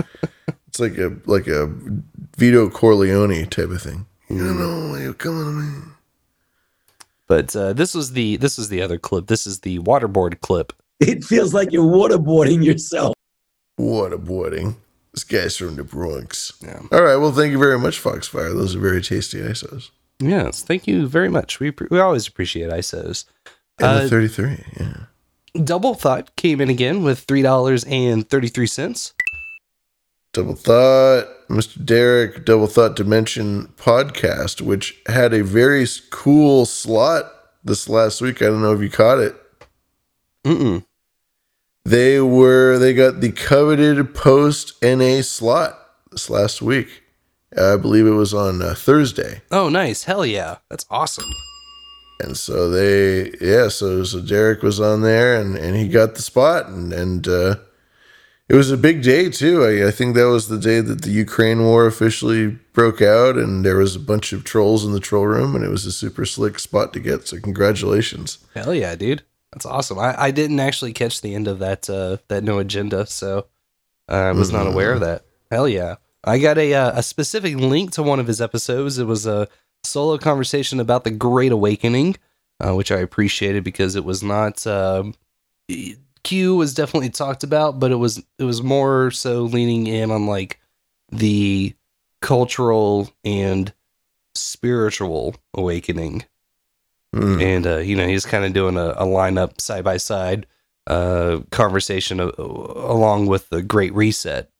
it's 0.68 0.80
like 0.80 0.96
a 0.96 1.14
like 1.26 1.46
a 1.46 1.66
Vito 2.38 2.70
Corleone 2.70 3.46
type 3.46 3.68
of 3.68 3.82
thing. 3.82 4.06
You 4.30 4.54
know 4.54 4.90
why 4.90 5.02
you're 5.02 5.12
coming 5.12 5.44
to 5.44 5.50
me. 5.50 5.92
But 7.26 7.54
uh, 7.54 7.72
this 7.74 7.94
was 7.94 8.12
the 8.12 8.36
this 8.36 8.56
was 8.56 8.70
the 8.70 8.80
other 8.80 8.98
clip. 8.98 9.26
This 9.26 9.46
is 9.46 9.60
the 9.60 9.80
waterboard 9.80 10.40
clip. 10.40 10.72
It 10.98 11.22
feels 11.22 11.52
like 11.52 11.72
you're 11.72 11.84
waterboarding 11.84 12.64
yourself. 12.64 13.14
Waterboarding. 13.78 14.76
This 15.12 15.24
guy's 15.24 15.56
from 15.56 15.76
the 15.76 15.84
Bronx. 15.84 16.54
Yeah. 16.62 16.80
All 16.90 17.02
right. 17.02 17.16
Well, 17.16 17.32
thank 17.32 17.52
you 17.52 17.58
very 17.58 17.78
much, 17.78 18.00
Foxfire. 18.00 18.54
Those 18.54 18.74
are 18.74 18.80
very 18.80 19.02
tasty 19.02 19.38
ISOs. 19.38 19.90
Yes, 20.18 20.62
thank 20.62 20.86
you 20.86 21.06
very 21.06 21.28
much. 21.28 21.60
We 21.60 21.72
we 21.90 22.00
always 22.00 22.26
appreciate 22.26 22.70
ISOs. 22.70 23.24
And 23.78 24.06
the 24.06 24.08
33. 24.08 24.64
Yeah. 24.78 24.96
Double 25.64 25.94
Thought 25.94 26.34
came 26.36 26.60
in 26.60 26.68
again 26.70 27.02
with 27.02 27.20
three 27.20 27.42
dollars 27.42 27.84
and 27.84 28.28
thirty 28.28 28.48
three 28.48 28.66
cents. 28.66 29.14
Double 30.32 30.54
Thought, 30.54 31.26
Mr. 31.48 31.82
Derek, 31.82 32.44
Double 32.44 32.66
Thought 32.66 32.94
Dimension 32.96 33.72
podcast, 33.78 34.60
which 34.60 35.00
had 35.06 35.32
a 35.32 35.42
very 35.42 35.86
cool 36.10 36.66
slot 36.66 37.32
this 37.64 37.88
last 37.88 38.20
week. 38.20 38.42
I 38.42 38.46
don't 38.46 38.60
know 38.60 38.74
if 38.74 38.82
you 38.82 38.90
caught 38.90 39.18
it. 39.18 39.34
Mm-mm. 40.44 40.84
They 41.84 42.20
were 42.20 42.78
they 42.78 42.92
got 42.92 43.20
the 43.20 43.32
coveted 43.32 44.14
post 44.14 44.74
NA 44.82 45.22
slot 45.22 45.78
this 46.10 46.28
last 46.28 46.60
week. 46.60 47.02
I 47.56 47.76
believe 47.76 48.06
it 48.06 48.10
was 48.10 48.34
on 48.34 48.60
uh, 48.60 48.74
Thursday. 48.74 49.40
Oh, 49.50 49.68
nice! 49.68 50.04
Hell 50.04 50.26
yeah, 50.26 50.56
that's 50.68 50.84
awesome. 50.90 51.30
And 52.20 52.36
so 52.36 52.70
they, 52.70 53.30
yeah, 53.40 53.68
so, 53.68 54.04
so 54.04 54.20
Derek 54.20 54.62
was 54.62 54.80
on 54.80 55.02
there 55.02 55.40
and, 55.40 55.56
and 55.56 55.76
he 55.76 55.88
got 55.88 56.14
the 56.14 56.22
spot 56.22 56.66
and, 56.66 56.92
and, 56.92 57.28
uh, 57.28 57.56
it 58.48 58.54
was 58.54 58.70
a 58.70 58.76
big 58.76 59.02
day 59.02 59.28
too. 59.28 59.64
I, 59.64 59.88
I 59.88 59.90
think 59.90 60.14
that 60.14 60.28
was 60.28 60.48
the 60.48 60.58
day 60.58 60.80
that 60.80 61.02
the 61.02 61.10
Ukraine 61.10 61.64
war 61.64 61.86
officially 61.86 62.58
broke 62.72 63.02
out 63.02 63.36
and 63.36 63.64
there 63.64 63.76
was 63.76 63.96
a 63.96 64.00
bunch 64.00 64.32
of 64.32 64.44
trolls 64.44 64.84
in 64.84 64.92
the 64.92 65.00
troll 65.00 65.26
room 65.26 65.56
and 65.56 65.64
it 65.64 65.68
was 65.68 65.84
a 65.84 65.90
super 65.90 66.24
slick 66.24 66.58
spot 66.58 66.92
to 66.92 67.00
get. 67.00 67.26
So 67.26 67.40
congratulations. 67.40 68.38
Hell 68.54 68.72
yeah, 68.72 68.94
dude. 68.94 69.24
That's 69.52 69.66
awesome. 69.66 69.98
I, 69.98 70.14
I 70.20 70.30
didn't 70.30 70.60
actually 70.60 70.92
catch 70.92 71.22
the 71.22 71.34
end 71.34 71.48
of 71.48 71.58
that 71.60 71.88
uh, 71.88 72.18
that 72.28 72.44
no 72.44 72.58
agenda, 72.58 73.06
so 73.06 73.46
I 74.08 74.32
was 74.32 74.52
not 74.52 74.66
aware 74.66 74.92
of 74.92 75.00
that. 75.00 75.24
Hell 75.50 75.68
yeah. 75.68 75.96
I 76.22 76.38
got 76.38 76.58
a 76.58 76.74
uh, 76.74 76.98
a 76.98 77.02
specific 77.02 77.56
link 77.56 77.92
to 77.92 78.02
one 78.02 78.20
of 78.20 78.26
his 78.26 78.40
episodes. 78.40 78.98
It 78.98 79.06
was 79.06 79.26
a 79.26 79.48
solo 79.86 80.18
conversation 80.18 80.80
about 80.80 81.04
the 81.04 81.10
Great 81.10 81.52
Awakening, 81.52 82.16
uh, 82.60 82.74
which 82.74 82.90
I 82.92 82.98
appreciated 82.98 83.64
because 83.64 83.96
it 83.96 84.04
was 84.04 84.22
not 84.22 84.66
um, 84.66 85.14
Q 86.22 86.56
was 86.56 86.74
definitely 86.74 87.10
talked 87.10 87.44
about, 87.44 87.78
but 87.78 87.92
it 87.92 87.96
was 87.96 88.22
it 88.38 88.44
was 88.44 88.62
more 88.62 89.10
so 89.10 89.42
leaning 89.42 89.86
in 89.86 90.10
on 90.10 90.26
like 90.26 90.60
the 91.10 91.74
cultural 92.20 93.10
and 93.24 93.72
spiritual 94.34 95.34
awakening 95.54 96.24
and 97.40 97.66
uh, 97.66 97.78
you 97.78 97.96
know 97.96 98.06
he's 98.06 98.26
kind 98.26 98.44
of 98.44 98.52
doing 98.52 98.76
a, 98.76 98.88
a 98.90 99.04
lineup 99.04 99.60
side 99.60 99.84
by 99.84 99.96
side 99.96 100.46
uh, 100.86 101.40
conversation 101.50 102.20
uh, 102.20 102.30
along 102.38 103.26
with 103.26 103.48
the 103.48 103.62
Great 103.62 103.94
Reset. 103.94 104.50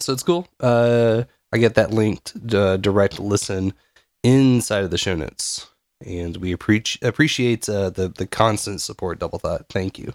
So 0.00 0.12
it's 0.12 0.22
cool. 0.22 0.46
Uh, 0.60 1.24
I 1.52 1.58
get 1.58 1.74
that 1.74 1.92
linked 1.92 2.34
uh, 2.52 2.76
direct 2.76 3.18
listen 3.18 3.72
inside 4.22 4.84
of 4.84 4.90
the 4.90 4.98
show 4.98 5.14
notes, 5.14 5.68
and 6.04 6.36
we 6.36 6.52
appreciate 6.52 7.06
appreciate 7.06 7.68
uh, 7.68 7.90
the 7.90 8.08
the 8.08 8.26
constant 8.26 8.80
support. 8.80 9.18
Double 9.18 9.38
thought. 9.38 9.66
Thank 9.68 9.98
you. 9.98 10.14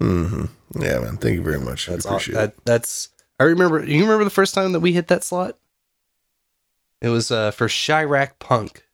Mm-hmm. 0.00 0.82
Yeah, 0.82 1.00
man. 1.00 1.16
Thank 1.16 1.34
you 1.34 1.42
very 1.42 1.60
much. 1.60 1.86
That's 1.86 2.06
I 2.06 2.10
appreciate 2.10 2.34
that, 2.34 2.48
it. 2.50 2.64
That's 2.64 3.10
I 3.40 3.44
remember. 3.44 3.84
You 3.84 4.02
remember 4.02 4.24
the 4.24 4.30
first 4.30 4.54
time 4.54 4.72
that 4.72 4.80
we 4.80 4.92
hit 4.92 5.08
that 5.08 5.24
slot? 5.24 5.58
It 7.00 7.08
was 7.08 7.30
uh, 7.30 7.52
for 7.52 7.68
Chirac 7.68 8.38
Punk, 8.38 8.84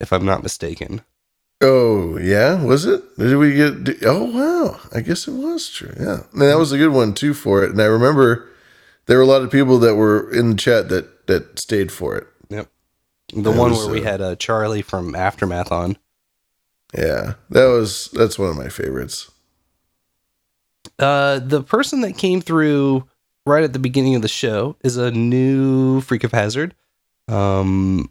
if 0.00 0.12
I'm 0.12 0.24
not 0.24 0.42
mistaken. 0.42 1.02
Oh 1.60 2.18
yeah, 2.18 2.62
was 2.62 2.84
it? 2.84 3.02
Did 3.16 3.36
we 3.36 3.54
get? 3.54 4.04
Oh 4.04 4.24
wow, 4.24 4.80
I 4.92 5.00
guess 5.00 5.28
it 5.28 5.32
was 5.32 5.70
true. 5.70 5.94
Yeah, 5.98 6.24
and 6.32 6.42
that 6.42 6.58
was 6.58 6.72
a 6.72 6.78
good 6.78 6.92
one 6.92 7.14
too 7.14 7.32
for 7.32 7.62
it. 7.62 7.70
And 7.70 7.80
I 7.80 7.86
remember 7.86 8.48
there 9.06 9.18
were 9.18 9.22
a 9.22 9.26
lot 9.26 9.42
of 9.42 9.50
people 9.50 9.78
that 9.78 9.94
were 9.94 10.30
in 10.32 10.50
the 10.50 10.56
chat 10.56 10.88
that 10.88 11.26
that 11.26 11.58
stayed 11.58 11.92
for 11.92 12.16
it. 12.16 12.26
The 13.34 13.50
That 13.50 13.58
one 13.58 13.70
was, 13.70 13.84
where 13.84 13.92
we 13.94 14.00
uh, 14.00 14.04
had 14.04 14.20
uh, 14.20 14.36
Charlie 14.36 14.82
from 14.82 15.14
Aftermath 15.14 15.72
on. 15.72 15.96
Yeah, 16.96 17.34
that 17.50 17.66
was 17.66 18.08
that's 18.12 18.38
one 18.38 18.50
of 18.50 18.56
my 18.56 18.68
favorites. 18.68 19.30
Uh, 20.98 21.40
the 21.40 21.62
person 21.62 22.02
that 22.02 22.16
came 22.16 22.40
through 22.40 23.08
right 23.46 23.64
at 23.64 23.72
the 23.72 23.78
beginning 23.78 24.14
of 24.14 24.22
the 24.22 24.28
show 24.28 24.76
is 24.84 24.96
a 24.96 25.10
new 25.10 26.00
Freak 26.02 26.24
of 26.24 26.32
Hazard. 26.32 26.74
Um, 27.26 28.10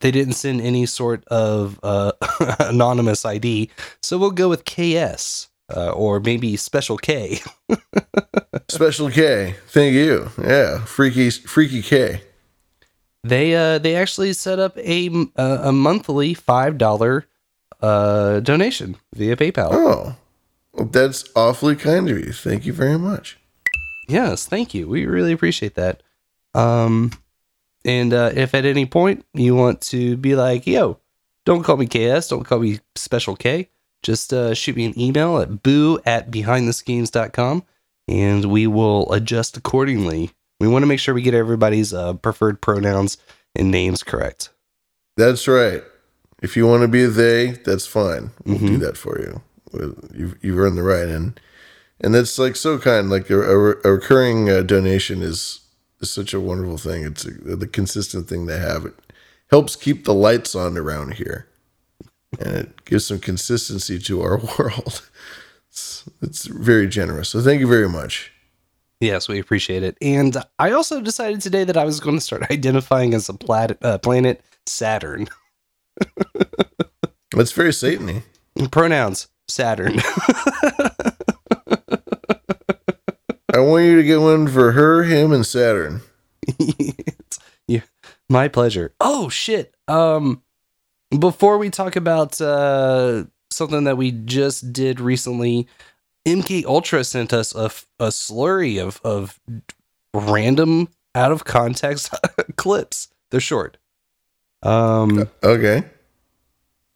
they 0.00 0.10
didn't 0.10 0.34
send 0.34 0.60
any 0.60 0.86
sort 0.86 1.24
of 1.26 1.78
uh, 1.82 2.12
anonymous 2.60 3.26
ID, 3.26 3.70
so 4.02 4.16
we'll 4.16 4.30
go 4.30 4.48
with 4.48 4.64
KS 4.64 5.48
uh, 5.74 5.90
or 5.90 6.20
maybe 6.20 6.56
Special 6.56 6.96
K. 6.96 7.40
Special 8.68 9.10
K, 9.10 9.56
thank 9.68 9.94
you. 9.94 10.30
Yeah, 10.42 10.84
freaky 10.84 11.30
freaky 11.30 11.82
K. 11.82 12.22
They 13.24 13.54
uh 13.54 13.78
they 13.78 13.94
actually 13.94 14.32
set 14.32 14.58
up 14.58 14.76
a 14.78 15.28
a, 15.36 15.72
monthly 15.72 16.34
five 16.34 16.78
dollar 16.78 17.26
uh 17.80 18.40
donation 18.40 18.96
via 19.14 19.36
PayPal. 19.36 19.68
Oh, 19.70 20.16
well, 20.72 20.86
that's 20.86 21.24
awfully 21.36 21.76
kind 21.76 22.08
of 22.08 22.18
you. 22.18 22.32
Thank 22.32 22.66
you 22.66 22.72
very 22.72 22.98
much. 22.98 23.38
Yes, 24.08 24.46
thank 24.46 24.74
you. 24.74 24.88
We 24.88 25.06
really 25.06 25.32
appreciate 25.32 25.74
that. 25.76 26.02
Um, 26.54 27.12
and 27.84 28.12
uh, 28.12 28.32
if 28.34 28.54
at 28.54 28.64
any 28.64 28.86
point 28.86 29.24
you 29.32 29.54
want 29.54 29.80
to 29.82 30.16
be 30.16 30.34
like, 30.34 30.66
yo, 30.66 30.98
don't 31.44 31.62
call 31.62 31.76
me 31.76 31.86
KS, 31.86 32.28
don't 32.28 32.44
call 32.44 32.60
me 32.60 32.80
Special 32.94 33.36
K, 33.36 33.68
just 34.02 34.32
uh, 34.32 34.54
shoot 34.54 34.76
me 34.76 34.84
an 34.84 34.98
email 34.98 35.38
at 35.38 35.62
boo 35.62 35.98
at 36.04 36.30
behindtheschemes.com 36.30 37.64
and 38.08 38.44
we 38.46 38.66
will 38.66 39.10
adjust 39.12 39.56
accordingly. 39.56 40.30
We 40.62 40.68
want 40.68 40.84
to 40.84 40.86
make 40.86 41.00
sure 41.00 41.12
we 41.12 41.22
get 41.22 41.34
everybody's 41.34 41.92
uh, 41.92 42.12
preferred 42.12 42.60
pronouns 42.60 43.18
and 43.56 43.72
names 43.72 44.04
correct. 44.04 44.50
That's 45.16 45.48
right. 45.48 45.82
If 46.40 46.56
you 46.56 46.68
want 46.68 46.82
to 46.82 46.88
be 46.88 47.02
a 47.02 47.08
they, 47.08 47.50
that's 47.50 47.84
fine. 47.84 48.30
We'll 48.44 48.58
do 48.58 48.76
that 48.76 48.96
for 48.96 49.18
you. 49.18 49.42
You've 50.14 50.38
you've 50.40 50.58
earned 50.60 50.78
the 50.78 50.84
right, 50.84 51.08
and 51.08 51.40
and 52.00 52.14
that's 52.14 52.38
like 52.38 52.54
so 52.54 52.78
kind. 52.78 53.10
Like 53.10 53.28
a, 53.28 53.40
a, 53.40 53.70
a 53.84 53.92
recurring 53.92 54.48
uh, 54.48 54.62
donation 54.62 55.20
is 55.20 55.62
is 56.00 56.12
such 56.12 56.32
a 56.32 56.38
wonderful 56.40 56.78
thing. 56.78 57.02
It's 57.04 57.24
a, 57.24 57.30
the 57.32 57.66
consistent 57.66 58.28
thing 58.28 58.46
to 58.46 58.56
have. 58.56 58.86
It 58.86 58.94
helps 59.50 59.74
keep 59.74 60.04
the 60.04 60.14
lights 60.14 60.54
on 60.54 60.78
around 60.78 61.14
here, 61.14 61.48
and 62.38 62.54
it 62.54 62.84
gives 62.84 63.06
some 63.06 63.18
consistency 63.18 63.98
to 63.98 64.22
our 64.22 64.36
world. 64.58 65.08
It's 65.70 66.04
it's 66.20 66.46
very 66.46 66.86
generous. 66.86 67.30
So 67.30 67.40
thank 67.40 67.58
you 67.58 67.66
very 67.66 67.88
much. 67.88 68.31
Yes, 69.02 69.26
we 69.28 69.40
appreciate 69.40 69.82
it. 69.82 69.98
And 70.00 70.36
I 70.60 70.70
also 70.70 71.00
decided 71.00 71.40
today 71.40 71.64
that 71.64 71.76
I 71.76 71.84
was 71.84 71.98
going 71.98 72.14
to 72.16 72.20
start 72.20 72.44
identifying 72.52 73.14
as 73.14 73.28
a 73.28 73.34
plat- 73.34 73.76
uh, 73.84 73.98
planet 73.98 74.40
Saturn. 74.64 75.26
That's 77.32 77.50
very 77.50 77.70
Satany. 77.70 78.22
Pronouns 78.70 79.26
Saturn. 79.48 79.98
I 83.52 83.58
want 83.58 83.84
you 83.86 83.96
to 83.96 84.04
get 84.04 84.20
one 84.20 84.46
for 84.46 84.70
her, 84.70 85.02
him, 85.02 85.32
and 85.32 85.44
Saturn. 85.44 86.02
yeah, 87.66 87.80
my 88.28 88.46
pleasure. 88.46 88.94
Oh 89.00 89.28
shit. 89.28 89.74
Um 89.88 90.42
before 91.18 91.58
we 91.58 91.70
talk 91.70 91.96
about 91.96 92.40
uh 92.40 93.24
something 93.50 93.84
that 93.84 93.96
we 93.96 94.12
just 94.12 94.72
did 94.72 95.00
recently, 95.00 95.66
MK 96.26 96.64
Ultra 96.64 97.04
sent 97.04 97.32
us 97.32 97.54
a, 97.54 97.66
a 97.98 98.08
slurry 98.08 98.80
of 98.80 99.00
of 99.04 99.40
random 100.14 100.88
out 101.14 101.32
of 101.32 101.44
context 101.44 102.14
clips. 102.56 103.08
They're 103.30 103.40
short. 103.40 103.76
Um 104.62 105.28
okay. 105.42 105.84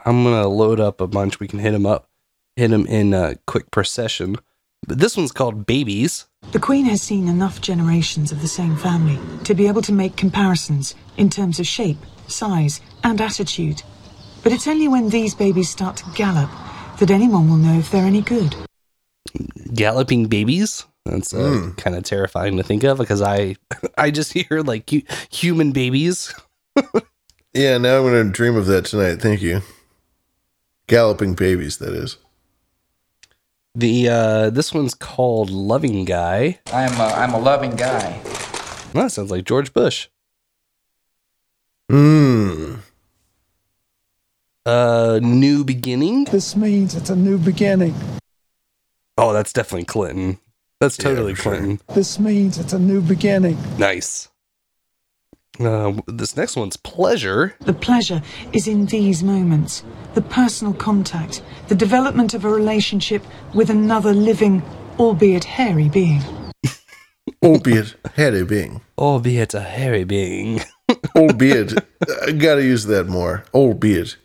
I'm 0.05 0.23
going 0.23 0.41
to 0.41 0.47
load 0.47 0.79
up 0.79 1.01
a 1.01 1.09
bunch. 1.09 1.41
We 1.41 1.49
can 1.49 1.59
hit 1.59 1.73
them 1.73 1.85
up. 1.85 2.09
Hit 2.55 2.69
them 2.71 2.87
in 2.87 3.13
a 3.13 3.35
quick 3.47 3.73
procession. 3.73 4.37
But 4.87 5.01
this 5.01 5.17
one's 5.17 5.33
called 5.33 5.67
Babies. 5.67 6.27
The 6.53 6.61
Queen 6.61 6.85
has 6.85 7.03
seen 7.03 7.27
enough 7.27 7.61
generations 7.61 8.31
of 8.31 8.41
the 8.41 8.47
same 8.47 8.77
family 8.77 9.19
to 9.43 9.53
be 9.53 9.67
able 9.67 9.83
to 9.83 9.93
make 9.93 10.17
comparisons 10.17 10.95
in 11.17 11.29
terms 11.29 11.59
of 11.59 11.67
shape, 11.67 11.99
size, 12.29 12.81
and 13.03 13.21
attitude. 13.21 13.83
But 14.45 14.53
it's 14.53 14.69
only 14.69 14.87
when 14.87 15.09
these 15.09 15.35
babies 15.35 15.71
start 15.71 15.97
to 15.97 16.11
gallop 16.15 16.51
that 17.01 17.11
anyone 17.11 17.51
will 17.51 17.57
know 17.57 17.77
if 17.77 17.91
they're 17.91 18.05
any 18.05 18.23
good. 18.23 18.55
Galloping 19.75 20.27
babies. 20.27 20.85
That's 21.05 21.33
uh, 21.33 21.71
kind 21.77 21.95
of 21.97 22.03
terrifying 22.03 22.57
to 22.57 22.63
think 22.65 22.83
of 22.83 22.99
because 22.99 23.23
I 23.23 23.57
I 23.99 24.11
just 24.11 24.33
hear 24.33 24.63
like 24.63 24.91
hu- 24.91 25.03
human 25.31 25.73
babies. 25.73 26.35
Yeah, 27.55 27.79
now 27.79 27.97
I'm 27.99 28.03
going 28.03 28.27
to 28.27 28.31
dream 28.31 28.57
of 28.57 28.67
that 28.67 28.85
tonight. 28.85 29.23
Thank 29.23 29.41
you. 29.41 29.63
Galloping 30.89 31.35
babies, 31.35 31.79
that 31.79 31.95
is. 31.95 32.19
The 33.75 34.09
uh 34.09 34.51
this 34.51 34.73
one's 34.73 34.95
called 34.95 35.51
Loving 35.51 36.05
Guy. 36.07 36.61
I'm 36.73 36.99
a, 36.99 37.05
I'm 37.05 37.35
a 37.35 37.39
loving 37.39 37.77
guy. 37.77 38.21
Well, 38.95 39.05
that 39.05 39.11
sounds 39.11 39.31
like 39.31 39.45
George 39.45 39.75
Bush. 39.75 40.09
Hmm. 41.91 42.77
Uh, 44.65 45.21
new 45.23 45.63
beginning. 45.63 46.25
This 46.25 46.57
means 46.57 46.95
it's 46.95 47.11
a 47.11 47.17
new 47.17 47.39
beginning. 47.39 47.95
Oh, 49.19 49.33
that's 49.33 49.53
definitely 49.53 49.87
Clinton. 49.87 50.39
That's 50.81 50.97
totally 50.97 51.35
Clinton. 51.35 51.81
This 51.95 52.19
means 52.19 52.59
it's 52.59 52.75
a 52.75 52.79
new 52.79 53.01
beginning. 53.01 53.57
Nice. 53.79 54.29
Uh, 55.59 55.95
this 56.07 56.37
next 56.37 56.55
one's 56.55 56.77
pleasure. 56.77 57.55
The 57.61 57.73
pleasure 57.73 58.21
is 58.53 58.69
in 58.69 58.85
these 58.87 59.23
moments 59.23 59.85
the 60.15 60.21
personal 60.21 60.75
contact, 60.75 61.43
the 61.69 61.75
development 61.75 62.35
of 62.35 62.45
a 62.45 62.51
relationship 62.51 63.25
with 63.55 63.71
another 63.71 64.13
living, 64.13 64.63
albeit 64.99 65.45
hairy 65.45 65.89
being. 65.89 66.23
Albeit 67.43 67.95
hairy 68.15 68.45
being. 68.45 68.81
Albeit 68.97 69.53
a 69.55 69.61
hairy 69.61 70.05
being. 70.05 70.61
Albeit. 71.17 71.73
I 72.27 72.33
gotta 72.33 72.63
use 72.63 72.85
that 72.87 73.09
more. 73.09 73.45
Albeit. 73.53 74.17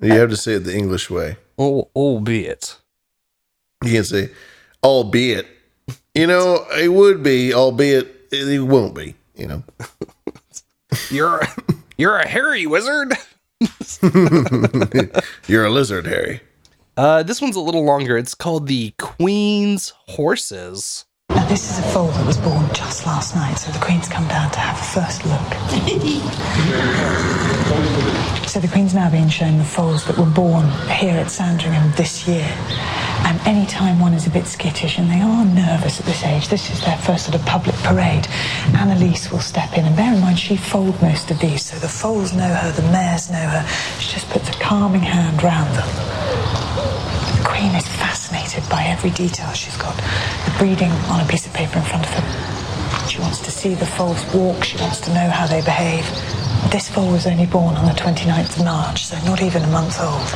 You 0.00 0.12
have 0.12 0.30
to 0.30 0.36
say 0.36 0.54
it 0.54 0.60
the 0.60 0.74
English 0.74 1.10
way. 1.10 1.36
Oh, 1.58 1.88
albeit. 1.94 2.77
You 3.84 3.92
can't 3.92 4.06
say, 4.06 4.30
albeit. 4.82 5.46
You 6.14 6.26
know, 6.26 6.66
it 6.76 6.88
would 6.88 7.22
be, 7.22 7.54
albeit 7.54 8.28
it 8.32 8.60
won't 8.60 8.94
be, 8.94 9.14
you 9.36 9.46
know. 9.46 9.62
You're 11.10 11.42
you're 11.96 12.16
a 12.16 12.26
hairy 12.26 12.66
wizard. 12.66 13.14
You're 15.46 15.66
a 15.66 15.70
lizard, 15.70 16.06
Harry. 16.06 16.40
Uh, 16.96 17.22
this 17.22 17.40
one's 17.40 17.56
a 17.56 17.60
little 17.60 17.84
longer. 17.84 18.16
It's 18.16 18.34
called 18.34 18.66
the 18.68 18.92
Queen's 18.98 19.92
Horses. 20.06 21.04
Now, 21.30 21.46
this 21.46 21.70
is 21.70 21.78
a 21.78 21.82
foal 21.82 22.08
that 22.08 22.26
was 22.26 22.38
born 22.38 22.66
just 22.72 23.06
last 23.06 23.34
night, 23.34 23.54
so 23.54 23.70
the 23.70 23.78
Queen's 23.78 24.08
come 24.08 24.26
down 24.28 24.50
to 24.50 24.58
have 24.58 24.78
a 24.78 24.82
first 24.82 25.24
look. 25.26 25.38
so 28.48 28.60
the 28.60 28.68
Queen's 28.68 28.94
now 28.94 29.10
being 29.10 29.28
shown 29.28 29.58
the 29.58 29.64
foals 29.64 30.04
that 30.06 30.16
were 30.16 30.24
born 30.24 30.66
here 30.88 31.16
at 31.16 31.30
Sandringham 31.30 31.92
this 31.96 32.26
year. 32.26 32.48
And 33.26 33.40
any 33.46 33.66
time 33.66 34.00
one 34.00 34.14
is 34.14 34.26
a 34.26 34.30
bit 34.30 34.46
skittish 34.46 34.98
and 34.98 35.10
they 35.10 35.20
are 35.20 35.44
nervous 35.44 36.00
at 36.00 36.06
this 36.06 36.22
age, 36.24 36.48
this 36.48 36.70
is 36.70 36.80
their 36.84 36.96
first 36.98 37.26
sort 37.26 37.34
of 37.34 37.44
public 37.46 37.74
parade, 37.76 38.26
Annalise 38.74 39.30
will 39.30 39.40
step 39.40 39.76
in. 39.76 39.84
And 39.84 39.96
bear 39.96 40.14
in 40.14 40.20
mind, 40.20 40.38
she 40.38 40.56
foaled 40.56 41.00
most 41.02 41.30
of 41.30 41.38
these, 41.40 41.64
so 41.64 41.78
the 41.78 41.88
foals 41.88 42.32
know 42.32 42.54
her, 42.54 42.72
the 42.72 42.82
mares 42.90 43.30
know 43.30 43.36
her. 43.38 43.66
She 43.98 44.12
just 44.12 44.28
puts 44.30 44.48
a 44.48 44.52
calming 44.60 45.02
hand 45.02 45.42
round 45.42 45.74
them. 45.74 45.88
The 47.38 47.44
Queen 47.44 47.74
is 47.74 47.86
fascinated 47.86 48.68
by 48.70 48.84
every 48.84 49.10
detail. 49.10 49.52
She's 49.52 49.76
got 49.76 49.96
the 49.96 50.54
breeding 50.58 50.90
on 51.10 51.20
a 51.20 51.28
piece 51.28 51.46
of 51.46 51.52
paper 51.52 51.78
in 51.78 51.84
front 51.84 52.06
of 52.06 52.12
her. 52.12 53.08
She 53.08 53.20
wants 53.20 53.40
to 53.40 53.50
see 53.50 53.74
the 53.74 53.86
foals 53.86 54.24
walk. 54.34 54.64
She 54.64 54.76
wants 54.78 55.00
to 55.02 55.14
know 55.14 55.28
how 55.30 55.46
they 55.46 55.60
behave. 55.62 56.04
This 56.70 56.88
foal 56.88 57.10
was 57.10 57.26
only 57.26 57.46
born 57.46 57.74
on 57.76 57.86
the 57.86 57.98
29th 57.98 58.58
of 58.58 58.64
March, 58.64 59.06
so 59.06 59.16
not 59.24 59.42
even 59.42 59.62
a 59.62 59.66
month 59.68 59.98
old. 60.00 60.28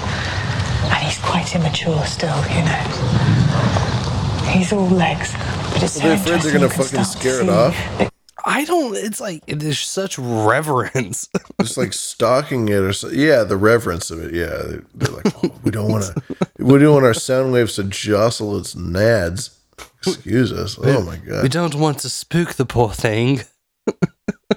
And 0.84 1.04
he's 1.04 1.18
quite 1.18 1.54
immature 1.54 2.04
still, 2.04 2.36
you 2.48 2.62
know. 2.64 4.50
He's 4.50 4.72
all 4.72 4.88
legs. 4.88 5.32
But 5.72 5.82
it's 5.82 5.98
Are 5.98 6.09
they 6.09 6.16
so 6.16 6.22
afraid 6.34 6.42
they're 6.42 6.52
gonna 6.52 6.68
fucking 6.68 7.04
scare 7.04 7.42
it 7.42 7.48
off? 7.48 8.10
I 8.44 8.64
don't. 8.64 8.96
It's 8.96 9.20
like 9.20 9.44
there's 9.46 9.78
such 9.78 10.18
reverence. 10.18 11.28
it's 11.59 11.76
like 11.76 11.92
stalking 11.92 12.68
it 12.68 12.80
or 12.80 12.92
so. 12.92 13.09
Yeah, 13.09 13.44
the 13.44 13.56
reverence 13.56 14.10
of 14.10 14.20
it. 14.20 14.34
Yeah. 14.34 14.48
They're, 14.48 14.84
they're 14.94 15.16
like, 15.16 15.44
oh, 15.44 15.54
we 15.62 15.70
don't 15.70 15.90
want 15.90 16.04
to, 16.04 16.22
we 16.59 16.78
don't 16.78 16.94
want 16.94 17.06
our 17.06 17.14
sound 17.14 17.52
waves 17.52 17.76
to 17.76 17.84
jostle 17.84 18.59
its 18.59 18.74
nads. 18.74 19.56
Excuse 20.04 20.52
us. 20.52 20.78
Oh 20.82 21.02
my 21.02 21.16
god. 21.16 21.42
We 21.42 21.48
don't 21.48 21.74
want 21.76 22.00
to 22.00 22.10
spook 22.10 22.54
the 22.54 22.66
poor 22.66 22.90
thing. 22.90 23.42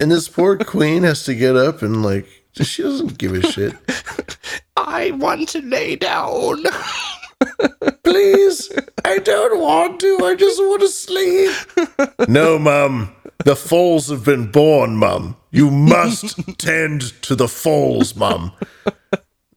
And 0.01 0.11
this 0.11 0.27
poor 0.27 0.57
queen 0.57 1.03
has 1.03 1.23
to 1.23 1.33
get 1.33 1.55
up 1.55 1.81
and 1.81 2.03
like, 2.03 2.27
she 2.63 2.83
doesn't 2.83 3.17
give 3.17 3.33
a 3.33 3.41
shit. 3.51 3.73
I 4.77 5.11
want 5.11 5.49
to 5.49 5.61
lay 5.61 5.95
down. 5.95 6.63
Please, 8.03 8.71
I 9.03 9.17
don't 9.19 9.59
want 9.59 9.99
to. 9.99 10.19
I 10.23 10.35
just 10.35 10.59
want 10.59 10.81
to 10.81 10.87
sleep. 10.87 11.51
No, 12.29 12.57
mum. 12.57 13.15
The 13.43 13.55
foals 13.55 14.09
have 14.09 14.23
been 14.23 14.51
born, 14.51 14.95
mum. 14.95 15.35
You 15.51 15.69
must 15.69 16.37
tend 16.57 17.21
to 17.23 17.35
the 17.35 17.47
foals, 17.47 18.15
mum. 18.15 18.51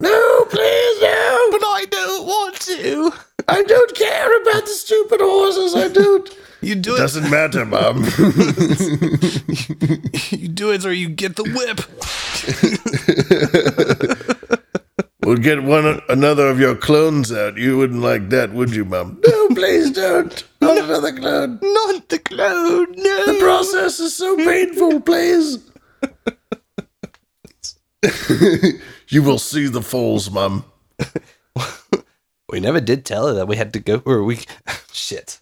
No, 0.01 0.45
please, 0.51 1.03
no. 1.03 1.49
But 1.53 1.63
I 1.65 1.87
don't 1.91 2.27
want 2.27 2.57
to. 2.63 3.13
I 3.47 3.63
don't 3.63 3.95
care 3.95 4.43
about 4.43 4.63
the 4.63 4.73
stupid 4.73 5.21
horses. 5.21 5.75
I 5.75 5.89
don't. 5.89 6.37
You 6.61 6.75
do 6.75 6.95
it. 6.95 6.99
Doesn't 6.99 7.31
matter, 7.31 7.65
mum. 7.65 8.05
You 10.31 10.49
do 10.49 10.73
it 10.73 10.85
or 10.85 10.93
you 10.93 11.09
get 11.09 11.37
the 11.37 11.45
whip. 11.45 11.81
we'll 15.25 15.37
get 15.37 15.63
one 15.63 16.01
another 16.09 16.49
of 16.49 16.61
your 16.61 16.75
clones 16.75 17.33
out. 17.33 17.57
You 17.57 17.79
wouldn't 17.79 18.03
like 18.03 18.29
that, 18.31 18.53
would 18.53 18.75
you, 18.75 18.85
mum? 18.85 19.21
No, 19.27 19.49
please 19.49 19.91
don't. 19.91 20.45
Not 20.61 20.79
another 20.79 21.13
clone. 21.13 21.59
Not 21.63 22.09
the 22.09 22.19
clone. 22.19 22.93
No. 22.97 23.27
The 23.27 23.39
process 23.41 24.01
is 24.01 24.15
so 24.15 24.37
painful, 24.37 25.01
please. 25.01 25.59
you 29.09 29.23
will 29.23 29.39
see 29.39 29.67
the 29.67 29.83
foals, 29.83 30.31
mum. 30.31 30.65
We 32.51 32.61
never 32.61 32.81
did 32.81 33.05
tell 33.05 33.27
her 33.29 33.35
that 33.35 33.47
we 33.47 33.57
had 33.57 33.73
to 33.75 33.81
go, 33.81 34.03
or 34.05 34.25
we. 34.25 34.41
Shit. 34.93 35.41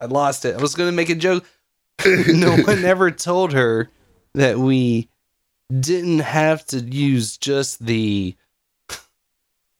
I 0.00 0.06
lost 0.06 0.44
it. 0.44 0.56
I 0.56 0.60
was 0.60 0.74
going 0.74 0.88
to 0.88 0.96
make 0.96 1.10
a 1.10 1.14
joke. 1.14 1.44
no 2.06 2.56
one 2.56 2.84
ever 2.84 3.10
told 3.10 3.52
her 3.52 3.90
that 4.34 4.58
we 4.58 5.08
didn't 5.80 6.20
have 6.20 6.64
to 6.66 6.80
use 6.80 7.36
just 7.38 7.84
the. 7.84 8.36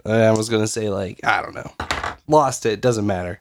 I 0.04 0.30
was 0.30 0.48
going 0.48 0.62
to 0.62 0.68
say, 0.68 0.88
like, 0.88 1.20
I 1.24 1.42
don't 1.42 1.54
know. 1.54 1.70
Lost 2.28 2.64
it. 2.64 2.80
Doesn't 2.80 3.06
matter. 3.06 3.40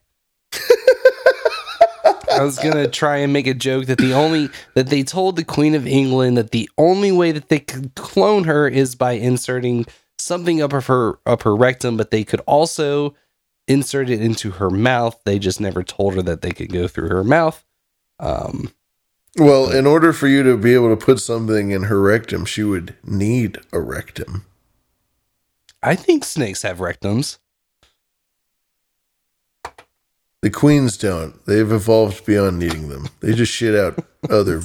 I 2.36 2.44
was 2.44 2.60
gonna 2.60 2.90
try 2.90 3.18
and 3.18 3.32
make 3.32 3.48
a 3.48 3.54
joke 3.54 3.86
that 3.86 3.98
the 3.98 4.14
only 4.14 4.50
that 4.74 4.88
they 4.88 5.04
told 5.04 5.36
the 5.36 5.44
Queen 5.44 5.74
of 5.74 5.88
England 5.88 6.38
that 6.38 6.52
the 6.52 6.70
only 6.78 7.12
way 7.12 7.32
that 7.32 7.48
they 7.48 7.60
could 7.60 7.96
clone 7.96 8.44
her 8.44 8.68
is 8.68 8.94
by 8.94 9.14
inserting 9.14 9.86
something 10.18 10.62
up 10.62 10.74
of 10.74 10.88
her 10.88 11.20
up 11.26 11.44
her 11.44 11.56
rectum, 11.56 11.96
but 11.96 12.12
they 12.12 12.24
could 12.24 12.42
also 12.42 13.16
insert 13.68 14.10
it 14.10 14.22
into 14.22 14.52
her 14.52 14.70
mouth. 14.70 15.20
They 15.26 15.40
just 15.40 15.60
never 15.60 15.84
told 15.84 16.16
her 16.16 16.22
that 16.24 16.42
they 16.42 16.52
could 16.52 16.72
go 16.72 16.88
through 16.88 17.10
her 17.10 17.24
mouth. 17.24 17.64
Um, 18.20 18.72
Well, 19.38 19.70
in 19.72 19.86
order 19.86 20.14
for 20.14 20.28
you 20.28 20.44
to 20.44 20.58
be 20.58 20.74
able 20.74 20.96
to 20.96 21.06
put 21.06 21.20
something 21.20 21.72
in 21.72 21.84
her 21.84 22.00
rectum, 22.02 22.46
she 22.46 22.64
would 22.64 22.96
need 23.04 23.58
a 23.74 23.80
rectum. 23.80 24.46
I 25.84 25.96
think 25.96 26.24
snakes 26.24 26.62
have 26.62 26.78
rectums. 26.78 27.38
The 30.42 30.50
queens 30.52 30.98
don't. 30.98 31.44
They've 31.46 31.72
evolved 31.72 32.26
beyond 32.26 32.60
needing 32.60 32.90
them. 32.90 33.10
They 33.20 33.34
just 33.34 33.52
shit 33.52 33.76
out 33.76 34.06
other, 34.30 34.62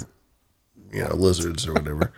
you 0.93 1.05
know, 1.05 1.15
lizards 1.15 1.67
or 1.67 1.73
whatever. 1.73 2.13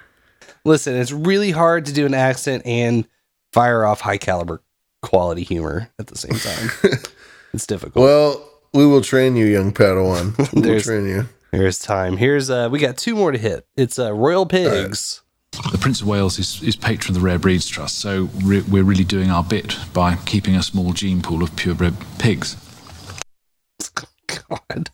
Listen, 0.65 0.97
it's 0.97 1.13
really 1.13 1.53
hard 1.53 1.87
to 1.87 1.93
do 1.93 2.05
an 2.07 2.15
accent 2.15 2.65
and 2.67 3.07
fire 3.53 3.85
off 3.85 4.01
high 4.01 4.19
caliber 4.19 4.63
quality 5.03 5.43
humor 5.45 5.91
at 5.99 6.07
the 6.07 6.17
same 6.17 6.33
time. 6.39 6.71
it's 7.53 7.67
difficult. 7.67 8.03
Well, 8.03 8.49
we 8.73 8.87
will 8.87 9.03
train 9.03 9.37
you, 9.37 9.45
young 9.47 9.73
Padawan. 9.73 10.37
We'll 10.53 10.63
There's- 10.63 10.85
train 10.85 11.07
you. 11.07 11.29
There's 11.53 11.79
time. 11.79 12.17
Here's 12.17 12.49
uh 12.49 12.71
we 12.73 12.79
got 12.79 12.97
two 12.97 13.15
more 13.15 13.31
to 13.31 13.37
hit. 13.37 13.67
It's 13.77 13.99
uh 13.99 14.15
Royal 14.15 14.47
Pigs. 14.47 15.21
The 15.71 15.77
Prince 15.77 16.01
of 16.01 16.07
Wales 16.07 16.39
is, 16.39 16.63
is 16.63 16.77
patron 16.77 17.15
of 17.15 17.21
the 17.21 17.27
Rare 17.27 17.39
Breeds 17.39 17.69
Trust, 17.69 17.99
so 17.99 18.31
re- 18.43 18.63
we're 18.63 18.85
really 18.85 19.05
doing 19.05 19.31
our 19.31 19.45
bit 19.45 19.77
by 19.93 20.17
keeping 20.25 20.57
a 20.57 20.63
small 20.63 20.95
gene 20.95 21.21
pool 21.21 21.43
of 21.43 21.55
purebred 21.55 21.95
pigs. 22.19 22.57
God. 24.27 24.89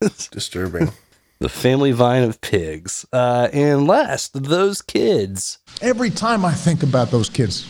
Disturbing. 0.30 0.90
The 1.38 1.48
family 1.48 1.92
vine 1.92 2.22
of 2.22 2.40
pigs. 2.42 3.06
Uh 3.12 3.48
and 3.54 3.86
last, 3.86 4.42
those 4.42 4.82
kids. 4.82 5.58
Every 5.80 6.10
time 6.10 6.44
I 6.44 6.52
think 6.52 6.82
about 6.82 7.10
those 7.10 7.30
kids, 7.30 7.66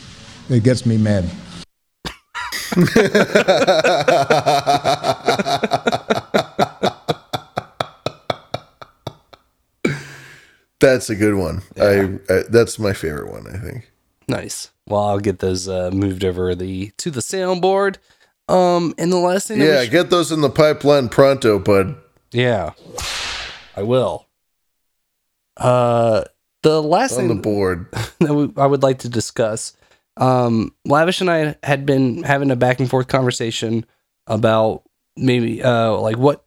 it 0.50 0.62
gets 0.62 0.84
me 0.86 0.96
mad. 0.96 1.28
That's 10.80 11.08
a 11.08 11.14
good 11.16 11.34
one. 11.34 11.62
I, 11.80 12.18
I 12.32 12.42
that's 12.48 12.78
my 12.78 12.92
favorite 12.92 13.30
one. 13.30 13.46
I 13.46 13.56
think. 13.58 13.90
Nice. 14.28 14.70
Well, 14.86 15.02
I'll 15.04 15.18
get 15.20 15.38
those 15.38 15.68
uh 15.68 15.90
moved 15.92 16.24
over 16.24 16.54
the 16.54 16.90
to 16.98 17.10
the 17.10 17.20
soundboard. 17.20 17.96
Um 18.48 18.94
and 18.98 19.10
the 19.12 19.16
last 19.18 19.48
thing 19.48 19.60
Yeah, 19.60 19.82
should- 19.82 19.90
get 19.92 20.10
those 20.10 20.30
in 20.32 20.40
the 20.40 20.50
pipeline 20.50 21.08
pronto, 21.08 21.58
bud. 21.58 21.96
Yeah. 22.32 22.72
I 23.76 23.82
will. 23.82 24.26
Uh 25.56 26.24
the 26.62 26.82
last 26.82 27.12
On 27.12 27.18
thing 27.18 27.30
on 27.30 27.36
the 27.36 27.42
board. 27.42 27.86
that 28.20 28.34
we, 28.34 28.50
I 28.56 28.66
would 28.66 28.82
like 28.82 28.98
to 29.00 29.08
discuss. 29.08 29.76
Um, 30.16 30.74
Lavish 30.84 31.20
and 31.20 31.30
I 31.30 31.56
had 31.62 31.86
been 31.86 32.22
having 32.22 32.50
a 32.50 32.56
back 32.56 32.80
and 32.80 32.88
forth 32.88 33.08
conversation 33.08 33.84
about 34.26 34.82
maybe 35.16 35.62
uh, 35.62 35.92
like 35.92 36.16
what 36.16 36.44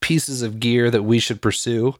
pieces 0.00 0.42
of 0.42 0.60
gear 0.60 0.90
that 0.90 1.02
we 1.02 1.18
should 1.18 1.40
pursue 1.40 1.94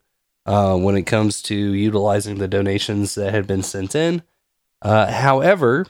uh, 0.46 0.76
when 0.76 0.96
it 0.96 1.04
comes 1.04 1.42
to 1.42 1.54
utilizing 1.54 2.38
the 2.38 2.48
donations 2.48 3.14
that 3.14 3.32
had 3.32 3.46
been 3.46 3.62
sent 3.62 3.94
in. 3.94 4.22
Uh, 4.80 5.10
however, 5.10 5.86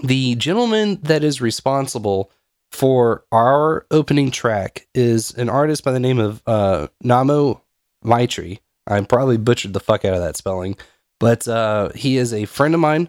the 0.00 0.34
gentleman 0.36 1.00
that 1.02 1.24
is 1.24 1.40
responsible 1.40 2.30
for 2.70 3.24
our 3.32 3.86
opening 3.90 4.30
track 4.30 4.86
is 4.94 5.32
an 5.34 5.48
artist 5.48 5.82
by 5.82 5.92
the 5.92 6.00
name 6.00 6.18
of 6.18 6.42
uh, 6.46 6.88
Namo 7.02 7.60
Maitri. 8.04 8.60
I 8.86 9.00
probably 9.00 9.36
butchered 9.36 9.72
the 9.72 9.80
fuck 9.80 10.04
out 10.04 10.14
of 10.14 10.20
that 10.20 10.36
spelling, 10.36 10.76
but 11.18 11.48
uh, 11.48 11.90
he 11.94 12.18
is 12.18 12.32
a 12.32 12.44
friend 12.44 12.74
of 12.74 12.80
mine 12.80 13.08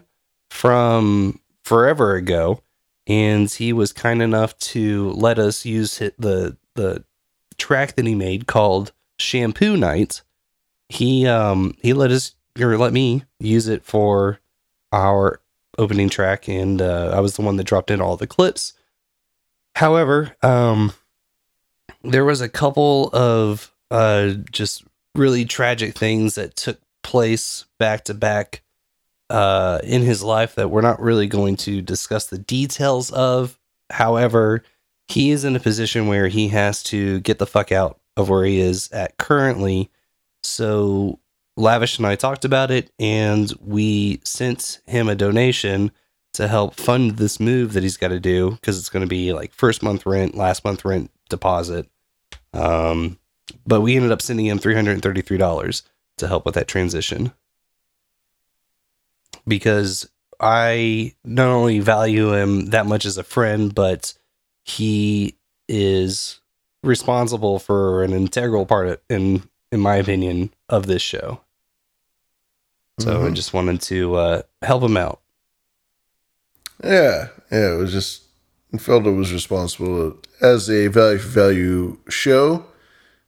from 0.50 1.40
forever 1.62 2.14
ago, 2.14 2.62
and 3.06 3.50
he 3.50 3.72
was 3.72 3.92
kind 3.92 4.22
enough 4.22 4.58
to 4.58 5.10
let 5.10 5.38
us 5.38 5.64
use 5.64 5.98
the 5.98 6.56
the 6.74 7.04
track 7.56 7.96
that 7.96 8.06
he 8.06 8.14
made 8.14 8.46
called 8.46 8.92
Shampoo 9.18 9.76
Night. 9.76 10.22
He 10.88 11.26
um 11.26 11.74
he 11.82 11.92
let 11.92 12.10
us 12.10 12.34
or 12.58 12.76
let 12.76 12.92
me 12.92 13.24
use 13.38 13.68
it 13.68 13.84
for 13.84 14.40
our 14.92 15.40
opening 15.76 16.08
track, 16.08 16.48
and 16.48 16.82
uh, 16.82 17.12
I 17.14 17.20
was 17.20 17.36
the 17.36 17.42
one 17.42 17.56
that 17.56 17.64
dropped 17.64 17.90
in 17.90 18.00
all 18.00 18.16
the 18.16 18.26
clips. 18.26 18.72
However, 19.76 20.34
um, 20.42 20.92
there 22.02 22.24
was 22.24 22.40
a 22.40 22.48
couple 22.48 23.10
of 23.12 23.72
uh, 23.90 24.32
just 24.50 24.84
really 25.14 25.44
tragic 25.44 25.96
things 25.96 26.34
that 26.34 26.56
took 26.56 26.80
place 27.02 27.64
back 27.78 28.04
to 28.04 28.14
back 28.14 28.62
uh, 29.30 29.80
in 29.82 30.02
his 30.02 30.22
life 30.22 30.54
that 30.54 30.70
we're 30.70 30.80
not 30.80 31.00
really 31.00 31.26
going 31.26 31.56
to 31.56 31.82
discuss 31.82 32.26
the 32.26 32.38
details 32.38 33.10
of. 33.10 33.58
However, 33.90 34.62
he 35.06 35.30
is 35.30 35.44
in 35.44 35.56
a 35.56 35.60
position 35.60 36.06
where 36.06 36.28
he 36.28 36.48
has 36.48 36.82
to 36.84 37.20
get 37.20 37.38
the 37.38 37.46
fuck 37.46 37.72
out 37.72 37.98
of 38.16 38.28
where 38.28 38.44
he 38.44 38.60
is 38.60 38.90
at 38.92 39.16
currently. 39.16 39.90
So 40.42 41.18
Lavish 41.56 41.98
and 41.98 42.06
I 42.06 42.14
talked 42.14 42.44
about 42.44 42.70
it, 42.70 42.90
and 42.98 43.52
we 43.60 44.20
sent 44.24 44.80
him 44.86 45.08
a 45.08 45.14
donation 45.14 45.90
to 46.34 46.46
help 46.46 46.74
fund 46.74 47.12
this 47.12 47.40
move 47.40 47.72
that 47.72 47.82
he's 47.82 47.96
got 47.96 48.08
to 48.08 48.20
do 48.20 48.52
because 48.52 48.78
it's 48.78 48.90
going 48.90 49.04
to 49.04 49.08
be 49.08 49.32
like 49.32 49.52
first 49.52 49.82
month 49.82 50.04
rent, 50.06 50.34
last 50.34 50.64
month 50.64 50.84
rent 50.84 51.10
deposit. 51.28 51.88
Um, 52.52 53.18
but 53.66 53.80
we 53.80 53.96
ended 53.96 54.12
up 54.12 54.22
sending 54.22 54.46
him 54.46 54.58
three 54.58 54.74
hundred 54.74 54.92
and 54.92 55.02
thirty-three 55.02 55.38
dollars 55.38 55.82
to 56.18 56.28
help 56.28 56.44
with 56.44 56.54
that 56.54 56.68
transition 56.68 57.32
because 59.48 60.08
I 60.40 61.14
not 61.24 61.48
only 61.48 61.80
value 61.80 62.32
him 62.32 62.66
that 62.66 62.86
much 62.86 63.04
as 63.04 63.18
a 63.18 63.24
friend, 63.24 63.74
but 63.74 64.14
he 64.64 65.34
is 65.68 66.40
responsible 66.82 67.58
for 67.58 68.02
an 68.04 68.12
integral 68.12 68.66
part 68.66 68.88
of, 68.88 69.00
in 69.08 69.42
in 69.72 69.80
my 69.80 69.96
opinion 69.96 70.50
of 70.68 70.86
this 70.86 71.02
show. 71.02 71.40
So 73.00 73.22
I 73.24 73.28
Mhm. 73.30 73.34
just 73.34 73.52
wanted 73.54 73.80
to 73.82 74.14
uh, 74.16 74.42
help 74.62 74.82
him 74.82 74.96
out. 74.96 75.20
Yeah, 76.82 77.28
yeah. 77.50 77.74
It 77.74 77.78
was 77.78 77.92
just 77.92 78.22
I 78.72 78.78
felt 78.78 79.06
it 79.06 79.10
was 79.12 79.32
responsible 79.32 80.16
as 80.40 80.68
a 80.70 80.88
value 80.88 81.18
for 81.18 81.28
value 81.28 81.98
show 82.08 82.64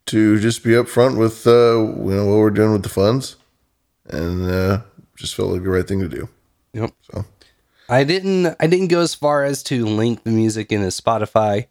to 0.06 0.38
just 0.38 0.62
be 0.62 0.70
upfront 0.70 1.16
with 1.18 1.46
uh, 1.46 1.78
you 1.78 2.14
know 2.14 2.26
what 2.26 2.38
we're 2.38 2.50
doing 2.50 2.72
with 2.72 2.82
the 2.82 2.88
funds, 2.88 3.36
and 4.08 4.50
uh, 4.50 4.80
just 5.20 5.34
felt 5.34 5.50
like 5.50 5.62
the 5.62 5.68
right 5.70 5.86
thing 5.86 6.00
to 6.00 6.08
do. 6.08 6.28
Yep. 6.72 6.92
So 7.12 7.24
I 7.88 8.04
didn't 8.04 8.56
I 8.58 8.66
didn't 8.66 8.88
go 8.88 9.00
as 9.00 9.14
far 9.14 9.44
as 9.44 9.62
to 9.64 9.84
link 9.84 10.24
the 10.24 10.30
music 10.30 10.72
in 10.72 10.80
his 10.80 11.00
Spotify, 11.00 11.66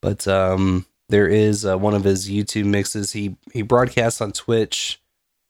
but 0.00 0.26
um 0.26 0.86
there 1.10 1.28
is 1.28 1.66
uh, 1.66 1.76
one 1.76 1.94
of 1.94 2.02
his 2.04 2.28
YouTube 2.30 2.64
mixes. 2.64 3.12
He 3.12 3.36
he 3.52 3.62
broadcasts 3.62 4.20
on 4.20 4.32
Twitch, 4.32 5.00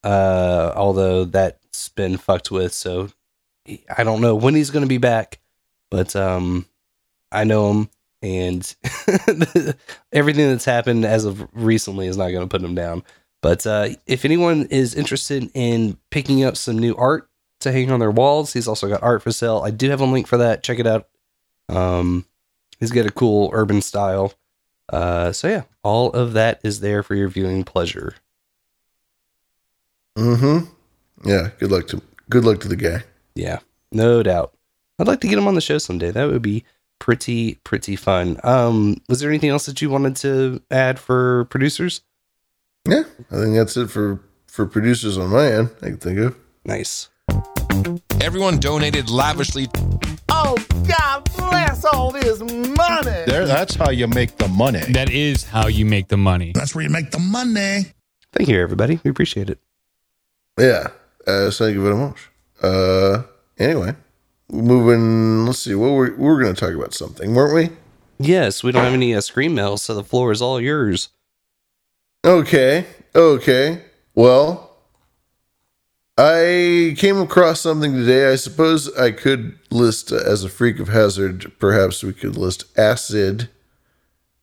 uh 0.02 0.72
although 0.74 1.24
that's 1.24 1.88
been 1.90 2.16
fucked 2.16 2.50
with, 2.50 2.72
so 2.72 3.08
he- 3.64 3.84
I 3.96 4.04
don't 4.04 4.20
know 4.20 4.34
when 4.34 4.54
he's 4.54 4.70
going 4.70 4.84
to 4.84 4.88
be 4.88 4.98
back, 4.98 5.38
but 5.90 6.16
um 6.16 6.66
I 7.30 7.44
know 7.44 7.70
him 7.70 7.90
and 8.22 8.74
everything 10.12 10.48
that's 10.48 10.64
happened 10.64 11.04
as 11.04 11.24
of 11.24 11.46
recently 11.52 12.06
is 12.06 12.16
not 12.16 12.30
going 12.30 12.40
to 12.40 12.48
put 12.48 12.62
him 12.64 12.74
down. 12.74 13.02
But 13.42 13.66
uh, 13.66 13.88
if 14.06 14.24
anyone 14.24 14.64
is 14.70 14.94
interested 14.94 15.50
in 15.52 15.98
picking 16.10 16.42
up 16.44 16.56
some 16.56 16.78
new 16.78 16.96
art 16.96 17.28
to 17.64 17.72
hang 17.72 17.90
on 17.90 18.00
their 18.00 18.10
walls, 18.10 18.52
he's 18.52 18.68
also 18.68 18.88
got 18.88 19.02
art 19.02 19.22
for 19.22 19.32
sale. 19.32 19.62
I 19.64 19.70
do 19.70 19.90
have 19.90 20.00
a 20.00 20.06
link 20.06 20.26
for 20.26 20.38
that. 20.38 20.62
Check 20.62 20.78
it 20.78 20.86
out. 20.86 21.08
Um, 21.68 22.26
he's 22.78 22.92
got 22.92 23.06
a 23.06 23.10
cool 23.10 23.50
urban 23.52 23.82
style. 23.82 24.32
Uh, 24.88 25.32
so 25.32 25.48
yeah, 25.48 25.62
all 25.82 26.10
of 26.12 26.34
that 26.34 26.60
is 26.62 26.80
there 26.80 27.02
for 27.02 27.14
your 27.14 27.28
viewing 27.28 27.64
pleasure. 27.64 28.14
Mm-hmm. 30.16 30.70
Yeah. 31.28 31.50
Good 31.58 31.70
luck 31.72 31.88
to 31.88 32.02
good 32.30 32.44
luck 32.44 32.60
to 32.60 32.68
the 32.68 32.76
guy. 32.76 33.02
Yeah, 33.34 33.60
no 33.90 34.22
doubt. 34.22 34.54
I'd 34.98 35.08
like 35.08 35.20
to 35.22 35.28
get 35.28 35.38
him 35.38 35.48
on 35.48 35.54
the 35.54 35.60
show 35.60 35.78
someday. 35.78 36.10
That 36.10 36.28
would 36.28 36.42
be 36.42 36.64
pretty 36.98 37.56
pretty 37.64 37.96
fun. 37.96 38.38
Um, 38.44 38.98
was 39.08 39.20
there 39.20 39.30
anything 39.30 39.50
else 39.50 39.66
that 39.66 39.82
you 39.82 39.90
wanted 39.90 40.16
to 40.16 40.62
add 40.70 40.98
for 40.98 41.46
producers? 41.46 42.02
Yeah, 42.88 43.04
I 43.30 43.36
think 43.36 43.56
that's 43.56 43.76
it 43.76 43.90
for 43.90 44.20
for 44.46 44.66
producers 44.66 45.18
on 45.18 45.30
my 45.30 45.50
end. 45.50 45.70
I 45.82 45.86
can 45.86 45.96
think 45.96 46.18
of. 46.18 46.36
Nice. 46.64 47.08
Everyone 48.20 48.58
donated 48.58 49.10
lavishly. 49.10 49.68
Oh, 50.28 50.56
God 50.86 51.30
bless 51.36 51.84
all 51.84 52.10
this 52.10 52.40
money. 52.40 53.24
There, 53.26 53.46
that's 53.46 53.74
how 53.74 53.90
you 53.90 54.08
make 54.08 54.36
the 54.38 54.48
money. 54.48 54.80
That 54.90 55.10
is 55.10 55.44
how 55.44 55.68
you 55.68 55.84
make 55.84 56.08
the 56.08 56.16
money. 56.16 56.52
That's 56.54 56.74
where 56.74 56.84
you 56.84 56.90
make 56.90 57.10
the 57.10 57.18
money. 57.18 57.92
Thank 58.32 58.48
you, 58.48 58.60
everybody. 58.60 59.00
We 59.04 59.10
appreciate 59.10 59.50
it. 59.50 59.58
Yeah. 60.58 60.88
Uh, 61.26 61.50
thank 61.50 61.74
you 61.74 61.82
very 61.82 61.96
much. 61.96 62.30
Uh, 62.62 63.22
anyway, 63.58 63.94
moving. 64.50 65.46
Let's 65.46 65.60
see. 65.60 65.74
What 65.74 65.90
were 65.90 66.10
we 66.10 66.24
were 66.24 66.42
going 66.42 66.54
to 66.54 66.60
talk 66.60 66.74
about 66.74 66.94
something, 66.94 67.34
weren't 67.34 67.54
we? 67.54 67.76
Yes, 68.18 68.62
we 68.62 68.72
don't 68.72 68.84
have 68.84 68.92
any 68.92 69.14
uh, 69.14 69.20
screen 69.20 69.54
mail, 69.54 69.76
so 69.76 69.94
the 69.94 70.04
floor 70.04 70.32
is 70.32 70.40
all 70.40 70.60
yours. 70.60 71.08
Okay. 72.24 72.86
Okay. 73.14 73.82
Well, 74.14 74.73
I 76.16 76.94
came 76.96 77.18
across 77.18 77.60
something 77.60 77.92
today. 77.92 78.30
I 78.30 78.36
suppose 78.36 78.94
I 78.96 79.10
could 79.10 79.58
list 79.70 80.12
uh, 80.12 80.16
as 80.16 80.44
a 80.44 80.48
freak 80.48 80.78
of 80.78 80.88
hazard. 80.88 81.50
Perhaps 81.58 82.04
we 82.04 82.12
could 82.12 82.36
list 82.36 82.64
Acid, 82.78 83.48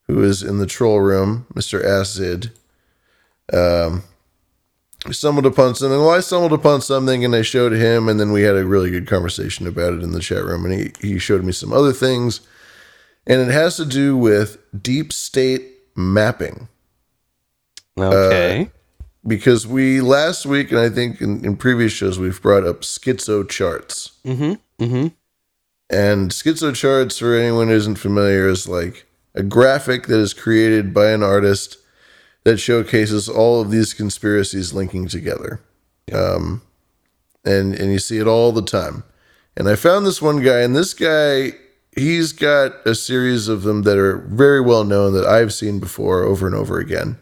who 0.08 0.22
is 0.22 0.44
in 0.44 0.58
the 0.58 0.66
troll 0.66 1.00
room, 1.00 1.46
Mister 1.56 1.86
Acid. 1.86 2.52
Um, 3.54 4.04
I 5.06 5.12
stumbled 5.14 5.46
upon 5.46 5.76
something. 5.76 5.98
Well, 5.98 6.10
I 6.10 6.20
stumbled 6.20 6.54
upon 6.54 6.82
something, 6.82 7.24
and 7.24 7.34
I 7.34 7.42
showed 7.42 7.72
him, 7.72 8.10
and 8.10 8.20
then 8.20 8.34
we 8.34 8.42
had 8.42 8.58
a 8.58 8.66
really 8.66 8.92
good 8.92 9.08
conversation 9.08 9.66
about 9.66 9.94
it 9.94 10.04
in 10.04 10.12
the 10.12 10.20
chat 10.20 10.44
room. 10.44 10.66
And 10.66 10.74
he 10.74 10.92
he 11.00 11.20
showed 11.20 11.46
me 11.46 11.54
some 11.54 11.72
other 11.72 11.94
things, 11.94 12.42
and 13.26 13.40
it 13.40 13.52
has 13.52 13.78
to 13.78 13.86
do 13.86 14.18
with 14.18 14.58
deep 14.84 15.14
state 15.14 15.72
mapping. 15.96 16.68
Okay. 17.98 18.62
Uh, 18.64 18.81
because 19.26 19.68
we 19.68 20.02
last 20.02 20.46
week, 20.46 20.72
and 20.72 20.80
I 20.80 20.90
think 20.90 21.22
in, 21.22 21.46
in 21.46 21.56
previous 21.58 21.92
shows, 21.92 22.18
we've 22.20 22.42
brought 22.42 22.66
up 22.66 22.82
schizo 22.82 23.48
charts. 23.48 24.18
Mm-hmm. 24.26 24.84
Mm-hmm. 24.84 25.08
And 25.90 26.32
schizo 26.32 26.74
charts, 26.74 27.20
for 27.20 27.36
anyone 27.36 27.68
who 27.68 27.76
isn't 27.76 27.96
familiar, 27.96 28.48
is 28.48 28.68
like 28.68 29.06
a 29.36 29.44
graphic 29.44 30.08
that 30.08 30.20
is 30.20 30.34
created 30.34 30.94
by 30.94 31.12
an 31.12 31.24
artist 31.24 31.78
that 32.44 32.58
showcases 32.58 33.30
all 33.30 33.62
of 33.62 33.70
these 33.70 33.94
conspiracies 33.94 34.74
linking 34.74 35.08
together. 35.08 35.62
Um, 36.12 36.62
and 37.46 37.74
and 37.76 37.92
you 37.92 38.00
see 38.00 38.18
it 38.18 38.28
all 38.28 38.52
the 38.52 38.62
time. 38.62 39.04
And 39.56 39.68
I 39.68 39.76
found 39.76 40.06
this 40.06 40.22
one 40.22 40.42
guy, 40.42 40.62
and 40.62 40.76
this 40.76 40.94
guy, 40.94 41.54
he's 41.96 42.32
got 42.32 42.74
a 42.88 42.96
series 42.96 43.48
of 43.48 43.64
them 43.64 43.84
that 43.84 43.98
are 43.98 44.18
very 44.18 44.62
well 44.62 44.84
known 44.84 45.14
that 45.14 45.26
I've 45.26 45.54
seen 45.54 45.80
before 45.80 46.24
over 46.24 46.48
and 46.48 46.56
over 46.56 46.80
again. 46.80 47.18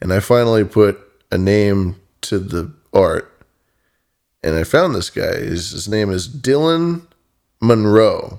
And 0.00 0.12
I 0.12 0.20
finally 0.20 0.64
put 0.64 0.98
a 1.34 1.38
name 1.38 2.00
to 2.20 2.38
the 2.38 2.72
art, 2.92 3.44
and 4.44 4.54
I 4.54 4.62
found 4.62 4.94
this 4.94 5.10
guy. 5.10 5.34
His, 5.38 5.70
his 5.70 5.88
name 5.88 6.10
is 6.10 6.28
Dylan 6.28 7.08
Monroe. 7.60 8.38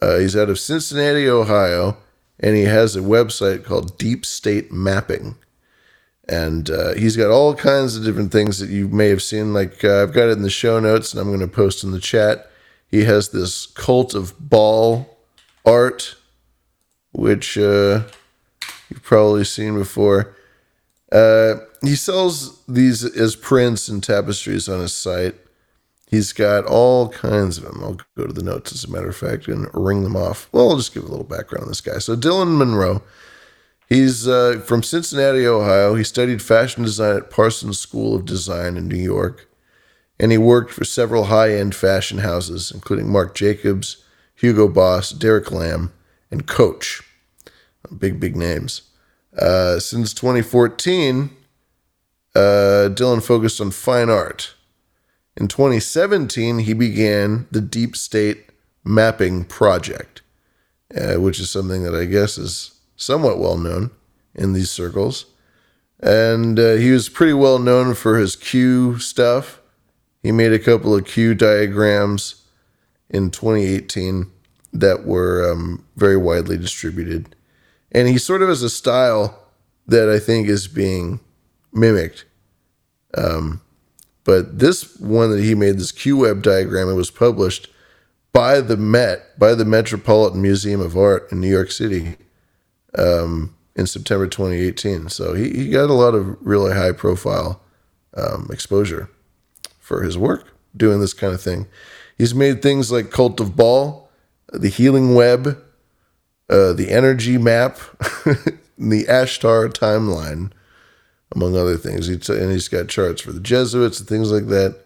Uh, 0.00 0.18
he's 0.18 0.36
out 0.36 0.50
of 0.50 0.58
Cincinnati, 0.58 1.28
Ohio, 1.28 1.96
and 2.40 2.56
he 2.56 2.64
has 2.64 2.96
a 2.96 3.00
website 3.00 3.62
called 3.62 3.98
Deep 3.98 4.26
State 4.26 4.72
Mapping. 4.72 5.36
And 6.28 6.68
uh, 6.68 6.94
he's 6.94 7.16
got 7.16 7.30
all 7.30 7.54
kinds 7.54 7.96
of 7.96 8.04
different 8.04 8.32
things 8.32 8.58
that 8.58 8.68
you 8.68 8.88
may 8.88 9.08
have 9.08 9.22
seen. 9.22 9.54
Like 9.54 9.84
uh, 9.84 10.02
I've 10.02 10.12
got 10.12 10.28
it 10.28 10.32
in 10.32 10.42
the 10.42 10.50
show 10.50 10.80
notes, 10.80 11.12
and 11.12 11.20
I'm 11.20 11.28
going 11.28 11.38
to 11.38 11.46
post 11.46 11.84
in 11.84 11.92
the 11.92 12.00
chat. 12.00 12.50
He 12.88 13.04
has 13.04 13.28
this 13.28 13.66
cult 13.66 14.12
of 14.12 14.34
Baal 14.50 15.18
art, 15.64 16.16
which 17.12 17.56
uh, 17.56 18.02
you've 18.90 19.04
probably 19.04 19.44
seen 19.44 19.78
before. 19.78 20.34
Uh, 21.12 21.56
he 21.82 21.94
sells 21.94 22.64
these 22.66 23.04
as 23.04 23.36
prints 23.36 23.88
and 23.88 24.02
tapestries 24.02 24.68
on 24.68 24.80
his 24.80 24.94
site. 24.94 25.34
He's 26.06 26.32
got 26.32 26.64
all 26.64 27.08
kinds 27.10 27.58
of 27.58 27.64
them. 27.64 27.80
I'll 27.82 27.98
go 28.16 28.26
to 28.26 28.32
the 28.32 28.42
notes, 28.42 28.72
as 28.72 28.84
a 28.84 28.90
matter 28.90 29.08
of 29.08 29.16
fact, 29.16 29.48
and 29.48 29.68
ring 29.74 30.04
them 30.04 30.16
off. 30.16 30.48
Well, 30.52 30.70
I'll 30.70 30.76
just 30.76 30.94
give 30.94 31.04
a 31.04 31.08
little 31.08 31.24
background 31.24 31.62
on 31.64 31.68
this 31.68 31.80
guy. 31.80 31.98
So, 31.98 32.16
Dylan 32.16 32.56
Monroe, 32.56 33.02
he's 33.88 34.28
uh, 34.28 34.62
from 34.64 34.82
Cincinnati, 34.82 35.46
Ohio. 35.46 35.94
He 35.94 36.04
studied 36.04 36.42
fashion 36.42 36.82
design 36.82 37.16
at 37.16 37.30
Parsons 37.30 37.78
School 37.78 38.14
of 38.14 38.24
Design 38.26 38.76
in 38.76 38.88
New 38.88 38.96
York. 38.96 39.48
and 40.20 40.30
he 40.30 40.38
worked 40.38 40.70
for 40.70 40.84
several 40.84 41.24
high 41.24 41.52
end 41.52 41.74
fashion 41.74 42.18
houses, 42.18 42.70
including 42.70 43.10
Marc 43.10 43.34
Jacobs, 43.34 44.04
Hugo 44.36 44.68
Boss, 44.68 45.10
Derek 45.10 45.50
Lam, 45.50 45.92
and 46.30 46.46
Coach. 46.46 47.02
Big, 47.98 48.20
big 48.20 48.36
names. 48.36 48.82
Uh, 49.36 49.78
since 49.78 50.12
2014, 50.12 51.30
uh, 52.34 52.38
Dylan 52.92 53.22
focused 53.22 53.60
on 53.60 53.70
fine 53.70 54.10
art. 54.10 54.54
In 55.36 55.48
2017, 55.48 56.60
he 56.60 56.74
began 56.74 57.46
the 57.50 57.60
Deep 57.60 57.96
State 57.96 58.50
Mapping 58.84 59.44
Project, 59.44 60.22
uh, 60.94 61.14
which 61.14 61.40
is 61.40 61.50
something 61.50 61.82
that 61.84 61.94
I 61.94 62.04
guess 62.04 62.36
is 62.36 62.78
somewhat 62.96 63.38
well 63.38 63.56
known 63.56 63.90
in 64.34 64.52
these 64.52 64.70
circles. 64.70 65.26
And 66.00 66.58
uh, 66.58 66.74
he 66.74 66.90
was 66.90 67.08
pretty 67.08 67.32
well 67.32 67.58
known 67.58 67.94
for 67.94 68.18
his 68.18 68.36
Q 68.36 68.98
stuff. 68.98 69.60
He 70.22 70.32
made 70.32 70.52
a 70.52 70.58
couple 70.58 70.94
of 70.94 71.06
Q 71.06 71.34
diagrams 71.34 72.42
in 73.08 73.30
2018 73.30 74.30
that 74.72 75.04
were 75.04 75.50
um, 75.50 75.84
very 75.96 76.16
widely 76.16 76.58
distributed. 76.58 77.34
And 77.92 78.08
he 78.08 78.18
sort 78.18 78.42
of 78.42 78.48
has 78.48 78.62
a 78.62 78.70
style 78.70 79.38
that 79.86 80.08
I 80.08 80.18
think 80.18 80.48
is 80.48 80.66
being 80.66 81.20
mimicked. 81.72 82.24
Um, 83.16 83.60
but 84.24 84.58
this 84.58 84.98
one 84.98 85.30
that 85.30 85.42
he 85.42 85.54
made, 85.54 85.78
this 85.78 85.92
Q 85.92 86.18
web 86.18 86.42
diagram, 86.42 86.88
it 86.88 86.94
was 86.94 87.10
published 87.10 87.68
by 88.32 88.60
the 88.60 88.76
Met, 88.76 89.38
by 89.38 89.54
the 89.54 89.64
Metropolitan 89.64 90.40
Museum 90.40 90.80
of 90.80 90.96
Art 90.96 91.30
in 91.30 91.40
New 91.40 91.50
York 91.50 91.70
City 91.70 92.16
um, 92.96 93.54
in 93.76 93.86
September 93.86 94.26
2018. 94.26 95.08
So 95.08 95.34
he, 95.34 95.50
he 95.50 95.68
got 95.68 95.90
a 95.90 95.94
lot 95.94 96.14
of 96.14 96.36
really 96.40 96.72
high 96.72 96.92
profile 96.92 97.60
um, 98.16 98.48
exposure 98.50 99.10
for 99.78 100.02
his 100.02 100.16
work 100.16 100.48
doing 100.76 101.00
this 101.00 101.12
kind 101.12 101.34
of 101.34 101.42
thing. 101.42 101.66
He's 102.16 102.34
made 102.34 102.62
things 102.62 102.90
like 102.92 103.10
Cult 103.10 103.40
of 103.40 103.56
Baal, 103.56 104.08
the 104.52 104.68
Healing 104.68 105.14
Web, 105.14 105.62
uh, 106.52 106.72
the 106.74 106.90
Energy 106.90 107.38
Map, 107.38 107.78
the 108.78 109.04
Ashtar 109.04 109.72
Timeline, 109.72 110.52
among 111.34 111.56
other 111.56 111.76
things. 111.76 112.06
He 112.08 112.18
t- 112.18 112.34
and 112.34 112.52
he's 112.52 112.68
got 112.68 112.88
charts 112.88 113.22
for 113.22 113.32
the 113.32 113.40
Jesuits 113.40 113.98
and 114.00 114.08
things 114.08 114.30
like 114.30 114.48
that. 114.48 114.78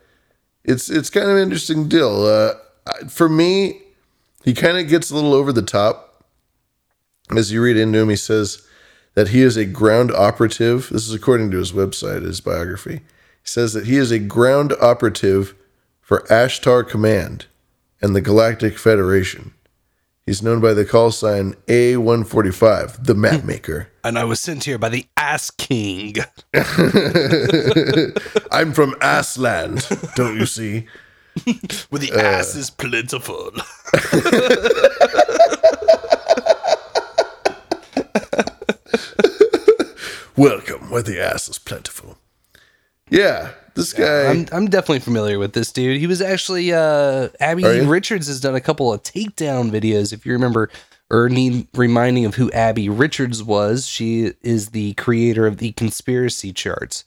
It's 0.64 0.88
it's 0.88 1.10
kind 1.10 1.28
of 1.28 1.36
an 1.36 1.43
interesting 1.43 1.88
deal. 1.88 2.24
Uh, 2.24 2.55
for 3.09 3.28
me, 3.28 3.82
he 4.44 4.55
kind 4.55 4.78
of 4.78 4.88
gets 4.88 5.10
a 5.10 5.14
little 5.14 5.34
over 5.34 5.52
the 5.52 5.62
top. 5.62 6.24
As 7.36 7.51
you 7.51 7.60
read 7.60 7.76
into 7.76 7.98
him, 7.98 8.09
he 8.10 8.16
says 8.16 8.64
that 9.14 9.28
he 9.28 9.43
is 9.43 9.56
a 9.56 9.64
ground 9.64 10.12
operative. 10.12 10.88
This 10.90 11.09
is 11.09 11.14
according 11.14 11.51
to 11.51 11.59
his 11.59 11.72
website, 11.72 12.22
his 12.22 12.40
biography. 12.40 13.01
He 13.43 13.48
says 13.48 13.72
that 13.72 13.86
he 13.86 13.97
is 13.97 14.12
a 14.12 14.20
ground 14.20 14.72
operative 14.80 15.55
for 16.01 16.20
Ashtar 16.30 16.88
Command 16.88 17.47
and 18.01 18.14
the 18.14 18.20
Galactic 18.20 18.78
Federation. 18.78 19.52
He's 20.27 20.43
known 20.43 20.61
by 20.61 20.74
the 20.74 20.85
call 20.85 21.12
sign 21.12 21.55
A145, 21.69 23.05
the 23.05 23.15
map 23.15 23.44
maker. 23.44 23.89
And 24.07 24.19
I 24.19 24.24
was 24.24 24.39
sent 24.40 24.62
here 24.65 24.78
by 24.78 24.89
the 24.89 25.07
Ass 25.16 25.51
King. 25.51 26.15
I'm 28.53 28.73
from 28.73 28.93
Assland, 29.01 30.15
don't 30.15 30.36
you 30.39 30.47
see? 30.47 30.86
Where 31.90 31.98
the 32.01 32.12
Uh, 32.12 32.20
ass 32.20 32.55
is 32.55 32.70
plentiful. 32.70 33.51
Welcome, 40.36 40.90
where 40.90 41.03
the 41.03 41.19
ass 41.19 41.48
is 41.48 41.59
plentiful. 41.59 42.19
Yeah, 43.09 43.53
this 43.77 43.93
guy. 43.93 44.31
I'm, 44.31 44.47
I'm 44.53 44.66
definitely 44.69 45.01
familiar 45.01 45.39
with 45.39 45.53
this 45.53 45.70
dude. 45.70 45.98
He 45.98 46.07
was 46.07 46.20
actually 46.20 46.73
uh 46.73 47.28
Abby 47.40 47.65
Are 47.65 47.74
you? 47.74 47.89
Richards 47.89 48.27
has 48.27 48.40
done 48.40 48.55
a 48.55 48.61
couple 48.61 48.93
of 48.93 49.03
takedown 49.03 49.70
videos. 49.70 50.12
If 50.12 50.27
you 50.27 50.32
remember, 50.32 50.70
or 51.11 51.28
need 51.28 51.69
reminding 51.74 52.24
of 52.24 52.35
who 52.35 52.51
Abby 52.53 52.89
Richards 52.89 53.43
was, 53.43 53.86
she 53.86 54.32
is 54.43 54.70
the 54.70 54.94
creator 54.94 55.47
of 55.47 55.59
the 55.59 55.73
conspiracy 55.73 56.53
charts 56.53 57.05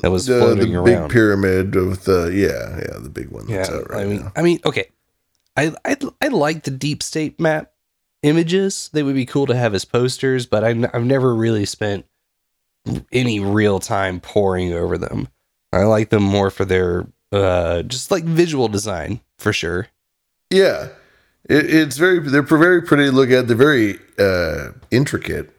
that 0.00 0.10
was 0.10 0.26
the, 0.26 0.38
floating 0.38 0.72
the 0.72 0.78
around. 0.78 1.02
big 1.02 1.10
pyramid 1.10 1.76
of 1.76 2.04
the 2.04 2.32
yeah 2.34 2.78
yeah 2.78 2.98
the 2.98 3.10
big 3.10 3.28
one 3.28 3.46
yeah, 3.48 3.68
right 3.90 4.04
I 4.04 4.04
mean, 4.06 4.20
now. 4.20 4.32
I 4.36 4.42
mean, 4.42 4.60
okay. 4.64 4.86
I 5.56 5.74
I 5.84 5.96
I 6.20 6.28
like 6.28 6.62
the 6.62 6.70
deep 6.70 7.02
state 7.02 7.38
map 7.38 7.72
images. 8.22 8.88
They 8.92 9.02
would 9.02 9.14
be 9.14 9.26
cool 9.26 9.46
to 9.46 9.56
have 9.56 9.74
as 9.74 9.84
posters, 9.84 10.46
but 10.46 10.64
I, 10.64 10.70
I've 10.94 11.04
never 11.04 11.34
really 11.34 11.66
spent 11.66 12.06
any 13.12 13.38
real 13.38 13.78
time 13.78 14.20
poring 14.20 14.72
over 14.72 14.96
them. 14.96 15.28
I 15.72 15.84
like 15.84 16.10
them 16.10 16.22
more 16.22 16.50
for 16.50 16.64
their 16.64 17.06
uh 17.32 17.82
just 17.82 18.10
like 18.10 18.24
visual 18.24 18.68
design 18.68 19.20
for 19.38 19.52
sure. 19.52 19.88
Yeah, 20.50 20.88
it, 21.48 21.74
it's 21.74 21.96
very 21.96 22.20
they're 22.20 22.42
very 22.42 22.82
pretty 22.82 23.06
to 23.06 23.12
look 23.12 23.30
at. 23.30 23.48
They're 23.48 23.56
very 23.56 23.98
uh, 24.18 24.72
intricate. 24.90 25.50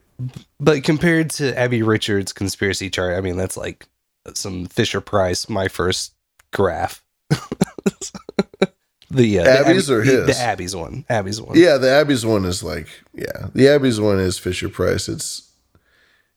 But 0.60 0.84
compared 0.84 1.32
to 1.32 1.58
Abby 1.58 1.82
Richards' 1.82 2.32
conspiracy 2.32 2.90
chart, 2.90 3.18
I 3.18 3.22
mean 3.22 3.38
that's 3.38 3.58
like 3.58 3.88
some 4.34 4.66
Fisher 4.68 5.02
Price 5.02 5.50
my 5.50 5.68
first 5.68 6.14
graph. 6.52 7.04
the, 7.30 9.40
uh, 9.40 9.44
the 9.44 9.50
Abby- 9.50 9.78
or 9.92 10.04
the- 10.04 10.06
his? 10.26 10.28
The 10.28 10.38
Abby's 10.40 10.76
one. 10.76 11.06
Abby's 11.10 11.42
one. 11.42 11.58
Yeah, 11.58 11.78
the 11.78 11.90
Abby's 11.90 12.26
one 12.26 12.46
is 12.46 12.64
like 12.64 12.88
yeah, 13.14 13.48
the 13.54 13.68
Abby's 13.68 14.00
one 14.00 14.20
is 14.20 14.40
Fisher 14.40 14.70
Price. 14.70 15.10
It's 15.10 15.50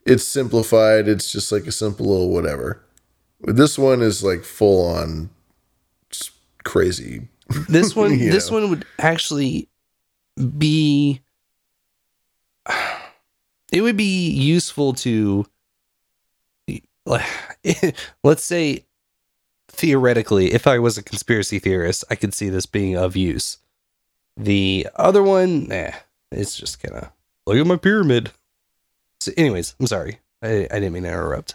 it's 0.04 0.24
simplified. 0.24 1.08
It's 1.08 1.30
just 1.30 1.52
like 1.52 1.66
a 1.66 1.72
simple 1.72 2.06
little 2.06 2.30
whatever. 2.30 2.82
This 3.40 3.78
one 3.78 4.02
is 4.02 4.24
like 4.24 4.42
full 4.42 4.86
on 4.86 5.30
crazy. 6.64 7.28
this 7.68 7.94
one 7.94 8.18
this 8.18 8.50
know. 8.50 8.60
one 8.60 8.70
would 8.70 8.84
actually 8.98 9.68
be 10.58 11.20
it 13.72 13.80
would 13.80 13.96
be 13.96 14.30
useful 14.30 14.92
to 14.92 15.46
let's 18.24 18.44
say 18.44 18.84
theoretically 19.68 20.52
if 20.52 20.66
i 20.66 20.78
was 20.78 20.98
a 20.98 21.02
conspiracy 21.02 21.60
theorist 21.60 22.04
i 22.10 22.16
could 22.16 22.34
see 22.34 22.48
this 22.48 22.66
being 22.66 22.96
of 22.96 23.14
use 23.14 23.58
the 24.36 24.88
other 24.96 25.22
one 25.22 25.68
nah, 25.68 25.92
it's 26.32 26.56
just 26.56 26.82
kind 26.82 26.96
of 26.96 27.10
look 27.46 27.56
at 27.56 27.66
my 27.66 27.76
pyramid 27.76 28.32
so 29.20 29.30
anyways 29.36 29.76
i'm 29.78 29.86
sorry 29.86 30.18
i, 30.42 30.66
I 30.68 30.80
didn't 30.80 30.92
mean 30.92 31.04
to 31.04 31.10
interrupt 31.10 31.54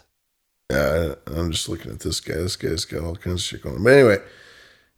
Yeah, 0.70 1.14
I, 1.26 1.30
I'm 1.38 1.50
just 1.50 1.68
looking 1.68 1.92
at 1.92 2.00
this 2.00 2.20
guy. 2.20 2.34
This 2.34 2.56
guy's 2.56 2.84
got 2.84 3.02
all 3.02 3.16
kinds 3.16 3.40
of 3.40 3.46
shit 3.46 3.62
going 3.62 3.76
on. 3.76 3.84
But 3.84 3.92
anyway, 3.92 4.18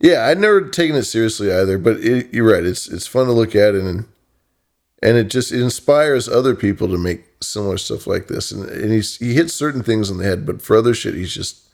yeah, 0.01 0.27
I'd 0.27 0.39
never 0.39 0.69
taken 0.69 0.97
it 0.97 1.05
seriously 1.05 1.53
either. 1.53 1.79
But 1.79 1.99
it, 1.99 2.33
you're 2.33 2.51
right. 2.53 2.65
It's 2.65 2.89
it's 2.89 3.07
fun 3.07 3.27
to 3.27 3.33
look 3.33 3.55
at 3.55 3.75
and 3.75 4.07
and 5.03 5.17
it 5.17 5.29
just 5.29 5.53
it 5.53 5.61
inspires 5.61 6.29
other 6.29 6.55
people 6.55 6.89
to 6.89 6.99
make 6.99 7.25
similar 7.41 7.79
stuff 7.79 8.07
like 8.07 8.29
this. 8.29 8.51
And, 8.51 8.69
and 8.69 8.93
he's 8.93 9.17
he 9.19 9.35
hits 9.35 9.55
certain 9.55 9.83
things 9.83 10.11
on 10.11 10.19
the 10.19 10.25
head, 10.25 10.47
but 10.47 10.63
for 10.63 10.77
other 10.77 10.95
shit, 10.95 11.15
he's 11.15 11.35
just 11.35 11.69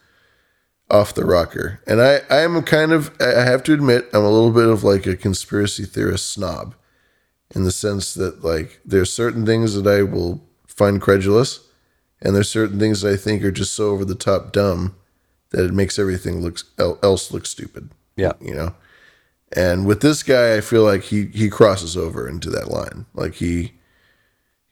off 0.90 1.14
the 1.14 1.24
rocker. 1.24 1.80
And 1.86 2.00
I 2.00 2.20
I 2.28 2.38
am 2.40 2.60
kind 2.62 2.92
of 2.92 3.14
I 3.20 3.42
have 3.44 3.62
to 3.64 3.72
admit 3.72 4.08
I'm 4.12 4.24
a 4.24 4.30
little 4.30 4.50
bit 4.52 4.68
of 4.68 4.82
like 4.82 5.06
a 5.06 5.16
conspiracy 5.16 5.84
theorist 5.84 6.30
snob, 6.30 6.74
in 7.54 7.64
the 7.64 7.72
sense 7.72 8.14
that 8.14 8.44
like 8.44 8.80
there's 8.84 9.12
certain 9.12 9.46
things 9.46 9.74
that 9.74 9.86
I 9.86 10.02
will 10.02 10.42
find 10.66 11.00
credulous 11.00 11.60
and 12.22 12.34
there's 12.34 12.50
certain 12.50 12.78
things 12.78 13.00
that 13.00 13.12
I 13.12 13.16
think 13.16 13.42
are 13.42 13.50
just 13.50 13.74
so 13.74 13.90
over 13.90 14.04
the 14.04 14.14
top 14.14 14.52
dumb 14.52 14.96
that 15.50 15.64
it 15.64 15.74
makes 15.74 15.98
everything 15.98 16.40
looks 16.40 16.64
else 16.78 17.32
look 17.32 17.46
stupid. 17.46 17.90
Yeah, 18.16 18.32
you 18.40 18.54
know. 18.54 18.74
And 19.56 19.86
with 19.86 20.00
this 20.00 20.22
guy, 20.22 20.56
I 20.56 20.60
feel 20.60 20.84
like 20.84 21.04
he 21.04 21.26
he 21.26 21.48
crosses 21.48 21.96
over 21.96 22.28
into 22.28 22.50
that 22.50 22.68
line. 22.68 23.06
Like 23.14 23.34
he 23.34 23.72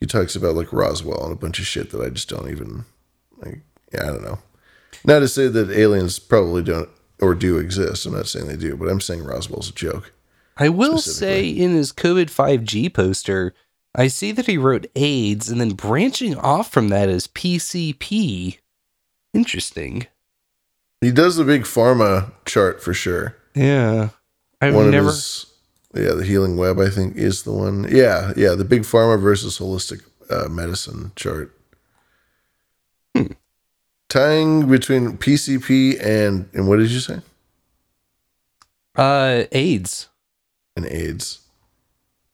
he 0.00 0.06
talks 0.06 0.36
about 0.36 0.54
like 0.54 0.72
Roswell 0.72 1.24
and 1.24 1.32
a 1.32 1.36
bunch 1.36 1.58
of 1.58 1.66
shit 1.66 1.90
that 1.90 2.00
I 2.00 2.10
just 2.10 2.28
don't 2.28 2.50
even 2.50 2.84
like. 3.38 3.60
Yeah, 3.92 4.02
I 4.04 4.06
don't 4.06 4.22
know. 4.22 4.38
Not 5.04 5.20
to 5.20 5.28
say 5.28 5.48
that 5.48 5.70
aliens 5.70 6.18
probably 6.18 6.62
don't 6.62 6.88
or 7.20 7.34
do 7.34 7.58
exist. 7.58 8.06
I'm 8.06 8.14
not 8.14 8.28
saying 8.28 8.46
they 8.46 8.56
do, 8.56 8.76
but 8.76 8.88
I'm 8.88 9.00
saying 9.00 9.24
Roswell's 9.24 9.70
a 9.70 9.74
joke. 9.74 10.12
I 10.56 10.68
will 10.68 10.98
say 10.98 11.48
in 11.48 11.72
his 11.72 11.92
COVID 11.92 12.26
5G 12.26 12.92
poster, 12.92 13.54
I 13.94 14.08
see 14.08 14.32
that 14.32 14.46
he 14.46 14.58
wrote 14.58 14.86
AIDS 14.94 15.48
and 15.50 15.60
then 15.60 15.70
branching 15.70 16.36
off 16.36 16.70
from 16.70 16.88
that 16.88 17.08
is 17.08 17.26
PCP. 17.26 18.58
Interesting. 19.34 20.06
He 21.00 21.10
does 21.10 21.36
the 21.36 21.44
big 21.44 21.62
pharma 21.62 22.32
chart 22.44 22.82
for 22.82 22.92
sure. 22.94 23.36
Yeah. 23.54 24.10
I've 24.60 24.74
One 24.74 24.90
never. 24.90 25.08
his- 25.08 25.46
yeah, 25.94 26.12
the 26.12 26.24
healing 26.24 26.56
web, 26.56 26.78
I 26.78 26.90
think, 26.90 27.16
is 27.16 27.44
the 27.44 27.52
one. 27.52 27.86
Yeah, 27.90 28.32
yeah, 28.36 28.54
the 28.54 28.64
big 28.64 28.82
pharma 28.82 29.20
versus 29.20 29.58
holistic 29.58 30.02
uh, 30.30 30.48
medicine 30.48 31.12
chart. 31.16 31.56
Hmm. 33.16 33.32
Tying 34.08 34.68
between 34.68 35.16
PCP 35.16 35.98
and 36.04 36.48
and 36.52 36.68
what 36.68 36.76
did 36.78 36.90
you 36.90 37.00
say? 37.00 37.20
Uh, 38.96 39.44
AIDS. 39.52 40.08
And 40.76 40.84
AIDS. 40.86 41.40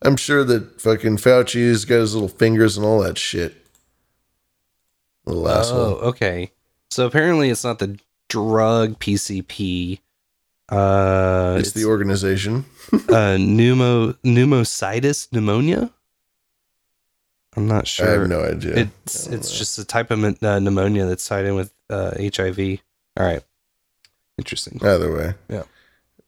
I'm 0.05 0.17
sure 0.17 0.45
that 0.45 0.81
fucking 0.81 1.17
Fauci's 1.19 1.85
got 1.85 1.97
his 1.97 2.15
little 2.15 2.29
fingers 2.29 2.77
and 2.77 2.85
all 2.85 3.01
that 3.01 3.19
shit. 3.19 3.55
Little 5.25 5.49
Oh, 5.49 5.59
asshole. 5.59 5.95
okay. 6.11 6.53
So 6.91 7.07
apparently 7.07 7.51
it's 7.51 7.65
not 7.65 7.79
the 7.79 7.99
drug 8.29 8.99
PCP. 9.01 10.01
Uh, 10.69 11.57
It's, 11.59 11.73
the 11.73 11.85
organization. 11.87 12.65
uh, 12.93 13.37
pneumo 13.39 14.17
pneumocystis 14.25 15.33
pneumonia. 15.33 15.91
I'm 17.57 17.69
not 17.69 17.87
sure. 17.87 18.09
I 18.09 18.13
have 18.13 18.29
no 18.29 18.43
idea. 18.45 18.91
It's 19.05 19.27
it's 19.29 19.57
just 19.57 19.79
a 19.79 19.85
type 19.85 20.11
of 20.11 20.23
uh, 20.43 20.59
pneumonia 20.59 21.07
that's 21.07 21.27
tied 21.27 21.45
in 21.45 21.55
with 21.55 21.73
uh, 21.89 22.13
HIV. 22.19 22.81
All 23.17 23.25
right, 23.27 23.43
interesting. 24.39 24.81
Either 24.83 25.15
way, 25.15 25.35
Yeah. 25.49 25.63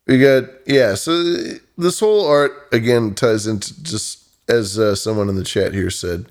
we 0.06 0.20
got 0.20 0.44
yeah. 0.66 0.94
So 0.94 1.12
this 1.76 2.00
whole 2.00 2.26
art 2.26 2.68
again 2.72 3.14
ties 3.14 3.46
into 3.46 3.82
just 3.82 4.24
as 4.48 4.78
uh, 4.78 4.94
someone 4.94 5.28
in 5.28 5.36
the 5.36 5.44
chat 5.44 5.74
here 5.74 5.90
said, 5.90 6.26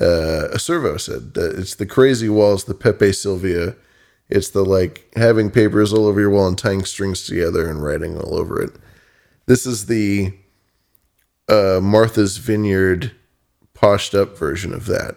uh, 0.00 0.48
a 0.50 0.58
servo 0.58 0.96
said 0.96 1.34
that 1.34 1.58
it's 1.58 1.74
the 1.74 1.86
crazy 1.86 2.28
walls, 2.28 2.64
the 2.64 2.74
Pepe 2.74 3.12
Sylvia. 3.12 3.74
It's 4.28 4.50
the 4.50 4.64
like 4.64 5.10
having 5.16 5.50
papers 5.50 5.92
all 5.92 6.06
over 6.06 6.20
your 6.20 6.30
wall 6.30 6.46
and 6.46 6.58
tying 6.58 6.84
strings 6.84 7.26
together 7.26 7.68
and 7.68 7.82
writing 7.82 8.16
all 8.16 8.34
over 8.34 8.60
it. 8.60 8.70
This 9.46 9.64
is 9.64 9.86
the 9.86 10.34
uh, 11.48 11.80
Martha's 11.82 12.36
Vineyard 12.36 13.12
poshed 13.72 14.14
up 14.14 14.36
version 14.36 14.74
of 14.74 14.86
that. 14.86 15.16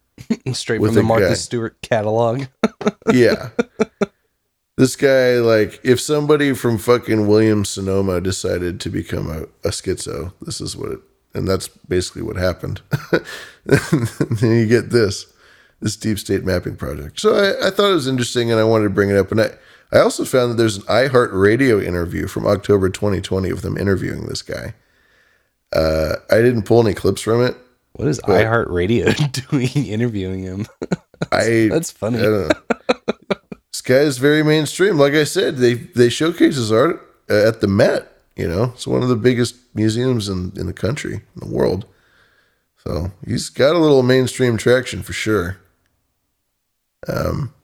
Straight 0.52 0.80
from 0.80 0.94
the 0.94 1.02
Martha 1.02 1.30
guy. 1.30 1.34
Stewart 1.34 1.80
catalog. 1.82 2.44
yeah. 3.12 3.50
This 4.76 4.96
guy, 4.96 5.34
like, 5.34 5.80
if 5.84 6.00
somebody 6.00 6.54
from 6.54 6.78
fucking 6.78 7.26
Williams 7.26 7.68
Sonoma 7.68 8.20
decided 8.20 8.80
to 8.80 8.90
become 8.90 9.30
a, 9.30 9.42
a 9.66 9.70
schizo, 9.70 10.32
this 10.40 10.60
is 10.60 10.76
what 10.76 10.92
it, 10.92 11.00
and 11.34 11.46
that's 11.46 11.68
basically 11.68 12.22
what 12.22 12.36
happened. 12.36 12.80
then 13.64 14.50
you 14.58 14.66
get 14.66 14.90
this, 14.90 15.26
this 15.80 15.96
deep 15.96 16.18
state 16.18 16.44
mapping 16.44 16.76
project. 16.76 17.20
So 17.20 17.34
I, 17.34 17.68
I 17.68 17.70
thought 17.70 17.90
it 17.90 17.94
was 17.94 18.08
interesting 18.08 18.50
and 18.50 18.58
I 18.58 18.64
wanted 18.64 18.84
to 18.84 18.90
bring 18.90 19.10
it 19.10 19.16
up. 19.16 19.30
And 19.30 19.40
I, 19.40 19.50
I 19.92 19.98
also 19.98 20.24
found 20.24 20.52
that 20.52 20.56
there's 20.56 20.76
an 20.78 20.84
iHeart 20.84 21.30
Radio 21.32 21.78
interview 21.78 22.26
from 22.26 22.46
October 22.46 22.88
2020 22.88 23.50
of 23.50 23.60
them 23.60 23.76
interviewing 23.76 24.26
this 24.26 24.40
guy. 24.40 24.74
Uh, 25.74 26.16
I 26.30 26.36
didn't 26.36 26.62
pull 26.62 26.80
any 26.84 26.94
clips 26.94 27.20
from 27.20 27.42
it. 27.42 27.56
What 27.92 28.08
is 28.08 28.20
iHeartRadio 28.20 29.50
doing 29.50 29.86
interviewing 29.86 30.42
him? 30.42 30.66
I 31.32 31.68
That's 31.70 31.90
funny. 31.90 32.18
I 32.18 32.22
don't 32.22 32.48
know. 32.48 32.54
this 32.88 32.91
guy 33.82 34.00
is 34.00 34.18
very 34.18 34.42
mainstream. 34.42 34.98
Like 34.98 35.14
I 35.14 35.24
said, 35.24 35.56
they 35.56 35.74
they 35.74 36.08
showcase 36.08 36.56
his 36.56 36.72
art 36.72 37.06
uh, 37.30 37.48
at 37.48 37.60
the 37.60 37.66
Met. 37.66 38.08
You 38.36 38.48
know, 38.48 38.72
it's 38.74 38.86
one 38.86 39.02
of 39.02 39.08
the 39.08 39.16
biggest 39.16 39.56
museums 39.74 40.28
in 40.28 40.52
in 40.56 40.66
the 40.66 40.72
country, 40.72 41.14
in 41.14 41.48
the 41.48 41.54
world. 41.54 41.86
So 42.84 43.12
he's 43.26 43.48
got 43.48 43.76
a 43.76 43.78
little 43.78 44.02
mainstream 44.02 44.56
traction 44.56 45.02
for 45.02 45.12
sure. 45.12 45.58
Um, 47.06 47.54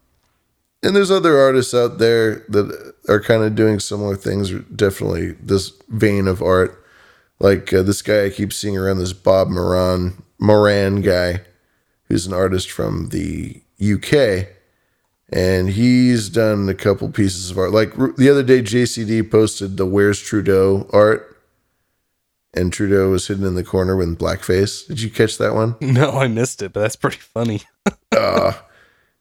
and 0.83 0.95
there's 0.95 1.11
other 1.11 1.37
artists 1.39 1.75
out 1.75 1.99
there 1.99 2.45
that 2.49 2.95
are 3.09 3.21
kind 3.21 3.43
of 3.43 3.57
doing 3.57 3.81
similar 3.81 4.15
things. 4.15 4.53
Definitely 4.75 5.33
this 5.33 5.73
vein 5.89 6.29
of 6.29 6.43
art, 6.43 6.85
like 7.41 7.73
uh, 7.73 7.83
this 7.83 8.03
guy 8.03 8.27
I 8.27 8.31
keep 8.31 8.53
seeing 8.53 8.77
around. 8.77 8.99
This 8.99 9.13
Bob 9.13 9.49
Moran 9.49 10.23
Moran 10.39 11.01
guy 11.01 11.41
who's 12.09 12.27
an 12.27 12.33
artist 12.33 12.71
from 12.71 13.11
the 13.11 13.61
UK, 13.81 14.49
and 15.31 15.71
he's 15.71 16.29
done 16.29 16.69
a 16.69 16.75
couple 16.75 17.11
pieces 17.11 17.51
of 17.51 17.59
art. 17.59 17.73
Like 17.73 17.99
r- 17.99 18.15
the 18.17 18.31
other 18.31 18.43
day, 18.43 18.63
JCD 18.63 19.31
posted 19.31 19.77
the 19.77 19.87
"Where's 19.87 20.21
Trudeau" 20.21 20.89
art, 20.93 21.41
and 22.55 22.73
Trudeau 22.73 23.11
was 23.11 23.27
hidden 23.27 23.45
in 23.45 23.55
the 23.55 23.65
corner 23.65 23.97
with 23.97 24.19
blackface. 24.19 24.87
Did 24.87 25.01
you 25.01 25.11
catch 25.11 25.39
that 25.39 25.55
one? 25.55 25.77
No, 25.81 26.13
I 26.13 26.29
missed 26.29 26.63
it, 26.63 26.73
but 26.73 26.81
that's 26.81 26.97
pretty 26.97 27.19
funny. 27.19 27.63
uh, 28.17 28.53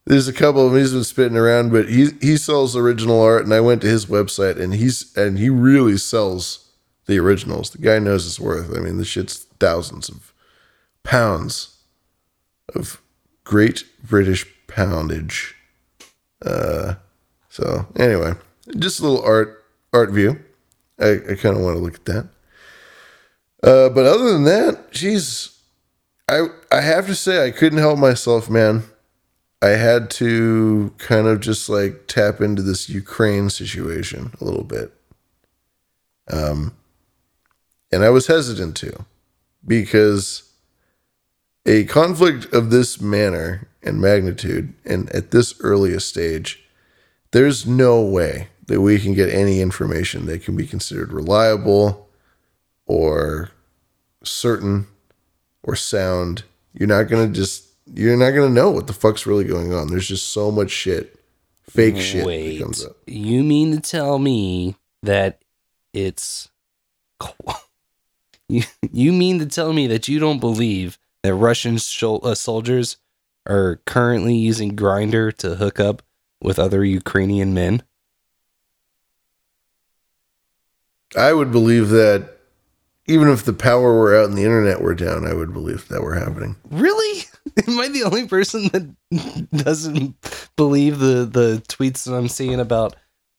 there's 0.05 0.27
a 0.27 0.34
couple 0.34 0.65
of 0.65 0.71
them 0.71 0.81
he's 0.81 0.93
been 0.93 1.03
spitting 1.03 1.38
around, 1.38 1.71
but 1.71 1.89
he 1.89 2.11
he 2.21 2.38
sells 2.38 2.75
original 2.75 3.21
art, 3.21 3.43
and 3.43 3.53
I 3.53 3.59
went 3.59 3.81
to 3.81 3.88
his 3.88 4.05
website, 4.05 4.59
and 4.59 4.73
he's 4.73 5.15
and 5.17 5.38
he 5.38 5.49
really 5.49 5.97
sells 5.97 6.71
the 7.07 7.19
originals. 7.19 7.71
The 7.71 7.79
guy 7.79 7.99
knows 7.99 8.23
his 8.23 8.39
worth. 8.39 8.75
I 8.75 8.79
mean, 8.79 8.97
the 8.97 9.05
shit's 9.05 9.45
thousands 9.59 10.09
of 10.09 10.34
pounds 11.03 11.77
of 12.75 13.01
great 13.43 13.84
British 14.03 14.45
poundage. 14.67 15.55
Uh, 16.45 16.95
so 17.49 17.88
anyway, 17.95 18.34
just 18.77 18.99
a 18.99 19.03
little 19.03 19.23
art 19.23 19.64
art 19.93 20.11
view. 20.11 20.39
I, 20.99 21.19
I 21.30 21.35
kind 21.35 21.55
of 21.55 21.61
want 21.61 21.77
to 21.77 21.84
look 21.84 21.95
at 21.95 22.05
that. 22.05 22.27
Uh, 23.64 23.89
but 23.89 24.05
other 24.05 24.31
than 24.34 24.43
that, 24.43 24.88
she's 24.91 25.57
I 26.27 26.47
I 26.72 26.81
have 26.81 27.07
to 27.07 27.15
say 27.15 27.45
I 27.45 27.51
couldn't 27.51 27.80
help 27.80 27.97
myself, 27.97 28.49
man. 28.49 28.84
I 29.61 29.69
had 29.69 30.11
to 30.11 30.93
kind 30.99 31.27
of 31.27 31.39
just 31.39 31.68
like 31.68 32.07
tap 32.07 32.41
into 32.41 32.61
this 32.61 32.89
Ukraine 32.89 33.49
situation 33.49 34.31
a 34.39 34.45
little 34.45 34.64
bit. 34.64 34.93
Um, 36.31 36.76
and 37.91 38.03
I 38.03 38.09
was 38.09 38.27
hesitant 38.27 38.76
to 38.77 39.05
because 39.65 40.47
a 41.68 41.84
conflict 41.84 42.52
of 42.53 42.72
this 42.72 43.02
manner 43.02 43.68
and 43.84 43.99
magnitude 43.99 44.73
and 44.85 45.10
at 45.10 45.31
this 45.31 45.53
earliest 45.60 46.07
stage, 46.07 46.64
there's 47.31 47.68
no 47.68 48.02
way 48.02 48.48
that 48.68 48.81
we 48.81 48.99
can 48.99 49.14
get 49.14 49.30
any 49.30 49.60
information 49.60 50.26
that 50.26 50.44
can 50.44 50.56
be 50.56 50.65
considered 50.65 51.11
reliable 51.11 52.10
or 52.85 53.52
certain 54.23 54.88
or 55.61 55.76
sound. 55.76 56.44
You're 56.73 56.88
not 56.88 57.03
going 57.03 57.27
to 57.27 57.34
just, 57.38 57.68
you're 57.94 58.15
not 58.15 58.31
going 58.31 58.48
to 58.48 58.53
know 58.53 58.72
what 58.72 58.88
the 58.88 58.94
fuck's 58.94 59.26
really 59.26 59.44
going 59.44 59.73
on. 59.73 59.88
There's 59.88 60.07
just 60.07 60.31
so 60.31 60.52
much 60.52 60.72
shit, 60.72 61.19
fake 61.69 61.98
shit 61.98 62.26
Wait, 62.26 62.57
that 62.57 62.64
comes 62.64 62.85
up. 62.85 62.95
you 63.06 63.44
mean 63.44 63.73
to 63.73 63.81
tell 63.81 64.19
me 64.19 64.77
that 65.03 65.41
it's 65.94 66.49
you? 68.48 68.64
You 68.89 69.11
mean 69.11 69.39
to 69.39 69.45
tell 69.45 69.73
me 69.73 69.88
that 69.88 70.07
you 70.07 70.19
don't 70.19 70.39
believe 70.39 70.98
that 71.28 71.36
Russian 71.36 71.76
uh, 71.76 72.36
soldiers 72.36 72.98
are 73.45 73.82
currently 73.86 74.36
using 74.36 74.78
Grindr 74.78 75.36
to 75.38 75.56
hook 75.56 75.78
up 75.78 76.02
with 76.41 76.58
other 76.58 76.86
Ukrainian 76.86 77.54
men? 77.54 77.84
I 81.18 81.34
would 81.34 81.52
believe 81.52 81.90
that 81.90 82.38
even 83.08 83.28
if 83.28 83.44
the 83.44 83.54
power 83.54 83.94
were 83.94 84.16
out 84.16 84.30
and 84.30 84.38
the 84.38 84.44
internet 84.44 84.82
were 84.82 84.95
down, 84.95 85.26
I 85.26 85.34
would 85.34 85.52
believe 85.52 85.88
that 85.90 86.02
were 86.02 86.16
happening. 86.16 86.56
Really? 86.70 87.26
Am 87.68 87.78
I 87.78 87.90
the 87.90 88.04
only 88.04 88.26
person 88.28 88.70
that 88.70 89.49
doesn't 89.52 90.16
believe 90.56 90.99
the 90.99 91.26
the 91.26 91.62
tweets 91.68 92.06
that 92.06 92.14
I'm 92.14 92.30
seeing 92.30 92.60
about 92.60 92.95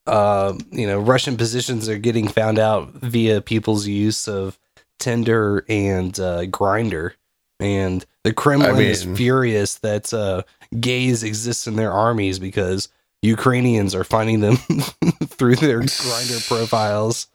uh, 0.06 0.58
you 0.70 0.86
know 0.86 0.98
Russian 0.98 1.38
positions 1.38 1.88
are 1.88 1.98
getting 1.98 2.28
found 2.28 2.58
out 2.58 2.92
via 2.94 3.40
people's 3.40 3.86
use 3.86 4.28
of 4.28 4.58
Tinder 4.98 5.64
and 5.68 6.18
uh, 6.18 6.42
Grindr, 6.46 7.12
and 7.60 8.04
the 8.24 8.32
Kremlin 8.32 8.76
I 8.76 8.80
is 8.80 9.04
furious 9.04 9.76
that 9.76 10.12
uh, 10.12 10.42
gays 10.78 11.22
exist 11.22 11.66
in 11.66 11.76
their 11.76 11.92
armies 11.92 12.38
because 12.38 12.88
Ukrainians 13.22 13.94
are 13.94 14.04
finding 14.04 14.40
them 14.40 14.56
through 15.26 15.56
their 15.56 15.80
Grindr 15.80 16.46
profiles. 16.48 17.26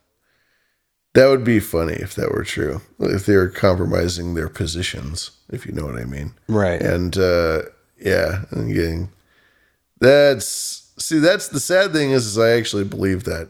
That 1.14 1.28
would 1.28 1.44
be 1.44 1.60
funny 1.60 1.94
if 1.94 2.16
that 2.16 2.32
were 2.32 2.44
true. 2.44 2.82
If 3.00 3.26
they 3.26 3.36
were 3.36 3.50
compromising 3.50 4.34
their 4.34 4.50
positions, 4.50 5.32
if 5.50 5.66
you 5.66 5.72
know 5.72 5.86
what 5.86 6.00
I 6.00 6.06
mean. 6.06 6.34
Right. 6.48 6.82
And 6.82 7.18
uh 7.18 7.64
yeah, 8.00 8.45
and 8.52 8.74
getting 8.74 9.10
that's 10.00 10.91
see 10.98 11.20
that's 11.20 11.50
the 11.50 11.60
sad 11.60 11.94
thing 11.94 12.12
is, 12.12 12.26
is 12.26 12.38
I 12.38 12.52
actually 12.52 12.84
believe 12.84 13.24
that. 13.26 13.50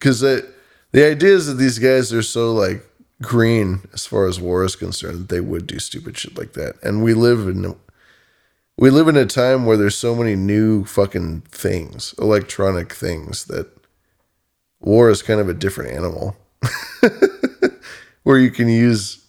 The 0.00 0.52
the 0.90 1.06
idea 1.08 1.34
is 1.34 1.46
that 1.46 1.54
these 1.54 1.78
guys 1.78 2.12
are 2.12 2.22
so 2.22 2.52
like 2.52 2.84
green 3.22 3.88
as 3.94 4.04
far 4.04 4.26
as 4.26 4.40
war 4.40 4.64
is 4.64 4.76
concerned 4.76 5.20
that 5.20 5.28
they 5.28 5.40
would 5.40 5.66
do 5.66 5.78
stupid 5.78 6.18
shit 6.18 6.36
like 6.36 6.52
that. 6.52 6.74
And 6.82 7.02
we 7.02 7.14
live 7.14 7.48
in 7.48 7.74
we 8.76 8.90
live 8.90 9.08
in 9.08 9.16
a 9.16 9.26
time 9.26 9.64
where 9.64 9.76
there's 9.76 9.96
so 9.96 10.14
many 10.14 10.34
new 10.34 10.84
fucking 10.84 11.42
things, 11.42 12.14
electronic 12.18 12.92
things 12.92 13.44
that 13.44 13.68
war 14.80 15.08
is 15.08 15.22
kind 15.22 15.40
of 15.40 15.48
a 15.48 15.54
different 15.54 15.92
animal. 15.92 16.36
where 18.22 18.38
you 18.38 18.50
can 18.50 18.68
use 18.68 19.24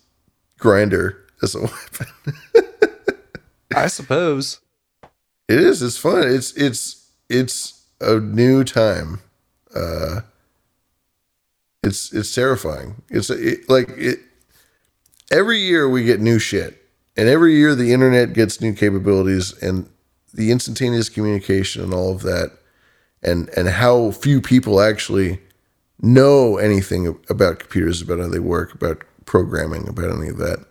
Grindr 0.60 1.16
as 1.42 1.56
a 1.56 1.62
weapon. 1.62 2.08
I 3.76 3.88
suppose. 3.88 4.60
It 5.48 5.60
is. 5.60 5.82
It's 5.82 5.98
fun. 5.98 6.28
It's 6.28 6.54
it's 6.54 7.10
it's 7.30 7.86
a 8.00 8.20
new 8.20 8.64
time. 8.64 9.20
Uh, 9.76 10.22
it's 11.84 12.14
it's 12.14 12.34
terrifying. 12.34 13.02
It's 13.10 13.30
it, 13.30 13.70
like 13.70 13.90
it. 13.90 14.20
Every 15.32 15.60
year 15.60 15.90
we 15.90 16.04
get 16.04 16.22
new 16.22 16.40
shit, 16.40 16.82
and 17.18 17.28
every 17.28 17.56
year 17.56 17.76
the 17.76 17.94
internet 17.94 18.34
gets 18.34 18.62
new 18.62 18.74
capabilities, 18.74 19.54
and 19.62 19.90
the 20.34 20.52
instantaneous 20.52 21.10
communication 21.10 21.84
and 21.84 21.94
all 21.94 22.12
of 22.12 22.22
that, 22.24 22.52
and 23.22 23.50
and 23.58 23.68
how 23.68 24.12
few 24.12 24.42
people 24.42 24.80
actually 24.82 25.40
know 26.02 26.58
anything 26.58 27.08
about 27.30 27.60
computers, 27.60 28.02
about 28.02 28.20
how 28.20 28.28
they 28.28 28.40
work, 28.40 28.74
about 28.74 29.04
programming, 29.26 29.88
about 29.88 30.12
any 30.16 30.30
of 30.30 30.38
that, 30.38 30.66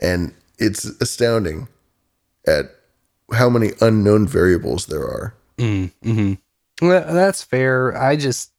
and 0.00 0.34
it's 0.58 0.84
astounding 1.00 1.68
at 2.46 2.66
how 3.32 3.48
many 3.48 3.70
unknown 3.80 4.26
variables 4.26 4.86
there 4.86 5.02
are. 5.02 5.34
Mm, 5.58 5.92
hmm 6.02 6.32
Well, 6.80 7.14
that's 7.14 7.42
fair. 7.42 7.96
I 7.96 8.16
just, 8.16 8.50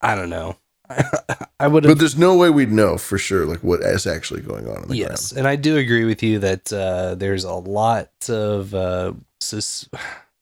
I 0.00 0.14
don't 0.14 0.30
know. 0.30 0.56
I 1.60 1.66
would 1.68 1.84
But 1.84 1.98
there's 1.98 2.18
no 2.18 2.36
way 2.36 2.50
we'd 2.50 2.70
know 2.70 2.98
for 2.98 3.16
sure, 3.16 3.46
like 3.46 3.60
what 3.60 3.80
is 3.80 4.06
actually 4.06 4.42
going 4.42 4.68
on 4.68 4.82
in 4.82 4.88
the 4.88 4.96
Yes, 4.96 5.32
and 5.32 5.48
I 5.48 5.56
do 5.56 5.76
agree 5.76 6.04
with 6.04 6.22
you 6.22 6.38
that 6.40 6.72
uh, 6.72 7.14
there's 7.14 7.44
a 7.44 7.54
lot 7.54 8.10
of 8.28 8.74
uh, 8.74 9.12
sus- 9.40 9.88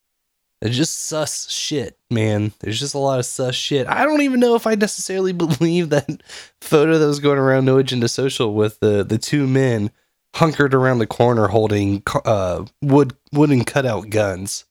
it's 0.63 0.77
just 0.77 0.99
sus 1.07 1.51
shit, 1.51 1.97
man. 2.11 2.53
There's 2.61 2.81
just 2.81 2.95
a 2.95 2.99
lot 2.99 3.19
of 3.19 3.27
sus 3.27 3.55
shit. 3.55 3.87
I 3.87 4.05
don't 4.05 4.23
even 4.23 4.41
know 4.41 4.55
if 4.57 4.67
I 4.67 4.75
necessarily 4.75 5.33
believe 5.33 5.91
that 5.91 6.23
photo 6.61 6.99
that 6.99 7.07
was 7.07 7.21
going 7.21 7.39
around 7.39 7.65
No 7.65 7.79
Agenda 7.79 8.09
Social 8.09 8.55
with 8.55 8.81
the 8.81 9.05
the 9.05 9.19
two 9.19 9.47
men 9.47 9.91
hunkered 10.35 10.75
around 10.75 10.99
the 10.99 11.07
corner 11.07 11.49
holding 11.49 12.03
uh, 12.25 12.65
wood 12.81 13.15
wooden 13.33 13.65
cutout 13.65 14.11
guns. 14.11 14.65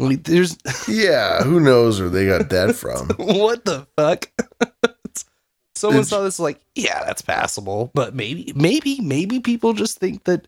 Like, 0.00 0.24
there's 0.24 0.56
Yeah, 0.88 1.42
who 1.42 1.60
knows 1.60 2.00
where 2.00 2.08
they 2.08 2.26
got 2.26 2.48
that 2.50 2.74
from? 2.82 3.08
what 3.18 3.64
the 3.64 3.86
fuck? 3.96 4.30
Someone 5.74 6.00
It's- 6.00 6.08
saw 6.10 6.22
this 6.22 6.38
like, 6.38 6.60
yeah, 6.74 7.04
that's 7.04 7.22
passable, 7.22 7.90
but 7.94 8.14
maybe, 8.14 8.52
maybe, 8.54 9.00
maybe 9.00 9.40
people 9.40 9.72
just 9.72 9.98
think 9.98 10.24
that 10.24 10.46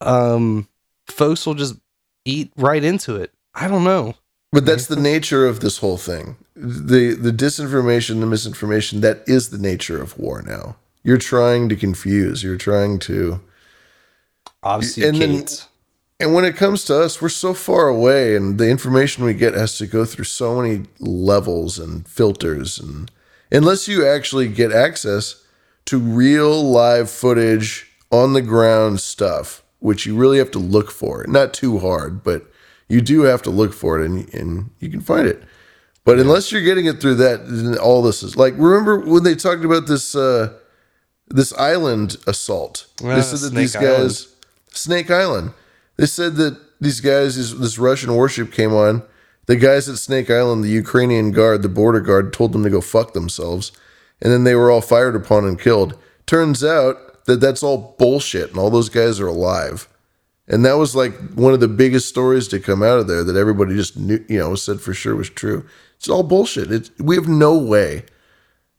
um 0.00 0.68
folks 1.06 1.44
will 1.46 1.54
just 1.54 1.74
eat 2.24 2.52
right 2.56 2.82
into 2.84 3.16
it. 3.16 3.32
I 3.54 3.66
don't 3.68 3.84
know. 3.84 4.14
But 4.52 4.64
that's 4.64 4.86
the 4.86 4.96
nature 4.96 5.46
of 5.46 5.60
this 5.60 5.78
whole 5.78 5.98
thing. 5.98 6.36
The 6.56 7.14
the 7.14 7.32
disinformation, 7.32 8.20
the 8.20 8.26
misinformation, 8.26 9.00
that 9.02 9.22
is 9.26 9.50
the 9.50 9.58
nature 9.58 10.00
of 10.02 10.18
war 10.18 10.40
now. 10.42 10.76
You're 11.04 11.18
trying 11.18 11.68
to 11.68 11.76
confuse, 11.76 12.42
you're 12.42 12.56
trying 12.56 12.98
to 13.00 13.40
Obviously, 14.62 15.06
and 15.06 15.20
then 15.20 15.46
and 16.20 16.34
when 16.34 16.44
it 16.44 16.56
comes 16.56 16.84
to 16.84 17.00
us, 17.00 17.22
we're 17.22 17.28
so 17.28 17.54
far 17.54 17.88
away 17.88 18.34
and 18.34 18.58
the 18.58 18.68
information 18.68 19.24
we 19.24 19.34
get 19.34 19.54
has 19.54 19.78
to 19.78 19.86
go 19.86 20.04
through 20.04 20.24
so 20.24 20.60
many 20.60 20.86
levels 20.98 21.78
and 21.78 22.06
filters 22.08 22.78
and 22.78 23.10
unless 23.50 23.88
you 23.88 24.06
actually 24.06 24.48
get 24.48 24.72
access 24.72 25.44
to 25.86 25.98
real 25.98 26.62
live 26.62 27.10
footage 27.10 27.90
on 28.10 28.32
the 28.32 28.42
ground 28.42 29.00
stuff, 29.00 29.62
which 29.78 30.06
you 30.06 30.16
really 30.16 30.38
have 30.38 30.50
to 30.50 30.58
look 30.58 30.90
for. 30.90 31.24
Not 31.28 31.54
too 31.54 31.78
hard, 31.78 32.22
but 32.22 32.50
you 32.88 33.00
do 33.00 33.22
have 33.22 33.42
to 33.42 33.50
look 33.50 33.72
for 33.72 34.00
it 34.00 34.04
and 34.06 34.32
and 34.34 34.70
you 34.80 34.90
can 34.90 35.00
find 35.00 35.26
it. 35.26 35.42
But 36.04 36.18
unless 36.18 36.50
you're 36.50 36.62
getting 36.62 36.86
it 36.86 37.00
through 37.00 37.16
that, 37.16 37.46
then 37.46 37.76
all 37.78 38.02
this 38.02 38.22
is 38.22 38.36
like 38.36 38.54
remember 38.56 38.98
when 38.98 39.24
they 39.24 39.34
talked 39.34 39.64
about 39.64 39.86
this 39.86 40.14
uh 40.14 40.54
this 41.28 41.52
island 41.54 42.16
assault. 42.26 42.86
Ah, 43.02 43.14
they 43.14 43.22
said 43.22 43.38
that 43.40 43.50
Snake 43.50 43.54
these 43.54 43.76
Island. 43.76 44.02
guys 44.02 44.34
Snake 44.70 45.10
Island. 45.10 45.52
They 45.98 46.06
said 46.06 46.36
that 46.36 46.58
these 46.80 47.00
guys, 47.00 47.36
this, 47.36 47.52
this 47.52 47.78
Russian 47.78 48.14
warship 48.14 48.52
came 48.52 48.72
on. 48.72 49.02
The 49.46 49.56
guys 49.56 49.88
at 49.88 49.98
Snake 49.98 50.30
Island, 50.30 50.62
the 50.62 50.68
Ukrainian 50.68 51.32
guard, 51.32 51.62
the 51.62 51.68
border 51.68 52.00
guard, 52.00 52.32
told 52.32 52.52
them 52.52 52.62
to 52.62 52.70
go 52.70 52.80
fuck 52.80 53.12
themselves, 53.12 53.72
and 54.22 54.32
then 54.32 54.44
they 54.44 54.54
were 54.54 54.70
all 54.70 54.80
fired 54.80 55.16
upon 55.16 55.44
and 55.44 55.60
killed. 55.60 55.98
Turns 56.26 56.62
out 56.62 57.24
that 57.24 57.40
that's 57.40 57.62
all 57.62 57.96
bullshit, 57.98 58.50
and 58.50 58.58
all 58.58 58.70
those 58.70 58.88
guys 58.88 59.20
are 59.20 59.26
alive. 59.26 59.88
And 60.46 60.64
that 60.64 60.78
was 60.78 60.94
like 60.94 61.14
one 61.34 61.52
of 61.52 61.60
the 61.60 61.68
biggest 61.68 62.08
stories 62.08 62.48
to 62.48 62.60
come 62.60 62.82
out 62.82 62.98
of 62.98 63.06
there 63.06 63.24
that 63.24 63.36
everybody 63.36 63.74
just 63.74 63.98
knew, 63.98 64.24
you 64.28 64.38
know, 64.38 64.54
said 64.54 64.80
for 64.80 64.94
sure 64.94 65.14
was 65.16 65.28
true. 65.28 65.66
It's 65.96 66.08
all 66.08 66.22
bullshit. 66.22 66.70
It's, 66.70 66.90
we 66.98 67.16
have 67.16 67.28
no 67.28 67.56
way 67.58 68.04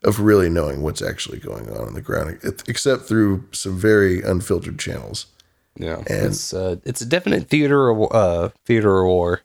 of 0.04 0.20
really 0.20 0.50
knowing 0.50 0.82
what's 0.82 1.02
actually 1.02 1.40
going 1.40 1.70
on 1.70 1.88
on 1.88 1.94
the 1.94 2.02
ground, 2.02 2.40
except 2.68 3.04
through 3.04 3.44
some 3.52 3.78
very 3.78 4.22
unfiltered 4.22 4.80
channels. 4.80 5.28
Yeah, 5.76 5.98
And- 6.08 6.26
it's 6.28 6.54
uh, 6.54 6.78
it's 6.84 7.02
a 7.02 7.06
definite 7.06 7.48
theater 7.50 7.90
of 7.90 8.12
uh 8.12 8.50
theater 8.66 9.00
of 9.00 9.06
war. 9.08 9.42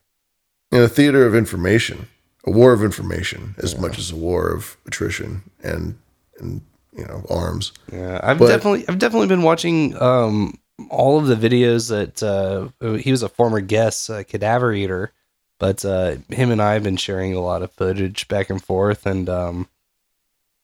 in 0.72 0.80
a 0.82 0.88
theater 0.88 1.26
of 1.26 1.34
information, 1.34 2.08
a 2.46 2.50
war 2.50 2.72
of 2.72 2.82
information, 2.82 3.54
as 3.58 3.78
much 3.78 3.98
as 3.98 4.10
a 4.10 4.16
war 4.16 4.50
of 4.50 4.76
attrition 4.86 5.42
and 5.62 5.96
and 6.40 6.62
you 6.96 7.04
know 7.04 7.24
arms. 7.30 7.72
Yeah, 7.92 8.20
I've 8.22 8.38
But- 8.38 8.48
definitely 8.48 8.84
I've 8.88 8.98
definitely 8.98 9.28
been 9.28 9.42
watching 9.42 10.00
um 10.02 10.58
all 10.90 11.18
of 11.18 11.26
the 11.28 11.36
videos 11.36 11.88
that 11.90 12.20
uh 12.22 12.96
he 12.96 13.10
was 13.12 13.22
a 13.22 13.28
former 13.28 13.60
guest, 13.60 14.10
uh, 14.10 14.24
Cadaver 14.24 14.72
Eater, 14.72 15.12
but 15.60 15.84
uh 15.84 16.16
him 16.30 16.50
and 16.50 16.60
I 16.60 16.72
have 16.72 16.82
been 16.82 16.96
sharing 16.96 17.32
a 17.34 17.40
lot 17.40 17.62
of 17.62 17.70
footage 17.72 18.26
back 18.26 18.50
and 18.50 18.60
forth, 18.62 19.06
and 19.06 19.28
um 19.28 19.68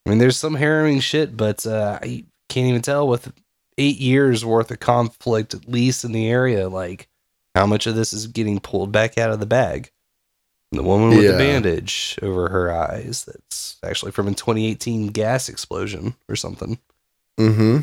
I 0.05 0.11
mean 0.11 0.19
there's 0.19 0.37
some 0.37 0.55
harrowing 0.57 0.99
shit, 0.99 1.37
but 1.37 1.65
uh 1.65 2.01
I 2.03 2.24
can't 2.49 2.66
even 2.66 2.82
tell 2.82 3.07
with 3.07 3.32
eight 3.81 3.98
years 3.98 4.44
worth 4.44 4.70
of 4.70 4.81
conflict 4.81 5.55
at 5.55 5.69
least 5.69 6.05
in 6.05 6.12
the 6.12 6.28
area, 6.28 6.69
like 6.69 7.09
how 7.55 7.66
much 7.66 7.86
of 7.86 7.94
this 7.97 8.12
is 8.12 8.27
getting 8.27 8.61
pulled 8.61 8.93
back 8.93 9.19
out 9.19 9.31
of 9.31 9.40
the 9.40 9.47
bag. 9.47 9.90
The 10.73 10.82
woman 10.85 11.09
with 11.16 11.24
Yeah. 11.24 11.32
the 11.32 11.39
bandage 11.39 12.16
over 12.23 12.48
her 12.48 12.70
eyes. 12.73 13.24
That's 13.27 13.77
actually 13.82 14.12
from 14.12 14.28
a 14.28 14.35
2018 14.35 15.09
gas 15.09 15.48
explosion 15.48 16.15
or 16.28 16.36
something. 16.36 16.78
hmm 17.39 17.78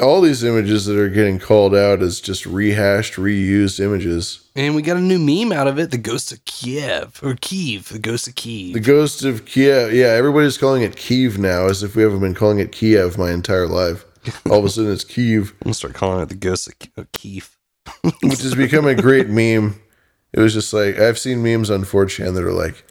All 0.00 0.20
these 0.20 0.42
images 0.44 0.84
that 0.86 0.98
are 0.98 1.08
getting 1.08 1.38
called 1.38 1.74
out 1.74 2.02
as 2.02 2.20
just 2.20 2.44
rehashed, 2.44 3.14
reused 3.14 3.80
images. 3.80 4.40
And 4.54 4.74
we 4.74 4.82
got 4.82 4.96
a 4.98 5.00
new 5.00 5.18
meme 5.18 5.52
out 5.56 5.68
of 5.68 5.78
it, 5.78 5.90
the 5.90 5.96
ghost 5.98 6.32
of 6.32 6.44
Kiev 6.44 7.18
or 7.22 7.34
Kiev, 7.40 7.88
the 7.90 7.98
ghost 7.98 8.26
of 8.28 8.34
Kiev. 8.34 8.74
The 8.74 8.80
ghost 8.80 9.24
of 9.24 9.46
Kiev. 9.46 9.94
Yeah, 9.94 10.08
everybody's 10.08 10.58
calling 10.58 10.82
it 10.82 10.96
Kiev 10.96 11.38
now, 11.38 11.66
as 11.66 11.82
if 11.82 11.94
we 11.96 12.02
haven't 12.02 12.20
been 12.20 12.34
calling 12.34 12.58
it 12.58 12.72
Kiev 12.72 13.16
my 13.16 13.30
entire 13.32 13.66
life. 13.68 14.04
All 14.50 14.58
of 14.58 14.64
a 14.64 14.68
sudden, 14.68 14.92
it's 14.92 15.04
Kiev. 15.04 15.52
I'm 15.60 15.66
gonna 15.66 15.74
start 15.74 15.94
calling 15.94 16.22
it 16.22 16.28
the 16.28 16.34
ghost 16.34 16.68
of 16.68 16.78
Ki- 16.78 16.90
Kiev. 17.12 17.56
which 18.22 18.42
has 18.42 18.54
become 18.54 18.86
a 18.86 18.94
great 18.94 19.28
meme. 19.28 19.80
It 20.32 20.40
was 20.40 20.52
just 20.54 20.72
like 20.72 20.98
I've 20.98 21.18
seen 21.18 21.42
memes 21.42 21.70
on 21.70 21.84
4chan 21.84 22.34
that 22.34 22.42
are 22.42 22.52
like, 22.52 22.84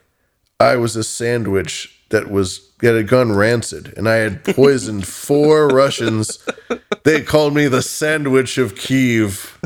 I 0.60 0.78
was 0.78 0.95
a 0.95 1.03
sandwich 1.03 1.91
that 2.10 2.30
was 2.32 2.72
that 2.80 2.95
had 2.95 3.07
gone 3.07 3.34
rancid, 3.34 3.94
and 3.98 4.07
I 4.07 4.16
had 4.16 4.44
poisoned 4.44 5.06
four 5.07 5.68
Russians. 5.68 6.40
They 7.03 7.22
called 7.22 7.53
me 7.53 7.68
the 7.68 7.82
sandwich 7.82 8.57
of 8.57 8.76
Kiev. 8.76 9.60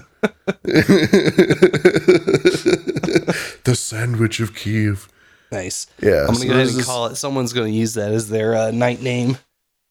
the 3.63 3.75
sandwich 3.77 4.39
of 4.39 4.55
Kiev. 4.55 5.07
Nice. 5.51 5.87
Yeah, 6.01 6.21
I'm 6.21 6.27
gonna 6.27 6.35
so 6.39 6.45
go 6.47 6.53
ahead 6.53 6.67
and 6.67 6.77
this- 6.77 6.85
call 6.85 7.05
it. 7.07 7.15
Someone's 7.15 7.53
gonna 7.53 7.69
use 7.69 7.93
that 7.95 8.11
as 8.11 8.29
their 8.29 8.55
uh, 8.55 8.71
night 8.71 9.01
name. 9.01 9.37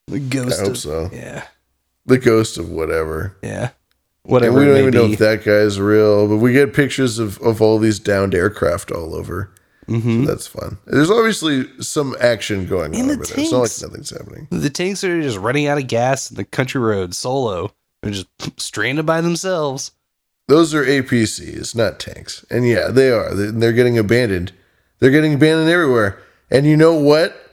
The 0.09 0.21
ghost. 0.21 0.59
I 0.59 0.63
hope 0.63 0.71
of, 0.73 0.79
so. 0.79 1.11
Yeah. 1.13 1.45
The 2.09 2.19
ghost 2.19 2.59
of 2.59 2.71
whatever. 2.71 3.37
Yeah. 3.43 3.71
And 4.25 4.33
Whatever 4.33 4.59
we 4.59 4.65
don't 4.67 4.79
even 4.79 4.91
know 4.95 5.07
if 5.07 5.19
that 5.21 5.45
guy's 5.45 5.81
real, 5.81 6.29
but 6.29 6.37
we 6.37 6.53
get 6.53 6.75
pictures 6.75 7.19
of, 7.19 7.39
of 7.41 7.63
all 7.63 7.79
these 7.79 7.99
downed 7.99 8.35
aircraft 8.35 8.91
all 8.91 9.15
over. 9.15 9.51
Mhm. 9.89 10.25
So 10.27 10.31
that's 10.31 10.47
fun. 10.47 10.77
There's 10.87 11.11
obviously 11.11 11.67
some 11.81 12.15
action 12.21 12.67
going 12.67 12.93
In 12.95 13.03
on 13.03 13.07
the 13.09 13.15
over 13.15 13.25
there. 13.25 13.41
It's 13.41 13.53
not 13.53 13.59
like 13.61 13.81
nothing's 13.83 14.11
happening. 14.11 14.47
The 14.51 14.69
tanks 14.69 15.03
are 15.03 15.23
just 15.23 15.39
running 15.39 15.67
out 15.67 15.79
of 15.79 15.87
gas 15.87 16.31
in 16.31 16.37
the 16.37 16.45
country 16.45 16.79
road 16.81 17.15
solo. 17.15 17.73
They're 18.03 18.13
just 18.13 18.27
stranded 18.61 19.07
by 19.07 19.23
themselves. 19.23 19.93
Those 20.47 20.75
are 20.75 20.85
APCs, 20.85 21.75
not 21.75 21.99
tanks. 22.01 22.45
And 22.51 22.67
yeah, 22.69 22.89
they 22.89 23.11
are. 23.11 23.35
They're 23.35 23.73
getting 23.73 23.97
abandoned. 23.99 24.53
They're 24.99 25.11
getting 25.11 25.35
abandoned 25.35 25.71
everywhere. 25.71 26.19
And 26.51 26.67
you 26.67 26.77
know 26.77 26.95
what? 26.95 27.48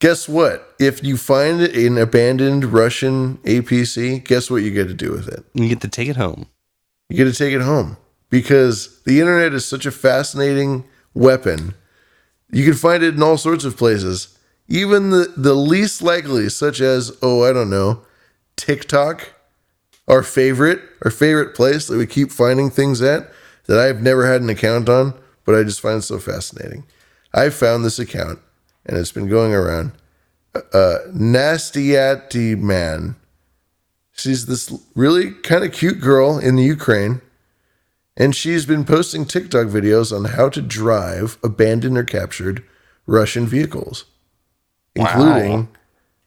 Guess 0.00 0.28
what? 0.28 0.74
If 0.78 1.02
you 1.02 1.16
find 1.16 1.60
an 1.60 1.98
abandoned 1.98 2.66
Russian 2.66 3.38
APC, 3.38 4.22
guess 4.24 4.48
what 4.48 4.62
you 4.62 4.70
get 4.70 4.86
to 4.86 4.94
do 4.94 5.10
with 5.10 5.26
it? 5.28 5.44
You 5.54 5.68
get 5.68 5.80
to 5.80 5.88
take 5.88 6.08
it 6.08 6.16
home. 6.16 6.46
You 7.08 7.16
get 7.16 7.24
to 7.24 7.32
take 7.32 7.52
it 7.52 7.62
home 7.62 7.96
because 8.30 9.02
the 9.02 9.18
internet 9.18 9.54
is 9.54 9.64
such 9.64 9.86
a 9.86 9.90
fascinating 9.90 10.84
weapon. 11.14 11.74
You 12.52 12.64
can 12.64 12.74
find 12.74 13.02
it 13.02 13.14
in 13.14 13.22
all 13.22 13.36
sorts 13.36 13.64
of 13.64 13.76
places, 13.76 14.38
even 14.68 15.10
the, 15.10 15.32
the 15.36 15.54
least 15.54 16.00
likely, 16.00 16.48
such 16.48 16.80
as, 16.80 17.16
oh, 17.20 17.42
I 17.42 17.52
don't 17.52 17.70
know, 17.70 18.02
TikTok, 18.56 19.32
our 20.06 20.22
favorite, 20.22 20.80
our 21.02 21.10
favorite 21.10 21.56
place 21.56 21.88
that 21.88 21.98
we 21.98 22.06
keep 22.06 22.30
finding 22.30 22.70
things 22.70 23.02
at 23.02 23.32
that 23.66 23.78
I've 23.78 24.00
never 24.00 24.30
had 24.30 24.42
an 24.42 24.48
account 24.48 24.88
on, 24.88 25.14
but 25.44 25.56
I 25.56 25.64
just 25.64 25.80
find 25.80 25.98
it 25.98 26.02
so 26.02 26.18
fascinating. 26.18 26.84
I 27.34 27.50
found 27.50 27.84
this 27.84 27.98
account 27.98 28.38
and 28.88 28.96
it's 28.96 29.12
been 29.12 29.28
going 29.28 29.52
around. 29.54 29.92
Uh, 30.54 30.98
Nastyati 31.12 32.58
Man. 32.58 33.16
She's 34.12 34.46
this 34.46 34.72
really 34.96 35.30
kind 35.30 35.62
of 35.62 35.72
cute 35.72 36.00
girl 36.00 36.38
in 36.38 36.56
the 36.56 36.64
Ukraine, 36.64 37.20
and 38.16 38.34
she's 38.34 38.66
been 38.66 38.84
posting 38.84 39.24
TikTok 39.24 39.68
videos 39.68 40.14
on 40.16 40.24
how 40.24 40.48
to 40.48 40.60
drive 40.60 41.38
abandoned 41.44 41.96
or 41.96 42.02
captured 42.02 42.64
Russian 43.06 43.46
vehicles, 43.46 44.06
including 44.96 45.68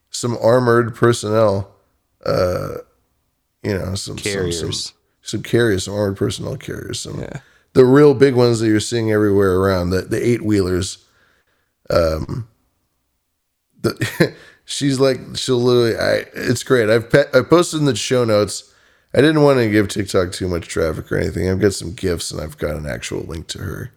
some 0.10 0.38
armored 0.42 0.96
personnel. 0.96 1.72
Uh, 2.26 2.76
you 3.64 3.74
know, 3.74 3.96
some 3.96 4.18
some- 4.18 4.18
Carriers. 4.18 4.60
some, 4.60 4.96
some, 5.22 5.44
carriers, 5.44 5.86
some 5.86 5.94
armored 5.96 6.18
personnel 6.18 6.56
carriers, 6.56 7.00
some 7.02 7.26
the 7.74 7.86
real 7.86 8.14
big 8.14 8.36
ones 8.36 8.60
that 8.60 8.68
you're 8.68 8.80
seeing 8.80 9.12
everywhere 9.12 9.58
around 9.58 9.90
the 9.90 10.02
the 10.04 10.26
eight 10.26 10.44
wheelers. 10.44 11.04
Um, 11.90 12.48
the, 13.82 14.36
she's 14.66 14.99
like 14.99 15.20
she'll 15.36 15.58
literally 15.58 15.98
I 15.98 16.26
it's 16.34 16.64
great. 16.64 16.90
I've 16.90 17.10
pe- 17.10 17.32
I 17.34 17.41
posted 17.41 17.80
in 17.80 17.86
the 17.86 17.95
show 17.95 18.24
notes. 18.24 18.74
I 19.14 19.20
didn't 19.20 19.44
want 19.44 19.60
to 19.60 19.70
give 19.70 19.90
TikTok 19.90 20.32
too 20.32 20.48
much 20.48 20.68
traffic 20.68 21.12
or 21.12 21.18
anything. 21.18 21.49
I've 21.49 21.60
got 21.60 21.74
some 21.74 21.94
gifts 21.94 22.32
and 22.32 22.40
I've 22.40 22.58
got 22.58 22.78
an 22.78 22.86
actual 22.86 23.22
link 23.22 23.48
to 23.48 23.60
her 23.60 23.91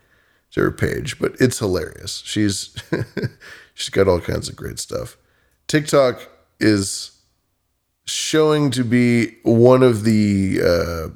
to 0.52 0.61
her 0.61 0.73
page, 0.73 1.19
but 1.19 1.36
it's 1.40 1.59
hilarious. 1.59 2.23
She's 2.24 2.77
She's 3.74 3.89
got 3.90 4.09
all 4.09 4.20
kinds 4.20 4.48
of 4.48 4.56
great 4.56 4.78
stuff. 4.78 5.16
TikTok 5.66 6.28
is 6.61 7.11
showing 8.06 8.70
to 8.70 8.85
be 8.85 9.36
one 9.43 9.82
of 9.82 10.05
the 10.05 10.61
uh, 10.62 11.09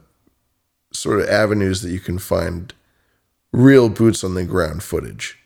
sort 0.92 1.20
of 1.20 1.28
avenues 1.28 1.82
that 1.82 1.90
you 1.90 2.00
can 2.00 2.18
find 2.18 2.74
real 3.52 3.88
boots 3.88 4.24
on 4.24 4.34
the 4.34 4.44
ground 4.44 4.82
footage 4.82 5.38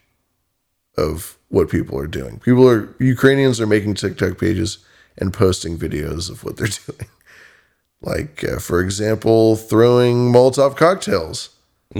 of 0.96 1.38
what 1.52 1.68
people 1.68 1.98
are 1.98 2.06
doing. 2.06 2.40
People 2.40 2.66
are 2.66 2.88
Ukrainians 2.98 3.60
are 3.60 3.66
making 3.66 3.94
TikTok 3.94 4.38
pages 4.38 4.78
and 5.18 5.34
posting 5.34 5.78
videos 5.78 6.30
of 6.30 6.42
what 6.42 6.56
they're 6.56 6.66
doing. 6.86 7.08
Like, 8.00 8.42
uh, 8.42 8.58
for 8.58 8.80
example, 8.80 9.56
throwing 9.56 10.32
Molotov 10.32 10.76
cocktails. 10.76 11.50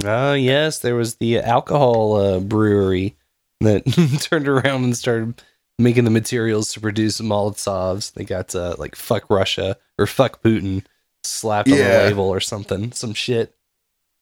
Oh 0.05 0.33
yes, 0.33 0.79
there 0.79 0.97
was 0.97 1.17
the 1.17 1.39
alcohol 1.39 2.17
uh, 2.17 2.41
brewery 2.41 3.15
that 3.61 3.85
turned 4.23 4.49
around 4.49 4.85
and 4.85 4.97
started 4.97 5.43
making 5.79 6.05
the 6.05 6.11
materials 6.11 6.73
to 6.73 6.81
produce 6.81 7.21
Molotovs. 7.21 8.15
They 8.15 8.25
got 8.25 8.55
uh, 8.55 8.75
like 8.79 8.97
"fuck 8.97 9.29
Russia" 9.29 9.77
or 9.99 10.07
"fuck 10.07 10.43
Putin" 10.43 10.83
slapped 11.25 11.71
on 11.71 11.77
the 11.77 11.85
label 11.85 12.25
or 12.25 12.41
something, 12.41 12.91
some 12.93 13.13
shit. 13.13 13.55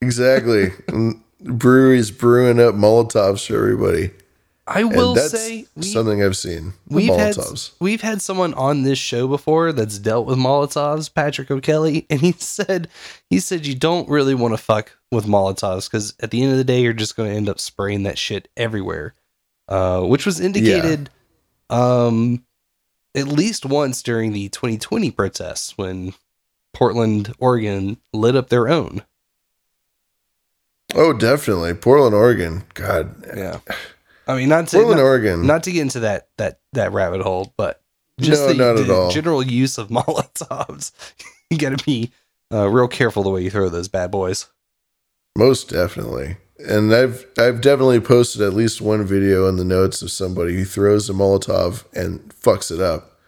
Exactly. 0.03 0.73
Breweries 1.41 2.11
brewing 2.11 2.59
up 2.61 2.75
Molotovs 2.75 3.47
for 3.47 3.55
everybody. 3.57 4.11
I 4.67 4.85
will 4.85 5.17
say 5.17 5.67
we- 5.75 5.83
something 5.83 6.23
I've 6.23 6.37
seen. 6.37 6.75
We've 6.89 7.13
had 7.13 7.35
Molotovs. 7.35 7.73
we've 7.81 8.03
had 8.03 8.23
someone 8.23 8.55
on 8.55 8.83
this 8.83 8.99
show 8.99 9.27
before 9.27 9.73
that's 9.73 9.99
dealt 9.99 10.27
with 10.27 10.39
Molotovs, 10.39 11.13
Patrick 11.13 11.51
O'Kelly, 11.51 12.07
and 12.11 12.21
he 12.21 12.33
said 12.33 12.89
he 13.29 13.41
said 13.41 13.67
you 13.67 13.75
don't 13.75 14.09
really 14.09 14.35
want 14.35 14.53
to 14.55 14.59
fuck 14.59 14.97
with 15.11 15.27
Molotovs 15.27 15.91
because 15.91 16.15
at 16.21 16.31
the 16.31 16.43
end 16.43 16.53
of 16.53 16.59
the 16.59 16.65
day 16.65 16.83
you're 16.83 16.93
just 16.93 17.17
going 17.17 17.31
to 17.31 17.37
end 17.37 17.49
up 17.49 17.59
spraying 17.59 18.05
that 18.05 18.19
shit 18.19 18.49
everywhere, 18.57 19.15
uh, 19.69 20.03
which 20.03 20.25
was 20.25 20.39
indicated 20.39 21.11
um, 21.69 22.45
at 23.15 23.27
least 23.27 23.67
once 23.67 24.03
during 24.03 24.33
the 24.33 24.49
2020 24.51 25.11
protests 25.11 25.77
when 25.77 26.15
Portland, 26.73 27.35
Oregon 27.41 27.97
lit 28.13 28.37
up 28.37 28.51
their 28.51 28.69
own. 28.69 29.03
Oh, 30.95 31.13
definitely. 31.13 31.75
Portland, 31.75 32.15
Oregon. 32.15 32.65
God. 32.75 33.25
Yeah. 33.37 33.59
I 34.27 34.37
mean, 34.37 34.49
not 34.49 34.69
to 34.69 34.77
Portland, 34.77 34.99
not, 35.01 35.05
Oregon. 35.05 35.47
not 35.47 35.63
to 35.65 35.73
get 35.73 35.83
into 35.83 36.01
that 36.01 36.29
that 36.37 36.61
that 36.73 36.93
rabbit 36.93 37.21
hole, 37.23 37.53
but 37.57 37.83
just 38.21 38.43
No, 38.43 38.49
the, 38.49 38.55
not 38.55 38.79
at 38.81 38.87
the 38.87 38.95
all. 38.95 39.11
general 39.11 39.43
use 39.43 39.79
of 39.79 39.89
Molotovs. 39.91 40.93
you 41.51 41.59
got 41.59 41.77
to 41.77 41.85
be 41.85 42.13
uh, 42.53 42.69
real 42.69 42.89
careful 42.89 43.23
the 43.23 43.31
way 43.31 43.43
you 43.43 43.51
throw 43.51 43.69
those 43.69 43.89
bad 43.89 44.11
boys. 44.11 44.47
Most 45.37 45.69
definitely. 45.71 46.37
And 46.69 46.95
I've 46.95 47.25
I've 47.39 47.61
definitely 47.63 48.01
posted 48.01 48.43
at 48.43 48.53
least 48.53 48.81
one 48.83 49.05
video 49.05 49.49
in 49.49 49.57
the 49.57 49.65
notes 49.65 50.03
of 50.03 50.11
somebody 50.11 50.55
who 50.55 50.65
throws 50.65 51.09
a 51.09 51.13
Molotov 51.15 51.85
and 51.95 52.21
fucks 52.35 52.71
it 52.71 52.81
up. 52.81 53.19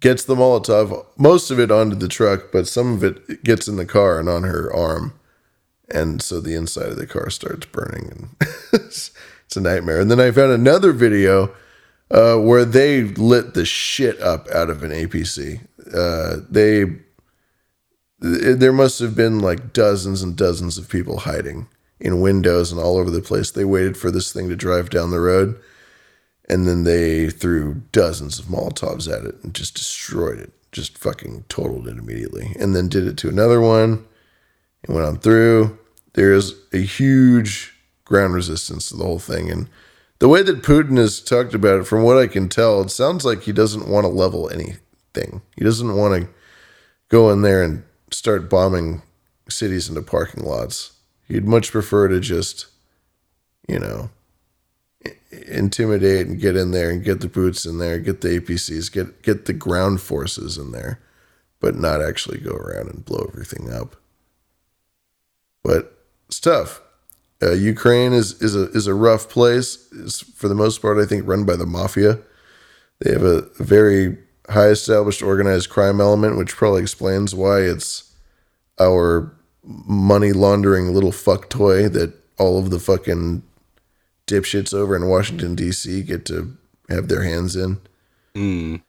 Gets 0.00 0.24
the 0.24 0.36
Molotov, 0.36 1.06
most 1.16 1.50
of 1.50 1.58
it 1.58 1.70
onto 1.70 1.96
the 1.96 2.06
truck, 2.06 2.52
but 2.52 2.68
some 2.68 2.92
of 2.92 3.02
it 3.02 3.42
gets 3.42 3.66
in 3.66 3.76
the 3.76 3.86
car 3.86 4.20
and 4.20 4.28
on 4.28 4.44
her 4.44 4.72
arm. 4.72 5.18
And 5.88 6.20
so 6.20 6.40
the 6.40 6.54
inside 6.54 6.90
of 6.90 6.96
the 6.96 7.06
car 7.06 7.30
starts 7.30 7.66
burning 7.66 8.36
and 8.72 8.92
it's, 9.46 9.56
a 9.56 9.60
nightmare. 9.60 10.00
And 10.00 10.10
then 10.10 10.20
I 10.20 10.30
found 10.30 10.52
another 10.52 10.92
video 10.92 11.54
uh, 12.10 12.36
where 12.36 12.64
they 12.64 13.02
lit 13.02 13.54
the 13.54 13.64
shit 13.64 14.20
up 14.20 14.48
out 14.50 14.70
of 14.70 14.82
an 14.82 14.90
APC. 14.90 15.66
Uh, 15.92 16.38
they 16.50 16.84
th- 18.22 18.58
there 18.58 18.72
must 18.72 18.98
have 19.00 19.14
been 19.14 19.40
like 19.40 19.72
dozens 19.72 20.22
and 20.22 20.36
dozens 20.36 20.78
of 20.78 20.88
people 20.88 21.20
hiding 21.20 21.68
in 21.98 22.20
windows 22.20 22.72
and 22.72 22.80
all 22.80 22.98
over 22.98 23.10
the 23.10 23.22
place. 23.22 23.50
They 23.50 23.64
waited 23.64 23.96
for 23.96 24.10
this 24.10 24.32
thing 24.32 24.48
to 24.48 24.56
drive 24.56 24.90
down 24.90 25.10
the 25.10 25.20
road, 25.20 25.58
and 26.48 26.66
then 26.66 26.84
they 26.84 27.30
threw 27.30 27.82
dozens 27.92 28.38
of 28.38 28.46
Molotovs 28.46 29.08
at 29.12 29.24
it 29.24 29.42
and 29.42 29.54
just 29.54 29.74
destroyed 29.74 30.38
it. 30.38 30.52
Just 30.72 30.98
fucking 30.98 31.44
totaled 31.48 31.88
it 31.88 31.96
immediately, 31.96 32.54
and 32.58 32.76
then 32.76 32.88
did 32.88 33.06
it 33.06 33.16
to 33.18 33.28
another 33.28 33.60
one. 33.60 34.04
and 34.84 34.94
went 34.94 35.06
on 35.06 35.18
through. 35.18 35.78
There 36.14 36.32
is 36.32 36.54
a 36.72 36.78
huge 36.78 37.75
ground 38.06 38.32
resistance 38.32 38.88
to 38.88 38.96
the 38.96 39.04
whole 39.04 39.18
thing, 39.18 39.50
and 39.50 39.68
the 40.18 40.28
way 40.28 40.42
that 40.42 40.62
Putin 40.62 40.96
has 40.96 41.20
talked 41.20 41.52
about 41.52 41.80
it, 41.80 41.86
from 41.86 42.02
what 42.02 42.16
I 42.16 42.26
can 42.26 42.48
tell, 42.48 42.80
it 42.80 42.90
sounds 42.90 43.24
like 43.24 43.42
he 43.42 43.52
doesn't 43.52 43.88
want 43.88 44.04
to 44.04 44.08
level 44.08 44.48
anything. 44.48 45.42
He 45.56 45.64
doesn't 45.64 45.94
want 45.94 46.22
to 46.22 46.28
go 47.08 47.30
in 47.30 47.42
there 47.42 47.62
and 47.62 47.82
start 48.10 48.48
bombing 48.48 49.02
cities 49.48 49.88
into 49.88 50.00
parking 50.02 50.42
lots. 50.42 50.92
He'd 51.28 51.44
much 51.44 51.70
prefer 51.70 52.08
to 52.08 52.20
just, 52.20 52.66
you 53.68 53.78
know, 53.78 54.10
intimidate 55.30 56.26
and 56.26 56.40
get 56.40 56.56
in 56.56 56.70
there 56.70 56.90
and 56.90 57.04
get 57.04 57.20
the 57.20 57.28
boots 57.28 57.66
in 57.66 57.78
there, 57.78 57.98
get 57.98 58.20
the 58.22 58.40
APCs, 58.40 58.90
get 58.90 59.22
get 59.22 59.44
the 59.44 59.52
ground 59.52 60.00
forces 60.00 60.56
in 60.56 60.72
there, 60.72 61.00
but 61.60 61.76
not 61.76 62.02
actually 62.02 62.38
go 62.38 62.52
around 62.52 62.88
and 62.88 63.04
blow 63.04 63.26
everything 63.28 63.70
up. 63.70 63.96
But 65.62 65.92
tough. 66.40 66.80
Uh, 67.42 67.52
Ukraine 67.52 68.12
is 68.12 68.40
is 68.40 68.56
a 68.56 68.70
is 68.70 68.86
a 68.86 68.94
rough 68.94 69.28
place. 69.28 69.88
It's 69.92 70.20
for 70.20 70.48
the 70.48 70.54
most 70.54 70.80
part, 70.80 70.98
I 70.98 71.04
think, 71.06 71.26
run 71.26 71.44
by 71.44 71.56
the 71.56 71.66
mafia. 71.66 72.18
They 73.00 73.12
have 73.12 73.22
a, 73.24 73.42
very 73.58 74.16
high 74.48 74.68
established 74.68 75.22
organized 75.22 75.68
crime 75.68 76.00
element, 76.00 76.38
which 76.38 76.56
probably 76.56 76.80
explains 76.80 77.34
why 77.34 77.60
it's 77.60 78.10
our 78.80 79.32
money 79.62 80.32
laundering 80.32 80.94
little 80.94 81.12
fuck 81.12 81.50
toy 81.50 81.88
that 81.90 82.14
all 82.38 82.58
of 82.58 82.70
the 82.70 82.78
fucking 82.78 83.42
dipshits 84.26 84.72
over 84.72 84.96
in 84.96 85.08
Washington 85.08 85.54
D.C. 85.54 86.02
get 86.04 86.24
to 86.26 86.56
have 86.88 87.08
their 87.08 87.22
hands 87.22 87.54
in. 87.54 87.78
Mm. 88.34 88.82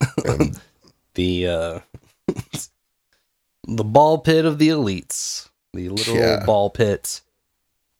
the 1.14 1.46
uh, 1.46 1.80
the 3.66 3.84
ball 3.84 4.18
pit 4.18 4.44
of 4.44 4.58
the 4.58 4.68
elites, 4.68 5.48
the 5.72 5.88
little 5.88 6.16
Yeah. 6.16 6.44
ball 6.44 6.68
pit. 6.70 7.22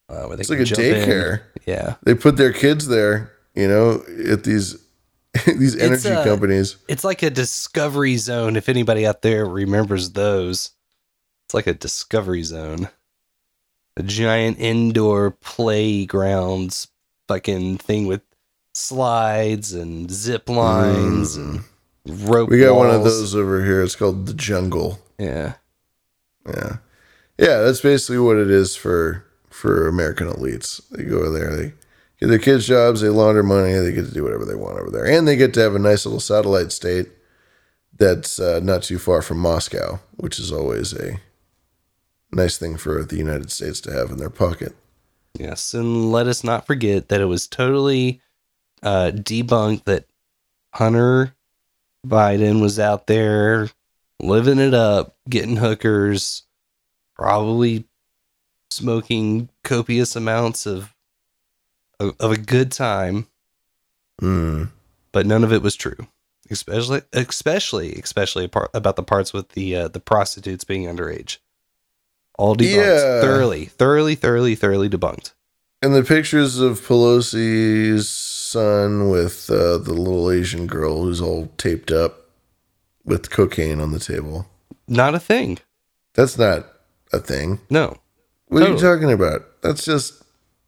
Uh, 0.09 0.31
It's 0.39 0.51
like 0.51 0.61
a 0.61 0.65
jump 0.65 0.81
in. 0.81 0.95
daycare. 1.09 1.43
Yeah, 1.67 1.97
They 2.05 2.15
put 2.15 2.37
their 2.37 2.53
kids 2.53 2.87
there, 2.87 3.33
you 3.55 3.67
know, 3.67 4.03
at 4.31 4.45
these 4.45 4.77
these 5.47 5.75
It's, 5.75 5.83
energy 5.83 6.11
uh, 6.11 6.25
companies. 6.25 6.77
It's 6.89 7.03
like 7.05 7.23
a 7.23 7.31
discovery 7.31 8.17
zone. 8.17 8.57
If 8.57 8.69
anybody 8.69 9.07
out 9.07 9.23
there 9.23 9.45
remembers 9.47 10.13
those, 10.13 10.71
it's 11.47 11.55
like 11.55 11.67
a 11.67 11.75
discovery 11.75 12.43
zone. 12.45 12.89
A 13.97 14.03
giant 14.03 14.59
indoor 14.61 15.33
playgrounds 15.33 16.89
fucking 17.29 17.79
thing 17.79 18.07
with 18.07 18.21
slides 18.75 19.73
and 19.73 20.11
zip 20.11 20.49
lines 20.49 21.35
and 21.37 21.65
rope. 22.07 22.49
Mm. 22.49 22.53
We 22.53 22.61
got 22.61 22.77
one 22.77 22.91
of 22.91 23.03
those 23.05 23.35
over 23.35 23.65
here. 23.65 23.83
It's 23.83 23.97
called 23.97 24.27
the 24.27 24.35
jungle. 24.35 25.01
Yeah. 25.19 25.55
Yeah. 26.47 26.77
Yeah, 27.39 27.59
that's 27.61 27.81
basically 27.81 28.19
what 28.19 28.37
it 28.37 28.51
is 28.51 28.77
for 28.77 29.25
for 29.57 29.89
American 29.89 30.29
elites. 30.29 30.87
They 30.91 31.05
go 31.05 31.21
over 31.21 31.31
there, 31.31 31.57
they 31.57 31.73
get 32.21 32.27
their 32.27 32.39
kids 32.39 32.67
jobs, 32.67 33.01
they 33.01 33.09
launder 33.09 33.43
money, 33.43 33.73
they 33.73 33.93
get 33.93 34.07
to 34.07 34.15
do 34.15 34.23
whatever 34.23 34.45
they 34.45 34.55
want 34.55 34.79
over 34.79 34.91
there. 34.91 35.07
And 35.07 35.27
they 35.27 35.37
get 35.37 35.55
to 35.55 35.61
have 35.61 35.75
a 35.75 35.79
nice 35.79 36.05
little 36.05 36.21
satellite 36.21 36.73
state 36.73 37.09
that's 37.97 38.39
uh, 38.39 38.61
not 38.63 38.83
too 38.83 38.99
far 38.99 39.23
from 39.23 39.39
Moscow, 39.39 40.01
which 40.17 40.39
is 40.39 40.53
always 40.53 40.93
a 40.93 41.19
nice 42.31 42.59
thing 42.59 42.77
for 42.77 43.03
the 43.03 43.17
United 43.17 43.51
States 43.51 43.81
to 43.83 43.93
have 43.93 44.11
in 44.11 44.19
their 44.19 44.31
pocket. 44.31 44.77
Yes, 45.39 45.73
and 45.73 46.13
let 46.13 46.27
us 46.27 46.45
not 46.45 46.67
forget 46.67 47.09
that 47.09 47.21
it 47.21 47.27
was 47.27 47.47
totally 47.47 48.21
uh, 48.83 49.13
debunked 49.15 49.85
that 49.85 50.07
Hunter 50.75 51.35
Biden 52.07 52.61
was 52.61 52.79
out 52.79 53.07
there 53.07 53.71
living 54.21 54.59
it 54.59 54.75
up, 54.75 55.17
getting 55.29 55.57
hookers, 55.57 56.43
probably 57.15 57.87
smoking 58.71 59.49
copious 59.65 60.17
amounts 60.17 60.67
of 60.67 60.93
of, 61.99 62.15
of 62.21 62.33
a 62.33 62.37
good 62.39 62.71
time, 62.73 63.27
Mm. 64.21 64.71
but 65.13 65.27
none 65.27 65.45
of 65.45 65.53
it 65.53 65.63
was 65.63 65.77
true. 65.77 65.97
Especially, 66.51 67.03
especially, 67.13 67.93
especially 67.95 68.49
about 68.73 68.97
the 68.97 69.03
parts 69.03 69.33
with 69.33 69.51
the 69.51 69.75
uh, 69.77 69.89
the 69.89 70.01
prostitutes 70.01 70.63
being 70.65 70.85
underage. 70.85 71.39
All 72.39 72.55
debunked, 72.55 72.77
Yeah. 72.77 73.21
thoroughly, 73.21 73.65
thoroughly, 73.65 74.15
thoroughly, 74.15 74.55
thoroughly 74.55 74.89
debunked. 74.89 75.33
And 75.83 75.95
the 75.95 76.03
pictures 76.05 76.59
of 76.59 76.81
Pelosi's 76.81 78.09
son 78.09 79.09
with 79.11 79.51
uh, 79.51 79.79
the 79.79 79.93
little 79.93 80.31
Asian 80.31 80.67
girl 80.67 81.03
who's 81.03 81.21
all 81.21 81.51
taped 81.59 81.91
up 81.91 82.27
with 83.05 83.31
cocaine 83.31 83.81
on 83.81 83.93
the 83.93 83.99
table. 83.99 84.47
Not 84.87 85.15
a 85.15 85.21
thing. 85.21 85.59
That's 86.15 86.39
not 86.39 86.67
a 87.13 87.19
thing. 87.19 87.61
No. 87.71 87.99
What 88.49 88.63
are 88.63 88.69
you 88.69 88.79
talking 88.79 89.11
about? 89.11 89.63
That's 89.63 89.85
just 89.85 90.23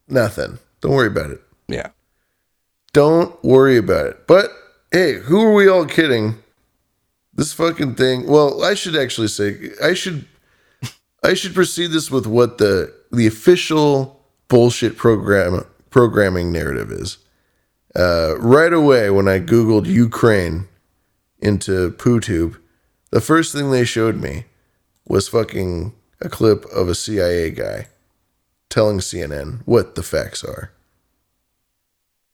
nothing. 0.07 0.59
Don't 0.81 0.93
worry 0.93 1.07
about 1.07 1.31
it. 1.31 1.41
Yeah. 1.67 1.89
Don't 2.93 3.41
worry 3.43 3.77
about 3.77 4.07
it. 4.07 4.27
But 4.27 4.51
hey, 4.91 5.13
who 5.13 5.41
are 5.41 5.53
we 5.53 5.67
all 5.67 5.85
kidding? 5.85 6.35
This 7.33 7.53
fucking 7.53 7.95
thing. 7.95 8.27
Well, 8.27 8.63
I 8.63 8.73
should 8.73 8.95
actually 8.95 9.27
say 9.27 9.71
I 9.83 9.93
should 9.93 10.25
I 11.23 11.33
should 11.33 11.53
proceed 11.53 11.91
this 11.91 12.11
with 12.11 12.25
what 12.25 12.57
the 12.57 12.93
the 13.11 13.27
official 13.27 14.19
bullshit 14.47 14.97
program 14.97 15.65
programming 15.89 16.51
narrative 16.51 16.91
is. 16.91 17.17
Uh, 17.95 18.35
right 18.39 18.73
away, 18.73 19.09
when 19.09 19.27
I 19.27 19.39
Googled 19.39 19.85
Ukraine 19.85 20.67
into 21.39 21.91
PooTube, 21.91 22.57
the 23.11 23.21
first 23.21 23.53
thing 23.53 23.71
they 23.71 23.85
showed 23.85 24.15
me 24.15 24.45
was 25.07 25.27
fucking 25.27 25.93
a 26.21 26.29
clip 26.29 26.65
of 26.65 26.89
a 26.89 26.95
CIA 26.95 27.51
guy 27.51 27.87
telling 28.69 28.99
CNN 28.99 29.61
what 29.65 29.95
the 29.95 30.03
facts 30.03 30.43
are. 30.43 30.71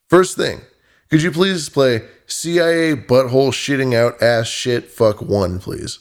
First 0.07 0.35
thing, 0.35 0.61
could 1.09 1.21
you 1.21 1.31
please 1.31 1.69
play 1.69 2.03
CIA 2.25 2.95
butthole 2.95 3.51
shitting 3.51 3.93
out 3.93 4.21
ass 4.21 4.47
shit 4.47 4.89
fuck 4.89 5.21
one, 5.21 5.59
please? 5.59 5.99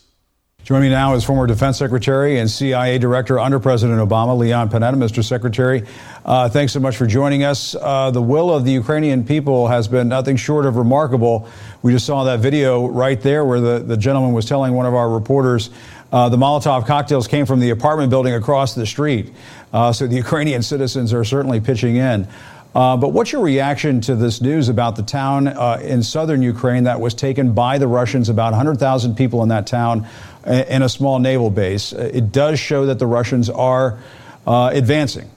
Joining 0.65 0.89
me 0.89 0.95
now 0.95 1.13
is 1.15 1.23
former 1.23 1.47
Defense 1.47 1.77
Secretary 1.77 2.39
and 2.39 2.51
CIA 2.51 2.97
Director 2.97 3.39
under 3.39 3.61
President 3.61 4.01
Obama, 4.01 4.35
Leon 4.35 4.71
Panetta. 4.71 4.95
Mr. 4.95 5.23
Secretary, 5.23 5.87
uh, 6.25 6.49
thanks 6.49 6.73
so 6.73 6.81
much 6.81 6.97
for 6.97 7.07
joining 7.07 7.45
us. 7.45 7.75
Uh, 7.79 8.11
the 8.11 8.23
will 8.23 8.51
of 8.51 8.65
the 8.65 8.71
Ukrainian 8.71 9.27
people 9.27 9.69
has 9.69 9.89
been 9.89 10.09
nothing 10.09 10.37
short 10.37 10.65
of 10.65 10.77
remarkable. 10.77 11.47
We 11.83 11.93
just 11.93 12.07
saw 12.07 12.25
that 12.25 12.41
video 12.41 12.87
right 12.87 13.21
there 13.21 13.45
where 13.45 13.61
the, 13.61 13.81
the 13.81 13.99
gentleman 13.99 14.33
was 14.33 14.47
telling 14.47 14.73
one 14.73 14.87
of 14.87 14.95
our 14.95 15.11
reporters 15.11 15.69
uh, 16.15 16.29
the 16.29 16.37
Molotov 16.37 16.87
cocktails 16.87 17.27
came 17.27 17.45
from 17.45 17.59
the 17.59 17.71
apartment 17.71 18.09
building 18.09 18.35
across 18.35 18.77
the 18.77 18.87
street. 18.87 19.35
Uh, 19.73 19.93
so 19.93 20.07
the 20.07 20.15
Ukrainian 20.25 20.63
citizens 20.63 21.13
are 21.13 21.25
certainly 21.25 21.61
pitching 21.61 21.97
in. 21.97 22.29
Uh, 22.75 22.97
but 22.97 23.13
what's 23.13 23.31
your 23.31 23.43
reaction 23.43 24.01
to 24.01 24.17
this 24.17 24.41
news 24.41 24.69
about 24.69 24.97
the 24.97 25.03
town 25.03 25.47
uh, 25.47 25.79
in 25.81 26.03
southern 26.03 26.43
Ukraine 26.43 26.85
that 26.85 27.01
was 27.01 27.15
taken 27.15 27.53
by 27.53 27.79
the 27.79 27.87
Russians? 27.87 28.29
About 28.29 28.53
100,000 28.53 29.15
people 29.15 29.43
in 29.45 29.49
that 29.51 29.67
town 29.67 30.07
uh, 30.45 30.65
in 30.69 30.83
a 30.83 30.89
small 30.89 31.21
naval 31.21 31.51
base. 31.51 31.93
Uh, 31.93 32.11
It 32.13 32.33
does 32.33 32.59
show 32.59 32.87
that 32.87 32.99
the 32.99 33.07
Russians 33.07 33.49
are 33.49 33.99
uh, 34.47 34.71
advancing. 34.73 35.31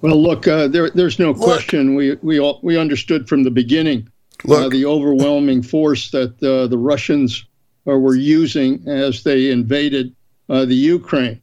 Well, 0.00 0.16
look, 0.20 0.48
uh, 0.48 0.68
there, 0.68 0.88
there's 0.88 1.18
no 1.18 1.34
question. 1.34 1.94
We 1.94 2.16
we 2.22 2.40
all, 2.40 2.58
we 2.62 2.78
understood 2.78 3.28
from 3.28 3.42
the 3.44 3.50
beginning 3.50 4.08
uh, 4.48 4.70
the 4.70 4.86
overwhelming 4.86 5.62
force 5.62 6.10
that 6.12 6.42
uh, 6.42 6.66
the 6.68 6.78
Russians 6.78 7.44
uh, 7.86 7.98
were 7.98 8.14
using 8.14 8.82
as 8.88 9.22
they 9.22 9.50
invaded 9.50 10.14
uh, 10.48 10.64
the 10.64 10.74
Ukraine. 10.74 11.42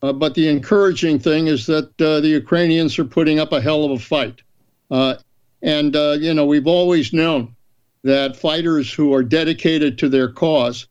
Uh, 0.00 0.12
but 0.12 0.34
the 0.34 0.48
encouraging 0.48 1.18
thing 1.18 1.48
is 1.48 1.66
that 1.66 2.00
uh, 2.00 2.20
the 2.20 2.28
Ukrainians 2.28 2.98
are 2.98 3.04
putting 3.04 3.40
up 3.40 3.52
a 3.52 3.60
hell 3.60 3.84
of 3.84 3.90
a 3.90 3.98
fight. 3.98 4.40
Uh, 4.90 5.16
and, 5.62 5.96
uh, 5.96 6.16
you 6.20 6.32
know, 6.32 6.46
we've 6.46 6.68
always 6.68 7.12
known 7.12 7.54
that 8.04 8.36
fighters 8.36 8.92
who 8.92 9.12
are 9.12 9.24
dedicated 9.24 9.98
to 9.98 10.08
their 10.08 10.28
cause 10.30 10.86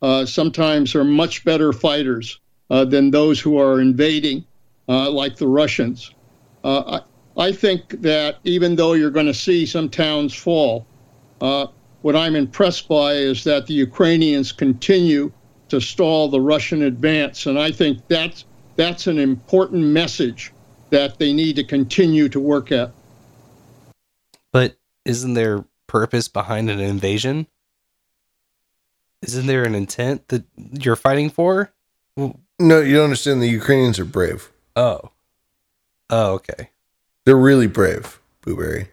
uh, 0.00 0.24
sometimes 0.24 0.94
are 0.94 1.04
much 1.04 1.44
better 1.44 1.72
fighters 1.72 2.38
uh, 2.70 2.84
than 2.84 3.10
those 3.10 3.40
who 3.40 3.58
are 3.58 3.80
invading, 3.80 4.44
like 4.86 5.36
the 5.36 5.46
Russians. 5.46 6.12
I, 6.64 7.00
I 7.36 7.50
think 7.50 8.00
that 8.02 8.38
even 8.44 8.76
though 8.76 8.92
you're 8.92 9.10
going 9.10 9.26
to 9.26 9.34
see 9.34 9.66
some 9.66 9.88
towns 9.88 10.34
fall, 10.34 10.86
what 11.40 12.16
I'm 12.16 12.36
impressed 12.36 12.88
by 12.88 13.14
is 13.14 13.42
that 13.44 13.66
the 13.66 13.74
Ukrainians 13.74 14.52
continue 14.52 15.32
to 15.68 15.80
stall 15.80 16.28
the 16.28 16.40
Russian 16.40 16.82
advance, 16.82 17.46
and 17.46 17.58
I 17.58 17.72
think 17.72 18.06
that's 18.08 18.44
that's 18.76 19.06
an 19.06 19.18
important 19.18 19.84
message 19.84 20.52
that 20.90 21.18
they 21.18 21.32
need 21.32 21.56
to 21.56 21.64
continue 21.64 22.28
to 22.28 22.40
work 22.40 22.70
at. 22.72 22.92
But 24.52 24.76
isn't 25.04 25.34
there 25.34 25.64
purpose 25.86 26.28
behind 26.28 26.70
an 26.70 26.80
invasion? 26.80 27.46
Isn't 29.22 29.46
there 29.46 29.64
an 29.64 29.74
intent 29.74 30.28
that 30.28 30.44
you're 30.56 30.96
fighting 30.96 31.30
for? 31.30 31.72
No, 32.16 32.80
you 32.80 32.96
don't 32.96 33.04
understand. 33.04 33.40
The 33.40 33.48
Ukrainians 33.48 33.98
are 33.98 34.04
brave. 34.04 34.50
Oh. 34.76 35.10
Oh, 36.10 36.32
okay. 36.34 36.70
They're 37.24 37.36
really 37.36 37.68
brave, 37.68 38.20
Booberry. 38.42 38.88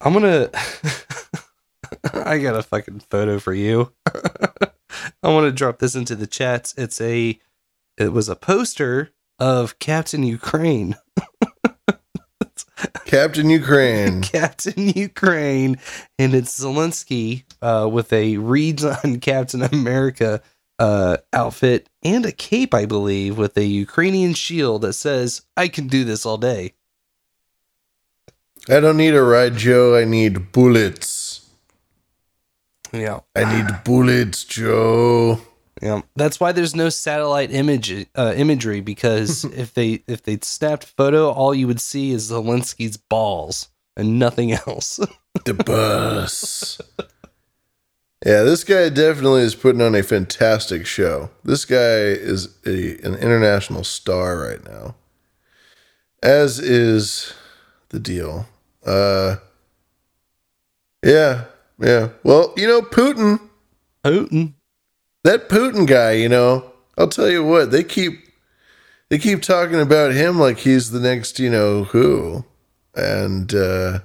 I'm 0.00 0.12
gonna. 0.12 0.50
I 2.12 2.38
got 2.38 2.56
a 2.56 2.62
fucking 2.62 3.00
photo 3.10 3.38
for 3.38 3.54
you. 3.54 3.92
I 5.22 5.28
want 5.32 5.46
to 5.46 5.52
drop 5.52 5.78
this 5.78 5.94
into 5.94 6.14
the 6.14 6.26
chats. 6.26 6.74
It's 6.76 7.00
a. 7.00 7.38
It 7.98 8.12
was 8.12 8.28
a 8.28 8.36
poster 8.36 9.10
of 9.40 9.80
Captain 9.80 10.22
Ukraine. 10.22 10.94
Captain 13.04 13.50
Ukraine. 13.50 14.22
Captain 14.22 14.90
Ukraine, 14.90 15.78
and 16.16 16.32
it's 16.32 16.60
Zelensky 16.60 17.42
uh, 17.60 17.88
with 17.90 18.12
a 18.12 18.36
redone 18.36 19.20
Captain 19.20 19.62
America 19.62 20.40
uh, 20.78 21.16
outfit 21.32 21.88
and 22.04 22.24
a 22.24 22.30
cape, 22.30 22.72
I 22.72 22.86
believe, 22.86 23.36
with 23.36 23.56
a 23.56 23.64
Ukrainian 23.64 24.34
shield 24.34 24.82
that 24.82 24.92
says, 24.92 25.42
"I 25.56 25.66
can 25.66 25.88
do 25.88 26.04
this 26.04 26.24
all 26.24 26.38
day." 26.38 26.74
I 28.68 28.78
don't 28.78 28.96
need 28.96 29.14
a 29.14 29.22
ride, 29.22 29.56
Joe. 29.56 29.96
I 29.96 30.04
need 30.04 30.52
bullets. 30.52 31.50
Yeah. 32.92 33.20
I 33.34 33.56
need 33.56 33.82
bullets, 33.82 34.44
Joe. 34.44 35.40
Yeah, 35.82 36.02
that's 36.16 36.40
why 36.40 36.52
there's 36.52 36.74
no 36.74 36.88
satellite 36.88 37.52
image 37.52 38.06
uh, 38.16 38.34
imagery 38.36 38.80
because 38.80 39.44
if 39.56 39.74
they 39.74 40.02
if 40.06 40.22
they 40.22 40.38
snapped 40.42 40.84
photo, 40.84 41.30
all 41.30 41.54
you 41.54 41.66
would 41.66 41.80
see 41.80 42.10
is 42.10 42.30
Zelensky's 42.30 42.96
balls 42.96 43.68
and 43.96 44.18
nothing 44.18 44.52
else. 44.52 44.98
the 45.44 45.54
bus. 45.54 46.80
Yeah, 48.26 48.42
this 48.42 48.64
guy 48.64 48.88
definitely 48.88 49.42
is 49.42 49.54
putting 49.54 49.80
on 49.80 49.94
a 49.94 50.02
fantastic 50.02 50.86
show. 50.86 51.30
This 51.44 51.64
guy 51.64 51.76
is 51.76 52.48
a, 52.66 52.98
an 53.06 53.14
international 53.14 53.84
star 53.84 54.38
right 54.38 54.64
now. 54.64 54.96
As 56.20 56.58
is 56.58 57.32
the 57.90 58.00
deal. 58.00 58.46
Uh 58.84 59.36
Yeah, 61.04 61.44
yeah. 61.78 62.08
Well, 62.24 62.52
you 62.56 62.66
know, 62.66 62.82
Putin. 62.82 63.38
Putin. 64.04 64.54
That 65.24 65.48
Putin 65.48 65.86
guy, 65.86 66.12
you 66.12 66.28
know, 66.28 66.72
I'll 66.96 67.08
tell 67.08 67.28
you 67.28 67.44
what, 67.44 67.70
they 67.70 67.84
keep 67.84 68.28
they 69.08 69.18
keep 69.18 69.42
talking 69.42 69.80
about 69.80 70.12
him 70.12 70.38
like 70.38 70.58
he's 70.58 70.90
the 70.90 71.00
next, 71.00 71.38
you 71.38 71.50
know, 71.50 71.84
who. 71.84 72.44
And 72.94 73.54
uh 73.54 74.00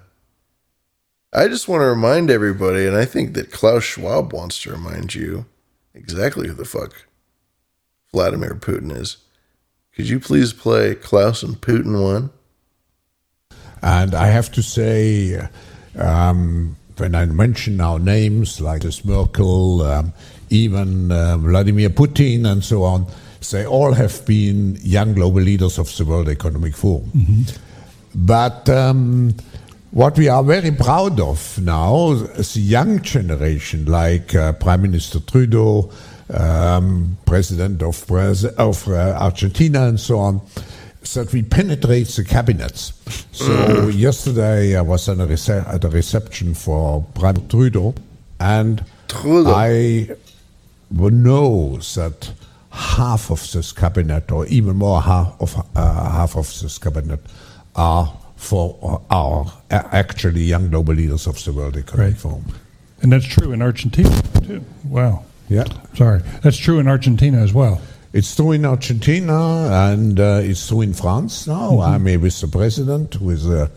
I 1.35 1.47
just 1.47 1.67
want 1.67 1.81
to 1.81 1.87
remind 1.87 2.29
everybody, 2.29 2.85
and 2.85 2.95
I 2.95 3.05
think 3.05 3.33
that 3.33 3.51
Klaus 3.51 3.83
Schwab 3.83 4.33
wants 4.33 4.61
to 4.61 4.71
remind 4.71 5.15
you 5.15 5.47
exactly 5.95 6.47
who 6.47 6.53
the 6.53 6.63
fuck 6.63 7.07
Vladimir 8.11 8.53
Putin 8.53 8.95
is. 8.95 9.17
Could 9.95 10.07
you 10.07 10.19
please 10.19 10.53
play 10.53 10.93
Klaus 10.93 11.41
and 11.41 11.59
Putin 11.59 12.03
one? 12.03 12.29
And 13.81 14.13
I 14.13 14.27
have 14.27 14.51
to 14.53 14.61
say, 14.61 15.47
um, 15.97 16.77
when 16.97 17.15
I 17.15 17.25
mention 17.25 17.81
our 17.81 17.97
names 17.97 18.61
like 18.61 18.83
this 18.83 19.03
Merkel, 19.03 19.81
um, 19.81 20.13
even 20.53 21.11
uh, 21.11 21.37
Vladimir 21.37 21.89
Putin, 21.89 22.45
and 22.45 22.63
so 22.63 22.83
on, 22.83 23.07
they 23.51 23.65
all 23.65 23.91
have 23.93 24.25
been 24.25 24.77
young 24.81 25.13
global 25.13 25.41
leaders 25.41 25.77
of 25.79 25.95
the 25.97 26.05
World 26.05 26.29
Economic 26.29 26.75
Forum. 26.75 27.11
But 28.15 28.69
um, 28.69 29.33
what 29.91 30.17
we 30.17 30.29
are 30.29 30.43
very 30.43 30.71
proud 30.71 31.19
of 31.19 31.59
now 31.59 32.11
is 32.11 32.53
the 32.53 32.61
young 32.61 33.01
generation, 33.01 33.85
like 33.85 34.35
uh, 34.35 34.53
Prime 34.53 34.83
Minister 34.83 35.19
Trudeau, 35.19 35.91
um, 36.33 37.17
President 37.25 37.81
of, 37.81 38.05
Braz- 38.07 38.55
of 38.57 38.87
uh, 38.87 39.17
Argentina, 39.19 39.87
and 39.87 39.99
so 39.99 40.19
on, 40.19 40.41
that 41.13 41.33
we 41.33 41.41
penetrate 41.41 42.07
the 42.07 42.23
cabinets. 42.23 42.93
So 43.31 43.87
yesterday 43.89 44.77
I 44.77 44.81
was 44.81 45.09
at 45.09 45.17
a, 45.19 45.65
at 45.67 45.83
a 45.83 45.89
reception 45.89 46.53
for 46.53 47.03
Prime 47.15 47.47
Trudeau, 47.49 47.93
and 48.39 48.83
I 49.47 50.07
know 50.91 51.77
that 51.77 52.31
half 52.71 53.29
of 53.31 53.51
this 53.51 53.71
cabinet, 53.71 54.31
or 54.31 54.45
even 54.47 54.75
more 54.77 55.01
half 55.01 55.35
of 55.39 55.55
uh, 55.75 56.09
half 56.11 56.35
of 56.35 56.47
this 56.61 56.77
cabinet, 56.77 57.19
are 57.75 58.11
for 58.35 59.01
our 59.09 59.45
uh, 59.71 59.83
actually 59.91 60.43
young 60.43 60.69
global 60.69 60.93
leaders 60.93 61.27
of 61.27 61.41
the 61.43 61.53
World 61.53 61.77
Economic 61.77 62.17
Forum. 62.17 62.43
And 63.01 63.11
that's 63.11 63.25
true 63.25 63.51
in 63.51 63.61
Argentina 63.61 64.21
too. 64.45 64.63
Wow. 64.85 65.23
Yeah. 65.49 65.65
Sorry. 65.95 66.21
That's 66.41 66.57
true 66.57 66.79
in 66.79 66.87
Argentina 66.87 67.37
as 67.39 67.53
well. 67.53 67.81
It's 68.13 68.35
true 68.35 68.51
in 68.51 68.65
Argentina 68.65 69.91
and 69.91 70.19
uh, 70.19 70.41
it's 70.43 70.67
true 70.67 70.81
in 70.81 70.93
France 70.93 71.47
now. 71.47 71.71
Mhm. 71.71 71.87
I'm 71.87 72.05
here 72.05 72.19
with 72.19 72.39
the 72.39 72.47
president, 72.47 73.15
who 73.15 73.29
is 73.31 73.45
a 73.47 73.69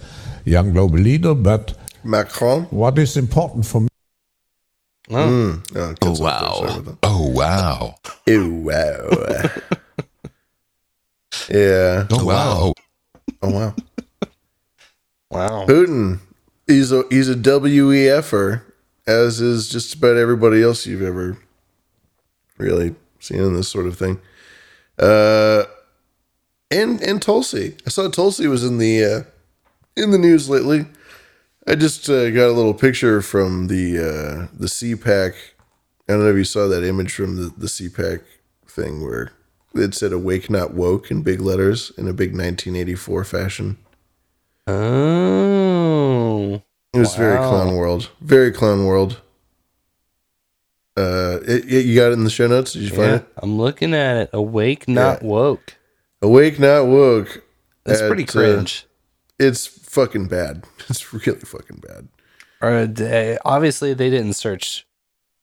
young 0.44 0.72
global 0.72 0.98
leader. 0.98 1.34
But 1.34 1.74
Macron, 2.04 2.64
what 2.70 2.98
is 2.98 3.16
important 3.16 3.66
for 3.66 3.80
me? 3.80 3.88
Mm. 5.08 5.76
Oh, 5.76 5.94
Oh, 6.02 6.20
wow. 6.20 6.96
Oh, 7.02 7.28
wow. 7.30 7.94
Oh, 8.28 8.50
wow. 8.50 9.08
yeah. 11.48 12.06
Oh, 12.10 12.24
wow. 12.24 12.72
Oh, 13.42 13.50
wow. 13.50 13.74
Wow. 15.30 15.66
Putin, 15.66 16.20
he's 16.66 16.92
a 16.92 17.04
he's 17.10 17.28
a 17.28 17.34
WEFer, 17.34 18.62
as 19.06 19.40
is 19.40 19.68
just 19.68 19.94
about 19.94 20.16
everybody 20.16 20.62
else 20.62 20.86
you've 20.86 21.02
ever 21.02 21.36
really 22.58 22.94
seen 23.20 23.42
in 23.42 23.54
this 23.54 23.68
sort 23.68 23.86
of 23.86 23.98
thing. 23.98 24.20
Uh, 24.98 25.64
and 26.70 27.00
and 27.02 27.20
Tulsi, 27.20 27.76
I 27.86 27.90
saw 27.90 28.08
Tulsi 28.08 28.46
was 28.46 28.64
in 28.64 28.78
the 28.78 29.04
uh, 29.04 29.22
in 29.96 30.10
the 30.10 30.18
news 30.18 30.48
lately. 30.48 30.86
I 31.66 31.74
just 31.74 32.08
uh, 32.08 32.30
got 32.30 32.48
a 32.48 32.52
little 32.52 32.74
picture 32.74 33.20
from 33.22 33.66
the 33.68 33.98
uh, 33.98 34.46
the 34.56 34.66
CPAC. 34.66 35.34
I 36.08 36.12
don't 36.12 36.20
know 36.22 36.30
if 36.30 36.36
you 36.36 36.44
saw 36.44 36.68
that 36.68 36.84
image 36.84 37.12
from 37.12 37.36
the, 37.36 37.52
the 37.56 37.66
CPAC 37.66 38.22
thing 38.68 39.02
where 39.02 39.32
it 39.74 39.94
said 39.94 40.12
"Awake, 40.12 40.48
not 40.48 40.74
woke" 40.74 41.10
in 41.10 41.22
big 41.22 41.40
letters 41.40 41.90
in 41.98 42.06
a 42.06 42.12
big 42.12 42.30
1984 42.30 43.24
fashion. 43.24 43.78
Oh, 44.68 46.62
It 46.92 46.98
was 46.98 47.14
very 47.16 47.36
clown 47.38 47.74
world. 47.76 48.10
Very 48.20 48.52
clown 48.52 48.84
world. 48.84 49.20
Uh, 50.96 51.40
it, 51.46 51.64
it- 51.70 51.84
you 51.86 51.94
got 51.96 52.10
it 52.10 52.14
in 52.14 52.24
the 52.24 52.30
show 52.30 52.46
notes. 52.46 52.72
Did 52.72 52.82
you 52.82 52.88
find 52.90 53.00
yeah, 53.00 53.16
it? 53.16 53.26
I'm 53.42 53.58
looking 53.58 53.92
at 53.94 54.16
it. 54.16 54.30
Awake, 54.32 54.88
not 54.88 55.22
woke. 55.22 55.76
Awake, 56.22 56.58
not 56.58 56.86
woke. 56.86 57.42
That's 57.84 58.00
pretty 58.00 58.22
At, 58.24 58.30
uh, 58.30 58.32
cringe. 58.32 58.86
it's 59.38 59.66
fucking 59.96 60.28
bad. 60.28 60.64
It's 60.88 61.12
really 61.12 61.40
fucking 61.40 61.82
bad. 61.86 62.08
Or 62.60 62.86
they, 62.86 63.38
obviously 63.44 63.94
they 63.94 64.10
didn't 64.10 64.34
search 64.34 64.86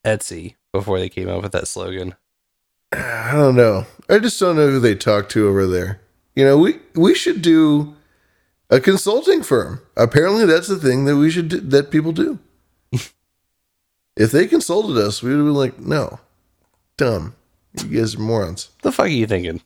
Etsy 0.05 0.55
before 0.71 0.99
they 0.99 1.09
came 1.09 1.27
up 1.27 1.43
with 1.43 1.51
that 1.51 1.67
slogan. 1.67 2.15
I 2.93 3.31
don't 3.33 3.55
know. 3.55 3.85
I 4.09 4.19
just 4.19 4.39
don't 4.39 4.55
know 4.55 4.69
who 4.69 4.79
they 4.79 4.95
talk 4.95 5.27
to 5.29 5.47
over 5.47 5.65
there. 5.67 5.99
You 6.35 6.45
know, 6.45 6.57
we 6.57 6.79
we 6.95 7.13
should 7.13 7.41
do 7.41 7.95
a 8.69 8.79
consulting 8.79 9.43
firm. 9.43 9.81
Apparently, 9.97 10.45
that's 10.45 10.67
the 10.67 10.77
thing 10.77 11.05
that 11.05 11.17
we 11.17 11.29
should 11.29 11.49
do, 11.49 11.59
that 11.59 11.91
people 11.91 12.11
do. 12.11 12.39
if 12.91 14.31
they 14.31 14.47
consulted 14.47 14.97
us, 14.97 15.21
we 15.21 15.35
would 15.35 15.43
be 15.43 15.49
like, 15.49 15.79
no, 15.79 16.19
dumb. 16.97 17.35
You 17.77 17.99
guys 17.99 18.15
are 18.15 18.19
morons. 18.19 18.69
The 18.81 18.91
fuck 18.91 19.07
are 19.07 19.09
you 19.09 19.27
thinking? 19.27 19.61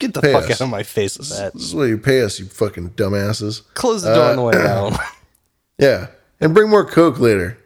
Get 0.00 0.14
the 0.14 0.20
Pay 0.22 0.32
fuck 0.32 0.44
us. 0.50 0.60
out 0.60 0.64
of 0.64 0.70
my 0.70 0.82
face 0.82 1.16
with 1.18 1.28
that. 1.30 1.52
This 1.54 1.62
is 1.62 1.74
what 1.74 1.84
you 1.84 1.98
pay 1.98 2.22
us, 2.22 2.40
you 2.40 2.46
fucking 2.46 2.90
dumbasses. 2.90 3.62
Close 3.74 4.02
the 4.02 4.12
door 4.14 4.24
Uh, 4.24 4.30
on 4.30 4.36
the 4.36 4.42
way 4.42 4.52
down. 4.54 4.94
Yeah, 5.78 6.08
and 6.40 6.52
bring 6.52 6.68
more 6.68 6.84
Coke 6.84 7.18
later. 7.18 7.56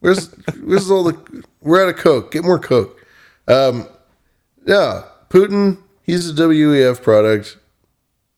Where's 0.00 0.30
where's 0.64 0.90
all 0.90 1.04
the? 1.04 1.44
We're 1.60 1.82
out 1.82 1.88
of 1.90 1.96
Coke. 1.96 2.30
Get 2.30 2.42
more 2.44 2.58
Coke. 2.58 2.98
Um, 3.46 3.86
yeah, 4.66 5.02
Putin. 5.28 5.76
He's 6.02 6.30
a 6.30 6.32
WEF 6.32 7.02
product. 7.02 7.58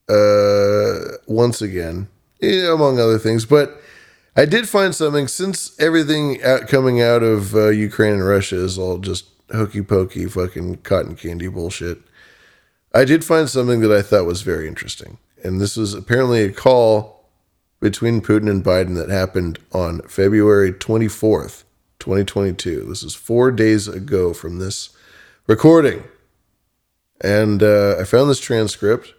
Uh, 0.09 1.17
once 1.29 1.63
again, 1.63 2.09
yeah, 2.41 2.73
among 2.73 2.99
other 2.99 3.19
things. 3.19 3.45
But 3.47 3.81
I 4.37 4.45
did 4.47 4.69
find 4.69 4.93
something 4.95 5.29
since 5.29 5.79
everything 5.79 6.43
out, 6.43 6.67
coming 6.67 7.01
out 7.01 7.23
of 7.23 7.55
uh, 7.55 7.69
Ukraine 7.69 8.15
and 8.15 8.27
Russia 8.27 8.57
is 8.57 8.77
all 8.79 8.99
just 8.99 9.27
hokey 9.53 9.83
pokey, 9.83 10.27
fucking 10.27 10.79
cotton 10.79 11.15
candy 11.15 11.47
bullshit. 11.47 11.99
I 12.93 13.05
did 13.05 13.25
find 13.25 13.49
something 13.49 13.81
that 13.81 13.93
I 13.93 14.03
thought 14.03 14.27
was 14.27 14.43
very 14.43 14.67
interesting, 14.67 15.19
and 15.45 15.61
this 15.61 15.77
was 15.77 15.95
apparently 15.95 16.43
a 16.43 16.53
call 16.53 17.25
between 17.81 18.21
Putin 18.21 18.51
and 18.51 18.65
Biden 18.65 18.97
that 18.97 19.09
happened 19.09 19.59
on 19.73 20.03
February 20.03 20.73
24th, 20.73 21.65
2022. 21.99 22.85
This 22.89 23.03
is 23.03 23.15
four 23.15 23.51
days 23.53 23.89
ago 23.89 24.33
from 24.35 24.59
this 24.59 24.91
recording. 25.47 26.05
And 27.21 27.63
uh, 27.63 27.97
I 27.99 28.05
found 28.05 28.29
this 28.29 28.41
transcript, 28.41 29.15